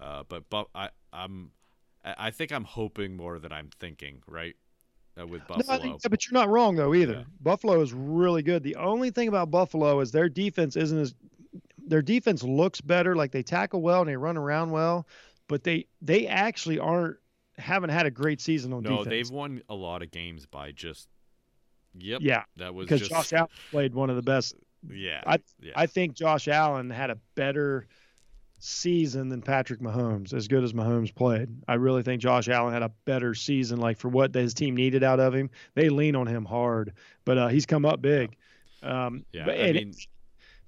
Uh, 0.00 0.24
but 0.28 0.48
but 0.50 0.68
I 0.74 0.90
I'm 1.12 1.50
I 2.04 2.30
think 2.30 2.52
I'm 2.52 2.64
hoping 2.64 3.16
more 3.16 3.38
than 3.38 3.52
I'm 3.52 3.70
thinking. 3.78 4.22
Right. 4.26 4.54
Uh, 5.20 5.26
with 5.26 5.42
No, 5.48 5.54
I 5.54 5.58
Buffalo. 5.58 5.78
think- 5.98 6.10
but 6.10 6.24
you're 6.26 6.32
not 6.40 6.48
wrong 6.48 6.74
though 6.76 6.94
either. 6.94 7.12
Yeah. 7.14 7.24
Buffalo 7.40 7.80
is 7.80 7.92
really 7.92 8.42
good. 8.42 8.62
The 8.62 8.76
only 8.76 9.10
thing 9.10 9.28
about 9.28 9.50
Buffalo 9.50 10.00
is 10.00 10.10
their 10.10 10.28
defense 10.28 10.74
isn't 10.76 10.98
as 10.98 11.14
their 11.86 12.02
defense 12.02 12.42
looks 12.42 12.80
better. 12.80 13.14
Like 13.14 13.30
they 13.32 13.42
tackle 13.42 13.82
well 13.82 14.00
and 14.00 14.08
they 14.08 14.16
run 14.16 14.36
around 14.36 14.70
well, 14.70 15.06
but 15.48 15.64
they 15.64 15.86
they 16.00 16.26
actually 16.26 16.78
aren't 16.78 17.16
haven't 17.58 17.90
had 17.90 18.06
a 18.06 18.10
great 18.10 18.40
season 18.40 18.72
on 18.72 18.82
no, 18.82 18.90
defense. 18.90 19.04
No, 19.06 19.10
they've 19.10 19.30
won 19.30 19.62
a 19.68 19.74
lot 19.74 20.02
of 20.02 20.10
games 20.10 20.46
by 20.46 20.72
just. 20.72 21.08
Yep. 21.98 22.20
yeah, 22.22 22.44
That 22.56 22.74
was 22.74 22.86
because 22.86 23.00
just 23.00 23.10
Josh 23.10 23.32
Allen 23.34 23.50
played 23.70 23.94
one 23.94 24.08
of 24.08 24.16
the 24.16 24.22
best. 24.22 24.54
Yeah. 24.90 25.22
I- 25.26 25.40
yeah. 25.60 25.72
I 25.76 25.84
think 25.84 26.14
Josh 26.14 26.48
Allen 26.48 26.88
had 26.88 27.10
a 27.10 27.18
better 27.34 27.86
season 28.62 29.28
than 29.28 29.42
Patrick 29.42 29.80
Mahomes, 29.80 30.32
as 30.32 30.46
good 30.46 30.62
as 30.62 30.72
Mahomes 30.72 31.12
played. 31.12 31.48
I 31.66 31.74
really 31.74 32.02
think 32.02 32.22
Josh 32.22 32.48
Allen 32.48 32.72
had 32.72 32.82
a 32.82 32.92
better 33.04 33.34
season, 33.34 33.80
like 33.80 33.98
for 33.98 34.08
what 34.08 34.32
his 34.34 34.54
team 34.54 34.76
needed 34.76 35.02
out 35.02 35.18
of 35.18 35.34
him. 35.34 35.50
They 35.74 35.88
lean 35.88 36.14
on 36.14 36.28
him 36.28 36.44
hard, 36.44 36.92
but 37.24 37.38
uh, 37.38 37.48
he's 37.48 37.66
come 37.66 37.84
up 37.84 38.00
big. 38.00 38.36
Um, 38.82 39.24
yeah. 39.32 39.46
but, 39.46 39.60
I 39.60 39.72
mean, 39.72 39.94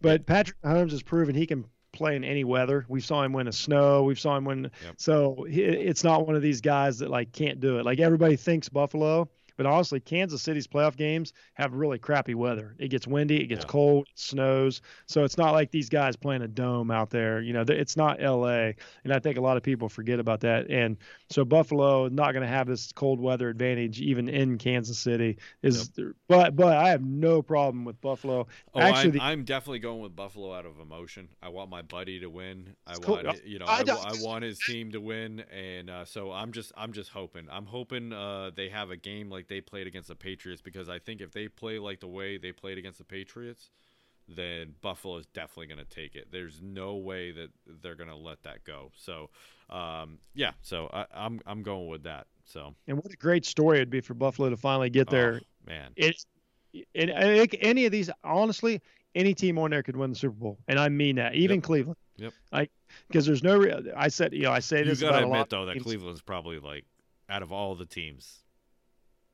but 0.01 0.27
Patrick 0.27 0.61
Mahomes 0.63 0.91
has 0.91 1.03
proven 1.03 1.37
he 1.37 1.47
can 1.47 1.65
play 1.93 2.17
in 2.17 2.25
any 2.25 2.43
weather. 2.43 2.85
We 2.89 3.01
saw 3.01 3.23
him 3.23 3.33
win 3.33 3.47
a 3.47 3.53
snow. 3.53 4.03
We've 4.03 4.19
saw 4.19 4.37
him 4.37 4.45
win. 4.45 4.71
Yep. 4.85 4.95
So 4.97 5.47
he, 5.49 5.63
it's 5.63 6.03
not 6.03 6.27
one 6.27 6.35
of 6.35 6.43
these 6.43 6.61
guys 6.61 6.99
that 6.99 7.11
like 7.11 7.33
can't 7.33 7.61
do 7.61 7.79
it. 7.79 7.85
Like 7.85 8.01
everybody 8.01 8.35
thinks 8.35 8.69
Buffalo, 8.69 9.31
but 9.57 9.67
honestly, 9.67 10.01
Kansas 10.01 10.43
City's 10.43 10.67
playoff 10.67 10.97
games 10.97 11.33
have 11.55 11.73
really 11.75 11.99
crappy 11.99 12.35
weather. 12.35 12.75
It 12.79 12.89
gets 12.89 13.07
windy, 13.07 13.43
it 13.43 13.47
gets 13.47 13.65
Yeah. 13.65 13.69
cold, 13.69 14.07
it 14.11 14.19
snows. 14.19 14.83
So 15.07 15.25
it's 15.25 15.39
not 15.39 15.53
like 15.53 15.71
these 15.71 15.89
guys 15.89 16.17
playing 16.17 16.43
a 16.43 16.49
dome 16.49 16.91
out 16.91 17.11
there. 17.11 17.41
You 17.41 17.53
know, 17.53 17.65
it's 17.67 17.97
not 17.97 18.23
L.A. 18.23 18.75
And 19.05 19.13
I 19.13 19.19
think 19.19 19.39
a 19.39 19.41
lot 19.41 19.57
of 19.57 19.63
people 19.63 19.89
forget 19.89 20.19
about 20.19 20.41
that. 20.41 20.71
And 20.71 20.97
so 21.31 21.45
Buffalo 21.45 22.07
is 22.07 22.13
not 22.13 22.33
going 22.33 22.43
to 22.43 22.49
have 22.49 22.67
this 22.67 22.93
cold 22.93 23.21
weather 23.21 23.49
advantage 23.49 24.01
even 24.01 24.29
in 24.29 24.59
Kansas 24.59 24.99
City. 24.99 25.39
Is 25.63 25.91
but 26.29 26.57
but 26.57 26.77
I 26.77 26.89
have 26.89 27.05
no 27.05 27.43
problem 27.43 27.85
with 27.85 28.01
Buffalo. 28.01 28.47
oh, 28.75 28.81
Actually, 28.81 29.21
I'm, 29.21 29.41
I'm 29.41 29.45
definitely 29.45 29.79
going 29.79 30.01
with 30.01 30.17
Buffalo 30.17 30.55
out 30.55 30.67
of 30.67 30.81
emotion. 30.81 31.29
I 31.43 31.49
want 31.49 31.71
my 31.71 31.83
buddy 31.83 32.21
to 32.21 32.29
win. 32.29 32.75
I 32.87 32.95
cool. 32.95 33.23
want 33.23 33.45
you 33.47 33.59
know 33.59 33.67
I 33.67 33.83
I, 33.87 34.11
I 34.11 34.13
want 34.23 34.45
his 34.45 34.59
team 34.59 34.93
to 34.93 35.01
win, 35.01 35.41
and 35.53 35.91
uh, 35.91 36.05
so 36.05 36.33
I'm 36.33 36.53
just 36.53 36.73
I'm 36.77 36.93
just 36.93 37.11
hoping. 37.11 37.47
I'm 37.51 37.67
hoping 37.67 38.13
uh, 38.13 38.51
they 38.55 38.69
have 38.69 38.91
a 38.91 38.97
game 38.97 39.31
like 39.31 39.44
they 39.49 39.61
played 39.61 39.87
against 39.87 40.09
the 40.09 40.15
Patriots 40.15 40.63
because 40.63 40.89
I 40.89 40.99
think 40.99 41.21
if 41.21 41.33
they 41.33 41.49
play 41.49 41.79
like 41.79 42.01
the 42.01 42.09
way 42.09 42.39
they 42.39 42.53
played 42.53 42.79
against 42.79 42.99
the 42.99 43.05
Patriots, 43.05 43.71
then 44.29 44.75
Buffalo 44.81 45.17
is 45.19 45.27
definitely 45.27 45.67
going 45.67 45.87
to 45.87 45.95
take 45.95 46.15
it. 46.15 46.29
There's 46.31 46.61
no 46.63 46.97
way 46.97 47.31
that 47.33 47.51
they're 47.83 47.95
going 47.95 48.11
to 48.11 48.17
let 48.17 48.43
that 48.45 48.65
go. 48.65 48.91
So 48.97 49.31
um, 49.71 50.19
yeah, 50.35 50.53
so 50.63 50.89
I, 50.93 51.07
I'm 51.15 51.41
I'm 51.47 51.63
going 51.63 51.89
with 51.89 52.05
that. 52.05 52.27
So 52.45 52.75
And 52.87 52.99
what 52.99 53.13
a 53.13 53.17
great 53.17 53.47
story 53.47 53.79
it'd 53.79 53.91
be 53.91 54.01
for 54.01 54.15
Buffalo 54.15 54.51
to 54.51 54.57
finally 54.57 54.91
get 54.91 55.09
there. 55.09 55.41
oh, 55.43 55.47
man. 55.67 55.93
It's 55.97 56.27
it, 56.73 56.87
it, 56.95 57.59
any 57.61 57.87
of 57.87 57.93
these, 57.93 58.11
honestly, 58.25 58.83
any 59.15 59.33
team 59.33 59.59
on 59.59 59.71
there 59.71 59.83
could 59.83 59.97
win 59.97 60.11
the 60.11 60.17
Super 60.17 60.35
Bowl, 60.35 60.59
and 60.69 60.79
I 60.79 60.89
mean 60.89 61.17
that. 61.17 61.35
Even 61.35 61.57
Yep. 61.57 61.65
Cleveland. 61.65 61.97
Yep. 62.17 62.33
Like 62.53 62.71
because 63.09 63.27
there's 63.27 63.43
no. 63.43 63.59
Re- 63.59 63.93
I 63.97 64.09
said 64.09 64.33
you 64.33 64.43
know 64.43 64.53
I 64.53 64.61
say 64.61 64.83
this. 64.83 65.01
You 65.01 65.09
gotta 65.09 65.25
admit 65.25 65.51
though 65.51 65.67
that. 65.67 65.81
Cleveland's 65.81 66.23
probably 66.23 66.59
like 66.59 66.85
out 67.29 67.43
of 67.43 67.53
all 67.53 67.75
the 67.75 67.87
teams, 67.87 68.44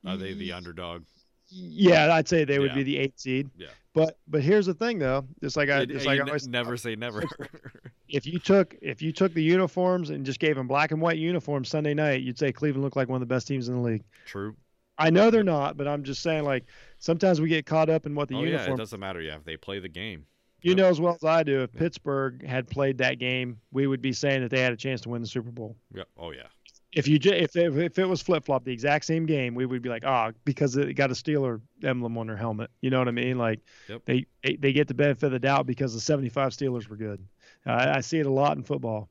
are 0.07 0.17
they 0.17 0.35
the 0.35 0.51
mm. 0.51 0.57
underdog? 0.57 1.05
Yeah, 1.51 2.15
I'd 2.15 2.29
say 2.29 2.45
they 2.45 2.59
would 2.59 2.71
Yeah. 2.71 2.77
be 2.77 2.83
the 2.85 2.99
eighth 2.99 3.19
seed. 3.19 3.51
Yeah. 3.57 3.69
But 3.93 4.19
but 4.29 4.43
here's 4.43 4.67
the 4.67 4.75
thing 4.75 4.99
though, 5.01 5.27
just 5.43 5.57
like 5.57 5.69
I 5.69 5.85
just 5.85 6.07
like 6.07 6.21
I 6.21 6.25
always, 6.25 6.47
never 6.47 6.77
say 6.77 6.95
never. 6.95 7.25
if 8.09 8.25
you 8.25 8.39
took 8.39 8.77
if 8.81 9.03
you 9.03 9.13
took 9.13 9.35
the 9.35 9.43
uniforms 9.43 10.11
and 10.11 10.25
just 10.25 10.39
gave 10.39 10.55
them 10.55 10.69
black 10.69 10.93
and 10.93 11.01
white 11.01 11.19
uniforms 11.19 11.69
Sunday 11.69 11.95
night, 11.95 12.23
you'd 12.23 12.39
say 12.39 12.53
Cleveland 12.53 12.85
looked 12.85 12.97
like 12.97 13.09
one 13.09 13.21
of 13.21 13.29
the 13.29 13.33
best 13.35 13.49
teams 13.49 13.69
in 13.69 13.75
the 13.75 13.81
league. 13.81 14.05
True. 14.27 14.55
I 14.97 15.11
know 15.11 15.31
they're 15.31 15.43
not, 15.43 15.77
but 15.77 15.89
I'm 15.89 16.05
just 16.05 16.23
saying 16.23 16.45
like 16.45 16.67
sometimes 16.99 17.41
we 17.41 17.49
get 17.49 17.67
caught 17.67 17.89
up 17.89 18.07
in 18.07 18.15
what 18.15 18.29
the 18.29 18.37
oh 18.37 18.43
yeah, 18.43 18.51
uniform 18.51 18.75
it 18.75 18.79
doesn't 18.79 19.01
matter. 19.01 19.21
Yeah, 19.21 19.37
if 19.37 19.45
they 19.45 19.57
play 19.57 19.81
the 19.81 19.89
game. 19.89 20.27
You 20.63 20.71
Yep. 20.73 20.77
know 20.77 20.89
as 20.89 21.01
well 21.01 21.15
as 21.15 21.25
I 21.25 21.43
do, 21.43 21.63
if 21.63 21.73
Pittsburgh 21.73 22.47
had 22.47 22.69
played 22.69 22.99
that 22.99 23.19
game, 23.19 23.59
we 23.73 23.87
would 23.87 24.03
be 24.03 24.13
saying 24.13 24.43
that 24.43 24.51
they 24.51 24.61
had 24.61 24.75
a 24.75 24.77
chance 24.77 25.01
to 25.01 25.09
win 25.09 25.23
the 25.23 25.29
Super 25.29 25.51
Bowl. 25.51 25.75
Yeah. 25.93 26.05
Oh 26.17 26.31
yeah. 26.33 26.47
If 26.93 27.07
you 27.07 27.19
if 27.23 27.55
it, 27.55 27.77
if 27.77 27.99
it 27.99 28.05
was 28.05 28.21
flip 28.21 28.45
flop, 28.45 28.65
the 28.65 28.73
exact 28.73 29.05
same 29.05 29.25
game, 29.25 29.55
we 29.55 29.65
would 29.65 29.81
be 29.81 29.89
like, 29.89 30.05
ah, 30.05 30.33
because 30.45 30.77
it 30.77 30.95
got 30.95 31.11
a 31.11 31.15
Steeler 31.15 31.61
emblem 31.85 32.19
on 32.19 32.27
their 32.27 32.37
helmet. 32.37 32.71
You 32.81 32.91
know 32.91 32.99
what 32.99 33.07
I 33.07 33.13
mean? 33.13 33.39
Like 33.39 33.61
Yep. 33.89 34.03
they, 34.07 34.27
they 34.43 34.73
get 34.73 34.89
the 34.89 34.95
benefit 34.95 35.27
of 35.27 35.33
the 35.33 35.39
doubt 35.39 35.67
because 35.67 35.95
the 35.95 36.01
'75 36.01 36.51
Steelers 36.51 36.89
were 36.89 36.97
good. 36.97 37.25
Uh, 37.65 37.93
I 37.95 38.01
see 38.01 38.19
it 38.19 38.27
a 38.27 38.31
lot 38.33 38.57
in 38.57 38.65
football. 38.65 39.09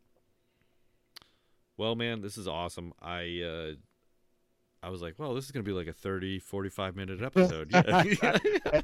Well, 1.77 1.95
man, 1.95 2.19
this 2.21 2.37
is 2.37 2.47
awesome. 2.47 2.93
I 3.01 3.41
uh 3.43 3.71
I 4.81 4.89
was 4.89 5.01
like, 5.01 5.15
well, 5.17 5.33
this 5.33 5.45
is 5.45 5.51
going 5.51 5.63
to 5.65 5.69
be 5.69 5.75
like 5.75 5.87
a 5.87 5.93
30, 5.93 6.39
45 6.39 6.95
minute 6.95 7.21
episode. 7.21 7.69
Yeah. 7.73 8.37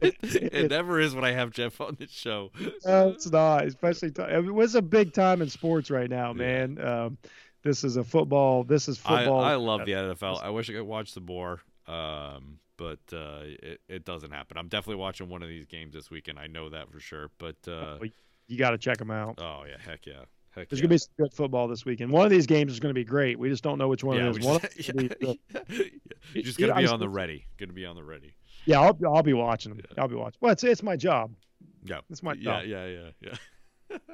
it 0.00 0.70
never 0.70 0.98
is 1.00 1.14
when 1.14 1.24
I 1.24 1.32
have 1.32 1.50
Jeff 1.50 1.80
on 1.80 1.96
the 1.98 2.08
show. 2.08 2.50
No, 2.84 3.10
it's 3.10 3.30
not, 3.30 3.66
especially 3.66 4.10
t- 4.10 4.22
it 4.22 4.52
was 4.52 4.74
a 4.74 4.82
big 4.82 5.12
time 5.12 5.42
in 5.42 5.48
sports 5.50 5.90
right 5.90 6.08
now, 6.08 6.28
Yeah. 6.28 6.32
man. 6.66 6.80
Um, 6.86 7.18
this 7.62 7.84
is 7.84 7.96
a 7.96 8.04
football. 8.04 8.64
This 8.64 8.88
is 8.88 8.98
football. 8.98 9.40
I 9.40 9.54
love 9.54 9.84
the 9.86 9.92
NFL. 9.92 10.42
I 10.42 10.50
wish 10.50 10.68
I 10.68 10.74
could 10.74 10.82
watch 10.82 11.12
some 11.12 11.26
more, 11.26 11.60
um, 11.86 12.58
but 12.76 13.00
uh, 13.12 13.40
it, 13.42 13.80
it 13.88 14.04
doesn't 14.04 14.32
happen. 14.32 14.56
I'm 14.56 14.68
definitely 14.68 15.00
watching 15.00 15.28
one 15.28 15.42
of 15.42 15.48
these 15.48 15.66
games 15.66 15.94
this 15.94 16.10
weekend. 16.10 16.38
I 16.38 16.46
know 16.46 16.70
that 16.70 16.90
for 16.90 17.00
sure. 17.00 17.30
But 17.38 17.56
uh, 17.68 17.98
you 18.48 18.58
got 18.58 18.70
to 18.70 18.78
check 18.78 18.98
them 18.98 19.10
out. 19.10 19.38
oh 19.40 19.62
yeah, 19.68 19.76
heck 19.78 20.06
yeah, 20.06 20.24
heck 20.50 20.68
There's 20.68 20.80
yeah. 20.80 20.84
gonna 20.84 20.94
be 20.94 20.98
some 20.98 21.12
good 21.18 21.32
football 21.32 21.68
this 21.68 21.84
weekend. 21.84 22.10
One 22.10 22.24
of 22.24 22.30
these 22.30 22.46
games 22.46 22.72
is 22.72 22.80
gonna 22.80 22.94
be 22.94 23.04
great. 23.04 23.38
We 23.38 23.48
just 23.48 23.62
don't 23.62 23.78
know 23.78 23.88
which 23.88 24.04
one 24.04 24.16
yeah, 24.16 24.28
it 24.28 24.38
is. 24.38 24.44
One 24.44 24.60
just, 24.60 24.92
them 24.94 24.98
is 24.98 25.14
gonna 25.20 25.34
be 26.34 26.42
just 26.42 26.58
Yeah, 26.58 26.68
gotta 26.68 26.80
be 26.80 26.86
on 26.88 27.00
the 27.00 27.08
ready. 27.08 27.46
Gonna 27.58 27.72
be 27.72 27.86
on 27.86 27.96
the 27.96 28.04
ready. 28.04 28.34
yeah, 28.66 28.80
I'll, 28.80 28.98
I'll 29.06 29.22
be 29.22 29.34
watching 29.34 29.70
them. 29.70 29.80
Yeah. 29.88 30.02
I'll 30.02 30.08
be 30.08 30.16
watching. 30.16 30.38
Well, 30.40 30.52
it's 30.52 30.64
it's 30.64 30.82
my 30.82 30.96
job. 30.96 31.32
Yeah. 31.84 32.00
That's 32.08 32.22
my 32.22 32.34
job. 32.34 32.64
yeah, 32.66 32.86
yeah, 32.86 33.10
yeah, 33.20 33.30
yeah. 33.90 33.98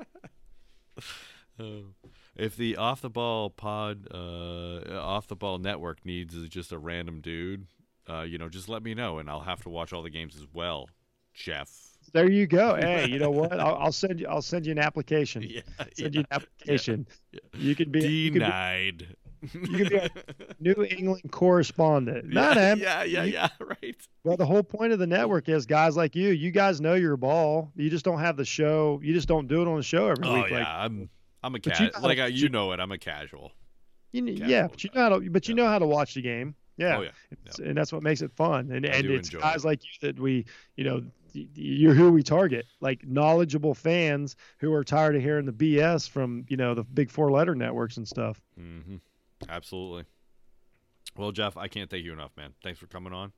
Um, 1.60 1.94
if 2.38 2.56
the 2.56 2.76
off 2.76 3.00
the 3.00 3.10
ball 3.10 3.50
pod, 3.50 4.06
uh, 4.12 4.98
off 5.00 5.26
the 5.26 5.36
ball 5.36 5.58
network 5.58 6.04
needs 6.06 6.34
is 6.34 6.48
just 6.48 6.72
a 6.72 6.78
random 6.78 7.20
dude, 7.20 7.66
uh, 8.08 8.22
you 8.22 8.38
know, 8.38 8.48
just 8.48 8.68
let 8.68 8.82
me 8.82 8.94
know, 8.94 9.18
and 9.18 9.28
I'll 9.28 9.40
have 9.40 9.62
to 9.62 9.68
watch 9.68 9.92
all 9.92 10.02
the 10.02 10.10
games 10.10 10.36
as 10.36 10.46
well, 10.52 10.88
Jeff. 11.34 11.70
There 12.12 12.30
you 12.30 12.46
go. 12.46 12.74
Hey, 12.80 13.08
you 13.08 13.18
know 13.18 13.30
what? 13.30 13.52
I'll, 13.60 13.74
I'll 13.76 13.92
send 13.92 14.20
you. 14.20 14.26
I'll 14.28 14.40
send 14.42 14.64
you 14.66 14.72
an 14.72 14.78
application. 14.78 15.42
Yeah, 15.42 15.60
Send 15.94 16.14
yeah, 16.14 16.20
you 16.20 16.20
an 16.20 16.26
application. 16.30 17.06
yeah. 17.32 17.40
You 17.54 17.74
can 17.74 17.90
be 17.90 18.00
you 18.06 18.30
can 18.30 18.38
be 18.40 18.44
denied. 18.46 19.16
you 19.52 19.60
can 19.60 19.88
be 19.88 19.96
a 19.96 20.10
New 20.60 20.84
England 20.84 21.30
correspondent. 21.30 22.32
Yeah, 22.32 22.54
no, 22.54 22.60
yeah, 22.74 23.02
yeah, 23.04 23.22
you- 23.24 23.32
yeah, 23.34 23.48
right. 23.60 23.96
Well, 24.24 24.36
the 24.38 24.46
whole 24.46 24.62
point 24.62 24.92
of 24.94 24.98
the 24.98 25.06
network 25.06 25.48
is 25.50 25.66
guys 25.66 25.96
like 25.98 26.16
you. 26.16 26.30
You 26.30 26.50
guys 26.50 26.80
know 26.80 26.94
your 26.94 27.16
ball. 27.18 27.70
You 27.76 27.90
just 27.90 28.04
don't 28.06 28.20
have 28.20 28.36
the 28.38 28.44
show. 28.44 29.00
You 29.02 29.12
just 29.12 29.28
don't 29.28 29.46
do 29.46 29.60
it 29.62 29.68
on 29.68 29.76
the 29.76 29.82
show 29.82 30.08
every 30.08 30.24
Oh 30.26 30.34
week. 30.34 30.50
yeah, 30.50 30.58
Like 30.58 30.66
I'm 30.66 31.10
I'm 31.42 31.54
a 31.54 31.58
But 31.58 31.72
cat. 31.72 31.80
you 31.80 31.90
gotta- 31.90 32.06
like 32.06 32.18
uh, 32.18 32.24
you 32.24 32.48
know 32.48 32.72
it. 32.72 32.80
I'm 32.80 32.92
a 32.92 32.98
casual. 32.98 33.52
you, 34.12 34.22
kn- 34.24 34.36
casual 34.36 34.50
yeah, 34.50 34.66
but 34.68 34.82
you 34.84 34.90
know 34.94 35.00
how 35.02 35.08
to. 35.18 35.30
But 35.30 35.48
you 35.48 35.54
know 35.54 35.66
how 35.68 35.78
to 35.78 35.86
watch 35.86 36.14
the 36.14 36.22
game. 36.22 36.54
Yeah. 36.76 36.98
Oh 36.98 37.02
yeah. 37.02 37.10
It's- 37.32 37.58
and 37.58 37.76
that's 37.76 37.92
what 37.92 38.02
makes 38.02 38.22
it 38.22 38.30
fun. 38.32 38.70
And 38.72 38.86
I 38.86 38.90
and 38.90 39.06
it's 39.10 39.30
guys 39.30 39.64
it. 39.64 39.68
like 39.68 39.80
you 39.84 39.90
that 40.08 40.18
we, 40.20 40.44
you 40.76 40.84
know, 40.84 41.02
you're 41.32 41.94
who 41.94 42.10
we 42.12 42.22
target, 42.22 42.66
like 42.80 43.06
knowledgeable 43.06 43.74
fans 43.74 44.36
who 44.58 44.72
are 44.72 44.82
tired 44.84 45.14
of 45.16 45.22
hearing 45.22 45.44
the 45.46 45.52
BS 45.52 46.08
from 46.08 46.44
you 46.48 46.56
know 46.56 46.74
the 46.74 46.84
big 46.84 47.10
four 47.10 47.30
letter 47.30 47.54
networks 47.54 47.96
and 47.96 48.06
stuff. 48.08 48.40
hmm 48.56 48.96
Absolutely. 49.48 50.04
Well, 51.16 51.32
Jeff, 51.32 51.56
I 51.56 51.68
can't 51.68 51.88
thank 51.90 52.04
you 52.04 52.12
enough, 52.12 52.30
man. 52.36 52.54
Thanks 52.62 52.78
for 52.78 52.86
coming 52.86 53.12
on 53.12 53.32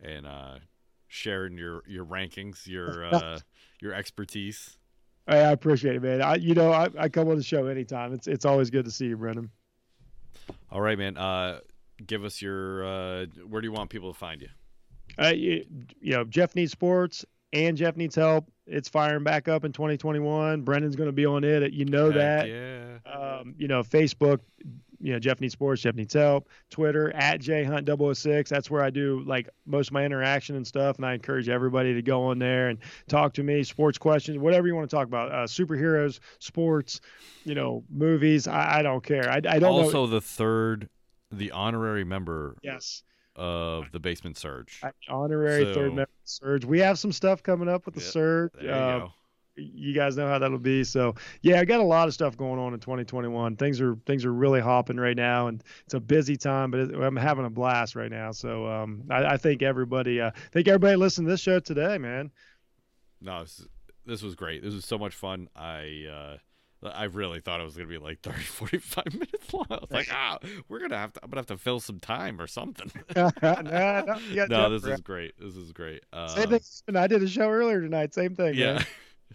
and 0.00 0.26
uh, 0.26 0.56
sharing 1.08 1.56
your 1.58 1.82
your 1.86 2.04
rankings, 2.04 2.66
your 2.66 3.04
uh, 3.14 3.38
your 3.80 3.92
expertise. 3.94 4.78
I, 5.26 5.36
appreciate 5.36 5.96
it, 5.96 6.02
man. 6.02 6.20
I 6.22 6.36
you 6.36 6.54
know 6.54 6.72
I, 6.72 6.88
I 6.98 7.08
come 7.08 7.28
on 7.28 7.36
the 7.36 7.42
show 7.42 7.66
anytime. 7.66 8.12
It's 8.12 8.26
it's 8.26 8.44
always 8.44 8.70
good 8.70 8.84
to 8.84 8.90
see 8.90 9.06
you, 9.06 9.16
Brendan. 9.16 9.50
All 10.70 10.80
right, 10.80 10.98
man. 10.98 11.16
Uh, 11.16 11.60
give 12.06 12.24
us 12.24 12.40
your 12.42 12.84
uh, 12.84 13.26
where 13.48 13.60
do 13.60 13.66
you 13.66 13.72
want 13.72 13.90
people 13.90 14.12
to 14.12 14.18
find 14.18 14.40
you? 14.40 14.48
Uh, 15.18 15.28
you, 15.28 15.64
you 16.00 16.12
know, 16.12 16.24
Jeff 16.24 16.54
needs 16.54 16.72
sports 16.72 17.24
and 17.52 17.76
Jeff 17.76 17.96
needs 17.96 18.14
help. 18.14 18.50
It's 18.66 18.88
firing 18.88 19.24
back 19.24 19.48
up 19.48 19.64
in 19.64 19.72
2021. 19.72 20.62
Brendan's 20.62 20.96
going 20.96 21.08
to 21.08 21.12
be 21.12 21.26
on 21.26 21.44
it. 21.44 21.72
You 21.72 21.84
know 21.84 22.10
Heck 22.10 22.14
that. 22.14 22.48
Yeah. 22.48 23.12
um, 23.12 23.54
you 23.58 23.68
know, 23.68 23.82
Facebook, 23.82 24.40
you 25.02 25.12
know, 25.12 25.18
Jeff 25.18 25.40
needs 25.40 25.52
sports, 25.52 25.82
Jeff 25.82 25.94
needs 25.96 26.14
help. 26.14 26.48
Twitter 26.70 27.12
at 27.14 27.40
jhunt006. 27.40 28.48
That's 28.48 28.70
where 28.70 28.82
I 28.82 28.90
do 28.90 29.22
like 29.26 29.48
most 29.66 29.88
of 29.88 29.92
my 29.94 30.04
interaction 30.04 30.56
and 30.56 30.66
stuff. 30.66 30.96
And 30.96 31.04
I 31.04 31.14
encourage 31.14 31.48
everybody 31.48 31.92
to 31.94 32.02
go 32.02 32.24
on 32.24 32.38
there 32.38 32.68
and 32.68 32.78
talk 33.08 33.34
to 33.34 33.42
me, 33.42 33.62
sports 33.64 33.98
questions, 33.98 34.38
whatever 34.38 34.66
you 34.68 34.74
want 34.76 34.88
to 34.88 34.94
talk 34.96 35.06
about, 35.08 35.32
uh, 35.32 35.44
superheroes, 35.46 36.20
sports, 36.38 37.00
you 37.44 37.54
know, 37.54 37.82
movies. 37.90 38.46
I, 38.46 38.78
I 38.78 38.82
don't 38.82 39.02
care. 39.02 39.28
I, 39.28 39.36
I 39.36 39.40
don't 39.40 39.60
know. 39.60 39.68
Also, 39.82 40.06
the 40.06 40.20
third, 40.20 40.88
the 41.32 41.50
honorary 41.50 42.04
member 42.04 42.56
Yes, 42.62 43.02
of 43.34 43.90
the 43.92 43.98
Basement 43.98 44.36
Surge. 44.36 44.80
Honorary 45.08 45.64
So- 45.64 45.74
third 45.74 45.94
member 45.94 46.10
Surge. 46.24 46.64
We 46.64 46.78
have 46.78 46.98
some 46.98 47.10
stuff 47.12 47.42
coming 47.42 47.68
up 47.68 47.86
with 47.86 47.94
the 47.96 48.00
Yeah, 48.00 48.06
Surge. 48.10 48.64
Uh. 48.64 49.08
You 49.56 49.94
guys 49.94 50.16
know 50.16 50.26
how 50.26 50.38
that'll 50.38 50.58
be. 50.58 50.84
So 50.84 51.14
yeah, 51.42 51.60
I 51.60 51.64
got 51.64 51.80
a 51.80 51.84
lot 51.84 52.08
of 52.08 52.14
stuff 52.14 52.36
going 52.36 52.58
on 52.58 52.74
in 52.74 52.80
2021. 52.80 53.56
Things 53.56 53.80
are 53.80 53.96
things 54.06 54.24
are 54.24 54.32
really 54.32 54.60
hopping 54.60 54.96
right 54.96 55.16
now, 55.16 55.48
and 55.48 55.62
it's 55.84 55.94
a 55.94 56.00
busy 56.00 56.36
time. 56.36 56.70
But 56.70 56.80
it, 56.80 56.94
I'm 56.94 57.16
having 57.16 57.44
a 57.44 57.50
blast 57.50 57.94
right 57.94 58.10
now. 58.10 58.32
So 58.32 58.66
um, 58.66 59.04
I, 59.10 59.24
I 59.24 59.36
think 59.36 59.62
everybody, 59.62 60.20
uh, 60.20 60.30
think 60.52 60.68
everybody 60.68 60.96
listened 60.96 61.26
to 61.26 61.30
this 61.32 61.40
show 61.40 61.60
today, 61.60 61.98
man. 61.98 62.30
No, 63.20 63.42
this, 63.42 63.66
this 64.06 64.22
was 64.22 64.34
great. 64.34 64.62
This 64.62 64.74
was 64.74 64.84
so 64.84 64.98
much 64.98 65.14
fun. 65.14 65.48
I 65.54 66.06
uh, 66.10 66.36
I 66.82 67.04
really 67.04 67.40
thought 67.40 67.60
it 67.60 67.64
was 67.64 67.76
gonna 67.76 67.88
be 67.88 67.98
like 67.98 68.20
30, 68.22 68.40
45 68.40 69.04
minutes 69.12 69.52
long. 69.54 69.66
I 69.70 69.74
was 69.74 69.90
like, 69.90 70.08
ah, 70.12 70.38
we're 70.68 70.80
gonna 70.80 70.98
have 70.98 71.12
to. 71.12 71.20
I'm 71.22 71.30
gonna 71.30 71.40
have 71.40 71.46
to 71.46 71.58
fill 71.58 71.80
some 71.80 72.00
time 72.00 72.40
or 72.40 72.46
something. 72.46 72.90
no, 73.16 73.30
no, 73.42 74.18
no, 74.48 74.70
this 74.70 74.84
is 74.84 75.00
great. 75.00 75.34
This 75.38 75.56
is 75.56 75.72
great. 75.72 76.04
Uh, 76.12 76.28
same 76.28 76.48
thing. 76.48 76.96
I 76.96 77.06
did 77.06 77.22
a 77.22 77.28
show 77.28 77.48
earlier 77.48 77.80
tonight. 77.80 78.14
Same 78.14 78.34
thing. 78.34 78.54
Yeah. 78.54 78.82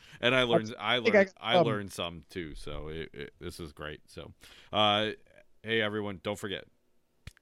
and 0.22 0.36
I 0.36 0.44
learned 0.44 0.76
I 0.80 0.96
I 0.96 0.98
learned 1.00 1.34
I, 1.40 1.54
some. 1.54 1.66
learned 1.66 1.92
some 1.92 2.24
too. 2.30 2.56
So 2.56 2.88
it, 2.90 3.10
it, 3.14 3.34
this 3.40 3.60
is 3.60 3.72
great. 3.72 4.02
So, 4.08 4.32
uh, 4.72 5.10
hey 5.64 5.82
everyone, 5.82 6.20
don't 6.24 6.40
forget 6.40 6.66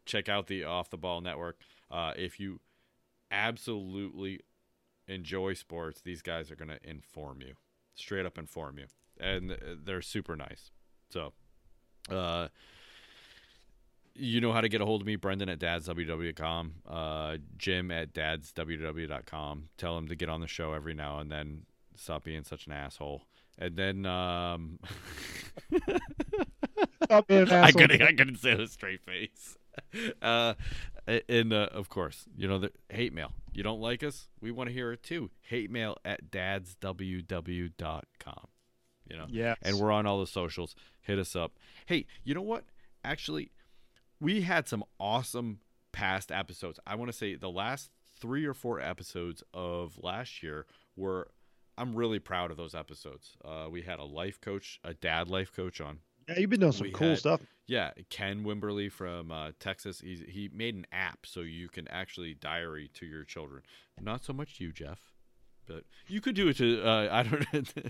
check 0.05 0.29
out 0.29 0.47
the 0.47 0.63
Off 0.63 0.89
the 0.89 0.97
Ball 0.97 1.21
Network. 1.21 1.59
Uh, 1.89 2.13
if 2.15 2.39
you 2.39 2.59
absolutely 3.31 4.41
enjoy 5.07 5.53
sports, 5.53 6.01
these 6.01 6.21
guys 6.21 6.51
are 6.51 6.55
gonna 6.55 6.79
inform 6.83 7.41
you, 7.41 7.53
straight 7.95 8.25
up 8.25 8.37
inform 8.37 8.77
you, 8.79 8.85
and 9.19 9.51
uh, 9.51 9.55
they're 9.83 10.01
super 10.01 10.35
nice. 10.35 10.71
So, 11.09 11.33
uh. 12.09 12.49
You 14.17 14.39
know 14.39 14.53
how 14.53 14.61
to 14.61 14.69
get 14.69 14.79
a 14.79 14.85
hold 14.85 15.01
of 15.01 15.07
me, 15.07 15.17
Brendan 15.17 15.49
at 15.49 15.59
dadsww.com, 15.59 16.75
uh, 16.87 17.35
Jim 17.57 17.91
at 17.91 18.13
dadsww.com. 18.13 19.69
Tell 19.77 19.97
him 19.97 20.07
to 20.07 20.15
get 20.15 20.29
on 20.29 20.39
the 20.39 20.47
show 20.47 20.71
every 20.71 20.93
now 20.93 21.19
and 21.19 21.29
then. 21.29 21.63
Stop 21.95 22.23
being 22.23 22.43
such 22.43 22.67
an 22.67 22.73
asshole. 22.73 23.23
And 23.57 23.75
then 23.77 24.05
um, 24.05 24.79
Stop 27.05 27.27
being 27.27 27.43
an 27.43 27.51
I 27.51 27.71
couldn't 27.71 28.01
I 28.01 28.13
couldn't 28.13 28.37
say 28.37 28.51
it 28.51 28.57
with 28.59 28.69
a 28.69 28.71
straight 28.71 29.01
face. 29.01 29.57
Uh, 30.21 30.53
and 31.27 31.51
uh, 31.51 31.67
of 31.73 31.89
course, 31.89 32.23
you 32.37 32.47
know 32.47 32.57
the 32.57 32.71
hate 32.89 33.11
mail. 33.13 33.33
You 33.53 33.61
don't 33.61 33.81
like 33.81 34.03
us? 34.03 34.29
We 34.39 34.49
want 34.49 34.69
to 34.69 34.73
hear 34.73 34.93
it 34.93 35.03
too. 35.03 35.31
Hate 35.41 35.69
mail 35.69 35.97
at 36.05 36.31
dadsww.com. 36.31 37.67
You 39.09 39.17
know, 39.17 39.25
Yeah. 39.29 39.55
and 39.61 39.77
we're 39.77 39.91
on 39.91 40.05
all 40.05 40.21
the 40.21 40.27
socials. 40.27 40.75
Hit 41.01 41.19
us 41.19 41.35
up. 41.35 41.59
Hey, 41.87 42.05
you 42.23 42.33
know 42.33 42.41
what? 42.41 42.63
Actually, 43.03 43.51
we 44.21 44.43
had 44.43 44.69
some 44.69 44.85
awesome 44.97 45.59
past 45.91 46.31
episodes. 46.31 46.79
I 46.87 46.95
want 46.95 47.11
to 47.11 47.17
say 47.17 47.35
the 47.35 47.51
last 47.51 47.91
three 48.17 48.45
or 48.45 48.53
four 48.53 48.79
episodes 48.79 49.43
of 49.53 49.99
last 50.01 50.41
year 50.41 50.65
were. 50.95 51.27
I'm 51.77 51.95
really 51.95 52.19
proud 52.19 52.51
of 52.51 52.57
those 52.57 52.73
episodes. 52.75 53.35
Uh, 53.43 53.67
we 53.69 53.81
had 53.81 53.99
a 53.99 54.03
life 54.05 54.39
coach, 54.41 54.79
a 54.83 54.93
dad 54.93 55.29
life 55.29 55.51
coach 55.53 55.81
on. 55.81 55.99
yeah, 56.29 56.39
you've 56.39 56.49
been 56.49 56.59
doing 56.61 56.71
some 56.71 56.87
we 56.87 56.91
cool 56.91 57.09
had- 57.09 57.19
stuff. 57.19 57.41
Yeah, 57.67 57.91
Ken 58.11 58.43
Wimberly 58.43 58.91
from 58.91 59.31
uh, 59.31 59.51
Texas. 59.59 59.99
He's, 59.99 60.21
he 60.27 60.51
made 60.53 60.75
an 60.75 60.85
app 60.91 61.25
so 61.25 61.39
you 61.39 61.67
can 61.67 61.87
actually 61.87 62.35
diary 62.35 62.91
to 62.93 63.07
your 63.07 63.23
children. 63.23 63.63
Not 63.99 64.23
so 64.23 64.33
much 64.33 64.59
you, 64.59 64.71
Jeff, 64.71 64.99
but 65.65 65.83
you 66.07 66.21
could 66.21 66.35
do 66.35 66.47
it 66.49 66.57
to. 66.57 66.83
Uh, 66.87 67.07
I 67.11 67.23
don't 67.23 67.53
know. 67.53 67.89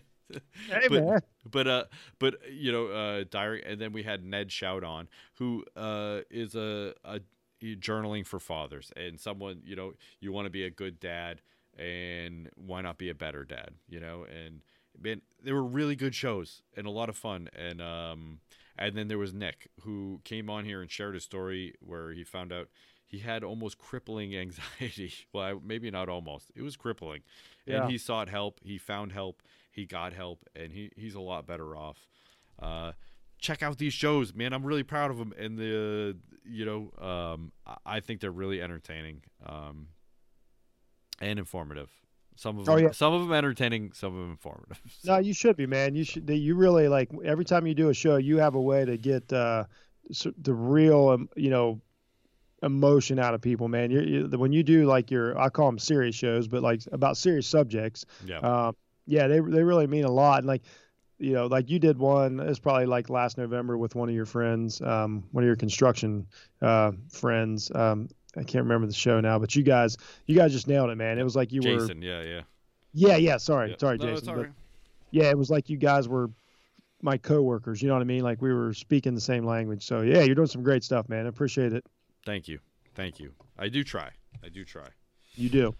Hey, 0.69 0.87
but, 0.89 1.03
man. 1.03 1.19
but 1.51 1.67
uh, 1.67 1.83
but 2.19 2.35
you 2.49 2.71
know, 2.71 2.87
uh, 2.87 3.25
diary. 3.29 3.63
And 3.65 3.81
then 3.81 3.91
we 3.91 4.03
had 4.03 4.23
Ned 4.23 4.49
Shout 4.49 4.83
on, 4.85 5.09
who 5.39 5.65
uh 5.75 6.21
is 6.31 6.55
a 6.55 6.93
a 7.03 7.19
journaling 7.61 8.25
for 8.25 8.39
fathers 8.39 8.91
and 8.95 9.19
someone 9.19 9.59
you 9.65 9.75
know 9.75 9.93
you 10.19 10.31
want 10.31 10.45
to 10.45 10.49
be 10.51 10.63
a 10.65 10.69
good 10.69 10.99
dad 10.99 11.41
and 11.77 12.49
why 12.55 12.81
not 12.81 12.97
be 12.97 13.09
a 13.09 13.15
better 13.15 13.43
dad 13.43 13.71
you 13.87 13.99
know? 13.99 14.25
And 14.25 14.61
man 15.01 15.21
they 15.43 15.51
were 15.51 15.63
really 15.63 15.95
good 15.95 16.15
shows 16.15 16.61
and 16.75 16.87
a 16.87 16.89
lot 16.91 17.09
of 17.09 17.17
fun. 17.17 17.49
And 17.55 17.81
um 17.81 18.39
and 18.77 18.95
then 18.97 19.07
there 19.07 19.17
was 19.17 19.33
Nick 19.33 19.69
who 19.81 20.19
came 20.23 20.49
on 20.49 20.65
here 20.65 20.81
and 20.81 20.89
shared 20.91 21.15
a 21.15 21.19
story 21.19 21.73
where 21.79 22.11
he 22.11 22.23
found 22.23 22.51
out 22.51 22.67
he 23.05 23.19
had 23.19 23.43
almost 23.43 23.77
crippling 23.77 24.35
anxiety. 24.45 25.13
Well 25.33 25.61
maybe 25.63 25.91
not 25.91 26.09
almost. 26.09 26.51
It 26.55 26.61
was 26.61 26.75
crippling. 26.77 27.21
Yeah. 27.65 27.81
and 27.83 27.91
he 27.91 27.97
sought 27.97 28.29
help. 28.29 28.59
He 28.63 28.77
found 28.77 29.11
help. 29.11 29.41
He 29.71 29.85
got 29.85 30.13
help. 30.13 30.45
And 30.55 30.71
he 30.71 30.91
he's 30.95 31.15
a 31.15 31.19
lot 31.21 31.45
better 31.45 31.75
off. 31.75 32.07
Uh 32.61 32.93
check 33.37 33.61
out 33.61 33.77
these 33.77 33.93
shows 33.93 34.33
man. 34.33 34.53
I'm 34.53 34.65
really 34.65 34.83
proud 34.83 35.11
of 35.11 35.17
them 35.17 35.33
and 35.37 35.57
the 35.57 36.17
you 36.45 36.63
know 36.65 36.91
um 37.05 37.51
i 37.65 37.97
I 37.97 37.99
think 37.99 38.21
they're 38.21 38.31
really 38.31 38.61
entertaining. 38.61 39.23
Um 39.45 39.87
and 41.21 41.39
informative 41.39 41.89
some 42.37 42.57
of 42.59 42.65
them, 42.65 42.73
Oh, 42.73 42.77
yeah. 42.77 42.91
some 42.91 43.13
of 43.13 43.21
them 43.21 43.31
entertaining 43.31 43.91
some 43.93 44.13
of 44.13 44.19
them 44.19 44.31
informative 44.31 44.79
No, 45.05 45.17
you 45.19 45.33
should 45.33 45.55
be, 45.55 45.65
man. 45.65 45.95
You 45.95 46.03
should. 46.03 46.29
You 46.29 46.55
really 46.55 46.87
like 46.89 47.09
every 47.23 47.45
time 47.45 47.65
you 47.65 47.73
do 47.73 47.87
a 47.89 47.93
show, 47.93 48.17
you 48.17 48.37
have 48.39 48.55
a 48.55 48.61
way 48.61 48.83
to 48.83 48.97
get 48.97 49.31
uh, 49.31 49.63
the 50.37 50.53
real, 50.53 51.09
um, 51.09 51.29
you 51.37 51.49
know, 51.49 51.79
emotion 52.63 53.19
out 53.19 53.33
of 53.33 53.41
people, 53.41 53.67
man. 53.67 53.91
You, 53.91 54.01
you, 54.01 54.37
when 54.37 54.51
you 54.51 54.63
do 54.63 54.85
like 54.85 55.11
your, 55.11 55.39
I 55.39 55.49
call 55.49 55.67
them 55.67 55.79
serious 55.79 56.15
shows, 56.15 56.47
but 56.47 56.61
like 56.61 56.81
about 56.91 57.17
serious 57.17 57.47
subjects. 57.47 58.05
yeah 58.25 58.39
Um, 58.39 58.75
yeah, 59.05 59.27
they 59.27 59.39
they 59.39 59.63
really 59.63 59.87
mean 59.87 60.03
a 60.03 60.11
lot. 60.11 60.39
And 60.39 60.47
like, 60.47 60.63
you 61.19 61.31
know, 61.33 61.45
like 61.47 61.69
you 61.69 61.79
did 61.79 61.97
one. 61.97 62.39
It's 62.39 62.59
probably 62.59 62.85
like 62.87 63.09
last 63.09 63.37
November 63.37 63.77
with 63.77 63.95
one 63.95 64.09
of 64.09 64.15
your 64.15 64.25
friends, 64.25 64.81
um, 64.81 65.23
one 65.31 65.43
of 65.43 65.47
your 65.47 65.55
construction 65.55 66.27
uh, 66.61 66.91
friends. 67.11 67.71
Um, 67.73 68.09
I 68.37 68.43
can't 68.43 68.63
remember 68.63 68.87
the 68.87 68.93
show 68.93 69.19
now, 69.21 69.39
but 69.39 69.55
you 69.55 69.63
guys, 69.63 69.97
you 70.25 70.35
guys 70.35 70.51
just 70.51 70.67
nailed 70.67 70.89
it, 70.89 70.95
man. 70.95 71.17
It 71.19 71.23
was 71.23 71.35
like 71.35 71.51
you 71.51 71.61
were. 71.61 71.79
jason 71.79 72.01
yeah 72.01 72.21
yeah 72.21 72.41
Yeah, 72.93 73.15
yeah. 73.17 73.37
Sorry, 73.37 73.71
Yeah. 73.71 73.75
sorry, 73.79 73.97
No, 73.97 74.05
Jason. 74.07 74.17
it's 74.17 74.27
but- 74.47 74.49
yeah, 75.11 75.29
it 75.29 75.37
was 75.37 75.49
like 75.49 75.69
you 75.69 75.77
guys 75.77 76.07
were 76.09 76.29
my 77.01 77.17
coworkers. 77.17 77.81
You 77.81 77.87
know 77.87 77.93
what 77.93 78.01
I 78.01 78.05
mean? 78.05 78.23
Like 78.23 78.41
we 78.41 78.51
were 78.53 78.73
speaking 78.73 79.13
the 79.15 79.21
same 79.21 79.45
language. 79.45 79.85
So 79.85 80.01
yeah, 80.01 80.21
you're 80.23 80.35
doing 80.35 80.47
some 80.47 80.63
great 80.63 80.83
stuff, 80.83 81.07
man. 81.09 81.25
I 81.25 81.29
appreciate 81.29 81.71
it. 81.73 81.85
thank 82.25 82.47
you 82.47 82.59
thank 82.95 83.19
you 83.19 83.31
i 83.59 83.67
do 83.67 83.83
try 83.83 84.09
i 84.43 84.47
do 84.49 84.63
try 84.63 84.87
You 85.35 85.49
do. 85.49 85.75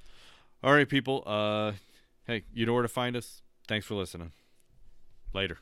all 0.64 0.74
right 0.74 0.88
people 0.88 1.24
uh 1.26 1.72
Hey, 2.28 2.44
you 2.54 2.66
know 2.66 2.74
where 2.74 2.82
to 2.82 2.88
find 2.88 3.16
us. 3.16 3.44
Thanks 3.68 3.86
for 3.86 3.94
listening. 3.94 4.32
Later. 5.34 5.60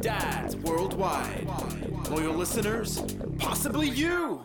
Dads 0.00 0.56
worldwide. 0.56 1.46
Loyal 2.10 2.34
listeners, 2.34 3.00
possibly 3.38 3.88
you. 3.88 4.42